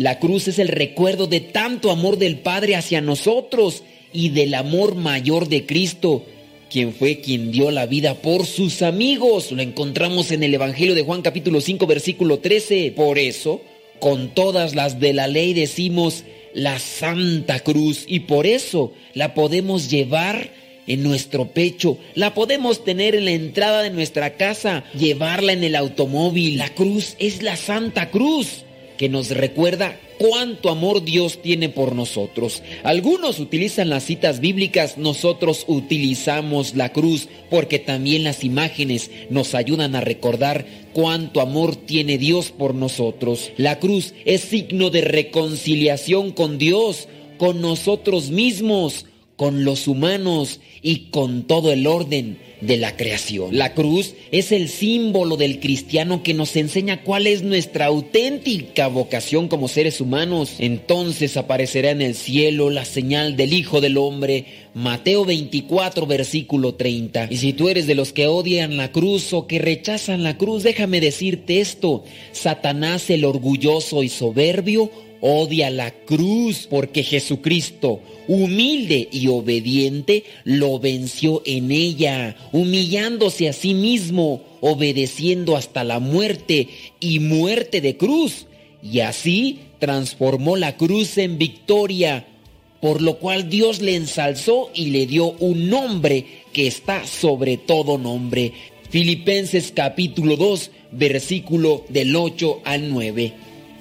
La 0.00 0.18
cruz 0.18 0.48
es 0.48 0.58
el 0.58 0.68
recuerdo 0.68 1.26
de 1.26 1.40
tanto 1.40 1.90
amor 1.90 2.16
del 2.16 2.38
Padre 2.38 2.74
hacia 2.74 3.02
nosotros 3.02 3.82
y 4.14 4.30
del 4.30 4.54
amor 4.54 4.94
mayor 4.94 5.46
de 5.50 5.66
Cristo, 5.66 6.24
quien 6.70 6.94
fue 6.94 7.20
quien 7.20 7.52
dio 7.52 7.70
la 7.70 7.84
vida 7.84 8.14
por 8.14 8.46
sus 8.46 8.80
amigos. 8.80 9.52
Lo 9.52 9.60
encontramos 9.60 10.30
en 10.30 10.42
el 10.42 10.54
Evangelio 10.54 10.94
de 10.94 11.02
Juan 11.02 11.20
capítulo 11.20 11.60
5 11.60 11.86
versículo 11.86 12.38
13. 12.38 12.94
Por 12.96 13.18
eso, 13.18 13.60
con 13.98 14.32
todas 14.32 14.74
las 14.74 15.00
de 15.00 15.12
la 15.12 15.26
ley 15.26 15.52
decimos, 15.52 16.24
la 16.54 16.78
Santa 16.78 17.60
Cruz 17.60 18.06
y 18.08 18.20
por 18.20 18.46
eso 18.46 18.94
la 19.12 19.34
podemos 19.34 19.90
llevar 19.90 20.50
en 20.86 21.02
nuestro 21.02 21.48
pecho, 21.48 21.98
la 22.14 22.32
podemos 22.32 22.84
tener 22.84 23.14
en 23.14 23.26
la 23.26 23.32
entrada 23.32 23.82
de 23.82 23.90
nuestra 23.90 24.38
casa, 24.38 24.82
llevarla 24.98 25.52
en 25.52 25.62
el 25.62 25.76
automóvil. 25.76 26.56
La 26.56 26.70
cruz 26.70 27.16
es 27.18 27.42
la 27.42 27.58
Santa 27.58 28.10
Cruz 28.10 28.64
que 29.00 29.08
nos 29.08 29.30
recuerda 29.30 29.98
cuánto 30.18 30.68
amor 30.68 31.02
Dios 31.02 31.40
tiene 31.40 31.70
por 31.70 31.94
nosotros. 31.94 32.62
Algunos 32.82 33.38
utilizan 33.38 33.88
las 33.88 34.04
citas 34.04 34.40
bíblicas, 34.40 34.98
nosotros 34.98 35.64
utilizamos 35.68 36.74
la 36.74 36.92
cruz 36.92 37.26
porque 37.48 37.78
también 37.78 38.24
las 38.24 38.44
imágenes 38.44 39.10
nos 39.30 39.54
ayudan 39.54 39.96
a 39.96 40.02
recordar 40.02 40.66
cuánto 40.92 41.40
amor 41.40 41.76
tiene 41.76 42.18
Dios 42.18 42.50
por 42.50 42.74
nosotros. 42.74 43.52
La 43.56 43.78
cruz 43.78 44.12
es 44.26 44.42
signo 44.42 44.90
de 44.90 45.00
reconciliación 45.00 46.32
con 46.32 46.58
Dios, 46.58 47.08
con 47.38 47.62
nosotros 47.62 48.28
mismos, 48.28 49.06
con 49.36 49.64
los 49.64 49.88
humanos 49.88 50.60
y 50.82 51.08
con 51.08 51.44
todo 51.44 51.72
el 51.72 51.86
orden 51.86 52.36
de 52.60 52.76
la 52.76 52.96
creación. 52.96 53.56
La 53.56 53.74
cruz 53.74 54.14
es 54.32 54.52
el 54.52 54.68
símbolo 54.68 55.36
del 55.36 55.60
cristiano 55.60 56.22
que 56.22 56.34
nos 56.34 56.56
enseña 56.56 57.02
cuál 57.02 57.26
es 57.26 57.42
nuestra 57.42 57.86
auténtica 57.86 58.88
vocación 58.88 59.48
como 59.48 59.68
seres 59.68 60.00
humanos. 60.00 60.54
Entonces 60.58 61.36
aparecerá 61.36 61.90
en 61.90 62.02
el 62.02 62.14
cielo 62.14 62.70
la 62.70 62.84
señal 62.84 63.36
del 63.36 63.52
Hijo 63.52 63.80
del 63.80 63.96
Hombre. 63.96 64.46
Mateo 64.72 65.24
24, 65.24 66.06
versículo 66.06 66.74
30. 66.74 67.28
Y 67.30 67.38
si 67.38 67.52
tú 67.52 67.68
eres 67.68 67.86
de 67.86 67.96
los 67.96 68.12
que 68.12 68.28
odian 68.28 68.76
la 68.76 68.92
cruz 68.92 69.32
o 69.32 69.46
que 69.46 69.58
rechazan 69.58 70.22
la 70.22 70.36
cruz, 70.36 70.62
déjame 70.62 71.00
decirte 71.00 71.60
esto. 71.60 72.04
Satanás 72.32 73.10
el 73.10 73.24
orgulloso 73.24 74.02
y 74.02 74.08
soberbio 74.08 74.90
odia 75.20 75.70
la 75.70 75.90
cruz 75.90 76.66
porque 76.68 77.02
Jesucristo, 77.02 78.00
humilde 78.26 79.08
y 79.12 79.28
obediente, 79.28 80.24
lo 80.44 80.78
venció 80.78 81.42
en 81.44 81.70
ella, 81.70 82.36
humillándose 82.52 83.48
a 83.48 83.52
sí 83.52 83.74
mismo, 83.74 84.42
obedeciendo 84.60 85.56
hasta 85.56 85.84
la 85.84 85.98
muerte 85.98 86.68
y 87.00 87.20
muerte 87.20 87.80
de 87.80 87.96
cruz. 87.96 88.46
Y 88.82 89.00
así 89.00 89.60
transformó 89.78 90.56
la 90.56 90.76
cruz 90.76 91.18
en 91.18 91.38
victoria, 91.38 92.26
por 92.80 93.02
lo 93.02 93.18
cual 93.18 93.50
Dios 93.50 93.80
le 93.80 93.96
ensalzó 93.96 94.70
y 94.74 94.86
le 94.86 95.06
dio 95.06 95.32
un 95.38 95.68
nombre 95.68 96.24
que 96.52 96.66
está 96.66 97.06
sobre 97.06 97.56
todo 97.58 97.98
nombre. 97.98 98.52
Filipenses 98.88 99.72
capítulo 99.74 100.36
2, 100.36 100.70
versículo 100.92 101.84
del 101.90 102.16
8 102.16 102.62
al 102.64 102.90
9 102.90 103.39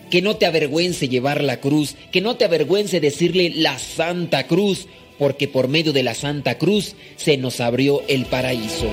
que 0.10 0.22
no 0.22 0.36
te 0.38 0.46
avergüence 0.46 1.08
llevar 1.08 1.44
la 1.44 1.60
cruz, 1.60 1.96
que 2.12 2.22
no 2.22 2.36
te 2.36 2.46
avergüence 2.46 3.00
decirle 3.00 3.52
la 3.56 3.78
Santa 3.78 4.48
Cruz, 4.48 4.88
porque 5.18 5.48
por 5.48 5.68
medio 5.68 5.94
de 5.94 6.04
la 6.04 6.16
Santa 6.16 6.58
Cruz 6.58 6.96
se 7.18 7.38
nos 7.38 7.60
abrió 7.60 8.02
el 8.08 8.26
paraíso. 8.26 8.90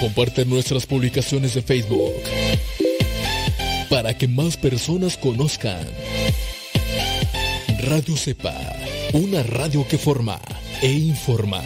Comparte 0.00 0.44
nuestras 0.44 0.86
publicaciones 0.86 1.54
de 1.54 1.62
Facebook 1.62 2.14
para 3.88 4.16
que 4.16 4.28
más 4.28 4.56
personas 4.56 5.16
conozcan. 5.16 5.86
Radio 7.80 8.16
Cepa, 8.16 8.54
una 9.12 9.42
radio 9.42 9.86
que 9.86 9.98
forma 9.98 10.40
e 10.82 10.90
informa. 10.92 11.62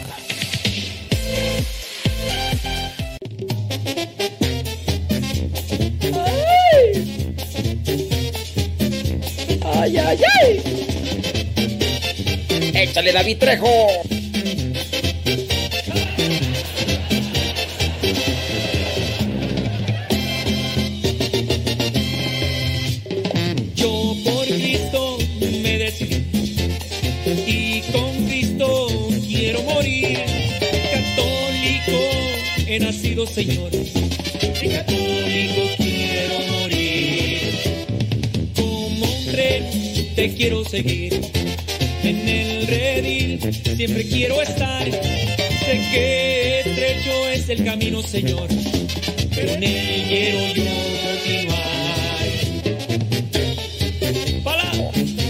¡Ay, 9.73 9.97
ay, 9.97 10.19
ay! 10.41 10.61
¡Échale, 12.73 13.11
David 13.11 13.37
Trejo! 13.37 14.20
Nacido, 33.21 33.27
Señor. 33.27 33.71
Y 34.61 34.69
católico 34.69 35.61
quiero 35.77 36.39
morir. 36.51 37.39
Como 38.55 39.05
un 39.05 39.25
tren 39.31 40.15
te 40.15 40.33
quiero 40.35 40.63
seguir. 40.65 41.21
En 42.03 42.27
el 42.27 42.67
redil 42.67 43.39
siempre 43.75 44.03
quiero 44.07 44.41
estar. 44.41 44.83
Sé 44.85 45.81
que 45.91 46.59
estrecho 46.59 47.27
es 47.29 47.49
el 47.49 47.63
camino, 47.63 48.01
Señor. 48.01 48.47
Pero 49.35 49.51
en 49.51 49.63
él 49.63 50.03
quiero 50.07 50.39
yo 50.53 50.63
continuar. 51.03 51.61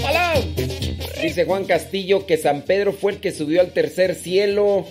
¡Hola! 0.03 0.41
Dice 1.21 1.45
Juan 1.45 1.65
Castillo 1.65 2.25
que 2.25 2.37
San 2.37 2.63
Pedro 2.63 2.93
fue 2.93 3.13
el 3.13 3.19
que 3.19 3.31
subió 3.31 3.61
al 3.61 3.71
tercer 3.73 4.15
cielo. 4.15 4.87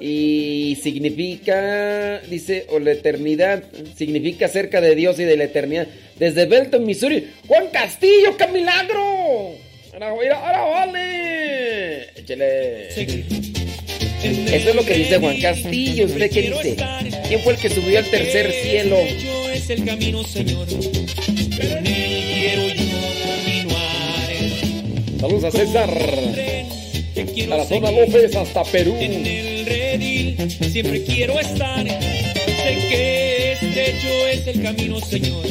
Y 0.00 0.78
significa, 0.82 2.20
dice, 2.28 2.66
o 2.70 2.78
la 2.78 2.92
eternidad, 2.92 3.64
significa 3.96 4.48
cerca 4.48 4.80
de 4.80 4.94
Dios 4.94 5.18
y 5.18 5.24
de 5.24 5.36
la 5.36 5.44
eternidad. 5.44 5.86
Desde 6.18 6.46
Belton, 6.46 6.84
Missouri. 6.84 7.28
Juan 7.46 7.68
Castillo, 7.72 8.36
qué 8.36 8.46
milagro. 8.48 9.54
Ahora, 10.00 10.60
vale. 10.60 12.10
Échale. 12.16 12.88
Eso 14.22 14.70
es 14.70 14.74
lo 14.74 14.84
que 14.84 14.94
dice 14.94 15.18
Juan 15.18 15.40
Castillo. 15.40 16.06
¿Usted 16.06 16.30
qué 16.30 16.42
dice? 16.42 16.76
¿Quién 17.28 17.40
fue 17.40 17.54
el 17.54 17.58
que 17.58 17.70
subió 17.70 17.98
al 17.98 18.10
tercer 18.10 18.52
cielo? 18.52 18.98
Es 19.52 19.70
el 19.70 19.84
camino, 19.84 20.22
Señor. 20.24 20.66
Saludos 25.20 25.44
a 25.44 25.50
César. 25.50 25.90
A 27.50 27.56
la 27.56 27.64
zona 27.64 27.90
López 27.90 28.34
hasta 28.36 28.64
Perú. 28.64 28.96
Siempre 30.48 31.02
quiero 31.02 31.38
estar. 31.40 31.84
Sé 31.86 32.88
que 32.88 33.52
estrecho 33.52 34.08
es 34.32 34.46
el 34.46 34.62
camino, 34.62 35.00
Señor. 35.00 35.44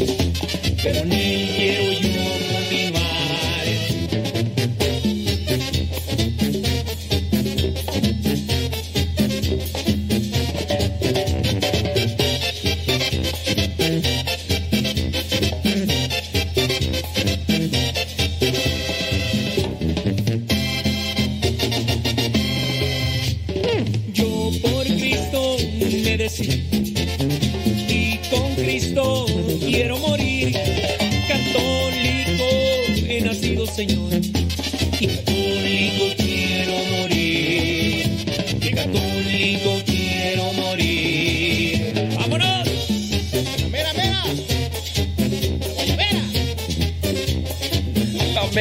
Pero 0.84 1.00
él 1.00 1.50
quiero 1.58 1.92
yo 1.94 2.25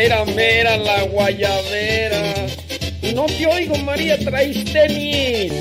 mera 0.05 0.25
mera, 0.27 0.77
la 0.77 1.03
guayabera. 1.05 2.35
No 3.15 3.25
te 3.25 3.47
oigo, 3.47 3.75
María, 3.79 4.19
traes 4.19 4.65
tenis. 4.65 5.53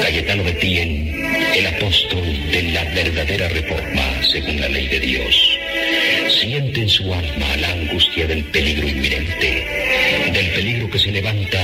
Cayetano 0.00 0.42
de 0.44 0.52
Tien, 0.52 1.26
el 1.54 1.66
apóstol 1.66 2.50
de 2.50 2.62
la 2.72 2.84
verdadera 2.84 3.48
reforma 3.48 4.22
según 4.22 4.60
la 4.60 4.68
ley 4.68 4.86
de 4.88 5.00
Dios, 5.00 5.58
siente 6.28 6.80
en 6.80 6.88
su 6.88 7.12
alma 7.12 7.56
la 7.58 7.72
angustia 7.72 8.26
del 8.26 8.44
peligro 8.44 8.88
inminente, 8.88 9.66
del 10.32 10.50
peligro 10.52 10.88
que 10.88 10.98
se 10.98 11.10
levanta 11.10 11.58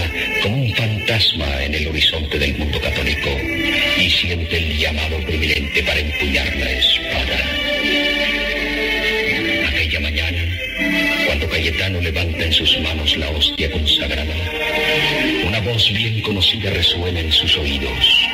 en 1.15 1.75
el 1.75 1.89
horizonte 1.89 2.39
del 2.39 2.57
mundo 2.57 2.81
católico 2.81 3.29
y 3.99 4.09
siente 4.09 4.57
el 4.57 4.79
llamado 4.79 5.19
preeminente 5.27 5.83
para 5.83 6.01
empuñar 6.01 6.57
la 6.57 6.71
espada. 6.71 7.39
Aquella 9.69 10.01
mañana, 10.01 10.39
cuando 11.27 11.47
Cayetano 11.51 12.01
levanta 12.01 12.43
en 12.47 12.53
sus 12.55 12.81
manos 12.81 13.15
la 13.19 13.29
hostia 13.29 13.71
consagrada, 13.71 14.35
una 15.47 15.61
voz 15.61 15.93
bien 15.93 16.19
conocida 16.23 16.71
resuena 16.71 17.21
en 17.21 17.31
sus 17.31 17.59
oídos. 17.59 18.29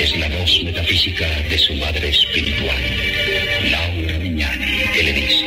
Es 0.00 0.16
la 0.16 0.28
voz 0.28 0.60
metafísica 0.64 1.28
de 1.48 1.56
su 1.56 1.72
madre 1.74 2.08
espiritual, 2.08 2.82
Laura 3.70 4.18
Miñani, 4.18 4.82
que 4.92 5.02
le 5.04 5.12
dice... 5.12 5.41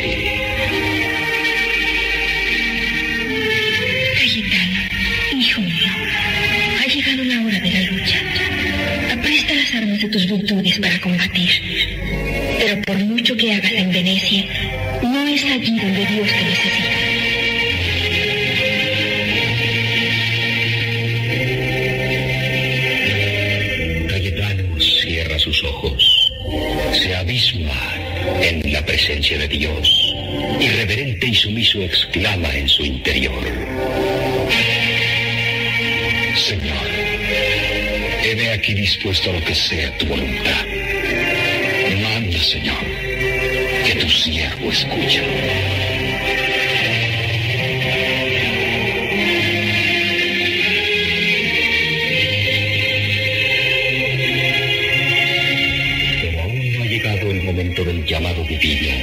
presencia 29.05 29.37
de 29.37 29.47
Dios, 29.47 30.15
irreverente 30.59 31.27
y 31.27 31.35
sumiso 31.35 31.79
exclama 31.79 32.49
en 32.55 32.67
su 32.67 32.83
interior. 32.83 33.39
Señor, 36.35 36.87
heme 38.23 38.49
aquí 38.49 38.73
dispuesto 38.73 39.29
a 39.29 39.33
lo 39.33 39.45
que 39.45 39.53
sea 39.53 39.95
tu 39.99 40.07
voluntad. 40.07 40.65
Manda, 42.01 42.39
Señor, 42.39 42.83
que 43.85 43.95
tu 43.99 44.09
siervo 44.09 44.71
escucha. 44.71 45.21
Llamado 58.05 58.43
divino 58.43 58.93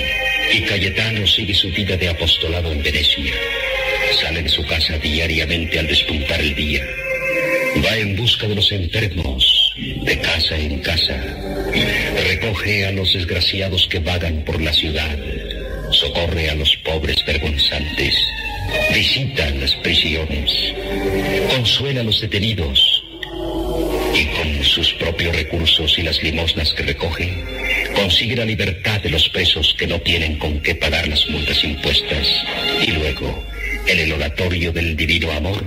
y 0.52 0.60
Cayetano 0.62 1.26
sigue 1.26 1.54
su 1.54 1.70
vida 1.70 1.96
de 1.96 2.08
apostolado 2.08 2.72
en 2.72 2.82
Venecia. 2.82 3.32
Sale 4.20 4.42
de 4.42 4.48
su 4.48 4.64
casa 4.66 4.98
diariamente 4.98 5.78
al 5.78 5.86
despuntar 5.86 6.40
el 6.40 6.54
día. 6.54 6.84
Va 7.84 7.96
en 7.96 8.14
busca 8.16 8.46
de 8.46 8.54
los 8.54 8.70
enfermos, 8.70 9.74
de 9.76 10.18
casa 10.20 10.56
en 10.58 10.80
casa. 10.80 11.18
Recoge 12.28 12.86
a 12.86 12.92
los 12.92 13.14
desgraciados 13.14 13.86
que 13.88 13.98
vagan 14.00 14.44
por 14.44 14.60
la 14.60 14.72
ciudad. 14.72 15.18
Socorre 15.90 16.50
a 16.50 16.54
los 16.54 16.76
pobres 16.78 17.24
vergonzantes. 17.24 18.14
Visita 18.92 19.48
las 19.50 19.74
prisiones. 19.76 20.74
Consuela 21.50 22.02
a 22.02 22.04
los 22.04 22.20
detenidos. 22.20 23.02
Y 24.14 24.26
con 24.26 24.62
sus 24.62 24.92
propios 24.94 25.34
recursos 25.34 25.98
y 25.98 26.02
las 26.02 26.22
limosnas 26.22 26.74
que 26.74 26.82
recoge, 26.82 27.32
consigue 27.94 28.36
la 28.36 28.44
libertad 28.44 29.00
de 29.00 29.10
los 29.10 29.28
presos 29.28 29.74
que 29.78 29.86
no 29.86 30.00
tienen 30.00 30.38
con 30.38 30.60
qué 30.60 30.74
pagar 30.74 31.06
las 31.08 31.28
multas 31.28 31.62
impuestas. 31.64 32.44
Y 32.86 32.92
luego, 32.92 33.44
en 33.86 33.98
el 33.98 34.12
oratorio 34.12 34.72
del 34.72 34.96
divino 34.96 35.30
amor, 35.32 35.62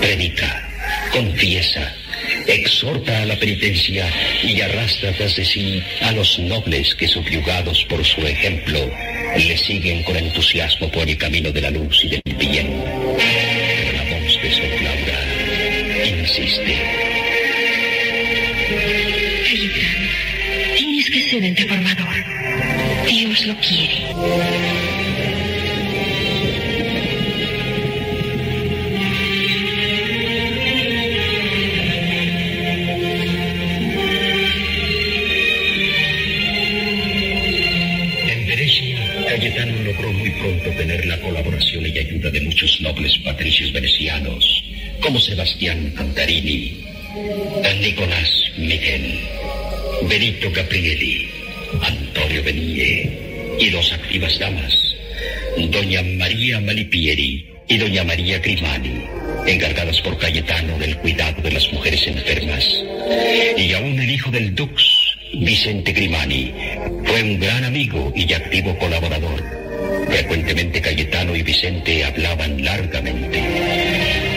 predica, 0.00 0.68
confiesa, 1.12 1.94
exhorta 2.46 3.22
a 3.22 3.26
la 3.26 3.36
penitencia 3.36 4.06
y 4.42 4.60
arrastra 4.60 5.12
tras 5.12 5.36
de 5.36 5.44
sí 5.44 5.82
a 6.02 6.12
los 6.12 6.38
nobles 6.38 6.94
que 6.94 7.08
subyugados 7.08 7.84
por 7.84 8.04
su 8.04 8.20
ejemplo 8.26 8.90
le 9.36 9.56
siguen 9.56 10.02
con 10.04 10.16
entusiasmo 10.16 10.90
por 10.90 11.08
el 11.08 11.16
camino 11.16 11.50
de 11.50 11.60
la 11.60 11.70
luz 11.70 12.04
y 12.04 12.08
del 12.08 12.22
bien. 12.38 12.82
Pero 13.16 13.92
la 13.92 14.18
voz 14.18 14.42
de 14.42 14.50
Sor 14.50 14.82
Laura 14.82 15.44
insiste. 16.20 16.83
Dios 23.06 23.46
lo 23.46 23.54
quiere. 23.56 24.08
En 38.26 38.46
Venecia, 38.46 39.26
Cayetano 39.28 39.82
logró 39.82 40.12
muy 40.14 40.30
pronto 40.30 40.70
tener 40.78 41.04
la 41.04 41.20
colaboración 41.20 41.84
y 41.84 41.98
ayuda 41.98 42.30
de 42.30 42.40
muchos 42.40 42.80
nobles 42.80 43.18
patricios 43.18 43.70
venecianos, 43.70 44.64
como 45.02 45.20
Sebastián 45.20 45.92
Cantarini, 45.94 46.86
Nicolás 47.82 48.50
Miguel, 48.56 49.20
Benito 50.08 50.50
Gabrieli, 50.50 51.33
Benille 52.42 53.56
y 53.58 53.70
dos 53.70 53.92
activas 53.92 54.38
damas, 54.38 54.76
Doña 55.70 56.02
María 56.02 56.60
Malipieri 56.60 57.46
y 57.68 57.76
Doña 57.76 58.04
María 58.04 58.38
Grimani, 58.38 59.04
encargadas 59.46 60.00
por 60.00 60.18
Cayetano 60.18 60.78
del 60.78 60.96
cuidado 60.98 61.40
de 61.42 61.52
las 61.52 61.72
mujeres 61.72 62.06
enfermas, 62.06 62.64
y 63.56 63.72
aún 63.72 63.98
el 64.00 64.10
hijo 64.10 64.30
del 64.30 64.54
Dux, 64.54 64.82
Vicente 65.34 65.92
Grimani, 65.92 66.52
fue 67.04 67.22
un 67.22 67.40
gran 67.40 67.64
amigo 67.64 68.12
y 68.14 68.32
activo 68.32 68.76
colaborador. 68.78 69.42
Frecuentemente 70.08 70.80
Cayetano 70.80 71.34
y 71.34 71.42
Vicente 71.42 72.04
hablaban 72.04 72.62
largamente. 72.64 74.33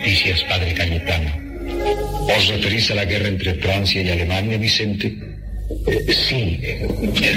Noticias, 0.00 0.42
padre 0.44 0.72
Cayetano? 0.72 1.30
¿Os 2.36 2.48
referís 2.48 2.90
a 2.90 2.94
la 2.94 3.04
guerra 3.04 3.28
entre 3.28 3.54
Francia 3.54 4.00
y 4.00 4.08
Alemania, 4.08 4.56
Vicente? 4.56 5.14
Eh, 5.86 6.12
sí, 6.12 6.58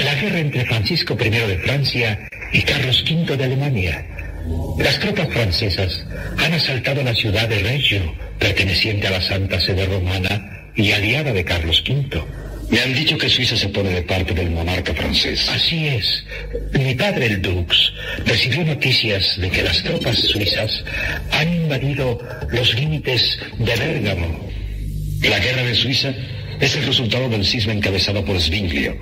la 0.04 0.16
guerra 0.16 0.40
entre 0.40 0.66
Francisco 0.66 1.18
I 1.20 1.30
de 1.30 1.58
Francia 1.60 2.28
y 2.54 2.62
Carlos 2.62 3.04
V 3.04 3.36
de 3.36 3.44
Alemania. 3.44 4.06
Las 4.80 4.98
tropas 5.00 5.28
francesas 5.30 6.06
han 6.38 6.54
asaltado 6.54 7.04
la 7.04 7.14
ciudad 7.14 7.50
de 7.50 7.60
Reggio, 7.60 8.16
perteneciente 8.40 9.08
a 9.08 9.12
la 9.12 9.22
Santa 9.22 9.60
Sede 9.60 9.86
Romana 9.86 10.72
y 10.76 10.92
aliada 10.92 11.34
de 11.34 11.44
Carlos 11.44 11.84
V. 11.86 12.22
Me 12.70 12.80
han 12.80 12.94
dicho 12.94 13.18
que 13.18 13.30
Suiza 13.30 13.58
se 13.58 13.70
pone 13.70 13.90
de 13.90 14.04
parte 14.04 14.34
del 14.34 14.52
monarca 14.52 14.94
francés. 14.94 15.50
Así 15.50 15.88
es. 15.88 16.26
Mi 16.74 16.96
padre, 16.96 17.28
el 17.28 17.42
Dux, 17.42 17.94
recibió 18.26 18.66
noticias 18.66 19.40
de 19.40 19.50
que 19.50 19.62
las 19.62 19.84
tropas 19.84 20.18
suizas 20.18 20.84
han 21.32 21.54
invadido 21.54 22.20
los 22.50 22.74
límites 22.74 23.40
de 23.60 23.76
Bérgamo. 23.76 24.50
La 25.22 25.40
guerra 25.40 25.64
de 25.64 25.76
Suiza 25.76 26.14
es 26.60 26.76
el 26.76 26.86
resultado 26.86 27.30
del 27.30 27.46
cisma 27.46 27.74
encabezado 27.74 28.26
por 28.26 28.40
Zwinglio. 28.42 28.96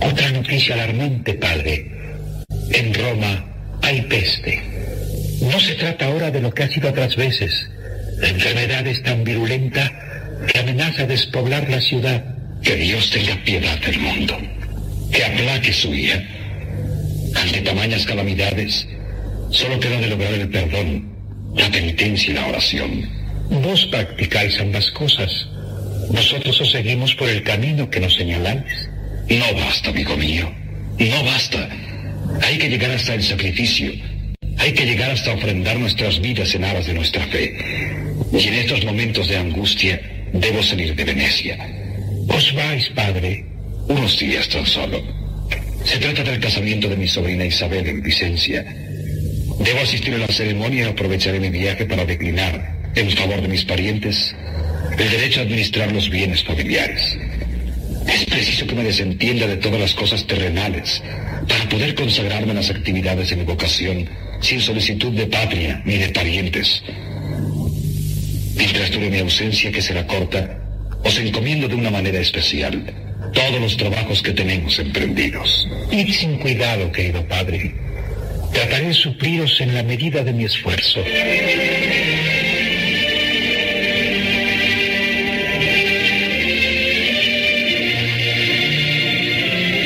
Otra 0.00 0.30
noticia 0.30 0.74
alarmante, 0.74 1.34
padre. 1.34 1.86
En 2.70 2.94
Roma 2.94 3.44
hay 3.82 4.02
peste. 4.02 4.62
No 5.40 5.58
se 5.58 5.74
trata 5.74 6.06
ahora 6.06 6.30
de 6.30 6.40
lo 6.40 6.52
que 6.52 6.62
ha 6.62 6.68
sido 6.68 6.90
otras 6.90 7.16
veces. 7.16 7.68
La 8.18 8.28
enfermedad 8.28 8.86
es 8.86 9.02
tan 9.02 9.24
virulenta 9.24 9.90
que 10.46 10.58
amenaza 10.60 11.06
despoblar 11.06 11.68
la 11.68 11.80
ciudad. 11.80 12.24
Que 12.62 12.76
Dios 12.76 13.10
tenga 13.10 13.42
piedad 13.42 13.78
del 13.80 13.98
mundo. 13.98 14.38
Que 15.10 15.24
aplaque 15.24 15.72
su 15.72 15.92
ira. 15.94 16.22
Tamañas 17.60 18.06
calamidades, 18.06 18.86
solo 19.50 19.78
queda 19.80 20.00
de 20.00 20.08
lograr 20.08 20.32
el 20.32 20.48
perdón, 20.48 21.08
la 21.54 21.70
penitencia 21.70 22.30
y 22.30 22.34
la 22.34 22.46
oración. 22.46 23.08
Vos 23.50 23.86
practicáis 23.86 24.60
ambas 24.60 24.90
cosas. 24.92 25.48
Nosotros 26.12 26.60
os 26.60 26.70
seguimos 26.70 27.14
por 27.14 27.28
el 27.28 27.42
camino 27.42 27.90
que 27.90 28.00
nos 28.00 28.14
señaláis. 28.14 28.88
No 29.28 29.54
basta, 29.54 29.90
amigo 29.90 30.16
mío. 30.16 30.52
No 30.98 31.24
basta. 31.24 31.68
Hay 32.42 32.58
que 32.58 32.68
llegar 32.68 32.92
hasta 32.92 33.14
el 33.14 33.22
sacrificio. 33.22 33.92
Hay 34.58 34.72
que 34.72 34.86
llegar 34.86 35.10
hasta 35.10 35.32
ofrendar 35.32 35.78
nuestras 35.78 36.20
vidas 36.20 36.54
en 36.54 36.64
aras 36.64 36.86
de 36.86 36.94
nuestra 36.94 37.24
fe. 37.26 37.56
Y 38.32 38.48
en 38.48 38.54
estos 38.54 38.84
momentos 38.84 39.28
de 39.28 39.36
angustia 39.36 40.00
debo 40.32 40.62
salir 40.62 40.94
de 40.94 41.04
Venecia. 41.04 41.58
Os 42.28 42.54
vais, 42.54 42.88
padre. 42.90 43.44
Unos 43.88 44.18
días 44.18 44.48
tan 44.48 44.66
solo. 44.66 45.19
Se 45.84 45.98
trata 45.98 46.22
del 46.22 46.40
casamiento 46.40 46.88
de 46.88 46.96
mi 46.96 47.08
sobrina 47.08 47.44
Isabel 47.44 47.86
en 47.86 48.02
Vicencia. 48.02 48.64
Debo 48.64 49.80
asistir 49.80 50.14
a 50.14 50.18
la 50.18 50.28
ceremonia 50.28 50.84
y 50.84 50.88
aprovecharé 50.88 51.40
mi 51.40 51.50
viaje 51.50 51.84
para 51.86 52.04
declinar, 52.04 52.76
en 52.94 53.10
favor 53.10 53.40
de 53.40 53.48
mis 53.48 53.64
parientes, 53.64 54.34
el 54.98 55.10
derecho 55.10 55.40
a 55.40 55.42
administrar 55.44 55.92
los 55.92 56.08
bienes 56.08 56.44
familiares. 56.44 57.16
Es 58.08 58.24
preciso 58.24 58.66
que 58.66 58.74
me 58.74 58.84
desentienda 58.84 59.46
de 59.46 59.56
todas 59.56 59.80
las 59.80 59.94
cosas 59.94 60.26
terrenales 60.26 61.02
para 61.48 61.68
poder 61.68 61.94
consagrarme 61.94 62.50
en 62.50 62.56
las 62.56 62.70
actividades 62.70 63.30
de 63.30 63.36
mi 63.36 63.44
vocación 63.44 64.08
sin 64.40 64.60
solicitud 64.60 65.12
de 65.12 65.26
patria 65.26 65.82
ni 65.84 65.96
de 65.96 66.08
parientes. 66.08 66.82
Mientras 68.56 68.90
dure 68.90 69.10
mi 69.10 69.18
ausencia, 69.18 69.70
que 69.72 69.82
será 69.82 70.06
corta, 70.06 70.58
os 71.04 71.18
encomiendo 71.18 71.68
de 71.68 71.74
una 71.74 71.90
manera 71.90 72.20
especial 72.20 73.09
todos 73.32 73.60
los 73.60 73.76
trabajos 73.76 74.22
que 74.22 74.32
tenemos 74.32 74.78
emprendidos. 74.78 75.68
Id 75.90 76.12
sin 76.12 76.38
cuidado, 76.38 76.90
querido 76.92 77.24
padre. 77.26 77.74
Trataré 78.52 78.88
de 78.88 78.94
supliros 78.94 79.60
en 79.60 79.74
la 79.74 79.82
medida 79.82 80.24
de 80.24 80.32
mi 80.32 80.44
esfuerzo. 80.44 81.00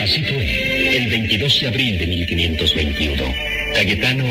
Así 0.03 0.23
fue, 0.23 0.97
el 0.97 1.09
22 1.09 1.61
de 1.61 1.69
abril 1.69 1.99
de 1.99 2.07
1521. 2.07 3.55
Cayetano 3.75 4.25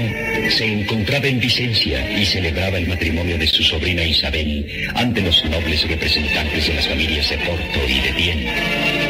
se 0.49 0.65
encontraba 0.65 1.27
en 1.27 1.39
Vicencia 1.39 2.09
y 2.17 2.25
celebraba 2.25 2.77
el 2.77 2.87
matrimonio 2.87 3.37
de 3.37 3.47
su 3.47 3.61
sobrina 3.61 4.03
Isabel 4.03 4.65
ante 4.95 5.21
los 5.21 5.43
nobles 5.45 5.87
representantes 5.87 6.67
de 6.67 6.73
las 6.75 6.87
familias 6.87 7.29
de 7.29 7.37
Porto 7.39 7.79
y 7.87 7.99
de 7.99 8.11
Vienne. 8.13 9.02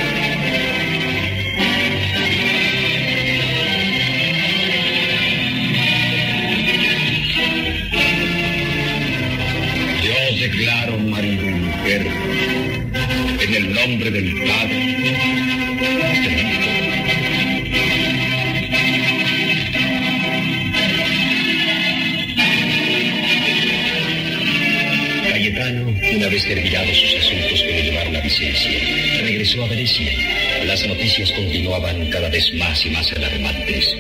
Las 30.66 30.88
noticias 30.88 31.32
continuaban 31.34 32.10
cada 32.10 32.30
vez 32.30 32.54
más 32.54 32.86
y 32.86 32.90
más 32.90 33.12
alarmantes. 33.12 33.96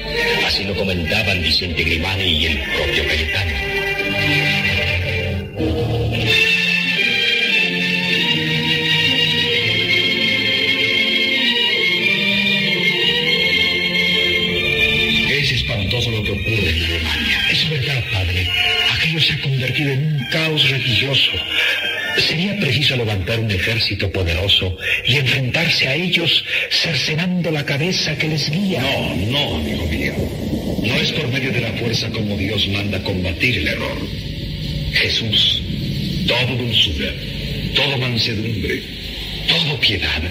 Así 0.47 0.63
lo 0.63 0.75
comentaban 0.75 1.41
Vicente 1.41 1.83
Grimani 1.83 2.23
y 2.23 2.45
el 2.47 2.59
propio 2.59 3.07
Cayetano. 3.07 3.92
Levantar 22.95 23.39
un 23.39 23.51
ejército 23.51 24.11
poderoso 24.11 24.77
y 25.05 25.17
enfrentarse 25.17 25.87
a 25.87 25.95
ellos 25.95 26.45
cercenando 26.69 27.51
la 27.51 27.65
cabeza 27.65 28.15
que 28.17 28.27
les 28.27 28.49
guía. 28.49 28.81
No, 28.81 29.15
no, 29.15 29.55
amigo 29.55 29.85
mío. 29.87 30.13
No 30.83 30.95
es 30.95 31.11
por 31.11 31.27
medio 31.29 31.51
de 31.51 31.61
la 31.61 31.71
fuerza 31.73 32.09
como 32.09 32.37
Dios 32.37 32.67
manda 32.67 33.01
combatir 33.03 33.57
el 33.57 33.67
error. 33.67 33.97
Jesús, 34.93 35.61
todo 36.27 36.55
dulzura, 36.55 37.11
todo 37.75 37.97
mansedumbre, 37.97 38.83
todo 39.47 39.79
piedad, 39.79 40.21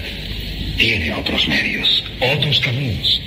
tiene 0.77 1.13
otros 1.13 1.47
medios, 1.47 2.03
otros 2.19 2.59
caminos. 2.59 3.21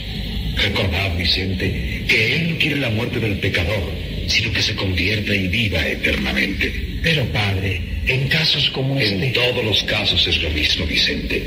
Recordad, 0.56 1.16
Vicente, 1.16 2.04
que 2.08 2.36
Él 2.36 2.50
no 2.50 2.58
quiere 2.58 2.76
la 2.76 2.90
muerte 2.90 3.20
del 3.20 3.38
pecador, 3.38 3.92
sino 4.26 4.52
que 4.52 4.62
se 4.62 4.74
convierta 4.74 5.34
y 5.34 5.48
viva 5.48 5.86
eternamente. 5.86 6.72
Pero, 7.02 7.24
padre, 7.26 7.95
en 8.06 8.28
casos 8.28 8.70
como 8.70 8.98
En 8.98 9.22
este... 9.22 9.40
todos 9.40 9.64
los 9.64 9.82
casos 9.84 10.26
es 10.26 10.42
lo 10.42 10.50
mismo, 10.50 10.86
Vicente. 10.86 11.42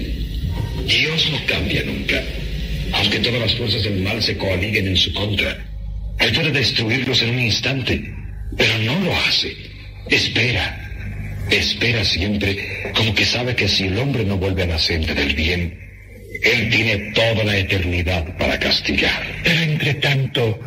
Dios 0.85 1.29
no 1.31 1.45
cambia 1.45 1.83
nunca. 1.83 2.21
Aunque 2.93 3.19
todas 3.19 3.39
las 3.39 3.55
fuerzas 3.55 3.83
del 3.83 4.01
mal 4.01 4.21
se 4.21 4.37
coaliguen 4.37 4.87
en 4.87 4.97
su 4.97 5.13
contra. 5.13 5.57
Él 6.19 6.33
puede 6.33 6.51
destruirlos 6.51 7.21
en 7.21 7.29
un 7.31 7.39
instante, 7.39 8.13
pero 8.57 8.77
no 8.79 8.99
lo 8.99 9.15
hace. 9.15 9.55
Espera. 10.09 10.85
Espera 11.49 12.03
siempre, 12.03 12.91
como 12.93 13.13
que 13.15 13.25
sabe 13.25 13.55
que 13.55 13.67
si 13.67 13.85
el 13.85 13.97
hombre 13.97 14.23
no 14.23 14.37
vuelve 14.37 14.63
a 14.63 14.67
nacer 14.67 15.03
del 15.15 15.33
bien, 15.33 15.79
Él 16.43 16.69
tiene 16.69 17.11
toda 17.13 17.43
la 17.43 17.57
eternidad 17.57 18.37
para 18.37 18.59
castigar. 18.59 19.23
Pero 19.43 19.61
entre 19.61 19.95
tanto, 19.95 20.59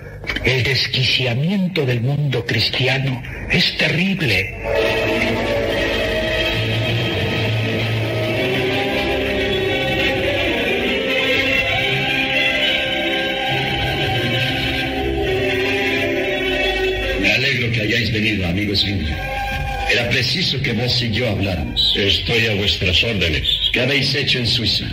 el 0.45 0.63
desquiciamiento 0.65 1.87
del 1.87 2.01
mundo 2.01 2.45
cristiano 2.45 3.23
es 3.51 3.77
terrible. 3.77 4.57
Era 18.85 20.09
preciso 20.09 20.61
que 20.63 20.73
vos 20.73 21.03
y 21.03 21.11
yo 21.13 21.29
habláramos. 21.29 21.95
Estoy 21.97 22.47
a 22.47 22.55
vuestras 22.55 23.03
órdenes. 23.05 23.47
¿Qué 23.73 23.81
habéis 23.81 24.15
hecho 24.15 24.39
en 24.39 24.47
Suiza? 24.47 24.87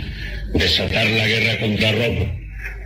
Desatar 0.54 1.06
la 1.08 1.26
guerra 1.26 1.58
contra 1.58 1.92
Roma. 1.92 2.32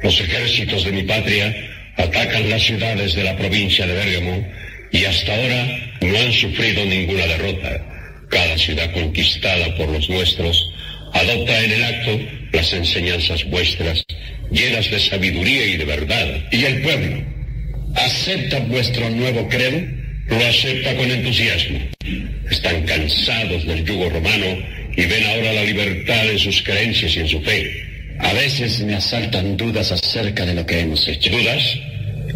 Los 0.03 0.21
ejércitos 0.21 0.85
de 0.85 0.93
mi 0.93 1.03
patria 1.03 1.55
atacan 1.97 2.49
las 2.51 2.63
ciudades 2.63 3.15
de 3.15 3.25
la 3.25 3.37
provincia 3.37 3.87
de 3.87 3.95
Bérgamo 3.95 4.47
y 4.93 5.05
hasta 5.05 5.35
ahora 5.35 5.67
no 6.01 6.19
han 6.19 6.33
sufrido 6.33 6.85
ninguna 6.85 7.27
derrota. 7.27 7.85
Cada 8.31 8.57
ciudad 8.59 8.93
conquistada 8.93 9.75
por 9.77 9.89
los 9.89 10.09
nuestros 10.09 10.73
adopta 11.13 11.65
en 11.65 11.71
el 11.71 11.85
acto 11.85 12.21
las 12.53 12.73
enseñanzas 12.73 13.45
vuestras, 13.45 14.05
llenas 14.51 14.91
de 14.91 15.01
sabiduría 15.01 15.67
y 15.67 15.77
de 15.77 15.85
verdad. 15.85 16.45
¿Y 16.51 16.65
el 16.65 16.83
pueblo? 16.83 17.23
¿Acepta 17.97 18.59
vuestro 18.61 19.09
nuevo 19.11 19.49
credo? 19.49 20.04
Lo 20.29 20.47
acepta 20.47 20.97
con 20.97 21.11
entusiasmo. 21.11 21.79
Están 22.51 22.83
cansados 22.85 23.67
del 23.67 23.85
yugo 23.85 24.09
romano 24.09 24.47
y 24.97 25.05
ven 25.07 25.25
ahora 25.27 25.53
la 25.53 25.65
libertad 25.65 26.31
en 26.31 26.39
sus 26.39 26.63
creencias 26.63 27.17
y 27.17 27.21
en 27.21 27.29
su 27.29 27.41
fe. 27.43 27.85
A 28.21 28.33
veces 28.33 28.81
me 28.81 28.95
asaltan 28.95 29.57
dudas 29.57 29.91
acerca 29.93 30.47
de 30.47 30.55
lo 30.55 30.65
que 30.65 30.81
hemos 30.81 31.07
hecho. 31.09 31.31
¿Dudas? 31.31 31.79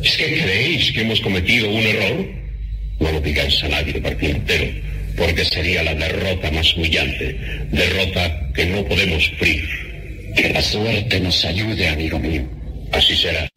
¿Es 0.03 0.17
que 0.17 0.41
creéis 0.43 0.93
que 0.93 1.01
hemos 1.01 1.21
cometido 1.21 1.71
un 1.71 1.83
error? 1.83 2.27
No 3.01 3.13
lo 3.13 3.21
digáis 3.21 3.63
a 3.63 3.69
nadie 3.69 3.93
de 3.93 4.01
partido 4.01 4.33
entero, 4.33 4.67
porque 5.17 5.45
sería 5.45 5.83
la 5.83 5.95
derrota 5.95 6.51
más 6.51 6.77
humillante, 6.77 7.37
derrota 7.71 8.51
que 8.55 8.67
no 8.67 8.85
podemos 8.85 9.25
sufrir. 9.25 9.65
Que 10.37 10.51
la 10.51 10.63
suerte 10.63 11.21
nos 11.21 11.45
ayude, 11.45 11.89
amigo 11.89 12.19
mío. 12.19 12.43
Así 12.93 13.17
será. 13.17 13.49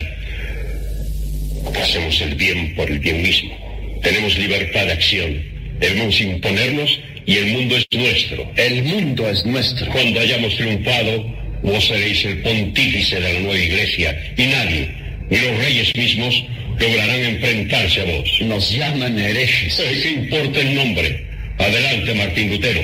Hacemos 1.81 2.21
el 2.21 2.35
bien 2.35 2.75
por 2.75 2.89
el 2.89 2.99
bien 2.99 3.21
mismo. 3.21 3.70
Tenemos 4.01 4.37
libertad 4.37 4.85
de 4.85 4.93
acción. 4.93 5.43
Debemos 5.79 6.19
imponernos 6.21 6.99
y 7.25 7.37
el 7.37 7.47
mundo 7.47 7.77
es 7.77 7.85
nuestro. 7.91 8.51
El 8.55 8.83
mundo 8.83 9.29
es 9.29 9.45
nuestro. 9.45 9.91
Cuando 9.91 10.19
hayamos 10.19 10.55
triunfado, 10.55 11.25
vos 11.63 11.87
seréis 11.87 12.25
el 12.25 12.41
pontífice 12.41 13.19
de 13.19 13.33
la 13.33 13.39
nueva 13.39 13.59
iglesia 13.59 14.33
y 14.37 14.45
nadie, 14.47 14.89
ni 15.29 15.37
los 15.37 15.57
reyes 15.57 15.95
mismos, 15.95 16.43
lograrán 16.79 17.19
enfrentarse 17.19 18.01
a 18.01 18.05
vos. 18.05 18.41
Nos 18.41 18.71
llaman 18.71 19.19
herejes. 19.19 19.81
¿Qué 20.01 20.09
importa 20.09 20.59
el 20.59 20.75
nombre? 20.75 21.25
Adelante, 21.59 22.13
Martín 22.15 22.49
Lutero. 22.49 22.81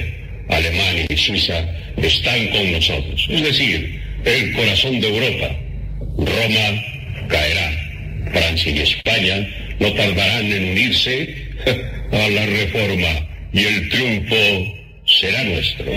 Alemania 0.49 1.05
y 1.09 1.17
Suiza 1.17 1.65
están 1.97 2.47
con 2.47 2.71
nosotros. 2.71 3.27
Es 3.29 3.41
decir, 3.41 4.01
el 4.23 4.53
corazón 4.53 5.01
de 5.01 5.07
Europa. 5.07 5.55
Roma 6.17 6.83
caerá. 7.27 7.83
Francia 8.31 8.71
y 8.71 8.79
España 8.79 9.47
no 9.79 9.93
tardarán 9.93 10.51
en 10.51 10.71
unirse 10.71 11.47
a 12.11 12.29
la 12.29 12.45
reforma 12.45 13.27
y 13.53 13.63
el 13.63 13.89
triunfo 13.89 14.35
será 15.05 15.43
nuestro. 15.43 15.91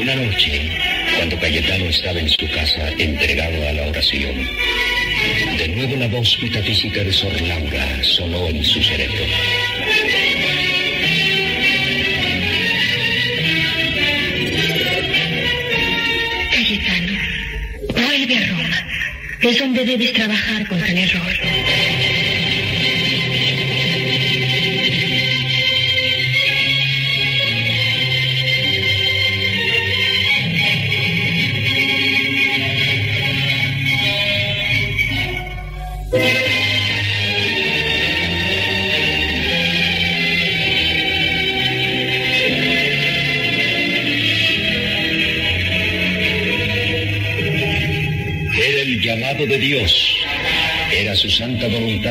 Una 0.00 0.14
noche, 0.14 0.70
cuando 1.16 1.38
Cayetano 1.38 1.84
estaba 1.86 2.20
en 2.20 2.28
su 2.30 2.48
casa 2.50 2.88
entregado 2.98 3.68
a 3.68 3.72
la 3.72 3.86
oración, 3.88 4.48
de 5.58 5.68
nuevo 5.68 5.96
la 5.96 6.08
voz 6.08 6.38
metafísica 6.42 7.02
de 7.02 7.12
Sor 7.12 7.40
Laura 7.42 8.02
sonó 8.02 8.48
en 8.48 8.64
su 8.64 8.82
cerebro. 8.82 9.24
Cayetano, 16.50 17.18
vuelve 17.88 18.36
a 18.36 18.46
Roma. 18.46 18.86
Es 19.40 19.58
donde 19.58 19.84
debes 19.84 20.12
trabajar 20.12 20.66
contra 20.66 20.88
el 20.88 20.98
error. 20.98 21.32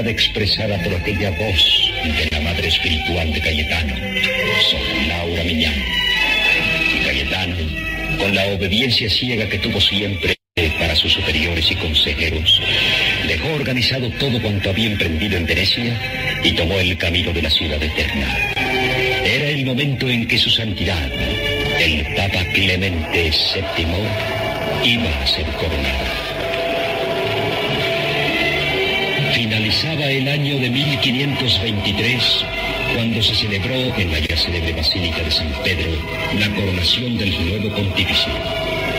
Voluntad 0.06 0.08
expresada 0.08 0.78
por 0.84 0.94
aquella 0.94 1.32
voz 1.32 1.92
de 2.04 2.30
la 2.32 2.42
madre 2.42 2.68
espiritual 2.68 3.34
de 3.34 3.42
Cayetano, 3.42 3.96
Sor 4.70 5.08
Laura 5.08 5.44
Miñán. 5.44 5.74
Cayetano, 7.06 7.56
con 8.20 8.36
la 8.36 8.46
obediencia 8.48 9.10
ciega 9.10 9.48
que 9.50 9.60
tuvo 9.60 9.82
siempre 9.82 10.36
para 10.80 10.96
sus 10.96 11.14
superiores 11.14 11.72
y 11.72 11.76
consejeros, 11.76 12.62
dejó 13.28 13.54
organizado 13.54 14.10
todo 14.20 14.42
cuanto 14.42 14.70
había 14.70 14.92
emprendido 14.92 15.38
en 15.38 15.46
Venecia 15.46 16.00
y 16.44 16.52
tomó 16.52 16.80
el 16.80 16.98
camino 16.98 17.32
de 17.34 17.42
la 17.42 17.50
ciudad 17.50 17.82
eterna. 17.82 18.54
Era 19.24 19.50
el 19.50 19.66
momento 19.66 20.08
en 20.08 20.28
que 20.28 20.38
su 20.38 20.50
santidad, 20.50 21.12
el 21.80 22.16
Papa 22.16 22.46
Clemente 22.54 23.32
VII, 23.32 23.86
iba 24.84 25.22
a 25.22 25.28
ser 25.28 25.46
coronado. 25.58 26.25
Finalizaba 29.46 30.06
el 30.10 30.28
año 30.28 30.58
de 30.60 30.72
1523 30.72 32.46
cuando 32.96 33.22
se 33.22 33.36
celebró 33.36 33.76
en 33.96 34.12
la 34.12 34.18
ya 34.18 34.36
célebre 34.36 34.74
Basílica 34.74 35.22
de 35.22 35.30
San 35.30 35.54
Pedro 35.64 35.92
la 36.40 36.50
coronación 36.56 37.16
del 37.16 37.30
nuevo 37.48 37.70
pontífice. 37.76 38.32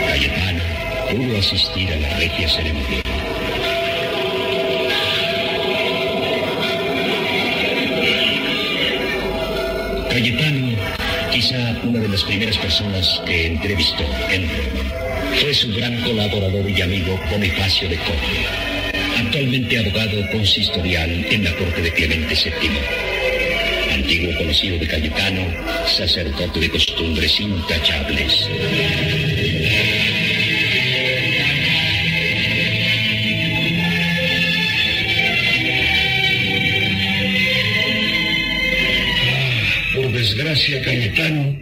Cayetano 0.06 0.62
pudo 1.10 1.36
asistir 1.36 1.92
a 1.92 1.96
la 1.96 2.10
regia 2.10 2.48
ceremonia. 2.48 3.02
Cayetano, 10.08 10.76
quizá 11.32 11.76
una 11.82 11.98
de 11.98 12.08
las 12.08 12.22
primeras 12.22 12.56
personas 12.58 13.20
que 13.26 13.48
entrevistó 13.48 14.04
en 14.30 14.48
Roma, 14.48 14.92
fue 15.40 15.52
su 15.52 15.74
gran 15.74 16.00
colaborador 16.02 16.70
y 16.70 16.82
amigo 16.82 17.20
Bonifacio 17.32 17.88
de 17.88 17.96
Córdoba, 17.96 18.75
actualmente 19.26 19.78
abogado 19.78 20.30
consistorial 20.30 21.10
en 21.10 21.42
la 21.42 21.52
corte 21.56 21.82
de 21.82 21.92
Clemente 21.92 22.34
VII. 22.34 23.94
Antiguo 23.94 24.36
conocido 24.36 24.78
de 24.78 24.86
Cayetano, 24.86 25.42
sacerdote 25.86 26.60
de 26.60 26.70
costumbres 26.70 27.40
intachables. 27.40 28.48
Por 39.94 40.12
desgracia, 40.12 40.82
Cayetano, 40.82 41.58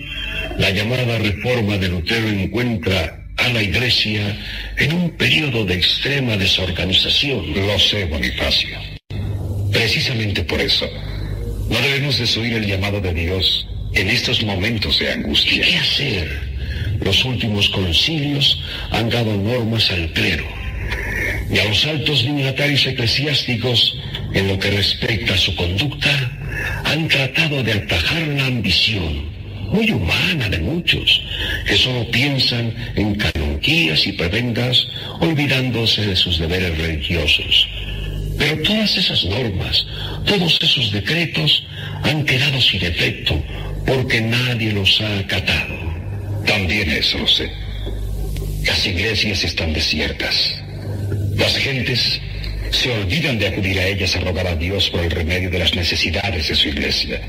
la 0.59 0.71
llamada 0.71 1.19
reforma 1.19 1.79
de 1.79 1.89
Lutero 1.89 2.29
encuentra 2.29 3.25
a 3.37 3.49
la 3.49 3.63
Iglesia 3.63 4.37
en 4.77 4.93
un 4.93 5.11
periodo 5.17 5.65
de 5.65 5.75
extrema 5.75 6.37
desorganización. 6.37 7.55
Lo 7.55 7.79
sé, 7.79 8.05
Bonifacio. 8.07 8.79
Precisamente 9.73 10.43
por 10.45 10.61
eso, 10.61 10.89
no 11.69 11.81
debemos 11.81 12.19
desoír 12.19 12.55
el 12.55 12.67
llamado 12.67 13.01
de 13.01 13.13
Dios 13.13 13.67
en 13.95 14.09
estos 14.09 14.43
momentos 14.43 14.99
de 14.99 15.13
angustia. 15.13 15.65
¿Qué 15.65 15.77
hacer? 15.77 16.55
Los 17.01 17.25
últimos 17.25 17.69
concilios 17.71 18.63
han 18.91 19.11
dado 19.11 19.37
normas 19.37 19.91
al 19.91 20.13
clero 20.13 20.47
y 21.51 21.59
a 21.59 21.65
los 21.65 21.85
altos 21.87 22.23
dignatarios 22.23 22.87
eclesiásticos 22.87 23.99
en 24.33 24.49
lo 24.49 24.59
que 24.59 24.71
respecta 24.71 25.35
a 25.35 25.39
su 25.39 25.55
conducta 25.55 26.11
han 26.85 27.09
tratado 27.09 27.63
de 27.63 27.73
atajar 27.73 28.23
la 28.29 28.47
ambición 28.47 29.35
muy 29.71 29.91
humana 29.91 30.49
de 30.49 30.59
muchos 30.59 31.23
que 31.67 31.77
solo 31.77 32.09
piensan 32.11 32.73
en 32.95 33.15
y 33.67 34.13
prebendas 34.13 34.87
olvidándose 35.21 36.07
de 36.07 36.17
sus 36.17 36.39
deberes 36.39 36.77
religiosos. 36.77 37.69
Pero 38.39 38.63
todas 38.63 38.97
esas 38.97 39.25
normas, 39.25 39.87
todos 40.27 40.59
esos 40.61 40.93
decretos 40.93 41.67
han 42.03 42.25
quedado 42.25 42.61
sin 42.61 42.85
efecto 42.85 43.43
porque 43.87 44.21
nadie 44.21 44.73
los 44.73 45.01
ha 45.01 45.19
acatado. 45.19 45.75
También 46.47 46.91
eso 46.91 47.19
lo 47.19 47.27
sé. 47.27 47.51
Las 48.67 48.87
iglesias 48.87 49.45
están 49.45 49.73
desiertas. 49.73 50.55
Las 51.37 51.57
gentes 51.57 52.21
se 52.71 52.91
olvidan 52.91 53.39
de 53.39 53.49
acudir 53.49 53.79
a 53.79 53.87
ellas 53.87 54.17
a 54.17 54.21
rogar 54.21 54.47
a 54.47 54.57
Dios 54.57 54.91
por 54.91 55.01
el 55.01 55.11
remedio 55.11 55.51
de 55.51 55.59
las 55.59 55.75
necesidades 55.75 56.49
de 56.49 56.55
su 56.55 56.69
iglesia. 56.69 57.21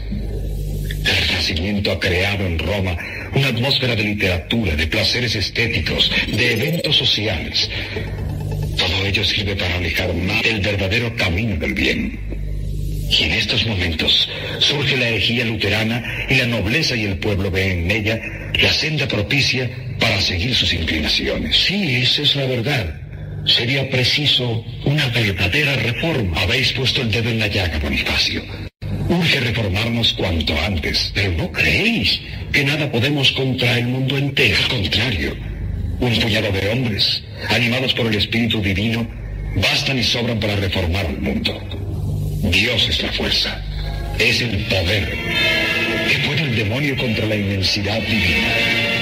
Ha 1.48 2.00
creado 2.00 2.48
en 2.48 2.58
Roma 2.58 2.98
una 3.36 3.50
atmósfera 3.50 3.96
de 3.96 4.04
literatura, 4.04 4.76
de 4.76 4.88
placeres 4.88 5.36
estéticos, 5.36 6.12
de 6.28 6.54
eventos 6.54 6.96
sociales. 6.96 7.70
Todo 8.76 9.06
ello 9.06 9.24
sirve 9.24 9.56
para 9.56 9.76
alejar 9.76 10.12
más 10.16 10.44
el 10.44 10.62
verdadero 10.62 11.16
camino 11.16 11.56
del 11.58 11.76
bien. 11.76 12.20
Y 13.12 13.24
en 13.24 13.32
estos 13.34 13.66
momentos 13.68 14.28
surge 14.58 14.98
la 14.98 15.10
herejía 15.10 15.46
luterana 15.46 16.04
y 16.30 16.36
la 16.36 16.48
nobleza 16.48 16.96
y 16.96 17.04
el 17.04 17.20
pueblo 17.20 17.52
ven 17.52 17.84
en 17.84 17.92
ella 17.92 18.20
la 18.60 18.74
senda 18.74 19.08
propicia 19.08 19.70
para 20.00 20.20
seguir 20.20 20.56
sus 20.56 20.74
inclinaciones. 20.74 21.56
Sí, 21.56 21.98
esa 21.98 22.24
es 22.24 22.36
la 22.36 22.46
verdad. 22.46 23.02
Sería 23.46 23.88
preciso 23.92 24.66
una 24.86 25.08
verdadera 25.10 25.76
reforma. 25.76 26.42
Habéis 26.42 26.74
puesto 26.74 27.02
el 27.02 27.12
dedo 27.12 27.30
en 27.30 27.38
la 27.38 27.48
llaga, 27.48 27.78
Bonifacio. 27.78 28.65
Urge 29.18 29.40
reformarnos 29.40 30.14
cuanto 30.14 30.54
antes. 30.62 31.12
Pero 31.14 31.32
no 31.34 31.52
creéis 31.52 32.22
que 32.52 32.64
nada 32.64 32.92
podemos 32.92 33.32
contra 33.32 33.78
el 33.78 33.88
mundo 33.88 34.18
entero. 34.18 34.58
Al 34.64 34.68
contrario, 34.68 35.36
un 36.00 36.20
puñado 36.20 36.52
de 36.52 36.70
hombres, 36.70 37.24
animados 37.50 37.94
por 37.94 38.08
el 38.08 38.16
Espíritu 38.16 38.62
Divino, 38.62 39.08
bastan 39.56 40.00
y 40.00 40.04
sobran 40.04 40.40
para 40.40 40.56
reformar 40.56 41.06
el 41.06 41.20
mundo. 41.20 41.54
Dios 42.52 42.88
es 42.90 43.02
la 43.02 43.12
fuerza, 43.14 43.64
es 44.20 44.42
el 44.42 44.58
poder. 44.66 45.10
que 46.10 46.18
puede 46.28 46.42
el 46.42 46.56
demonio 46.56 46.96
contra 46.98 47.26
la 47.26 47.36
inmensidad 47.36 48.00
divina? 48.02 48.95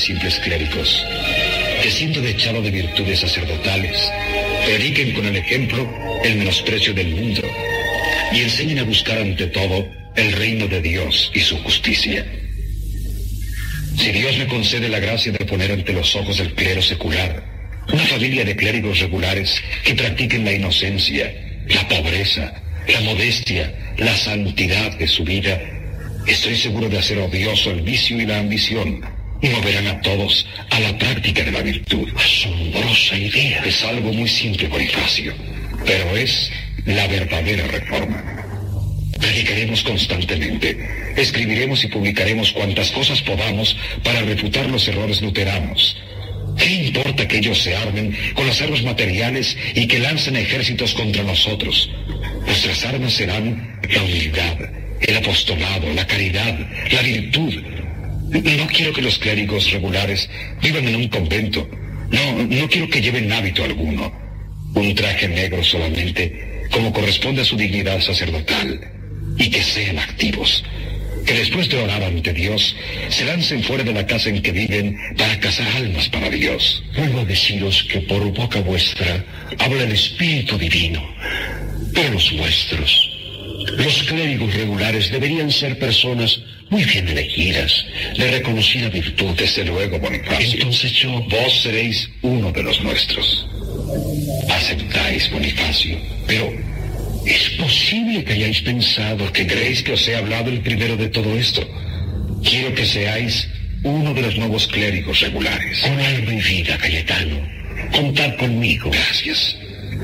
Simples 0.00 0.38
clérigos 0.40 1.04
que 1.82 1.90
siendo 1.90 2.20
dechado 2.20 2.60
de 2.60 2.70
virtudes 2.70 3.20
sacerdotales, 3.20 3.96
prediquen 4.66 5.12
con 5.12 5.24
el 5.26 5.36
ejemplo 5.36 5.88
el 6.22 6.36
menosprecio 6.36 6.92
del 6.92 7.14
mundo 7.14 7.42
y 8.32 8.40
enseñen 8.40 8.80
a 8.80 8.84
buscar 8.84 9.18
ante 9.18 9.46
todo 9.46 9.88
el 10.14 10.32
reino 10.32 10.66
de 10.66 10.82
Dios 10.82 11.30
y 11.34 11.40
su 11.40 11.56
justicia. 11.62 12.26
Si 13.96 14.12
Dios 14.12 14.36
me 14.38 14.46
concede 14.46 14.88
la 14.88 14.98
gracia 14.98 15.32
de 15.32 15.44
poner 15.44 15.72
ante 15.72 15.92
los 15.92 16.14
ojos 16.16 16.38
del 16.38 16.54
clero 16.54 16.82
secular 16.82 17.44
una 17.92 18.04
familia 18.04 18.44
de 18.44 18.56
clérigos 18.56 19.00
regulares 19.00 19.60
que 19.84 19.94
practiquen 19.94 20.44
la 20.44 20.52
inocencia, 20.52 21.32
la 21.66 21.88
pobreza, 21.88 22.52
la 22.88 23.00
modestia, 23.00 23.94
la 23.96 24.16
santidad 24.16 24.96
de 24.98 25.08
su 25.08 25.24
vida, 25.24 25.60
estoy 26.26 26.56
seguro 26.56 26.88
de 26.88 26.98
hacer 26.98 27.18
odioso 27.18 27.70
el 27.70 27.80
vicio 27.82 28.20
y 28.20 28.26
la 28.26 28.38
ambición 28.38 29.19
moverán 29.48 29.86
a 29.86 30.00
todos 30.00 30.46
a 30.70 30.80
la 30.80 30.96
práctica 30.98 31.42
de 31.42 31.52
la 31.52 31.62
virtud. 31.62 32.08
Asombrosa 32.16 33.16
idea. 33.16 33.62
Es 33.64 33.82
algo 33.84 34.12
muy 34.12 34.28
simple, 34.28 34.68
Bonifacio, 34.68 35.34
pero 35.86 36.16
es 36.16 36.50
la 36.84 37.06
verdadera 37.06 37.66
reforma. 37.66 38.40
Predicaremos 39.18 39.82
constantemente, 39.82 40.76
escribiremos 41.16 41.84
y 41.84 41.88
publicaremos 41.88 42.52
cuantas 42.52 42.90
cosas 42.90 43.20
podamos 43.22 43.76
para 44.02 44.22
refutar 44.22 44.68
los 44.70 44.86
errores 44.88 45.20
luteranos. 45.20 45.96
¿Qué 46.56 46.66
importa 46.86 47.28
que 47.28 47.38
ellos 47.38 47.58
se 47.58 47.76
armen 47.76 48.16
con 48.34 48.46
las 48.46 48.60
armas 48.60 48.82
materiales 48.82 49.56
y 49.74 49.86
que 49.86 49.98
lancen 49.98 50.36
ejércitos 50.36 50.94
contra 50.94 51.22
nosotros? 51.22 51.90
Nuestras 52.46 52.84
armas 52.84 53.12
serán 53.12 53.78
la 53.88 54.02
humildad, 54.02 54.56
el 55.00 55.16
apostolado, 55.16 55.92
la 55.94 56.06
caridad, 56.06 56.58
la 56.90 57.02
virtud. 57.02 57.79
No 58.30 58.66
quiero 58.68 58.92
que 58.92 59.02
los 59.02 59.18
clérigos 59.18 59.70
regulares 59.72 60.28
vivan 60.62 60.86
en 60.86 60.96
un 60.96 61.08
convento. 61.08 61.68
No, 62.10 62.42
no 62.44 62.68
quiero 62.68 62.88
que 62.88 63.00
lleven 63.00 63.32
hábito 63.32 63.64
alguno. 63.64 64.12
Un 64.74 64.94
traje 64.94 65.28
negro 65.28 65.64
solamente, 65.64 66.66
como 66.70 66.92
corresponde 66.92 67.42
a 67.42 67.44
su 67.44 67.56
dignidad 67.56 68.00
sacerdotal. 68.00 68.80
Y 69.36 69.50
que 69.50 69.62
sean 69.62 69.98
activos. 69.98 70.64
Que 71.26 71.34
después 71.34 71.68
de 71.68 71.78
orar 71.78 72.02
ante 72.02 72.32
Dios, 72.32 72.76
se 73.08 73.24
lancen 73.24 73.62
fuera 73.62 73.82
de 73.82 73.92
la 73.92 74.06
casa 74.06 74.28
en 74.28 74.42
que 74.42 74.52
viven 74.52 74.96
para 75.16 75.38
cazar 75.40 75.66
almas 75.76 76.08
para 76.08 76.30
Dios. 76.30 76.82
Vuelvo 76.96 77.20
a 77.20 77.24
deciros 77.24 77.84
que 77.90 78.00
por 78.00 78.22
boca 78.32 78.60
vuestra 78.60 79.24
habla 79.58 79.82
el 79.82 79.92
Espíritu 79.92 80.56
Divino. 80.56 81.02
Pero 81.92 82.14
los 82.14 82.36
vuestros, 82.36 83.09
los 83.76 84.02
clérigos 84.04 84.54
regulares 84.54 85.10
deberían 85.10 85.50
ser 85.50 85.78
personas 85.78 86.40
muy 86.70 86.84
bien 86.84 87.08
elegidas, 87.08 87.84
de 88.16 88.30
reconocida 88.30 88.88
virtud. 88.88 89.34
Desde 89.36 89.64
luego, 89.64 89.98
Bonifacio. 89.98 90.54
Entonces 90.54 90.92
yo... 90.92 91.10
Vos 91.28 91.62
seréis 91.62 92.08
uno 92.22 92.52
de 92.52 92.62
los 92.62 92.80
nuestros. 92.82 93.46
Aceptáis, 94.48 95.30
Bonifacio. 95.30 95.98
Pero, 96.26 96.52
¿es 97.26 97.50
posible 97.50 98.24
que 98.24 98.32
hayáis 98.34 98.60
pensado 98.62 99.32
que 99.32 99.46
creéis 99.46 99.82
que 99.82 99.92
os 99.92 100.08
he 100.08 100.16
hablado 100.16 100.50
el 100.50 100.60
primero 100.60 100.96
de 100.96 101.08
todo 101.08 101.36
esto? 101.36 101.66
Quiero 102.42 102.74
que 102.74 102.86
seáis 102.86 103.48
uno 103.82 104.14
de 104.14 104.22
los 104.22 104.36
nuevos 104.36 104.66
clérigos 104.68 105.20
regulares. 105.20 105.80
Con 105.80 105.98
alma 105.98 106.34
y 106.34 106.40
vida, 106.40 106.78
Cayetano. 106.78 107.36
Contad 107.92 108.36
conmigo. 108.36 108.90
Gracias. 108.90 109.56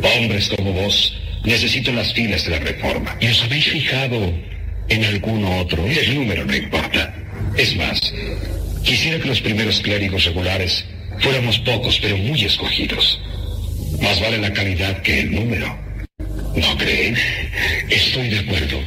Hombres 0.02 0.48
como 0.48 0.72
vos, 0.72 1.16
necesito 1.46 1.92
las 1.92 2.12
filas 2.12 2.44
de 2.44 2.50
la 2.50 2.58
reforma. 2.58 3.16
¿Y 3.20 3.28
os 3.28 3.42
habéis 3.44 3.66
fijado 3.68 4.34
en 4.88 5.04
alguno 5.04 5.58
otro? 5.58 5.86
El 5.86 6.14
número 6.14 6.44
no 6.44 6.54
importa. 6.54 7.14
Es 7.56 7.74
más, 7.76 7.98
quisiera 8.82 9.18
que 9.18 9.28
los 9.28 9.40
primeros 9.40 9.80
clérigos 9.80 10.24
regulares 10.24 10.84
fuéramos 11.20 11.58
pocos, 11.60 11.98
pero 12.02 12.16
muy 12.18 12.44
escogidos. 12.44 13.18
Más 14.02 14.20
vale 14.20 14.38
la 14.38 14.52
calidad 14.52 15.00
que 15.02 15.20
el 15.20 15.34
número. 15.34 15.78
¿No 16.18 16.76
creen? 16.76 17.16
Estoy 17.88 18.28
de 18.28 18.40
acuerdo. 18.40 18.80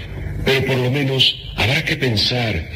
Pero 0.45 0.65
por 0.65 0.77
lo 0.77 0.91
menos 0.91 1.36
habrá 1.56 1.84
que 1.84 1.95
pensar 1.95 2.69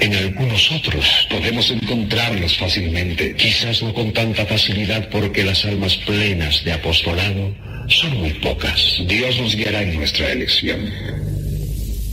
en 0.00 0.14
algunos 0.14 0.70
otros. 0.72 1.26
Podemos 1.30 1.70
encontrarlos 1.70 2.56
fácilmente. 2.56 3.34
Quizás 3.34 3.82
no 3.82 3.92
con 3.94 4.12
tanta 4.12 4.44
facilidad 4.46 5.08
porque 5.08 5.44
las 5.44 5.64
almas 5.64 5.96
plenas 5.96 6.64
de 6.64 6.72
apostolado 6.72 7.54
son 7.88 8.18
muy 8.18 8.30
pocas. 8.34 9.02
Dios 9.06 9.38
nos 9.40 9.54
guiará 9.54 9.82
en 9.82 9.96
nuestra 9.96 10.32
elección. 10.32 10.90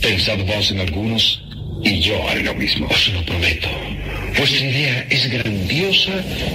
Pensad 0.00 0.38
vos 0.44 0.70
en 0.70 0.80
algunos 0.80 1.42
y 1.82 2.00
yo 2.00 2.28
haré 2.28 2.42
lo 2.42 2.54
mismo. 2.54 2.86
Os 2.86 3.08
lo 3.12 3.24
prometo. 3.24 3.68
Vuestra 4.36 4.66
idea 4.66 5.06
es 5.10 5.30
grandiosa 5.30 6.12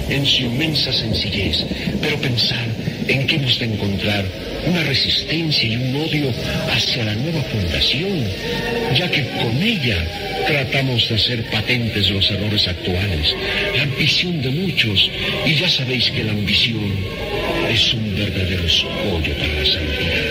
en 0.08 0.26
su 0.26 0.42
inmensa 0.42 0.92
sencillez, 0.92 1.64
pero 2.02 2.16
pensad 2.18 2.66
en 3.08 3.26
que 3.26 3.36
hemos 3.36 3.58
de 3.58 3.66
encontrar 3.66 4.24
una 4.66 4.82
resistencia 4.84 5.68
y 5.68 5.76
un 5.76 5.96
odio 5.96 6.32
hacia 6.70 7.04
la 7.04 7.14
nueva 7.14 7.42
fundación, 7.42 8.24
ya 8.94 9.10
que 9.10 9.24
con 9.42 9.62
ella 9.62 9.96
tratamos 10.46 11.08
de 11.08 11.14
hacer 11.14 11.44
patentes 11.50 12.10
los 12.10 12.30
errores 12.30 12.66
actuales, 12.68 13.34
la 13.76 13.82
ambición 13.82 14.42
de 14.42 14.50
muchos, 14.50 15.10
y 15.46 15.54
ya 15.54 15.68
sabéis 15.68 16.10
que 16.10 16.24
la 16.24 16.32
ambición 16.32 16.92
es 17.70 17.94
un 17.94 18.14
verdadero 18.16 18.64
escollo 18.64 19.34
para 19.34 19.54
la 19.54 19.64
santidad. 19.64 20.29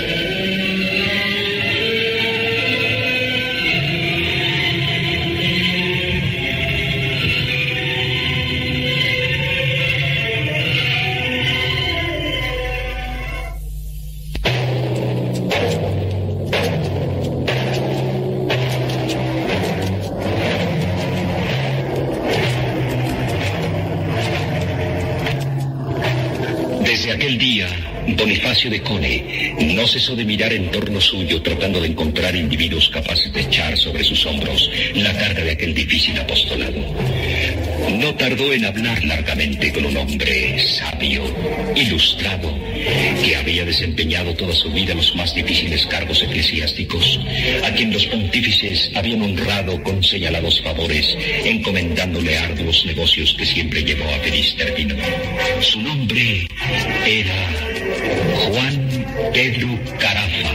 De 28.67 28.81
Cone 28.81 29.55
no 29.73 29.87
cesó 29.87 30.17
de 30.17 30.25
mirar 30.25 30.51
en 30.51 30.69
torno 30.69 30.99
suyo 30.99 31.41
tratando 31.41 31.79
de 31.79 31.87
encontrar 31.87 32.35
individuos 32.35 32.89
capaces 32.89 33.31
de 33.31 33.39
echar 33.39 33.77
sobre 33.77 34.03
sus 34.03 34.25
hombros 34.25 34.69
la 34.95 35.13
carga 35.13 35.43
de 35.43 35.51
aquel 35.51 35.73
difícil 35.73 36.19
apostolado. 36.19 36.75
No 37.89 38.13
tardó 38.15 38.51
en 38.51 38.65
hablar 38.65 39.01
largamente 39.05 39.71
con 39.71 39.85
un 39.85 39.95
hombre 39.95 40.59
sabio, 40.59 41.23
ilustrado, 41.73 42.53
que 43.23 43.37
había 43.37 43.63
desempeñado 43.63 44.33
toda 44.35 44.53
su 44.53 44.69
vida 44.71 44.93
los 44.93 45.15
más 45.15 45.33
difíciles 45.33 45.85
cargos 45.85 46.21
eclesiásticos, 46.21 47.17
a 47.63 47.71
quien 47.71 47.93
los 47.93 48.07
pontífices 48.07 48.91
habían 48.93 49.21
honrado 49.21 49.81
con 49.83 50.03
señalados 50.03 50.61
favores, 50.61 51.17
encomendándole 51.45 52.37
arduos 52.37 52.85
negocios 52.85 53.33
que 53.37 53.45
siempre 53.45 53.83
llevó 53.83 54.03
a 54.09 54.19
feliz 54.19 54.53
término. 54.57 54.95
Su 55.61 55.81
nombre 55.81 56.45
era 57.05 57.68
Juan 58.39 59.05
Pedro 59.33 59.67
Carafa, 59.99 60.51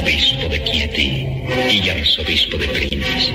obispo 0.00 0.48
de 0.48 0.64
Chieti 0.64 1.26
y 1.70 1.88
arzobispo 1.88 2.56
de 2.56 2.66
Brindis. 2.66 3.32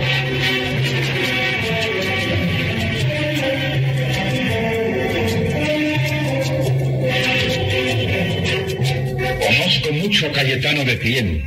Conozco 9.48 9.94
mucho 9.94 10.28
a 10.28 10.32
Cayetano 10.32 10.84
de 10.84 10.96
Tien. 10.98 11.44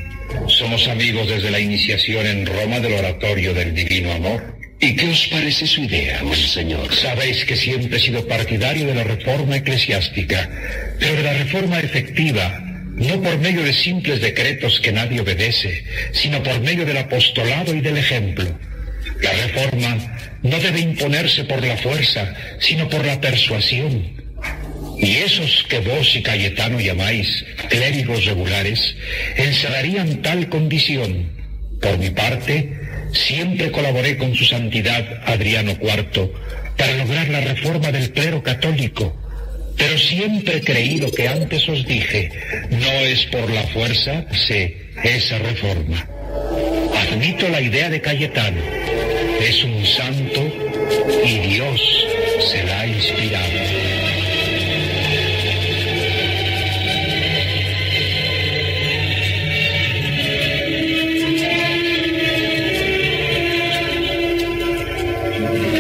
Somos 0.47 0.87
amigos 0.89 1.29
desde 1.29 1.51
la 1.51 1.61
iniciación 1.61 2.27
en 2.27 2.47
Roma 2.47 2.81
del 2.81 2.95
oratorio 2.95 3.55
del 3.55 3.75
Divino 3.75 4.13
Amor. 4.13 4.55
¿Y 4.81 4.97
qué 4.97 5.09
os 5.09 5.27
parece 5.29 5.67
su 5.67 5.83
idea, 5.83 6.23
monseñor? 6.23 6.95
Sabéis 6.95 7.45
que 7.45 7.57
siempre 7.57 7.97
he 7.97 8.01
sido 8.01 8.27
partidario 8.27 8.87
de 8.87 8.95
la 8.95 9.05
reforma 9.05 9.57
eclesiástica, 9.57 10.51
pero 10.99 11.23
la 11.23 11.33
reforma 11.35 11.81
efectiva, 11.81 12.61
no 12.95 13.21
por 13.21 13.39
medio 13.39 13.63
de 13.63 13.73
simples 13.73 14.21
decretos 14.21 14.81
que 14.81 14.93
nadie 14.93 15.21
obedece, 15.21 15.85
sino 16.13 16.43
por 16.43 16.61
medio 16.61 16.85
del 16.85 16.99
apostolado 16.99 17.75
y 17.75 17.81
del 17.81 17.99
ejemplo. 17.99 18.47
La 19.21 19.33
reforma 19.33 20.17
no 20.43 20.59
debe 20.59 20.81
imponerse 20.81 21.45
por 21.45 21.65
la 21.65 21.77
fuerza, 21.77 22.35
sino 22.61 22.89
por 22.89 23.05
la 23.05 23.21
persuasión. 23.21 24.25
Y 24.99 25.17
esos 25.17 25.65
que 25.69 25.81
vos 25.81 26.15
y 26.15 26.23
Cayetano 26.23 26.81
llamáis 26.81 27.45
clérigos 27.69 28.25
regulares, 28.25 28.97
encerrarían 29.37 30.23
tal 30.23 30.49
condición. 30.49 31.33
Por 31.81 31.99
mi 31.99 32.11
parte, 32.11 32.73
siempre 33.13 33.71
colaboré 33.71 34.17
con 34.17 34.35
su 34.35 34.45
santidad 34.45 35.23
Adriano 35.27 35.73
IV 35.81 36.31
para 36.77 36.97
lograr 36.97 37.29
la 37.29 37.41
reforma 37.41 37.91
del 37.93 38.13
clero 38.13 38.43
católico, 38.43 39.17
pero 39.77 39.99
siempre 39.99 40.57
he 40.59 40.61
creído 40.61 41.11
que 41.11 41.29
antes 41.29 41.69
os 41.69 41.85
dije, 41.87 42.31
no 42.71 42.91
es 43.07 43.27
por 43.27 43.51
la 43.51 43.63
fuerza, 43.69 44.25
sé, 44.33 44.77
esa 45.03 45.39
reforma. 45.39 46.09
Admito 46.95 47.49
la 47.49 47.61
idea 47.61 47.91
de 47.91 48.01
Cayetano, 48.01 48.61
es 49.41 49.65
un 49.65 49.85
santo 49.85 50.41
y 51.25 51.39
Dios 51.39 51.81
se 52.51 52.63
la 52.65 52.81
ha 52.81 52.87
inspirado. 52.87 53.49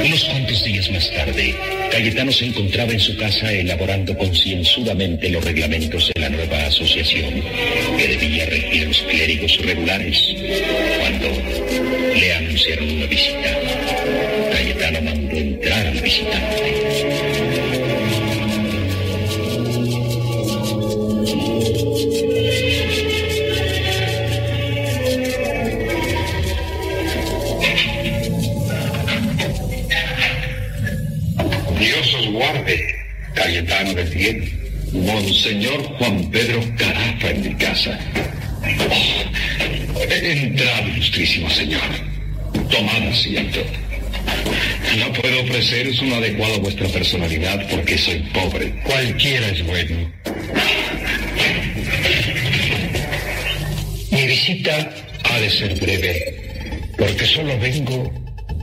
Unos 0.04 0.24
cuantos 0.24 0.64
días 0.64 0.90
más 0.90 1.10
tarde, 1.12 1.73
Cayetano 1.94 2.32
se 2.32 2.46
encontraba 2.46 2.90
en 2.90 2.98
su 2.98 3.16
casa 3.16 3.52
elaborando 3.52 4.18
concienzudamente 4.18 5.28
los 5.28 5.44
reglamentos 5.44 6.10
de 6.12 6.20
la 6.20 6.28
nueva 6.28 6.66
asociación 6.66 7.40
que 7.96 8.08
debía 8.08 8.46
regir 8.46 8.88
los 8.88 9.00
clérigos 9.02 9.56
regulares. 9.64 10.34
Cuando 10.98 11.28
le 12.18 12.34
anunciaron 12.34 12.90
una 12.90 13.06
visita, 13.06 13.60
Monseñor 35.14 35.80
Juan 35.98 36.28
Pedro 36.32 36.60
Carafa 36.76 37.30
en 37.30 37.42
mi 37.42 37.54
casa. 37.54 37.96
Oh, 38.90 40.02
entrad, 40.10 40.88
ilustrísimo 40.88 41.48
señor. 41.50 41.80
Tomad 42.68 43.08
asiento. 43.08 43.60
No 44.98 45.12
puedo 45.12 45.42
ofreceros 45.42 46.00
un 46.00 46.14
adecuado 46.14 46.54
a 46.56 46.58
vuestra 46.58 46.88
personalidad 46.88 47.64
porque 47.70 47.96
soy 47.96 48.18
pobre. 48.32 48.74
Cualquiera 48.82 49.46
es 49.50 49.64
bueno. 49.64 50.12
Mi 54.10 54.26
visita 54.26 54.90
ha 55.30 55.38
de 55.38 55.50
ser 55.50 55.78
breve, 55.78 56.90
porque 56.98 57.24
solo 57.24 57.56
vengo 57.60 58.12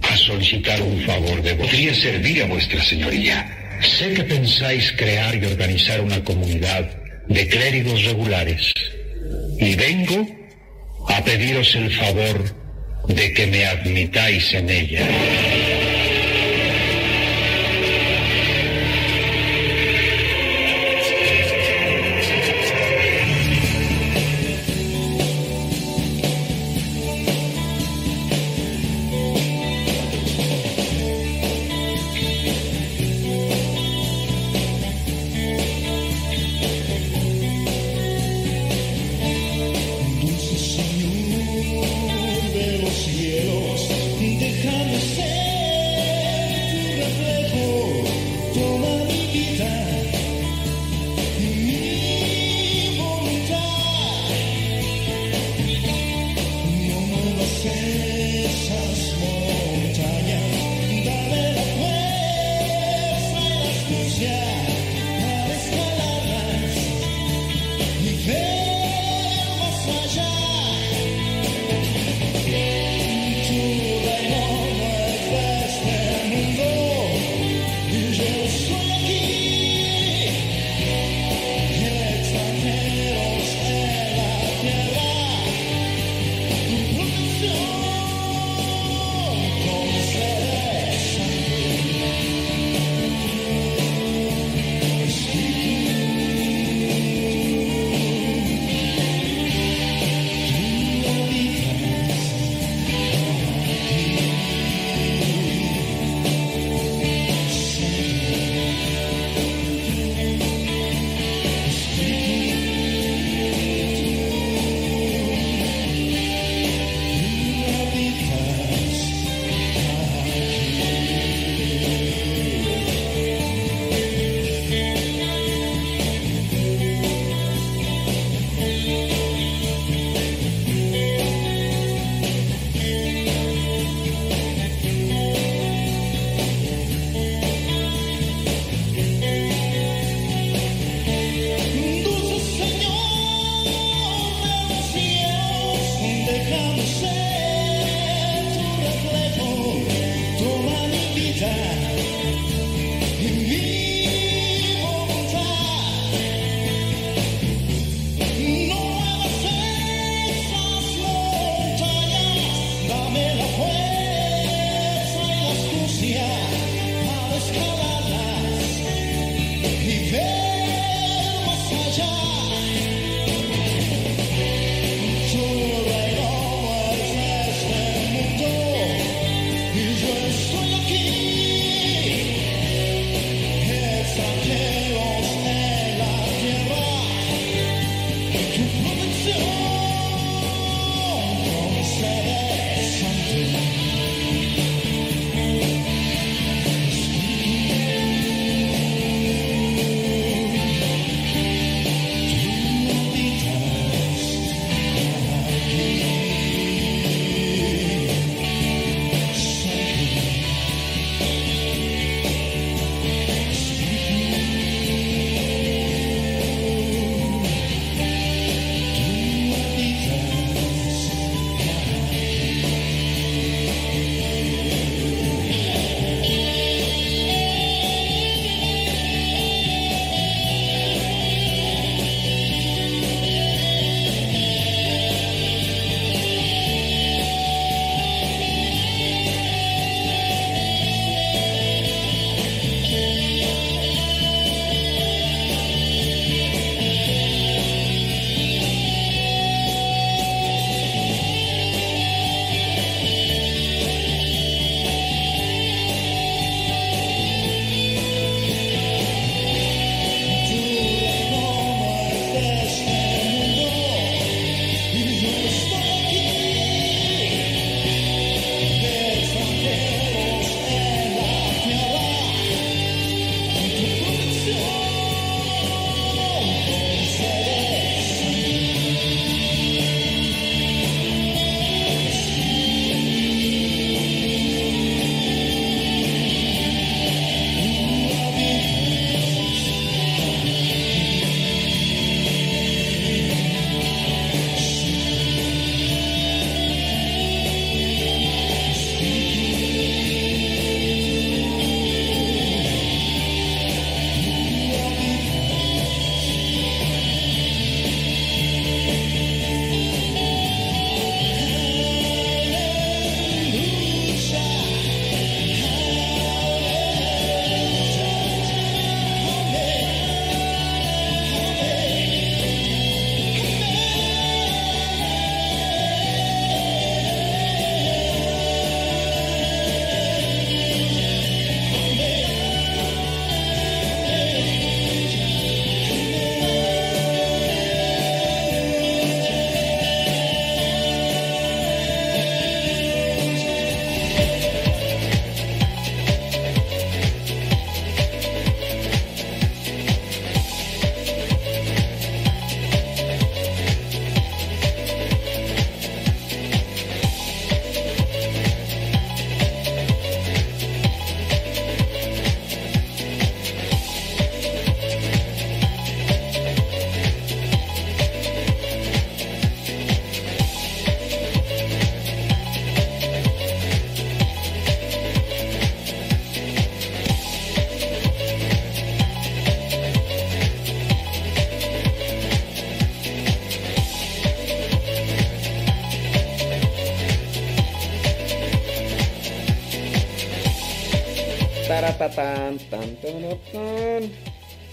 a 0.01 0.17
solicitar 0.17 0.81
un 0.81 0.99
favor 1.05 1.41
de 1.41 1.53
vos. 1.53 1.67
Podría 1.67 1.95
servir 1.95 2.43
a 2.43 2.47
vuestra 2.47 2.83
señoría. 2.83 3.60
Sé 3.81 4.13
que 4.13 4.23
pensáis 4.23 4.91
crear 4.93 5.35
y 5.35 5.45
organizar 5.45 6.01
una 6.01 6.23
comunidad 6.23 6.89
de 7.27 7.47
clérigos 7.47 8.03
regulares. 8.05 8.73
Y 9.59 9.75
vengo 9.75 10.27
a 11.07 11.23
pediros 11.23 11.75
el 11.75 11.91
favor 11.91 12.55
de 13.07 13.33
que 13.33 13.47
me 13.47 13.65
admitáis 13.65 14.53
en 14.53 14.69
ella. 14.69 15.07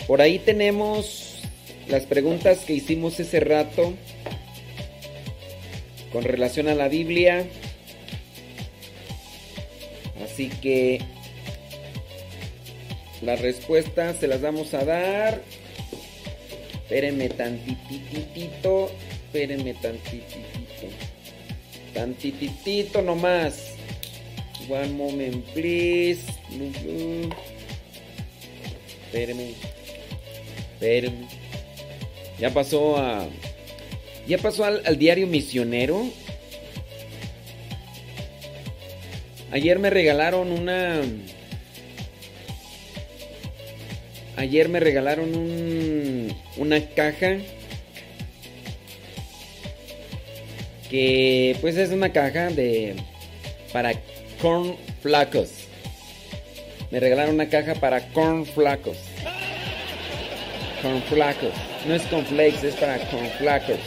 Por 0.06 0.20
ahí 0.22 0.38
tenemos 0.38 1.40
las 1.88 2.04
preguntas 2.04 2.60
que 2.60 2.74
hicimos 2.74 3.18
ese 3.20 3.40
rato 3.40 3.94
con 6.12 6.24
relación 6.24 6.68
a 6.68 6.74
la 6.74 6.88
Biblia. 6.88 7.46
Así 10.24 10.48
que 10.48 11.00
las 13.22 13.40
respuestas 13.40 14.16
se 14.18 14.28
las 14.28 14.40
vamos 14.40 14.74
a 14.74 14.84
dar. 14.84 15.42
Espérenme 16.74 17.28
tantititito. 17.28 18.90
Espérenme 19.26 19.74
tantititito. 19.74 20.88
Tantititito 21.92 23.02
nomás. 23.02 23.74
One 24.68 24.92
moment, 24.92 25.44
please. 25.54 26.22
Espérenme. 29.08 29.54
Espérenme. 30.74 31.26
Ya 32.38 32.50
pasó 32.50 32.98
a. 32.98 33.26
Ya 34.26 34.36
pasó 34.36 34.64
al, 34.64 34.98
diario 34.98 35.26
misionero. 35.26 36.06
Ayer 39.50 39.78
me 39.78 39.88
regalaron 39.88 40.52
una. 40.52 41.00
Ayer 44.36 44.68
me 44.68 44.78
regalaron 44.78 45.34
un, 45.34 46.36
una 46.58 46.80
caja 46.90 47.38
que 50.90 51.56
pues 51.60 51.76
es 51.76 51.90
una 51.90 52.12
caja 52.12 52.50
de 52.50 52.94
para 53.72 53.94
corn 54.40 54.76
flacos. 55.00 55.57
Me 56.90 57.00
regalaron 57.00 57.34
una 57.34 57.48
caja 57.48 57.74
para 57.74 58.08
corn 58.08 58.46
flacos. 58.46 58.96
Corn 60.82 61.02
flacos. 61.02 61.52
No 61.86 61.94
es 61.94 62.02
con 62.02 62.24
flakes, 62.24 62.66
es 62.66 62.74
para 62.76 62.98
corn 63.10 63.28
flacos. 63.38 63.78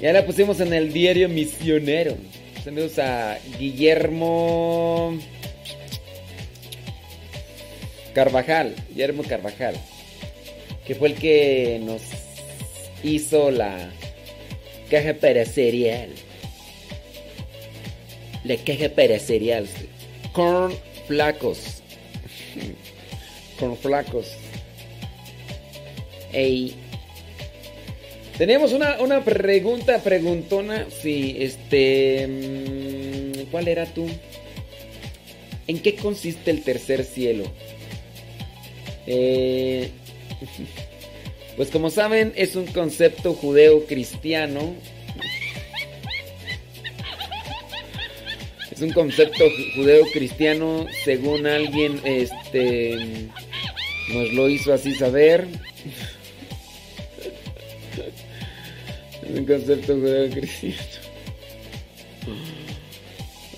Ya 0.00 0.12
la 0.12 0.24
pusimos 0.24 0.60
en 0.60 0.72
el 0.72 0.92
diario 0.92 1.28
misionero. 1.28 2.16
Saludos 2.64 2.98
a 2.98 3.38
Guillermo 3.58 5.18
Carvajal, 8.14 8.74
Guillermo 8.88 9.22
Carvajal, 9.24 9.74
que 10.86 10.94
fue 10.94 11.08
el 11.08 11.14
que 11.14 11.80
nos 11.82 12.02
hizo 13.02 13.50
la 13.50 13.90
caja 14.90 15.14
para 15.14 15.44
cereal. 15.44 16.10
La 18.44 18.56
caja 18.56 18.88
para 18.88 19.18
cereal. 19.18 19.66
Corn 20.32 20.72
flacos. 21.06 21.82
Corn 23.58 23.76
flacos. 23.76 24.32
Ey. 26.32 26.74
Tenemos 28.38 28.72
una, 28.72 29.00
una 29.00 29.22
pregunta, 29.22 29.98
preguntona. 29.98 30.86
Sí, 30.90 31.36
este. 31.38 32.26
mm, 32.26 33.50
¿Cuál 33.50 33.68
era 33.68 33.86
tú? 33.86 34.08
¿En 35.66 35.78
qué 35.80 35.94
consiste 35.94 36.50
el 36.50 36.62
tercer 36.62 37.04
cielo? 37.04 37.44
Eh, 39.06 39.90
pues 41.56 41.70
como 41.70 41.90
saben, 41.90 42.32
es 42.36 42.56
un 42.56 42.66
concepto 42.66 43.34
judeo-cristiano. 43.34 44.74
Es 48.72 48.80
un 48.80 48.90
concepto 48.92 49.44
judeo-cristiano, 49.76 50.86
según 51.04 51.46
alguien 51.46 52.00
este, 52.04 53.28
nos 54.08 54.32
lo 54.32 54.48
hizo 54.48 54.72
así 54.72 54.94
saber. 54.94 55.46
Es 59.22 59.38
un 59.38 59.44
concepto 59.44 59.92
judeo-cristiano. 59.92 60.76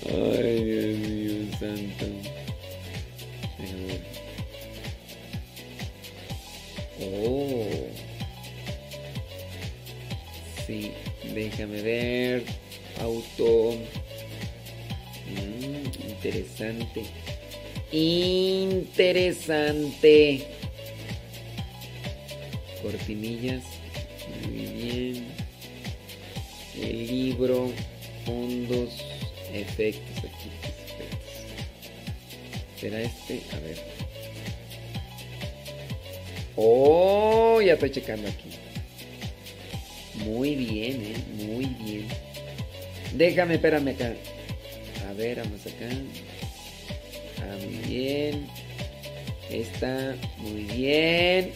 Ay, 0.09 0.63
Dios 0.65 0.97
mío, 0.99 1.57
santo. 1.59 2.05
Oh. 7.01 7.67
Sí, 10.67 10.91
déjame 11.33 11.81
ver. 11.81 12.43
Auto. 12.99 13.77
Mm, 15.35 16.09
interesante. 16.09 17.03
Interesante. 17.91 20.47
Cortinillas. 22.81 23.63
Muy 24.43 24.65
bien. 24.65 25.27
El 26.81 27.07
libro. 27.07 27.71
Fondos. 28.25 28.89
Efectos. 29.53 30.17
Aquí, 30.17 30.49
efectos. 30.63 31.45
¿Será 32.79 33.01
este? 33.01 33.41
A 33.53 33.59
ver. 33.59 33.77
Oh, 36.57 37.61
ya 37.61 37.73
estoy 37.73 37.91
checando 37.91 38.27
aquí. 38.27 38.49
Muy 40.25 40.55
bien, 40.55 41.03
eh. 41.03 41.15
Muy 41.45 41.65
bien. 41.65 42.07
Déjame, 43.13 43.55
espérame 43.55 43.89
acá. 43.89 44.13
A 45.09 45.13
ver, 45.13 45.37
vamos 45.37 45.61
acá. 45.65 45.89
Ah, 47.41 47.57
muy 47.63 47.77
bien. 47.87 48.47
Esta, 49.49 50.15
muy 50.37 50.61
bien. 50.63 51.51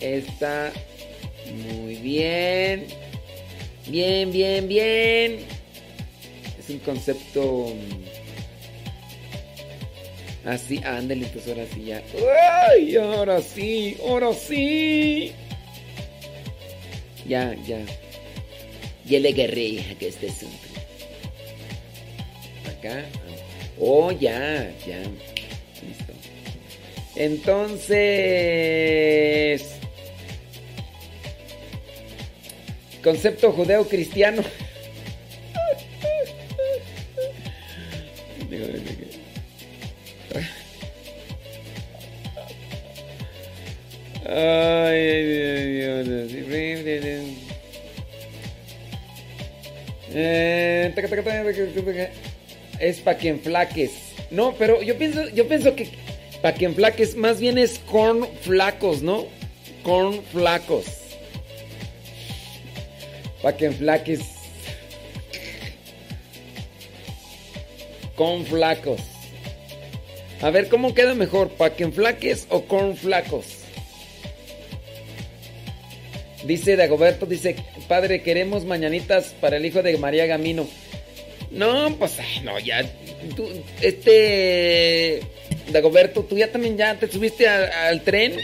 Esta, 0.00 0.72
muy 1.74 1.96
bien. 1.96 2.86
Bien, 3.88 4.30
bien, 4.32 4.68
bien. 4.68 5.38
Es 6.58 6.70
un 6.70 6.78
concepto. 6.80 7.74
mm, 7.74 8.22
Así, 10.48 10.80
ándale, 10.84 11.26
entonces 11.26 11.52
ahora 11.52 11.66
sí 11.72 11.84
ya. 11.84 12.02
Ahora 13.02 13.40
sí, 13.40 13.96
ahora 14.04 14.32
sí. 14.32 15.32
Ya, 17.28 17.54
ya. 17.66 17.78
Ya 19.06 19.20
le 19.20 19.28
agarré 19.28 19.96
que 19.98 20.08
este 20.08 20.28
asunto. 20.28 20.71
Oh, 23.78 24.10
ya, 24.10 24.70
ya. 24.86 24.98
Listo. 25.82 26.12
Entonces. 27.16 28.02
Concepto 33.02 33.52
judeo-cristiano. 33.52 34.42
Es 52.82 52.98
para 52.98 53.16
que 53.16 53.28
enflaques. 53.28 53.92
No, 54.32 54.56
pero 54.58 54.82
yo 54.82 54.98
pienso, 54.98 55.28
yo 55.28 55.46
pienso 55.46 55.76
que 55.76 55.88
para 56.42 56.56
que 56.56 56.64
enflaques 56.64 57.14
más 57.14 57.38
bien 57.38 57.56
es 57.56 57.78
corn 57.78 58.26
flacos, 58.40 59.02
¿no? 59.02 59.26
Corn 59.84 60.20
flacos. 60.32 60.86
Para 63.40 63.56
que 63.56 63.66
enflaques. 63.66 64.20
Con 68.16 68.44
flacos. 68.46 69.00
A 70.40 70.50
ver, 70.50 70.68
¿cómo 70.68 70.92
queda 70.92 71.14
mejor? 71.14 71.50
¿Para 71.50 71.76
que 71.76 71.84
enflaques 71.84 72.48
o 72.50 72.64
con 72.64 72.96
flacos? 72.96 73.58
Dice 76.44 76.74
Dagoberto, 76.74 77.26
dice, 77.26 77.54
padre, 77.86 78.22
queremos 78.22 78.64
mañanitas 78.64 79.36
para 79.40 79.58
el 79.58 79.66
hijo 79.66 79.84
de 79.84 79.96
María 79.98 80.26
Gamino. 80.26 80.66
No, 81.52 81.94
pues, 81.98 82.18
no, 82.42 82.58
ya, 82.58 82.82
tú, 83.36 83.46
este, 83.82 85.20
Dagoberto, 85.68 86.24
tú 86.24 86.36
ya 86.38 86.50
también 86.50 86.78
ya 86.78 86.98
te 86.98 87.10
subiste 87.10 87.46
al 87.46 88.02
tren. 88.02 88.36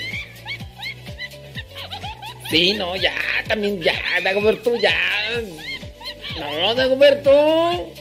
Sí, 2.51 2.75
no, 2.75 2.97
ya, 2.97 3.15
también 3.47 3.81
ya, 3.81 3.95
Dagoberto, 4.23 4.77
ya. 4.77 4.95
No, 6.39 6.75
Dagoberto. 6.75 7.93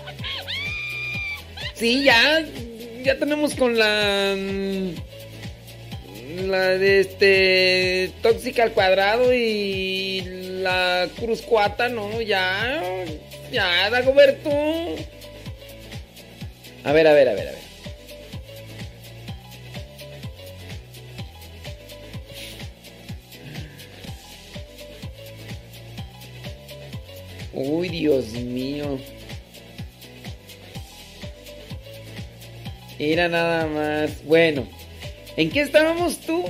Sí, 1.74 2.04
ya, 2.04 2.46
ya 3.04 3.18
tenemos 3.18 3.56
con 3.56 3.78
la... 3.78 4.36
mm, 4.38 4.90
La 6.48 6.70
de 6.78 7.00
este... 7.00 8.12
Tóxica 8.22 8.64
al 8.64 8.72
cuadrado 8.74 9.34
y 9.34 10.22
la 10.62 11.08
Cruz 11.20 11.42
Cuata, 11.42 11.88
no, 11.90 12.22
ya. 12.22 12.82
Ya, 13.52 13.90
Dagoberto. 13.90 14.50
A 16.84 16.92
ver, 16.92 17.08
a 17.08 17.14
ver, 17.14 17.30
a 17.30 17.34
ver, 17.34 17.48
a 17.48 17.52
ver. 17.52 17.68
Uy, 27.54 27.90
Dios 27.90 28.34
mío. 28.34 29.00
Era 33.00 33.28
nada 33.28 33.66
más. 33.68 34.24
Bueno, 34.26 34.68
¿en 35.36 35.50
qué 35.50 35.62
estábamos 35.62 36.20
tú? 36.20 36.46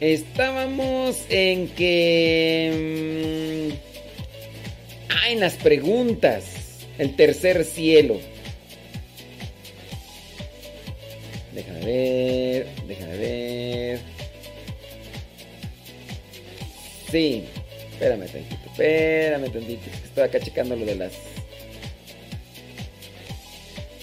Estábamos 0.00 1.24
en 1.28 1.68
que... 1.68 3.72
Ah, 5.10 5.30
en 5.30 5.40
las 5.40 5.54
preguntas. 5.54 6.44
El 6.98 7.16
tercer 7.16 7.64
cielo. 7.64 8.20
Déjame 11.52 11.84
ver, 11.84 12.66
déjame 12.86 13.16
ver. 13.16 14.00
Sí, 17.10 17.44
espérame 17.92 18.26
tantito, 18.26 18.70
espérame 18.70 19.50
tantito. 19.50 19.90
Estoy 20.04 20.24
acá 20.24 20.40
checando 20.40 20.76
lo 20.76 20.84
de 20.84 20.94
las. 20.94 21.12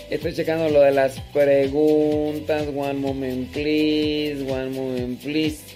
Estoy 0.09 0.33
checando 0.33 0.69
lo 0.69 0.81
de 0.81 0.91
las 0.91 1.19
preguntas. 1.33 2.67
One 2.75 2.95
moment, 2.95 3.53
please. 3.53 4.43
One 4.43 4.71
moment, 4.71 5.21
please. 5.21 5.74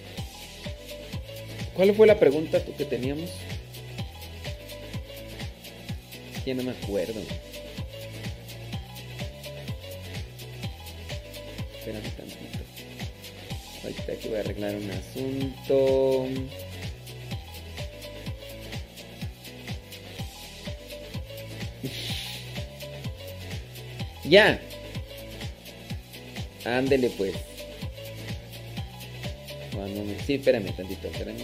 ¿Cuál 1.79 1.95
fue 1.95 2.07
la 2.07 2.19
pregunta 2.19 2.61
que 2.61 2.83
teníamos? 2.83 3.29
Ya 6.45 6.53
no 6.53 6.63
me 6.63 6.71
acuerdo. 6.71 7.21
Espérame 11.77 12.09
tantito. 12.17 12.59
Ahorita 13.81 14.15
que 14.17 14.27
voy 14.27 14.37
a 14.39 14.41
arreglar 14.41 14.75
un 14.75 14.91
asunto. 14.91 16.25
Ya. 24.25 24.59
Ándele 26.65 27.09
pues. 27.11 27.48
Moment. 29.73 30.19
Sí, 30.25 30.35
espérame 30.35 30.75
tantito. 30.75 31.07
Espérame. 31.07 31.37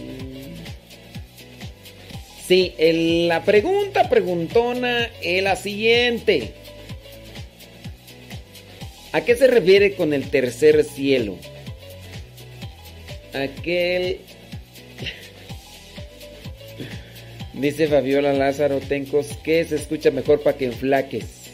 Sí, 2.46 2.74
la 3.28 3.42
pregunta 3.42 4.08
preguntona 4.08 5.10
es 5.20 5.42
la 5.42 5.56
siguiente. 5.56 6.52
¿A 9.12 9.22
qué 9.22 9.34
se 9.34 9.46
refiere 9.46 9.94
con 9.94 10.12
el 10.12 10.30
tercer 10.30 10.84
cielo? 10.84 11.36
Aquel... 13.32 14.20
Dice 17.54 17.88
Fabiola 17.88 18.32
Lázaro 18.32 18.80
Tencos 18.80 19.28
que 19.42 19.64
se 19.64 19.76
escucha 19.76 20.10
mejor 20.10 20.42
para 20.42 20.56
que 20.56 20.66
enflaques. 20.66 21.45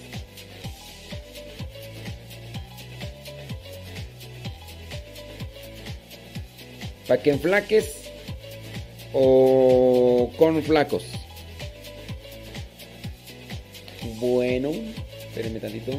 ¿Para 7.13 7.23
que 7.23 7.29
enflaques 7.29 8.11
o 9.13 10.33
con 10.39 10.63
flacos? 10.63 11.05
Bueno, 14.19 14.71
espérenme 15.21 15.61
tantito. 15.61 15.93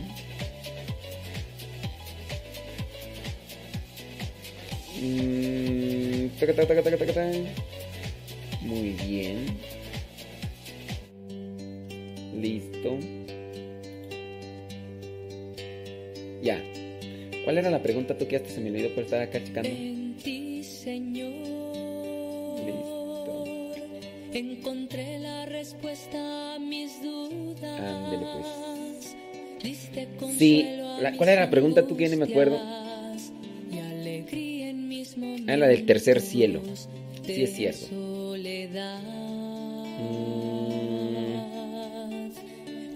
Mm. 5.00 6.30
Muy 8.61 8.90
bien. 9.06 9.45
Listo. 12.42 12.98
Ya. 16.42 16.59
¿Cuál 17.43 17.59
era 17.59 17.69
la 17.69 17.83
pregunta 17.83 18.17
tú 18.17 18.27
que 18.27 18.38
hasta 18.38 18.50
se 18.50 18.59
me 18.61 18.72
olvidó 18.72 18.95
por 18.95 19.03
estar 19.03 19.22
acá 19.22 19.43
checando? 19.43 20.02
Señor, 20.84 21.32
encontré 24.34 25.18
la 25.20 25.45
respuesta 25.45 26.56
a 26.56 26.60
mis 26.60 27.02
dudas. 27.02 27.80
Ándele 27.80 28.26
pues. 28.34 29.16
Sí, 30.38 30.66
la- 31.00 31.16
¿cuál 31.16 31.30
era 31.30 31.45
la 31.45 31.50
pregunta 31.50 31.88
tú 31.88 31.95
que 31.95 32.10
no 32.10 32.18
me 32.18 32.26
acuerdo? 32.26 32.58
Ah, 32.60 33.16
la 35.58 35.68
del 35.68 35.86
tercer 35.86 36.20
cielo. 36.20 36.62
Sí 37.26 37.44
es 37.44 37.53
cierto. 37.56 37.86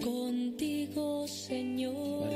Contigo, 0.04 1.26
Señor, 1.26 2.28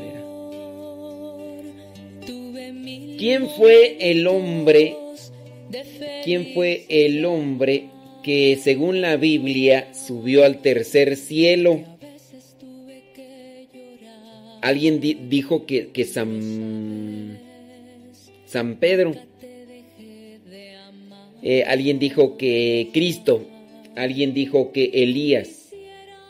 ¿Quién 3.18 3.50
fue 3.50 3.98
el 4.10 4.26
hombre? 4.26 4.96
¿Quién 6.24 6.52
fue 6.54 6.84
el 6.88 7.24
hombre 7.24 7.88
que 8.22 8.58
según 8.62 9.00
la 9.00 9.16
Biblia 9.16 9.92
subió 9.94 10.44
al 10.44 10.60
tercer 10.62 11.16
cielo? 11.16 11.80
Alguien 14.60 15.00
di- 15.00 15.14
dijo 15.28 15.66
que, 15.66 15.88
que 15.88 16.04
San, 16.04 17.38
San 18.46 18.76
Pedro. 18.76 19.14
Eh, 21.42 21.64
alguien 21.66 21.98
dijo 21.98 22.36
que 22.36 22.88
Cristo. 22.92 23.44
Alguien 23.96 24.32
dijo 24.34 24.70
que 24.72 24.84
Elías. 24.94 25.70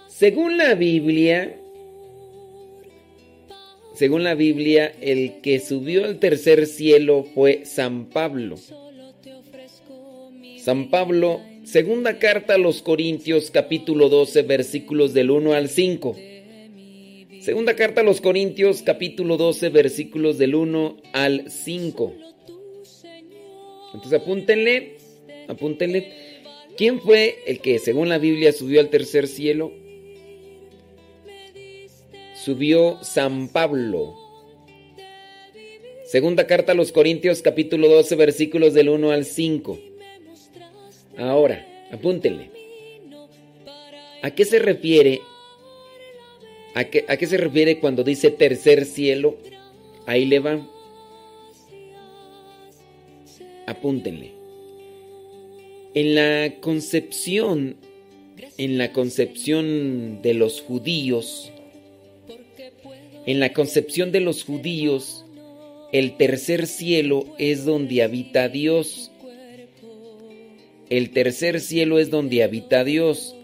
Según 0.09 0.57
la 0.57 0.75
Biblia, 0.75 1.57
según 3.95 4.25
la 4.25 4.35
Biblia, 4.35 4.93
el 5.01 5.41
que 5.43 5.61
subió 5.61 6.05
al 6.05 6.19
tercer 6.19 6.67
cielo 6.67 7.25
fue 7.35 7.67
San 7.67 8.07
Pablo. 8.07 8.57
San 10.63 10.91
Pablo, 10.91 11.41
segunda 11.65 12.21
carta 12.21 12.55
a 12.55 12.59
los 12.59 12.83
Corintios, 12.83 13.51
capítulo 13.51 14.09
12, 14.09 14.43
versículos 14.43 15.13
del 15.13 15.33
1 15.33 15.55
al 15.55 15.69
5. 15.69 16.17
Segunda 17.41 17.75
carta 17.75 18.03
a 18.03 18.05
los 18.05 18.21
Corintios, 18.21 18.83
capítulo 18.83 19.37
12, 19.39 19.71
versículos 19.71 20.39
del 20.39 20.55
1 20.55 20.99
al 21.15 21.51
5. 21.51 22.15
Entonces 23.93 24.21
apúntenle, 24.21 24.99
apúntenle. 25.49 26.13
¿Quién 26.77 27.01
fue 27.01 27.39
el 27.49 27.59
que, 27.59 27.81
según 27.81 28.09
la 28.09 28.19
Biblia, 28.19 28.53
subió 28.53 28.79
al 28.79 28.89
tercer 28.89 29.27
cielo? 29.27 29.73
Subió 32.37 33.03
San 33.03 33.49
Pablo. 33.49 34.15
Segunda 36.05 36.47
carta 36.47 36.71
a 36.71 36.77
los 36.77 36.93
Corintios, 36.93 37.43
capítulo 37.43 37.89
12, 37.89 38.15
versículos 38.15 38.75
del 38.75 38.91
1 38.91 39.11
al 39.11 39.25
5. 39.25 39.92
Ahora, 41.23 41.65
apúntenle. 41.93 42.51
¿A 44.23 44.33
qué 44.33 44.45
se 44.45 44.59
refiere? 44.59 45.21
¿A 46.75 46.83
qué, 46.85 47.05
a 47.07 47.17
qué 47.17 47.29
se 47.29 47.37
refiere 47.37 47.79
cuando 47.79 48.03
dice 48.03 48.33
tercer 48.33 48.85
cielo? 48.85 49.37
Ahí 50.07 50.25
le 50.25 50.41
va. 50.41 50.67
Apúntenle. 53.67 54.33
En 55.95 56.17
la 56.17 56.55
concepción, 56.61 57.77
en 58.59 58.79
la 58.79 58.93
concepción 58.93 60.23
de 60.23 60.35
los 60.35 60.61
judíos, 60.61 61.53
en 63.27 63.39
la 63.39 63.53
concepción 63.53 64.11
de 64.11 64.21
los 64.21 64.43
judíos, 64.43 65.25
el 65.93 66.17
tercer 66.17 66.67
cielo 66.67 67.27
es 67.39 67.65
donde 67.65 68.03
habita 68.03 68.49
Dios. 68.49 69.12
El 70.91 71.11
tercer 71.11 71.61
cielo 71.61 71.99
es 71.99 72.11
donde 72.11 72.43
habita 72.43 72.85
Dios. 72.85 73.35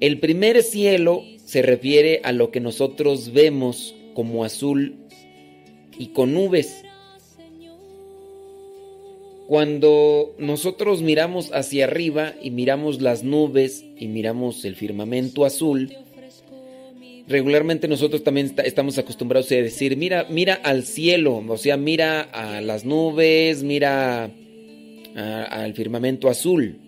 El 0.00 0.18
primer 0.20 0.62
cielo 0.62 1.22
se 1.44 1.62
refiere 1.62 2.20
a 2.24 2.32
lo 2.32 2.50
que 2.50 2.60
nosotros 2.60 3.32
vemos 3.32 3.94
como 4.14 4.44
azul 4.44 4.96
y 5.98 6.08
con 6.08 6.34
nubes. 6.34 6.84
Cuando 9.46 10.34
nosotros 10.38 11.00
miramos 11.00 11.50
hacia 11.54 11.84
arriba 11.84 12.34
y 12.42 12.50
miramos 12.50 13.00
las 13.00 13.24
nubes 13.24 13.84
y 13.96 14.08
miramos 14.08 14.64
el 14.66 14.76
firmamento 14.76 15.46
azul, 15.46 15.90
regularmente 17.26 17.88
nosotros 17.88 18.22
también 18.22 18.54
estamos 18.64 18.98
acostumbrados 18.98 19.50
a 19.52 19.54
decir, 19.54 19.96
mira, 19.96 20.26
mira 20.28 20.54
al 20.54 20.84
cielo, 20.84 21.42
o 21.48 21.56
sea, 21.56 21.78
mira 21.78 22.20
a 22.20 22.60
las 22.60 22.84
nubes, 22.84 23.62
mira 23.62 24.30
al 25.16 25.74
firmamento 25.74 26.28
azul. 26.28 26.78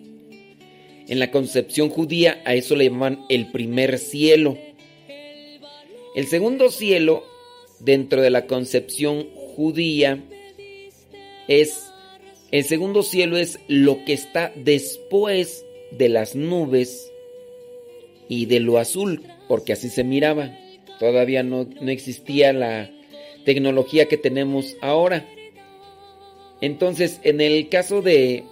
En 1.07 1.19
la 1.19 1.31
concepción 1.31 1.89
judía 1.89 2.41
a 2.45 2.53
eso 2.53 2.75
le 2.75 2.85
llaman 2.85 3.25
el 3.29 3.51
primer 3.51 3.97
cielo. 3.97 4.57
El 6.15 6.27
segundo 6.27 6.69
cielo, 6.69 7.23
dentro 7.79 8.21
de 8.21 8.29
la 8.29 8.45
concepción 8.45 9.27
judía, 9.33 10.19
es 11.47 11.87
El 12.51 12.65
segundo 12.65 13.01
cielo 13.03 13.37
es 13.37 13.59
lo 13.67 14.03
que 14.03 14.13
está 14.13 14.51
después 14.55 15.65
de 15.91 16.09
las 16.09 16.35
nubes 16.35 17.11
y 18.27 18.45
de 18.45 18.59
lo 18.59 18.77
azul, 18.77 19.23
porque 19.47 19.73
así 19.73 19.89
se 19.89 20.03
miraba. 20.03 20.57
Todavía 20.99 21.43
no, 21.43 21.67
no 21.81 21.91
existía 21.91 22.53
la 22.53 22.89
tecnología 23.45 24.07
que 24.07 24.17
tenemos 24.17 24.75
ahora. 24.81 25.25
Entonces, 26.61 27.19
en 27.23 27.41
el 27.41 27.69
caso 27.69 28.01
de 28.01 28.45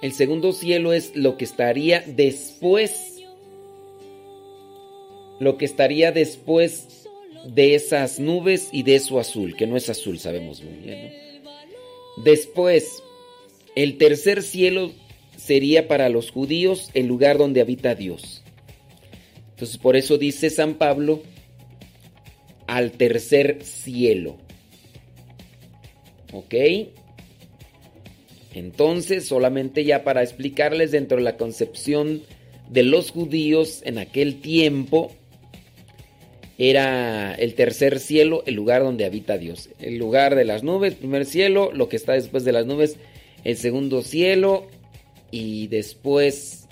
el 0.00 0.12
segundo 0.12 0.52
cielo 0.52 0.92
es 0.92 1.16
lo 1.16 1.36
que 1.36 1.44
estaría 1.44 2.04
después. 2.06 3.22
Lo 5.40 5.56
que 5.56 5.64
estaría 5.64 6.12
después 6.12 7.08
de 7.46 7.74
esas 7.74 8.20
nubes 8.20 8.68
y 8.72 8.82
de 8.82 8.96
eso 8.96 9.18
azul, 9.18 9.56
que 9.56 9.66
no 9.66 9.76
es 9.76 9.88
azul, 9.88 10.18
sabemos 10.18 10.62
muy 10.62 10.74
bien. 10.74 11.12
¿no? 11.44 11.50
Después, 12.22 13.02
el 13.76 13.96
tercer 13.96 14.42
cielo 14.42 14.92
sería 15.36 15.86
para 15.88 16.08
los 16.08 16.30
judíos 16.30 16.90
el 16.94 17.06
lugar 17.06 17.38
donde 17.38 17.60
habita 17.60 17.94
Dios. 17.94 18.42
Entonces, 19.50 19.78
por 19.78 19.96
eso 19.96 20.18
dice 20.18 20.50
San 20.50 20.74
Pablo, 20.74 21.22
al 22.66 22.92
tercer 22.92 23.64
cielo. 23.64 24.36
¿Ok? 26.32 26.54
Entonces, 28.54 29.26
solamente 29.26 29.84
ya 29.84 30.04
para 30.04 30.22
explicarles 30.22 30.90
dentro 30.90 31.18
de 31.18 31.24
la 31.24 31.36
concepción 31.36 32.22
de 32.68 32.82
los 32.82 33.10
judíos 33.10 33.82
en 33.84 33.98
aquel 33.98 34.40
tiempo, 34.40 35.12
era 36.58 37.34
el 37.34 37.54
tercer 37.54 38.00
cielo, 38.00 38.42
el 38.46 38.54
lugar 38.54 38.82
donde 38.82 39.04
habita 39.04 39.38
Dios. 39.38 39.70
El 39.78 39.96
lugar 39.96 40.34
de 40.34 40.44
las 40.44 40.64
nubes, 40.64 40.94
primer 40.94 41.24
cielo, 41.24 41.70
lo 41.72 41.88
que 41.88 41.96
está 41.96 42.14
después 42.14 42.44
de 42.44 42.52
las 42.52 42.66
nubes, 42.66 42.96
el 43.44 43.56
segundo 43.56 44.02
cielo 44.02 44.66
y 45.30 45.68
después 45.68 46.66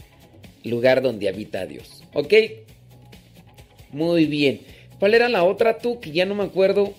lugar 0.65 1.03
donde 1.03 1.29
habita 1.29 1.67
Dios. 1.67 2.03
¿Ok? 2.15 2.35
Muy 3.93 4.27
bien. 4.27 4.63
¿Cuál 4.99 5.15
era 5.15 5.29
la 5.29 5.45
otra 5.45 5.79
tú? 5.79 6.01
Que 6.01 6.11
ya 6.11 6.27
no 6.27 6.35
me 6.35 6.45
acuerdo. 6.45 6.95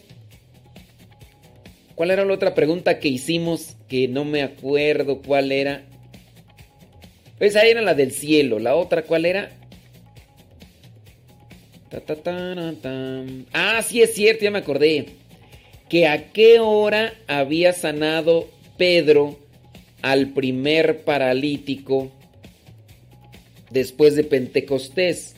¿Cuál 1.98 2.12
era 2.12 2.24
la 2.26 2.34
otra 2.36 2.54
pregunta 2.54 3.00
que 3.00 3.08
hicimos? 3.08 3.76
Que 3.88 4.08
no 4.08 4.24
me 4.24 4.44
acuerdo 4.44 5.24
cuál 5.24 5.52
era. 5.52 5.82
Esa 7.40 7.64
era 7.64 7.82
la 7.82 7.96
del 7.96 8.12
cielo. 8.12 8.60
La 8.60 8.76
otra, 8.76 9.02
¿cuál 9.02 9.26
era? 9.26 9.50
Ta, 11.90 12.00
ta, 12.02 12.16
ta, 12.16 13.26
ah, 13.52 13.82
sí 13.82 14.04
es 14.04 14.14
cierto, 14.14 14.44
ya 14.44 14.52
me 14.52 14.60
acordé. 14.60 15.08
Que 15.90 16.06
a 16.06 16.32
qué 16.34 16.60
hora 16.60 17.16
había 17.26 17.74
sanado 17.74 18.48
Pedro 18.78 19.40
al 20.04 20.28
primer 20.34 21.04
paralítico 21.04 22.12
después 23.72 24.16
de 24.16 24.24
Pentecostés. 24.24 25.36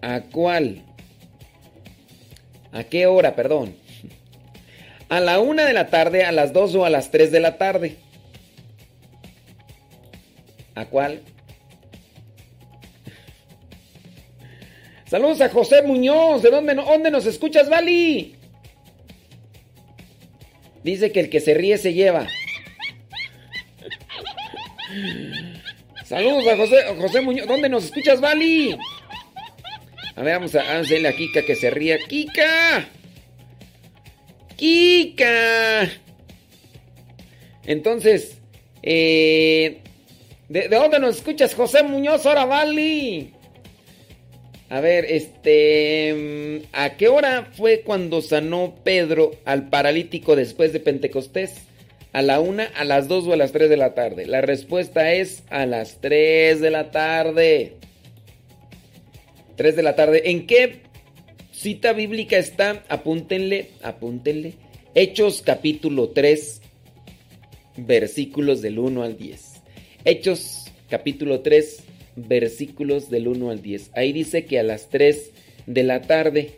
¿A 0.00 0.20
cuál? 0.20 0.85
¿A 2.76 2.84
qué 2.84 3.06
hora, 3.06 3.34
perdón? 3.34 3.74
A 5.08 5.20
la 5.20 5.40
una 5.40 5.64
de 5.64 5.72
la 5.72 5.86
tarde, 5.86 6.24
a 6.24 6.32
las 6.32 6.52
dos 6.52 6.74
o 6.74 6.84
a 6.84 6.90
las 6.90 7.10
tres 7.10 7.32
de 7.32 7.40
la 7.40 7.56
tarde. 7.56 7.96
¿A 10.74 10.84
cuál? 10.84 11.22
Saludos 15.06 15.40
a 15.40 15.48
José 15.48 15.80
Muñoz. 15.84 16.42
¿De 16.42 16.50
dónde, 16.50 16.74
dónde 16.74 17.10
nos 17.10 17.24
escuchas, 17.24 17.70
Vali? 17.70 18.34
Dice 20.84 21.10
que 21.12 21.20
el 21.20 21.30
que 21.30 21.40
se 21.40 21.54
ríe 21.54 21.78
se 21.78 21.94
lleva. 21.94 22.26
Saludos 26.04 26.46
a 26.46 26.56
José, 26.58 26.76
José 27.00 27.20
Muñoz. 27.22 27.46
¿Dónde 27.46 27.70
nos 27.70 27.86
escuchas, 27.86 28.20
Vali? 28.20 28.76
A 30.16 30.22
ver, 30.22 30.34
vamos 30.34 30.54
a 30.54 30.78
hacerle 30.78 31.08
a 31.08 31.12
Kika 31.12 31.42
que 31.42 31.54
se 31.54 31.68
ría. 31.68 31.98
¡Kika! 31.98 32.88
¡Kika! 34.56 35.90
Entonces, 37.66 38.38
eh, 38.82 39.82
¿de, 40.48 40.68
¿de, 40.68 40.76
dónde 40.76 41.00
nos 41.00 41.16
escuchas, 41.16 41.54
José 41.54 41.82
Muñoz? 41.82 42.24
Ahora, 42.24 42.46
Vali. 42.46 43.34
A 44.70 44.80
ver, 44.80 45.04
este. 45.04 46.62
¿A 46.72 46.96
qué 46.96 47.08
hora 47.08 47.50
fue 47.52 47.82
cuando 47.82 48.22
sanó 48.22 48.74
Pedro 48.82 49.32
al 49.44 49.68
paralítico 49.68 50.34
después 50.34 50.72
de 50.72 50.80
Pentecostés? 50.80 51.66
¿A 52.14 52.22
la 52.22 52.40
una, 52.40 52.64
a 52.64 52.84
las 52.84 53.06
dos 53.06 53.26
o 53.26 53.34
a 53.34 53.36
las 53.36 53.52
tres 53.52 53.68
de 53.68 53.76
la 53.76 53.92
tarde? 53.92 54.24
La 54.24 54.40
respuesta 54.40 55.12
es 55.12 55.42
a 55.50 55.66
las 55.66 56.00
tres 56.00 56.60
de 56.62 56.70
la 56.70 56.90
tarde. 56.90 57.74
3 59.56 59.76
de 59.76 59.82
la 59.82 59.96
tarde. 59.96 60.30
¿En 60.30 60.46
qué 60.46 60.82
cita 61.50 61.92
bíblica 61.92 62.38
está? 62.38 62.84
Apúntenle, 62.88 63.70
apúntenle. 63.82 64.54
Hechos 64.94 65.42
capítulo 65.42 66.10
3, 66.10 66.60
versículos 67.76 68.62
del 68.62 68.78
1 68.78 69.02
al 69.02 69.16
10. 69.16 69.62
Hechos 70.04 70.64
capítulo 70.88 71.40
3, 71.40 71.82
versículos 72.16 73.10
del 73.10 73.28
1 73.28 73.50
al 73.50 73.62
10. 73.62 73.90
Ahí 73.94 74.12
dice 74.12 74.44
que 74.44 74.58
a 74.58 74.62
las 74.62 74.88
3 74.88 75.32
de 75.66 75.82
la 75.82 76.02
tarde. 76.02 76.52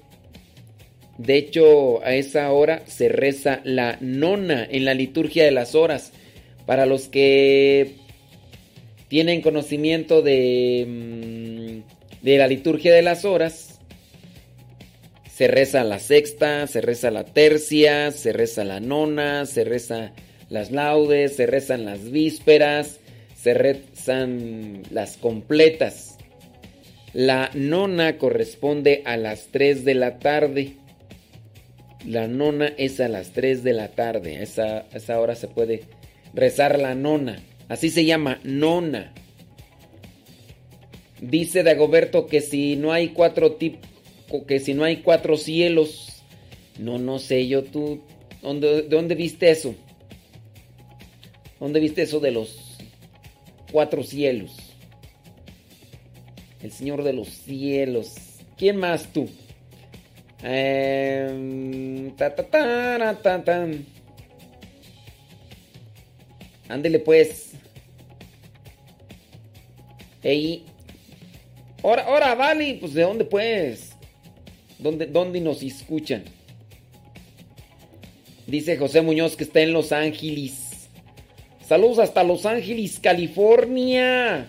De 1.16 1.36
hecho, 1.36 2.04
a 2.04 2.14
esa 2.14 2.52
hora 2.52 2.82
se 2.86 3.08
reza 3.08 3.60
la 3.64 3.98
nona 4.00 4.66
en 4.70 4.84
la 4.84 4.94
liturgia 4.94 5.44
de 5.44 5.50
las 5.50 5.74
horas. 5.74 6.12
Para 6.66 6.86
los 6.86 7.08
que 7.08 7.94
tienen 9.08 9.40
conocimiento 9.40 10.22
de... 10.22 11.57
De 12.22 12.36
la 12.38 12.46
liturgia 12.46 12.94
de 12.94 13.02
las 13.02 13.24
horas, 13.24 13.78
se 15.32 15.46
reza 15.46 15.84
la 15.84 16.00
sexta, 16.00 16.66
se 16.66 16.80
reza 16.80 17.12
la 17.12 17.24
tercia, 17.24 18.10
se 18.10 18.32
reza 18.32 18.64
la 18.64 18.80
nona, 18.80 19.46
se 19.46 19.62
reza 19.62 20.12
las 20.50 20.70
laudes, 20.70 21.36
se 21.36 21.46
rezan 21.46 21.84
las 21.84 22.10
vísperas, 22.10 22.98
se 23.36 23.54
rezan 23.54 24.82
las 24.90 25.16
completas. 25.16 26.18
La 27.12 27.50
nona 27.54 28.18
corresponde 28.18 29.02
a 29.04 29.16
las 29.16 29.48
3 29.52 29.84
de 29.84 29.94
la 29.94 30.18
tarde. 30.18 30.74
La 32.04 32.26
nona 32.26 32.72
es 32.76 33.00
a 33.00 33.08
las 33.08 33.30
3 33.30 33.62
de 33.62 33.72
la 33.72 33.88
tarde. 33.88 34.42
Esa, 34.42 34.86
esa 34.92 35.20
hora 35.20 35.34
se 35.34 35.48
puede 35.48 35.82
rezar 36.34 36.78
la 36.78 36.94
nona. 36.94 37.38
Así 37.68 37.90
se 37.90 38.04
llama, 38.04 38.40
nona. 38.44 39.12
Dice 41.20 41.62
Dagoberto 41.62 42.26
que 42.26 42.40
si 42.40 42.76
no 42.76 42.92
hay 42.92 43.08
cuatro 43.08 43.52
tipos, 43.52 43.88
que 44.46 44.60
si 44.60 44.74
no 44.74 44.84
hay 44.84 44.98
cuatro 44.98 45.36
cielos, 45.36 46.22
no, 46.78 46.98
no 46.98 47.18
sé, 47.18 47.48
yo 47.48 47.64
tú, 47.64 48.00
¿dónde, 48.42 48.82
¿de 48.82 48.88
dónde 48.88 49.14
viste 49.14 49.50
eso? 49.50 49.74
¿Dónde 51.58 51.80
viste 51.80 52.02
eso 52.02 52.20
de 52.20 52.30
los 52.30 52.78
cuatro 53.72 54.04
cielos? 54.04 54.54
El 56.62 56.70
Señor 56.72 57.02
de 57.02 57.12
los 57.12 57.28
cielos. 57.28 58.14
¿Quién 58.56 58.76
más 58.76 59.12
tú? 59.12 59.28
Eh, 60.42 62.12
pues. 67.04 67.52
Ey, 70.22 70.64
Ahora, 71.82 72.02
ahora, 72.04 72.34
vale, 72.34 72.78
pues 72.80 72.94
¿de 72.94 73.02
dónde 73.02 73.24
pues? 73.24 73.92
¿Dónde, 74.78 75.06
¿Dónde 75.06 75.40
nos 75.40 75.62
escuchan? 75.62 76.24
Dice 78.46 78.76
José 78.76 79.02
Muñoz 79.02 79.36
que 79.36 79.44
está 79.44 79.60
en 79.60 79.72
Los 79.72 79.92
Ángeles. 79.92 80.88
Saludos 81.66 81.98
hasta 81.98 82.24
Los 82.24 82.46
Ángeles, 82.46 82.98
California. 82.98 84.48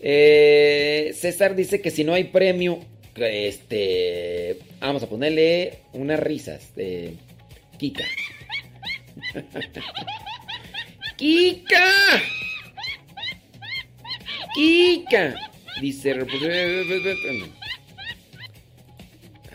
Eh, 0.00 1.12
César 1.14 1.54
dice 1.54 1.80
que 1.80 1.90
si 1.90 2.04
no 2.04 2.14
hay 2.14 2.24
premio, 2.24 2.78
este, 3.16 4.58
vamos 4.80 5.02
a 5.02 5.08
ponerle 5.08 5.78
unas 5.92 6.20
risas 6.20 6.74
de 6.74 7.14
Kika. 7.78 8.04
Kika. 11.16 12.22
Kika. 14.54 15.34
Dice. 15.80 16.12
A 16.12 16.16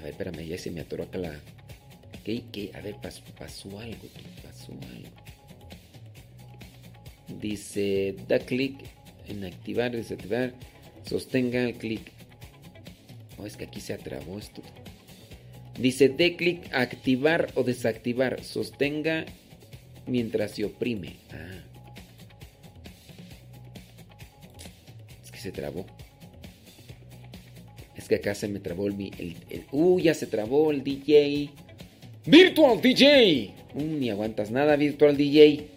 ver, 0.02 0.12
espérame, 0.12 0.48
ya 0.48 0.58
se 0.58 0.72
me 0.72 0.82
atoró 0.82 1.04
acá 1.04 1.18
la. 1.18 1.40
¿Qué? 2.24 2.44
¿Qué? 2.52 2.72
A 2.74 2.82
ver, 2.82 2.96
pasó, 3.02 3.22
pasó 3.38 3.80
algo, 3.80 4.08
pasó 4.44 4.72
algo. 4.72 5.10
Dice, 7.40 8.16
da 8.28 8.40
clic 8.40 8.80
en 9.28 9.44
activar, 9.44 9.92
desactivar, 9.92 10.54
sostenga 11.06 11.64
el 11.64 11.76
clic. 11.76 12.12
Oh, 13.38 13.46
es 13.46 13.58
que 13.58 13.66
aquí 13.66 13.80
se 13.80 13.94
atrabó 13.94 14.40
esto. 14.40 14.62
Dice, 15.78 16.10
de 16.10 16.36
clic, 16.36 16.74
activar 16.74 17.52
o 17.54 17.64
desactivar. 17.64 18.44
Sostenga 18.44 19.26
mientras 20.08 20.52
se 20.52 20.66
oprime. 20.66 21.18
Ah. 21.32 21.67
Se 25.48 25.54
trabó. 25.54 25.86
Es 27.96 28.08
que 28.10 28.16
acá 28.16 28.36
se 28.36 28.48
me 28.50 28.60
trabó 28.60 28.88
el... 28.88 28.94
el, 29.18 29.38
el- 29.50 30.02
ya 30.04 30.14
se 30.14 30.28
trabó 30.28 30.72
el 30.72 30.84
DJ. 30.84 31.50
Virtual 32.26 32.82
DJ. 32.82 33.54
Uh, 33.74 33.82
ni 33.82 34.10
aguantas 34.10 34.52
nada, 34.52 34.76
Virtual 34.76 35.16
DJ. 35.16 35.70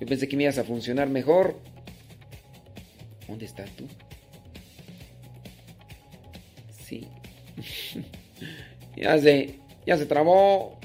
Yo 0.00 0.06
pensé 0.06 0.26
que 0.28 0.36
me 0.36 0.42
ibas 0.44 0.58
a 0.58 0.64
funcionar 0.64 1.08
mejor. 1.08 1.60
¿Dónde 3.28 3.44
estás 3.44 3.70
tú? 3.76 3.84
Sí. 6.84 7.06
ya 8.96 9.16
se, 9.18 9.54
ya 9.86 9.96
se 9.96 10.06
trabó. 10.06 10.76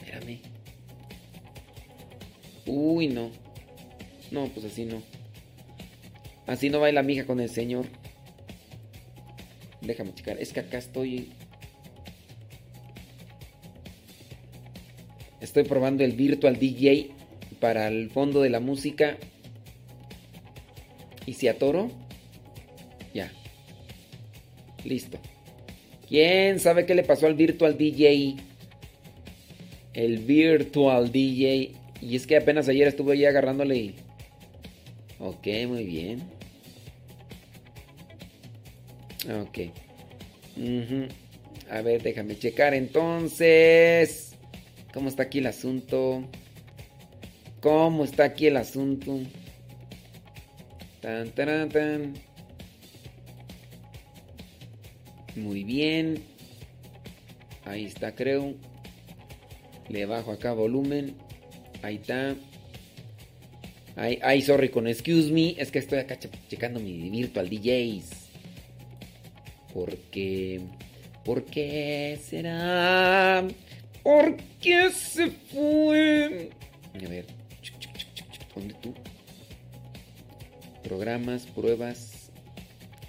Espérame. 0.00 0.40
Uy, 2.66 3.06
no. 3.08 3.30
No, 4.30 4.46
pues 4.48 4.66
así 4.66 4.84
no. 4.84 5.02
Así 6.46 6.70
no 6.70 6.80
baila 6.80 7.02
mi 7.02 7.14
hija 7.14 7.26
con 7.26 7.40
el 7.40 7.50
señor. 7.50 7.86
Déjame 9.80 10.14
checar. 10.14 10.38
Es 10.40 10.52
que 10.52 10.60
acá 10.60 10.78
estoy. 10.78 11.30
Estoy 15.40 15.64
probando 15.64 16.04
el 16.04 16.12
Virtual 16.12 16.58
DJ 16.58 17.12
para 17.60 17.88
el 17.88 18.10
fondo 18.10 18.42
de 18.42 18.50
la 18.50 18.60
música. 18.60 19.16
¿Y 21.26 21.34
si 21.34 21.48
atoro? 21.48 21.90
Ya. 23.14 23.32
Listo. 24.84 25.18
¿Quién 26.08 26.58
sabe 26.58 26.86
qué 26.86 26.94
le 26.94 27.04
pasó 27.04 27.26
al 27.26 27.34
Virtual 27.34 27.78
DJ? 27.78 28.36
El 29.94 30.18
Virtual 30.18 31.12
DJ. 31.12 31.72
Y 32.02 32.16
es 32.16 32.26
que 32.26 32.36
apenas 32.36 32.68
ayer 32.68 32.88
estuve 32.88 33.12
ahí 33.12 33.24
agarrándole. 33.24 33.94
Ok, 35.20 35.46
muy 35.68 35.84
bien. 35.84 36.22
Ok. 39.28 39.58
A 41.70 41.82
ver, 41.82 42.02
déjame 42.02 42.38
checar 42.38 42.72
entonces. 42.72 44.34
¿Cómo 44.94 45.08
está 45.08 45.24
aquí 45.24 45.38
el 45.38 45.46
asunto? 45.46 46.24
¿Cómo 47.60 48.04
está 48.04 48.24
aquí 48.24 48.46
el 48.46 48.56
asunto? 48.56 49.20
Tan, 51.02 51.30
taran, 51.32 51.68
tan. 51.68 52.14
Muy 55.36 55.64
bien. 55.64 56.24
Ahí 57.66 57.84
está, 57.84 58.14
creo. 58.14 58.54
Le 59.88 60.06
bajo 60.06 60.32
acá 60.32 60.54
volumen. 60.54 61.14
Ahí 61.82 61.96
está. 61.96 62.34
Ay, 64.00 64.18
ay, 64.22 64.40
sorry 64.40 64.70
con 64.70 64.86
excuse 64.86 65.30
me. 65.30 65.54
Es 65.58 65.70
que 65.70 65.78
estoy 65.78 65.98
acá 65.98 66.18
che- 66.18 66.30
checando 66.48 66.80
mi 66.80 67.10
virtual 67.10 67.50
DJs. 67.50 68.08
Porque. 69.74 70.62
¿Por 71.22 71.44
qué 71.44 72.18
será? 72.24 73.46
¿Por 74.02 74.38
qué 74.58 74.90
se 74.90 75.30
fue? 75.30 76.48
A 76.94 77.08
ver. 77.08 77.26
¿Dónde 78.54 78.72
tú? 78.80 78.94
Programas, 80.82 81.44
pruebas, 81.44 82.30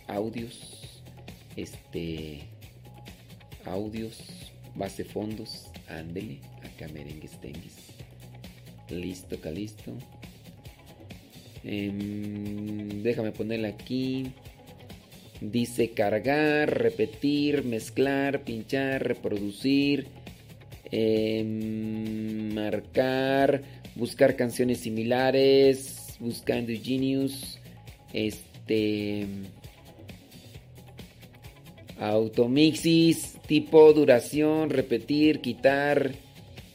audios. 0.08 1.02
Este. 1.56 2.42
Audios, 3.64 4.18
base 4.76 5.06
fondos. 5.06 5.68
Ándele. 5.88 6.42
Acá 6.64 6.90
merengues 6.94 7.40
tengues. 7.40 7.76
Listo, 8.90 9.40
calisto. 9.40 9.94
Em, 11.64 13.02
déjame 13.04 13.32
ponerla 13.32 13.70
aquí. 13.70 14.32
Dice 15.40 15.90
cargar, 15.92 16.70
repetir, 16.70 17.64
mezclar, 17.64 18.42
pinchar, 18.44 19.04
reproducir, 19.04 20.08
em, 20.92 22.54
marcar, 22.54 23.64
buscar 23.96 24.36
canciones 24.36 24.80
similares, 24.80 26.16
buscando 26.20 26.72
Genius, 26.72 27.60
este, 28.14 29.26
automixis, 32.00 33.38
tipo, 33.48 33.94
duración, 33.94 34.70
repetir, 34.70 35.40
quitar, 35.42 36.12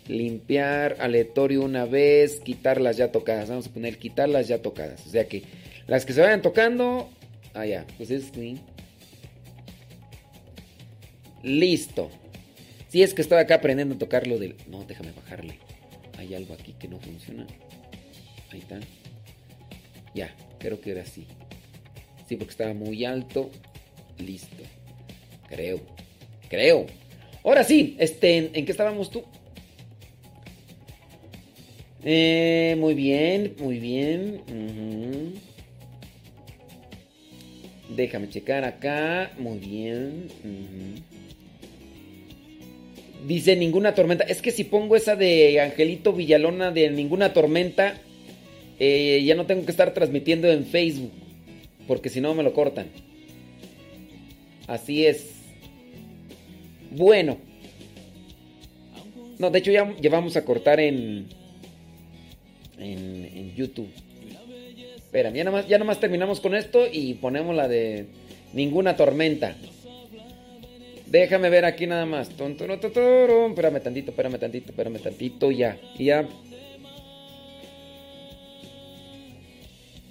limpiar, 0.09 0.97
aleatorio 1.01 1.63
una 1.63 1.85
vez, 1.85 2.41
quitarlas 2.41 2.97
ya 2.97 3.13
tocadas. 3.13 3.49
Vamos 3.49 3.67
a 3.67 3.71
poner 3.71 3.99
quitarlas 3.99 4.49
ya 4.49 4.63
tocadas. 4.63 5.07
O 5.07 5.11
sea 5.11 5.27
que 5.27 5.43
las 5.87 6.05
que 6.05 6.13
se 6.13 6.21
vayan 6.21 6.43
tocando, 6.43 7.09
ah 7.55 7.67
ya, 7.67 7.87
pues 7.97 8.11
es. 8.11 8.33
Listo. 11.43 12.11
Si 12.89 13.03
es 13.03 13.15
que 13.15 13.23
estaba 13.23 13.43
acá 13.43 13.57
aprendiendo 13.57 13.95
a 13.95 13.99
tocar 13.99 14.27
lo 14.27 14.39
del... 14.39 14.57
No, 14.69 14.85
déjame 14.85 15.13
bajarle. 15.13 15.59
Hay 16.19 16.35
algo 16.35 16.55
aquí 16.55 16.75
que 16.79 16.89
no 16.89 16.99
funciona. 16.99 17.47
Ahí 18.51 18.61
está. 18.61 18.81
Ya, 20.15 20.35
creo 20.59 20.81
que 20.81 20.93
era 20.93 21.03
así. 21.03 21.27
Sí, 22.29 22.37
porque 22.37 22.53
estaba 22.53 22.75
muy 22.75 23.05
alto. 23.05 23.51
Listo. 24.19 24.63
Creo. 25.49 25.81
Creo. 26.49 26.87
Ahora 27.45 27.65
sí, 27.65 27.97
este, 28.01 28.39
¿en, 28.39 28.51
en 28.55 28.65
qué 28.65 28.73
estábamos 28.73 29.11
tú? 29.11 29.25
Eh, 32.09 32.77
muy 32.79 32.95
bien, 32.95 33.57
muy 33.59 33.81
bien. 33.81 34.41
Déjame 37.89 38.29
checar 38.29 38.63
acá. 38.63 39.33
Muy 39.39 39.59
bien. 39.59 40.29
Dice 43.27 43.57
ninguna 43.57 43.97
tormenta. 43.97 44.23
Es 44.23 44.41
que 44.41 44.53
si 44.53 44.63
pongo 44.63 44.95
esa 44.95 45.17
de 45.17 45.61
Angelito 45.61 46.13
Villalona 46.13 46.71
de 46.71 46.91
ninguna 46.91 47.33
tormenta, 47.33 47.99
eh, 48.79 49.25
ya 49.27 49.35
no 49.35 49.47
tengo 49.47 49.65
que 49.65 49.73
estar 49.73 49.93
transmitiendo 49.93 50.49
en 50.49 50.65
Facebook. 50.65 51.11
Porque 51.89 52.09
si 52.09 52.21
no 52.21 52.35
me 52.35 52.45
lo 52.45 52.53
cortan. 52.53 52.87
Así 54.69 55.05
es. 55.07 55.27
Bueno. 56.93 57.39
No, 59.41 59.51
de 59.51 59.59
hecho 59.59 59.73
ya, 59.73 59.93
ya 60.01 60.09
vamos 60.09 60.37
a 60.37 60.45
cortar 60.45 60.79
en, 60.79 61.27
en, 62.79 63.55
YouTube. 63.55 63.89
Espera, 64.97 65.31
ya 65.31 65.45
nomás, 65.45 65.67
ya 65.69 65.79
nomás 65.79 66.01
terminamos 66.01 66.41
con 66.41 66.55
esto 66.55 66.87
y 66.91 67.15
ponemos 67.15 67.55
la 67.55 67.69
de 67.69 68.07
ninguna 68.53 68.97
tormenta. 68.97 69.55
Déjame 71.07 71.49
ver 71.51 71.65
aquí 71.65 71.87
nada 71.87 72.05
más. 72.05 72.29
Espérame 72.29 73.81
tantito, 73.81 74.11
espérame 74.11 74.39
tantito, 74.39 74.71
espérame 74.71 74.99
tantito. 74.99 75.51
Ya, 75.51 75.79
ya. 75.99 76.29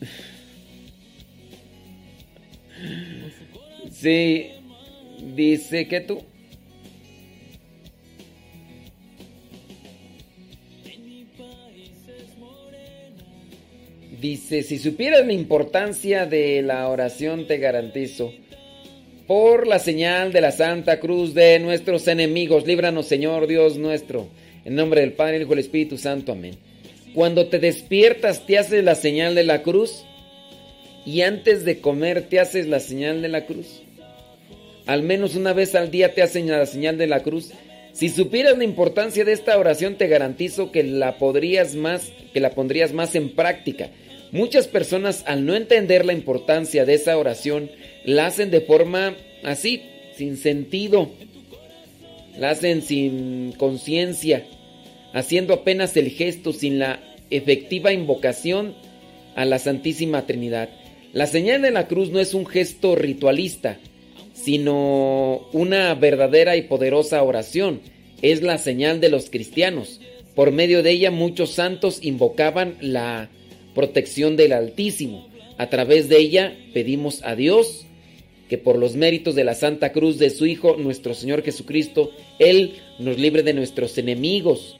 Sí, 3.92 4.52
dice 5.35 5.88
que 5.88 6.02
tú. 6.02 6.22
Dice, 14.28 14.64
si 14.64 14.80
supieras 14.80 15.24
la 15.24 15.34
importancia 15.34 16.26
de 16.26 16.64
la 16.64 16.90
oración, 16.90 17.45
te 17.45 17.60
garantizo. 17.60 18.34
Por 19.28 19.68
la 19.68 19.78
señal 19.78 20.34
de 20.34 20.42
la 20.42 20.52
Santa 20.52 21.00
Cruz 21.00 21.36
de 21.36 21.60
nuestros 21.60 22.08
enemigos, 22.08 22.66
líbranos, 22.66 23.06
Señor 23.06 23.45
Dios 23.45 23.78
nuestro. 23.78 24.28
En 24.66 24.74
nombre 24.74 25.02
del 25.02 25.14
Padre, 25.14 25.42
Hijo 25.42 25.56
y 25.56 25.60
Espíritu 25.60 26.00
Santo. 26.00 26.32
Amén. 26.32 26.56
Cuando 27.14 27.50
te 27.50 27.60
despiertas, 27.60 28.48
te 28.48 28.58
haces 28.58 28.84
la 28.84 28.95
señal 28.95 29.36
de 29.36 29.44
la 29.44 29.62
cruz. 29.62 30.06
Y 31.06 31.22
antes 31.22 31.64
de 31.64 31.80
comer, 31.80 32.24
te 32.24 32.40
haces 32.40 32.66
la 32.66 32.80
señal 32.80 33.22
de 33.22 33.28
la 33.28 33.45
cruz. 33.45 33.84
Al 34.88 35.04
menos 35.04 35.36
una 35.36 35.54
vez 35.54 35.76
al 35.76 35.92
día 35.92 36.16
te 36.16 36.24
hacen 36.24 36.50
la 36.50 36.66
señal 36.66 36.98
de 36.98 37.06
la 37.06 37.22
cruz. 37.22 37.52
Si 37.94 38.10
supieras 38.10 38.58
la 38.58 38.64
importancia 38.64 39.24
de 39.24 39.34
esta 39.34 39.56
oración, 39.60 40.00
te 40.00 40.08
garantizo 40.08 40.72
que 40.72 40.82
la 40.82 41.20
podrías 41.20 41.76
más, 41.76 42.12
que 42.34 42.40
la 42.40 42.50
pondrías 42.50 42.92
más 42.92 43.14
en 43.14 43.36
práctica. 43.36 43.92
Muchas 44.32 44.68
personas, 44.68 45.24
al 45.28 45.45
no 45.45 45.56
entender 45.56 46.06
la 46.06 46.14
importancia 46.14 46.86
de 46.86 46.95
esa 46.95 47.18
oración, 47.18 47.70
la 48.04 48.28
hacen 48.28 48.52
de 48.52 48.62
forma 48.62 49.16
así, 49.44 49.82
sin 50.16 50.38
sentido. 50.38 51.10
La 52.38 52.50
hacen 52.50 52.82
sin 52.82 53.54
conciencia, 53.54 54.45
haciendo 55.14 55.54
apenas 55.54 55.95
el 55.95 56.10
gesto, 56.10 56.52
sin 56.52 56.80
la 56.80 57.00
efectiva 57.30 57.94
invocación 57.94 58.76
a 59.36 59.45
la 59.45 59.60
Santísima 59.60 60.26
Trinidad. 60.26 60.70
La 61.14 61.28
señal 61.28 61.62
de 61.62 61.72
la 61.72 61.88
cruz 61.88 62.10
no 62.10 62.20
es 62.20 62.34
un 62.34 62.45
gesto 62.45 62.95
ritualista, 62.95 63.78
sino 64.34 65.48
una 65.54 65.95
verdadera 65.95 66.58
y 66.58 66.64
poderosa 66.64 67.24
oración. 67.24 67.80
Es 68.22 68.42
la 68.42 68.58
señal 68.58 69.00
de 69.00 69.10
los 69.10 69.30
cristianos. 69.30 70.02
Por 70.36 70.52
medio 70.52 70.84
de 70.84 70.92
ella 70.92 71.12
muchos 71.12 71.52
santos 71.52 72.00
invocaban 72.02 72.76
la 72.82 73.30
protección 73.76 74.36
del 74.38 74.54
Altísimo. 74.54 75.28
A 75.58 75.70
través 75.70 76.10
de 76.10 76.18
ella 76.18 76.58
pedimos 76.74 77.22
a 77.24 77.36
Dios 77.36 77.86
que 78.50 78.58
por 78.58 78.78
los 78.78 78.95
méritos 78.95 79.36
de 79.36 79.44
la 79.44 79.54
Santa 79.54 79.92
Cruz 79.92 80.18
de 80.18 80.30
su 80.30 80.45
Hijo, 80.45 80.78
nuestro 80.78 81.14
Señor 81.14 81.44
Jesucristo, 81.44 82.12
Él 82.40 82.74
nos 83.00 83.20
libre 83.20 83.44
de 83.44 83.54
nuestros 83.54 83.98
enemigos. 83.98 84.80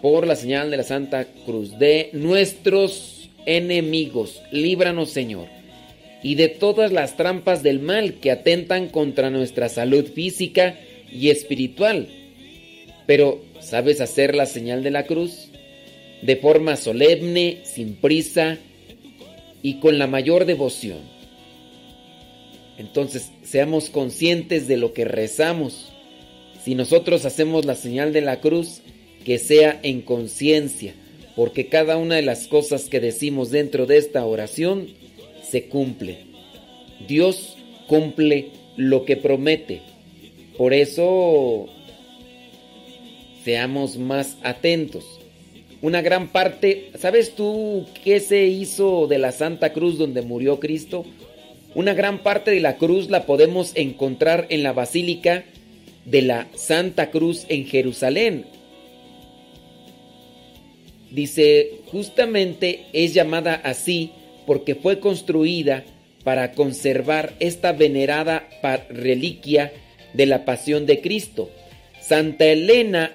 Por 0.00 0.26
la 0.26 0.34
señal 0.34 0.70
de 0.70 0.76
la 0.76 0.82
Santa 0.82 1.26
Cruz 1.46 1.78
de 1.78 2.10
nuestros 2.12 3.30
enemigos. 3.46 4.42
Líbranos, 4.50 5.10
Señor. 5.10 5.46
Y 6.24 6.34
de 6.34 6.48
todas 6.48 6.92
las 6.92 7.16
trampas 7.16 7.62
del 7.62 7.78
mal 7.78 8.14
que 8.14 8.30
atentan 8.30 8.88
contra 8.88 9.30
nuestra 9.30 9.68
salud 9.68 10.04
física 10.06 10.78
y 11.12 11.30
espiritual. 11.30 12.08
Pero, 13.06 13.42
¿sabes 13.60 14.00
hacer 14.00 14.34
la 14.34 14.46
señal 14.46 14.82
de 14.82 14.90
la 14.90 15.04
cruz? 15.06 15.51
De 16.22 16.36
forma 16.36 16.76
solemne, 16.76 17.60
sin 17.64 17.96
prisa 17.96 18.58
y 19.62 19.80
con 19.80 19.98
la 19.98 20.06
mayor 20.06 20.44
devoción. 20.46 20.98
Entonces, 22.78 23.30
seamos 23.42 23.90
conscientes 23.90 24.66
de 24.66 24.76
lo 24.76 24.92
que 24.92 25.04
rezamos. 25.04 25.92
Si 26.64 26.74
nosotros 26.74 27.24
hacemos 27.24 27.64
la 27.64 27.74
señal 27.74 28.12
de 28.12 28.22
la 28.22 28.40
cruz, 28.40 28.80
que 29.24 29.38
sea 29.38 29.78
en 29.82 30.00
conciencia, 30.00 30.94
porque 31.36 31.68
cada 31.68 31.96
una 31.96 32.16
de 32.16 32.22
las 32.22 32.46
cosas 32.48 32.88
que 32.88 33.00
decimos 33.00 33.50
dentro 33.50 33.86
de 33.86 33.98
esta 33.98 34.24
oración 34.24 34.88
se 35.48 35.64
cumple. 35.64 36.18
Dios 37.06 37.56
cumple 37.86 38.50
lo 38.76 39.04
que 39.04 39.16
promete. 39.16 39.82
Por 40.56 40.74
eso, 40.74 41.66
seamos 43.44 43.96
más 43.96 44.36
atentos. 44.42 45.21
Una 45.82 46.00
gran 46.00 46.28
parte, 46.28 46.92
¿sabes 46.96 47.34
tú 47.34 47.86
qué 48.04 48.20
se 48.20 48.46
hizo 48.46 49.08
de 49.08 49.18
la 49.18 49.32
Santa 49.32 49.72
Cruz 49.72 49.98
donde 49.98 50.22
murió 50.22 50.60
Cristo? 50.60 51.04
Una 51.74 51.92
gran 51.92 52.22
parte 52.22 52.52
de 52.52 52.60
la 52.60 52.76
cruz 52.76 53.10
la 53.10 53.26
podemos 53.26 53.72
encontrar 53.74 54.46
en 54.50 54.62
la 54.62 54.72
Basílica 54.72 55.44
de 56.04 56.22
la 56.22 56.46
Santa 56.54 57.10
Cruz 57.10 57.46
en 57.48 57.66
Jerusalén. 57.66 58.46
Dice, 61.10 61.80
justamente 61.90 62.86
es 62.92 63.12
llamada 63.12 63.54
así 63.54 64.12
porque 64.46 64.76
fue 64.76 65.00
construida 65.00 65.82
para 66.22 66.52
conservar 66.52 67.34
esta 67.40 67.72
venerada 67.72 68.48
reliquia 68.88 69.72
de 70.14 70.26
la 70.26 70.44
pasión 70.44 70.86
de 70.86 71.00
Cristo. 71.00 71.50
Santa 72.00 72.46
Elena, 72.46 73.12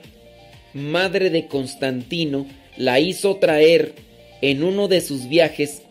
madre 0.78 1.30
de 1.30 1.48
Constantino, 1.48 2.48
la 2.78 3.00
hizo 3.00 3.38
traer 3.38 3.94
en 4.42 4.64
uno 4.64 4.88
de 4.88 5.02
sus 5.02 5.28
viajes 5.28 5.82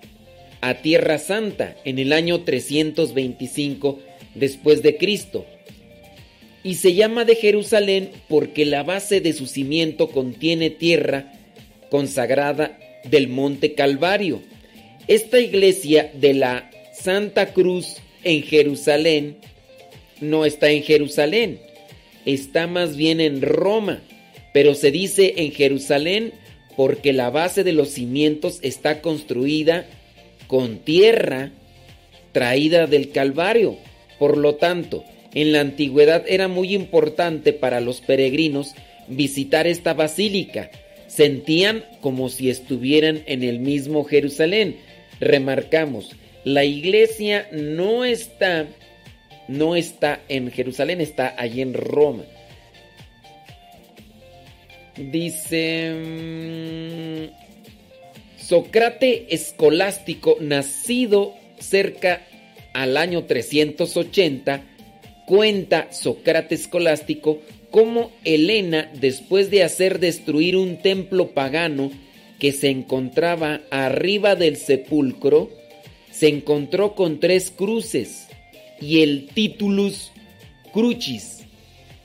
a 0.61 0.75
Tierra 0.75 1.19
Santa 1.19 1.77
en 1.85 1.99
el 1.99 2.13
año 2.13 2.43
325 2.43 3.99
después 4.35 4.83
de 4.83 4.97
Cristo. 4.97 5.45
Y 6.63 6.75
se 6.75 6.95
llama 6.95 7.25
de 7.25 7.37
Jerusalén 7.37 8.11
porque 8.29 8.65
la 8.65 8.83
base 8.83 9.21
de 9.21 9.33
su 9.33 9.47
cimiento 9.47 10.09
contiene 10.09 10.71
tierra 10.71 11.33
consagrada 11.91 12.79
del 13.05 13.29
monte 13.29 13.75
Calvario. 13.75 14.43
Esta 15.07 15.39
iglesia 15.39 16.11
de 16.15 16.35
la 16.35 16.71
Santa 16.93 17.53
Cruz 17.53 17.97
en 18.25 18.43
Jerusalén 18.43 19.37
no 20.21 20.45
está 20.45 20.71
en 20.71 20.83
Jerusalén, 20.83 21.61
está 22.25 22.67
más 22.67 22.97
bien 22.97 23.21
en 23.21 23.43
Roma, 23.43 24.03
pero 24.57 24.75
se 24.75 24.91
dice 24.91 25.35
en 25.37 25.53
Jerusalén 25.53 26.33
porque 26.79 27.13
la 27.13 27.29
base 27.29 27.63
de 27.63 27.73
los 27.73 27.91
cimientos 27.91 28.59
está 28.63 29.03
construida 29.03 29.85
con 30.47 30.79
tierra 30.79 31.53
traída 32.33 32.87
del 32.87 33.11
Calvario. 33.11 33.77
Por 34.19 34.39
lo 34.39 34.55
tanto, 34.55 35.05
en 35.35 35.53
la 35.53 35.61
antigüedad 35.61 36.25
era 36.27 36.49
muy 36.49 36.75
importante 36.75 37.53
para 37.53 37.83
los 37.83 38.01
peregrinos 38.01 38.75
visitar 39.09 39.67
esta 39.67 39.93
basílica. 39.93 40.71
Sentían 41.07 41.85
como 42.01 42.31
si 42.31 42.49
estuvieran 42.49 43.25
en 43.27 43.43
el 43.43 43.59
mismo 43.59 44.05
Jerusalén. 44.05 44.79
Remarcamos, 45.21 46.17
la 46.45 46.65
iglesia 46.65 47.47
no 47.53 48.07
está 48.07 48.69
no 49.49 49.77
está 49.77 50.21
en 50.31 50.51
Jerusalén, 50.51 51.03
está 51.03 51.35
allí 51.37 51.61
en 51.61 51.75
Roma. 51.75 52.25
Dice 54.97 55.93
mm, 57.29 58.43
Sócrate 58.43 59.35
escolástico, 59.35 60.37
nacido 60.41 61.35
cerca 61.59 62.23
al 62.73 62.97
año 62.97 63.25
380, 63.25 64.63
cuenta 65.27 65.93
Sócrate 65.93 66.55
escolástico 66.55 67.41
cómo 67.71 68.11
Helena, 68.25 68.91
después 68.95 69.51
de 69.51 69.63
hacer 69.63 69.99
destruir 69.99 70.57
un 70.57 70.79
templo 70.79 71.33
pagano 71.33 71.91
que 72.39 72.53
se 72.53 72.71
encontraba 72.71 73.61
arriba 73.71 74.35
del 74.35 74.57
sepulcro, 74.57 75.51
se 76.11 76.29
encontró 76.29 76.95
con 76.95 77.21
tres 77.21 77.51
cruces 77.51 78.29
y 78.81 79.03
el 79.03 79.29
titulus 79.35 80.13
crucis, 80.73 81.36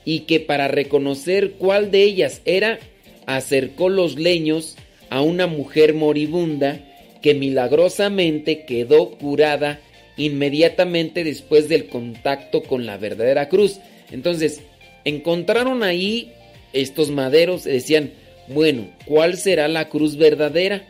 y 0.04 0.20
que 0.20 0.40
para 0.40 0.68
reconocer 0.68 1.52
cuál 1.52 1.90
de 1.90 2.02
ellas 2.02 2.42
era, 2.44 2.78
acercó 3.26 3.88
los 3.88 4.18
leños 4.18 4.76
a 5.10 5.22
una 5.22 5.46
mujer 5.46 5.94
moribunda 5.94 6.80
que 7.20 7.34
milagrosamente 7.34 8.64
quedó 8.64 9.10
curada 9.10 9.80
inmediatamente 10.16 11.24
después 11.24 11.68
del 11.68 11.86
contacto 11.86 12.62
con 12.62 12.84
la 12.84 12.98
verdadera 12.98 13.48
cruz. 13.48 13.78
Entonces, 14.10 14.60
encontraron 15.04 15.82
ahí 15.82 16.32
estos 16.72 17.10
maderos 17.10 17.64
decían, 17.64 18.12
bueno, 18.48 18.88
¿cuál 19.06 19.36
será 19.36 19.68
la 19.68 19.88
cruz 19.88 20.16
verdadera? 20.16 20.82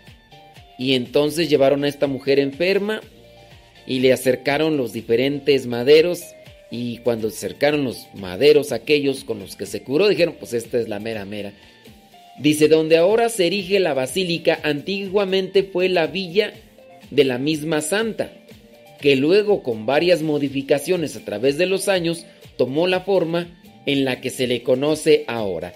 Y 0.78 0.94
entonces 0.94 1.50
llevaron 1.50 1.84
a 1.84 1.88
esta 1.88 2.06
mujer 2.06 2.38
enferma 2.38 3.00
y 3.86 4.00
le 4.00 4.12
acercaron 4.12 4.76
los 4.76 4.92
diferentes 4.92 5.66
maderos 5.66 6.22
y 6.72 6.96
cuando 6.98 7.28
acercaron 7.28 7.84
los 7.84 8.06
maderos 8.14 8.72
aquellos 8.72 9.24
con 9.24 9.38
los 9.38 9.56
que 9.56 9.66
se 9.66 9.82
curó 9.82 10.08
dijeron, 10.08 10.36
pues 10.40 10.54
esta 10.54 10.78
es 10.80 10.88
la 10.88 11.00
mera 11.00 11.26
mera. 11.26 11.52
Dice, 12.38 12.66
donde 12.66 12.96
ahora 12.96 13.28
se 13.28 13.46
erige 13.46 13.78
la 13.78 13.92
basílica, 13.92 14.58
antiguamente 14.62 15.64
fue 15.64 15.90
la 15.90 16.06
villa 16.06 16.54
de 17.10 17.24
la 17.24 17.36
misma 17.36 17.82
santa, 17.82 18.32
que 19.02 19.16
luego 19.16 19.62
con 19.62 19.84
varias 19.84 20.22
modificaciones 20.22 21.14
a 21.14 21.20
través 21.26 21.58
de 21.58 21.66
los 21.66 21.88
años 21.88 22.24
tomó 22.56 22.86
la 22.86 23.00
forma 23.00 23.60
en 23.84 24.06
la 24.06 24.22
que 24.22 24.30
se 24.30 24.46
le 24.46 24.62
conoce 24.62 25.24
ahora. 25.26 25.74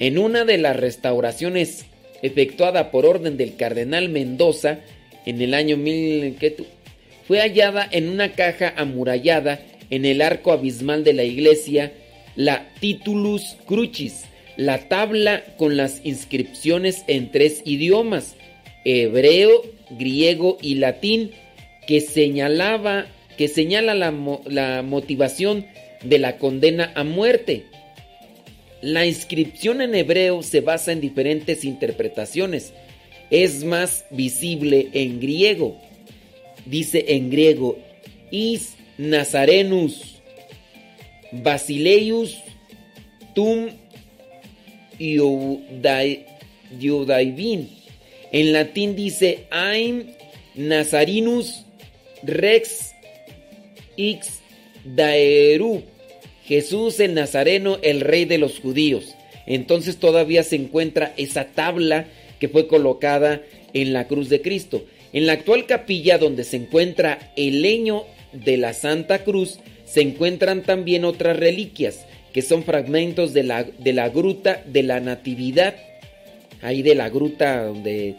En 0.00 0.18
una 0.18 0.44
de 0.44 0.58
las 0.58 0.76
restauraciones 0.76 1.86
efectuada 2.22 2.90
por 2.90 3.06
orden 3.06 3.36
del 3.36 3.54
cardenal 3.54 4.08
Mendoza 4.08 4.80
en 5.26 5.40
el 5.40 5.54
año 5.54 5.76
1000, 5.76 6.36
fue 7.28 7.38
hallada 7.38 7.88
en 7.88 8.08
una 8.08 8.32
caja 8.32 8.74
amurallada 8.76 9.60
en 9.90 10.04
el 10.04 10.22
arco 10.22 10.52
abismal 10.52 11.04
de 11.04 11.12
la 11.12 11.24
iglesia 11.24 11.92
la 12.36 12.68
Titulus 12.78 13.56
Crucis, 13.66 14.24
la 14.56 14.88
tabla 14.88 15.42
con 15.56 15.76
las 15.76 16.00
inscripciones 16.04 17.02
en 17.08 17.32
tres 17.32 17.62
idiomas, 17.64 18.36
hebreo, 18.84 19.64
griego 19.90 20.56
y 20.62 20.76
latín, 20.76 21.32
que 21.88 22.00
señalaba 22.00 23.06
que 23.36 23.48
señala 23.48 23.94
la, 23.94 24.14
la 24.46 24.82
motivación 24.82 25.66
de 26.02 26.18
la 26.18 26.38
condena 26.38 26.92
a 26.94 27.02
muerte. 27.04 27.64
La 28.82 29.06
inscripción 29.06 29.80
en 29.80 29.94
hebreo 29.94 30.42
se 30.42 30.60
basa 30.60 30.92
en 30.92 31.00
diferentes 31.00 31.64
interpretaciones. 31.64 32.72
Es 33.30 33.64
más 33.64 34.04
visible 34.10 34.90
en 34.92 35.20
griego. 35.20 35.76
Dice 36.66 37.04
en 37.08 37.30
griego, 37.30 37.78
Is 38.30 38.76
Nazarenus, 38.98 40.20
Basileus, 41.30 42.36
Tum 43.34 43.68
Iudaivin. 44.98 46.18
En 48.32 48.52
latín 48.52 48.94
dice 48.96 49.46
Aim 49.50 50.06
Nazarinus 50.54 51.64
Rex 52.24 52.92
X 53.96 54.40
Daeru. 54.84 55.82
Jesús 56.44 56.98
el 56.98 57.14
Nazareno, 57.14 57.78
el 57.82 58.00
rey 58.00 58.24
de 58.24 58.38
los 58.38 58.58
judíos. 58.58 59.14
Entonces 59.46 59.98
todavía 59.98 60.42
se 60.42 60.56
encuentra 60.56 61.14
esa 61.16 61.44
tabla 61.46 62.06
que 62.40 62.48
fue 62.48 62.66
colocada 62.66 63.42
en 63.74 63.92
la 63.92 64.08
cruz 64.08 64.28
de 64.28 64.42
Cristo. 64.42 64.84
En 65.12 65.26
la 65.26 65.34
actual 65.34 65.66
capilla 65.66 66.18
donde 66.18 66.44
se 66.44 66.56
encuentra 66.56 67.32
el 67.36 67.62
leño 67.62 68.04
de 68.32 68.56
la 68.56 68.72
Santa 68.72 69.24
Cruz, 69.24 69.58
se 69.84 70.02
encuentran 70.02 70.62
también 70.62 71.04
otras 71.04 71.36
reliquias, 71.36 72.06
que 72.32 72.42
son 72.42 72.62
fragmentos 72.62 73.32
de 73.32 73.42
la, 73.42 73.64
de 73.64 73.92
la 73.92 74.08
gruta 74.08 74.62
de 74.66 74.82
la 74.82 75.00
Natividad, 75.00 75.76
ahí 76.62 76.82
de 76.82 76.94
la 76.94 77.08
gruta 77.08 77.64
donde 77.64 78.16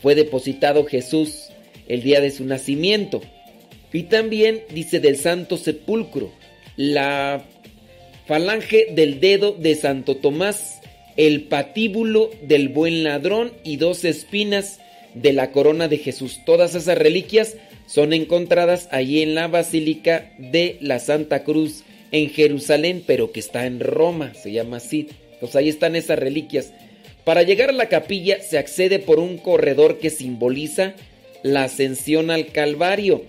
fue 0.00 0.14
depositado 0.14 0.84
Jesús 0.84 1.48
el 1.88 2.02
día 2.02 2.20
de 2.20 2.30
su 2.30 2.44
nacimiento. 2.44 3.20
Y 3.92 4.04
también 4.04 4.62
dice 4.72 5.00
del 5.00 5.16
Santo 5.16 5.56
Sepulcro, 5.56 6.30
la 6.76 7.44
falange 8.26 8.88
del 8.92 9.20
dedo 9.20 9.52
de 9.52 9.74
Santo 9.74 10.16
Tomás, 10.16 10.80
el 11.16 11.44
patíbulo 11.44 12.30
del 12.42 12.68
buen 12.68 13.02
ladrón 13.02 13.52
y 13.64 13.76
dos 13.76 14.04
espinas 14.04 14.78
de 15.14 15.32
la 15.32 15.50
corona 15.50 15.88
de 15.88 15.98
Jesús. 15.98 16.40
Todas 16.44 16.74
esas 16.74 16.98
reliquias 16.98 17.56
son 17.88 18.12
encontradas 18.12 18.86
allí 18.92 19.22
en 19.22 19.34
la 19.34 19.48
Basílica 19.48 20.30
de 20.38 20.76
la 20.80 20.98
Santa 20.98 21.42
Cruz 21.42 21.84
en 22.12 22.28
Jerusalén, 22.28 23.02
pero 23.06 23.32
que 23.32 23.40
está 23.40 23.64
en 23.64 23.80
Roma, 23.80 24.34
se 24.34 24.52
llama 24.52 24.76
así. 24.76 25.08
Pues 25.40 25.56
ahí 25.56 25.70
están 25.70 25.96
esas 25.96 26.18
reliquias. 26.18 26.72
Para 27.24 27.42
llegar 27.42 27.70
a 27.70 27.72
la 27.72 27.88
capilla 27.88 28.42
se 28.42 28.58
accede 28.58 28.98
por 28.98 29.18
un 29.18 29.38
corredor 29.38 29.98
que 29.98 30.10
simboliza 30.10 30.94
la 31.42 31.64
ascensión 31.64 32.30
al 32.30 32.48
Calvario. 32.48 33.22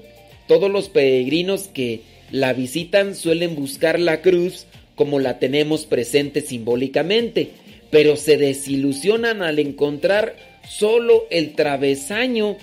Todos 0.48 0.70
los 0.70 0.90
peregrinos 0.90 1.70
que 1.70 2.02
la 2.30 2.52
visitan 2.52 3.16
suelen 3.16 3.56
buscar 3.56 3.98
la 3.98 4.22
cruz 4.22 4.66
como 4.96 5.20
la 5.20 5.40
tenemos 5.40 5.86
presente 5.86 6.42
simbólicamente, 6.42 7.52
pero 7.92 8.18
se 8.18 8.36
desilusionan 8.36 9.42
al 9.42 9.60
encontrar 9.60 10.36
solo 10.68 11.28
el 11.30 11.54
travesaño. 11.54 12.58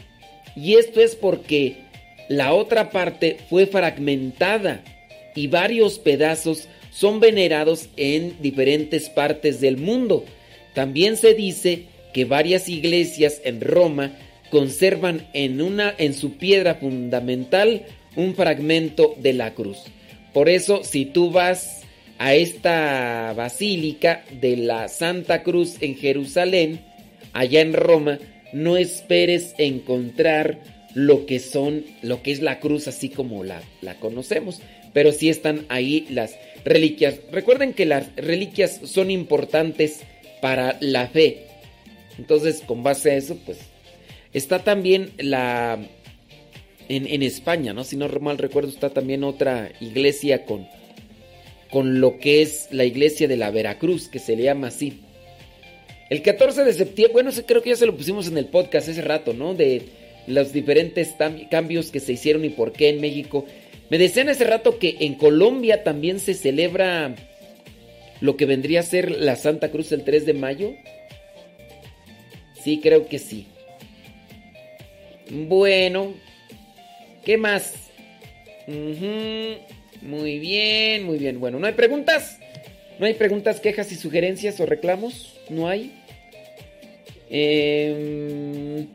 Y 0.55 0.75
esto 0.75 1.01
es 1.01 1.17
porque 1.17 1.86
la 2.29 2.53
otra 2.53 2.91
parte 2.91 3.39
fue 3.49 3.67
fragmentada 3.67 4.83
y 5.35 5.47
varios 5.47 5.99
pedazos 5.99 6.69
son 6.91 7.21
venerados 7.21 7.89
en 7.97 8.41
diferentes 8.41 9.09
partes 9.09 9.61
del 9.61 9.77
mundo. 9.77 10.25
También 10.75 11.17
se 11.17 11.35
dice 11.35 11.85
que 12.13 12.25
varias 12.25 12.69
iglesias 12.69 13.41
en 13.45 13.61
Roma 13.61 14.13
conservan 14.51 15.27
en 15.35 15.61
una 15.61 15.95
en 15.99 16.15
su 16.15 16.39
piedra 16.39 16.77
fundamental 16.77 17.83
un 18.17 18.35
fragmento 18.35 19.15
de 19.19 19.35
la 19.35 19.55
cruz. 19.55 19.79
Por 20.33 20.49
eso, 20.49 20.85
si 20.85 21.05
tú 21.05 21.31
vas 21.31 21.83
a 22.19 22.35
esta 22.35 23.35
basílica 23.37 24.25
de 24.41 24.57
la 24.57 24.89
Santa 24.89 25.43
Cruz 25.43 25.77
en 25.81 25.97
Jerusalén, 25.97 26.81
allá 27.33 27.61
en 27.61 27.75
Roma, 27.75 28.19
no 28.53 28.77
esperes 28.77 29.55
encontrar 29.59 30.59
lo 30.97 31.27
que 31.27 31.41
son, 31.41 31.85
lo 32.01 32.23
que 32.23 32.33
es 32.33 32.41
la 32.41 32.59
cruz 32.59 32.89
así 32.89 33.11
como 33.11 33.45
la, 33.45 33.61
la 33.83 34.01
conocemos, 34.01 34.63
pero 34.95 35.13
sí 35.13 35.29
están 35.29 35.67
ahí 35.69 36.07
las 36.09 36.39
reliquias. 36.65 37.17
Recuerden 37.31 37.75
que 37.75 37.85
las 37.85 38.17
reliquias 38.17 38.81
son 38.85 39.11
importantes 39.11 40.01
para 40.41 40.79
la 40.81 41.07
fe. 41.09 41.49
Entonces, 42.17 42.63
con 42.67 42.83
base 42.83 43.11
a 43.11 43.17
eso, 43.17 43.37
pues 43.45 43.59
está 44.33 44.65
también 44.65 45.11
la 45.19 45.79
en, 46.89 47.07
en 47.07 47.23
España, 47.23 47.75
¿no? 47.75 47.85
Si 47.85 47.99
no 47.99 48.09
mal 48.09 48.39
recuerdo, 48.39 48.71
está 48.71 48.89
también 48.89 49.23
otra 49.23 49.71
iglesia 49.83 50.47
con 50.47 50.67
con 51.71 52.01
lo 52.01 52.17
que 52.19 52.41
es 52.41 52.69
la 52.71 52.85
iglesia 52.85 53.29
de 53.29 53.37
la 53.37 53.51
Veracruz, 53.51 54.09
que 54.09 54.19
se 54.19 54.35
le 54.35 54.45
llama 54.45 54.69
así. 54.69 55.03
El 56.09 56.23
14 56.23 56.65
de 56.65 56.73
septiembre, 56.73 57.13
bueno, 57.13 57.31
creo 57.47 57.61
que 57.61 57.69
ya 57.69 57.77
se 57.77 57.85
lo 57.85 57.95
pusimos 57.95 58.29
en 58.29 58.39
el 58.39 58.47
podcast 58.47 58.89
ese 58.89 59.03
rato, 59.03 59.35
¿no? 59.35 59.53
De 59.53 60.06
los 60.27 60.53
diferentes 60.53 61.15
cambios 61.51 61.91
que 61.91 62.01
se 62.01 62.13
hicieron 62.13 62.45
y 62.45 62.51
por 62.51 62.73
qué 62.73 62.89
en 62.89 63.01
México. 63.01 63.47
Me 63.91 63.99
decían 63.99 64.29
hace 64.29 64.45
rato 64.45 64.79
que 64.79 64.97
en 65.01 65.15
Colombia 65.15 65.85
también 65.85 66.19
se 66.19 66.35
celebra 66.35 67.15
lo 68.21 68.37
que 68.37 68.47
vendría 68.47 68.81
a 68.81 68.85
ser 68.85 69.11
la 69.11 69.37
Santa 69.37 69.71
Cruz 69.71 69.93
el 69.93 70.03
3 70.03 70.27
de 70.27 70.35
mayo. 70.35 70.73
Sí, 72.63 72.81
creo 72.83 73.07
que 73.07 73.19
sí. 73.19 73.47
Bueno, 75.31 76.15
¿qué 77.25 77.37
más? 77.37 77.75
Muy 78.67 80.39
bien, 80.39 81.05
muy 81.05 81.19
bien. 81.19 81.39
Bueno, 81.39 81.59
¿no 81.59 81.67
hay 81.67 81.75
preguntas? 81.75 82.39
¿No 82.99 83.07
hay 83.07 83.15
preguntas, 83.15 83.61
quejas 83.61 83.93
y 83.93 83.97
sugerencias 83.97 84.59
o 84.59 84.67
reclamos? 84.67 85.39
¿No 85.49 85.69
hay? 85.69 85.93
Eh, 87.31 88.87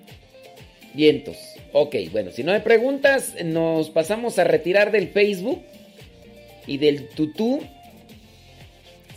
vientos. 0.93 1.37
Ok, 1.73 1.95
bueno, 2.11 2.31
si 2.31 2.43
no 2.43 2.51
hay 2.51 2.61
preguntas, 2.61 3.33
nos 3.43 3.89
pasamos 3.89 4.39
a 4.39 4.43
retirar 4.43 4.91
del 4.91 5.09
Facebook 5.09 5.61
y 6.67 6.77
del 6.77 7.09
tutú. 7.09 7.61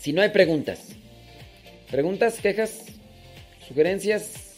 Si 0.01 0.13
no 0.13 0.23
hay 0.23 0.31
preguntas. 0.31 0.91
¿Preguntas, 1.91 2.41
quejas, 2.41 2.87
sugerencias? 3.67 4.57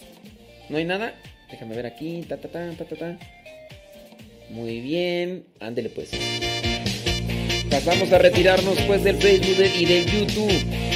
¿No 0.68 0.78
hay 0.78 0.84
nada? 0.84 1.14
Déjame 1.50 1.76
ver 1.76 1.86
aquí. 1.86 2.24
Ta, 2.28 2.36
ta, 2.38 2.48
ta, 2.48 2.70
ta, 2.76 2.84
ta, 2.84 2.96
ta. 2.96 3.18
Muy 4.50 4.80
bien. 4.80 5.44
Ándele 5.60 5.90
pues. 5.90 6.10
Pasamos 7.70 8.12
a 8.12 8.18
retirarnos 8.18 8.80
pues 8.82 9.04
del 9.04 9.16
Facebook 9.16 9.66
y 9.76 9.84
del 9.84 10.06
YouTube. 10.06 10.95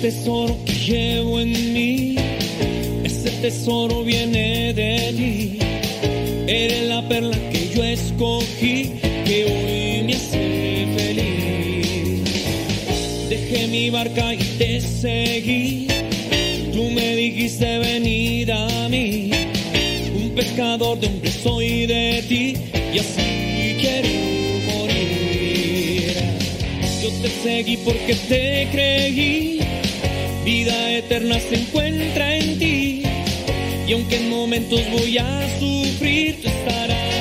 Tesoro 0.00 0.56
que 0.64 0.72
llevo 0.72 1.40
en 1.40 1.72
mí, 1.72 2.16
ese 3.04 3.30
tesoro 3.42 4.04
viene 4.04 4.72
de 4.72 5.12
ti. 5.16 5.58
Eres 6.46 6.86
la 6.86 7.06
perla 7.08 7.36
que 7.50 7.68
yo 7.74 7.82
escogí, 7.84 8.92
que 9.26 9.44
hoy 9.44 10.04
me 10.04 10.14
hace 10.14 10.86
feliz. 10.96 12.22
Dejé 13.28 13.66
mi 13.66 13.90
barca 13.90 14.34
y 14.34 14.38
te 14.58 14.80
seguí. 14.80 15.88
Tú 16.72 16.84
me 16.90 17.16
dijiste 17.16 17.78
venir 17.78 18.52
a 18.52 18.88
mí. 18.88 19.30
Un 20.14 20.30
pescador 20.30 20.98
de 21.00 21.08
hombre 21.08 21.30
soy 21.30 21.86
de 21.86 22.22
ti 22.28 22.54
y 22.94 22.98
así 22.98 23.76
quiero 23.80 24.08
morir. 24.72 26.14
Yo 27.02 27.10
te 27.20 27.28
seguí 27.42 27.76
porque 27.78 28.14
te 28.28 28.68
creí. 28.70 29.57
Vida 30.48 30.92
eterna 30.92 31.38
se 31.40 31.56
encuentra 31.56 32.34
en 32.34 32.58
ti. 32.58 33.02
Y 33.86 33.92
aunque 33.92 34.16
en 34.16 34.30
momentos 34.30 34.80
voy 34.90 35.18
a 35.18 35.46
sufrir, 35.60 36.40
tú 36.40 36.48
estarás 36.48 37.17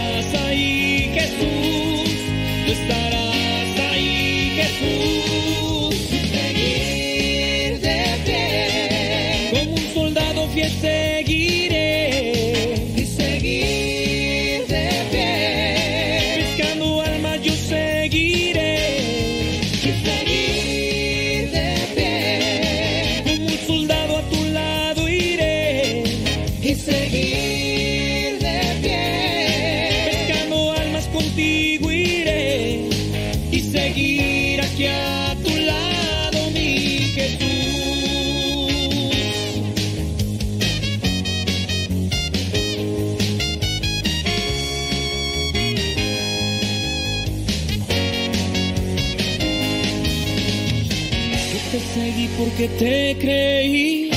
porque 52.58 52.70
te 52.80 53.18
creí. 53.20 54.10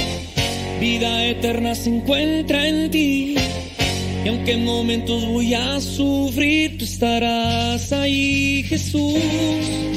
Vida 0.81 1.27
eterna 1.27 1.75
se 1.75 1.91
encuentra 1.91 2.67
en 2.67 2.91
ti. 2.91 3.35
Y 4.25 4.29
aunque 4.29 4.53
en 4.53 4.65
momentos 4.65 5.27
voy 5.27 5.53
a 5.53 5.79
sufrir, 5.79 6.79
tú 6.79 6.87
estarás 6.87 7.93
ahí, 7.93 8.63
Jesús. 8.67 9.90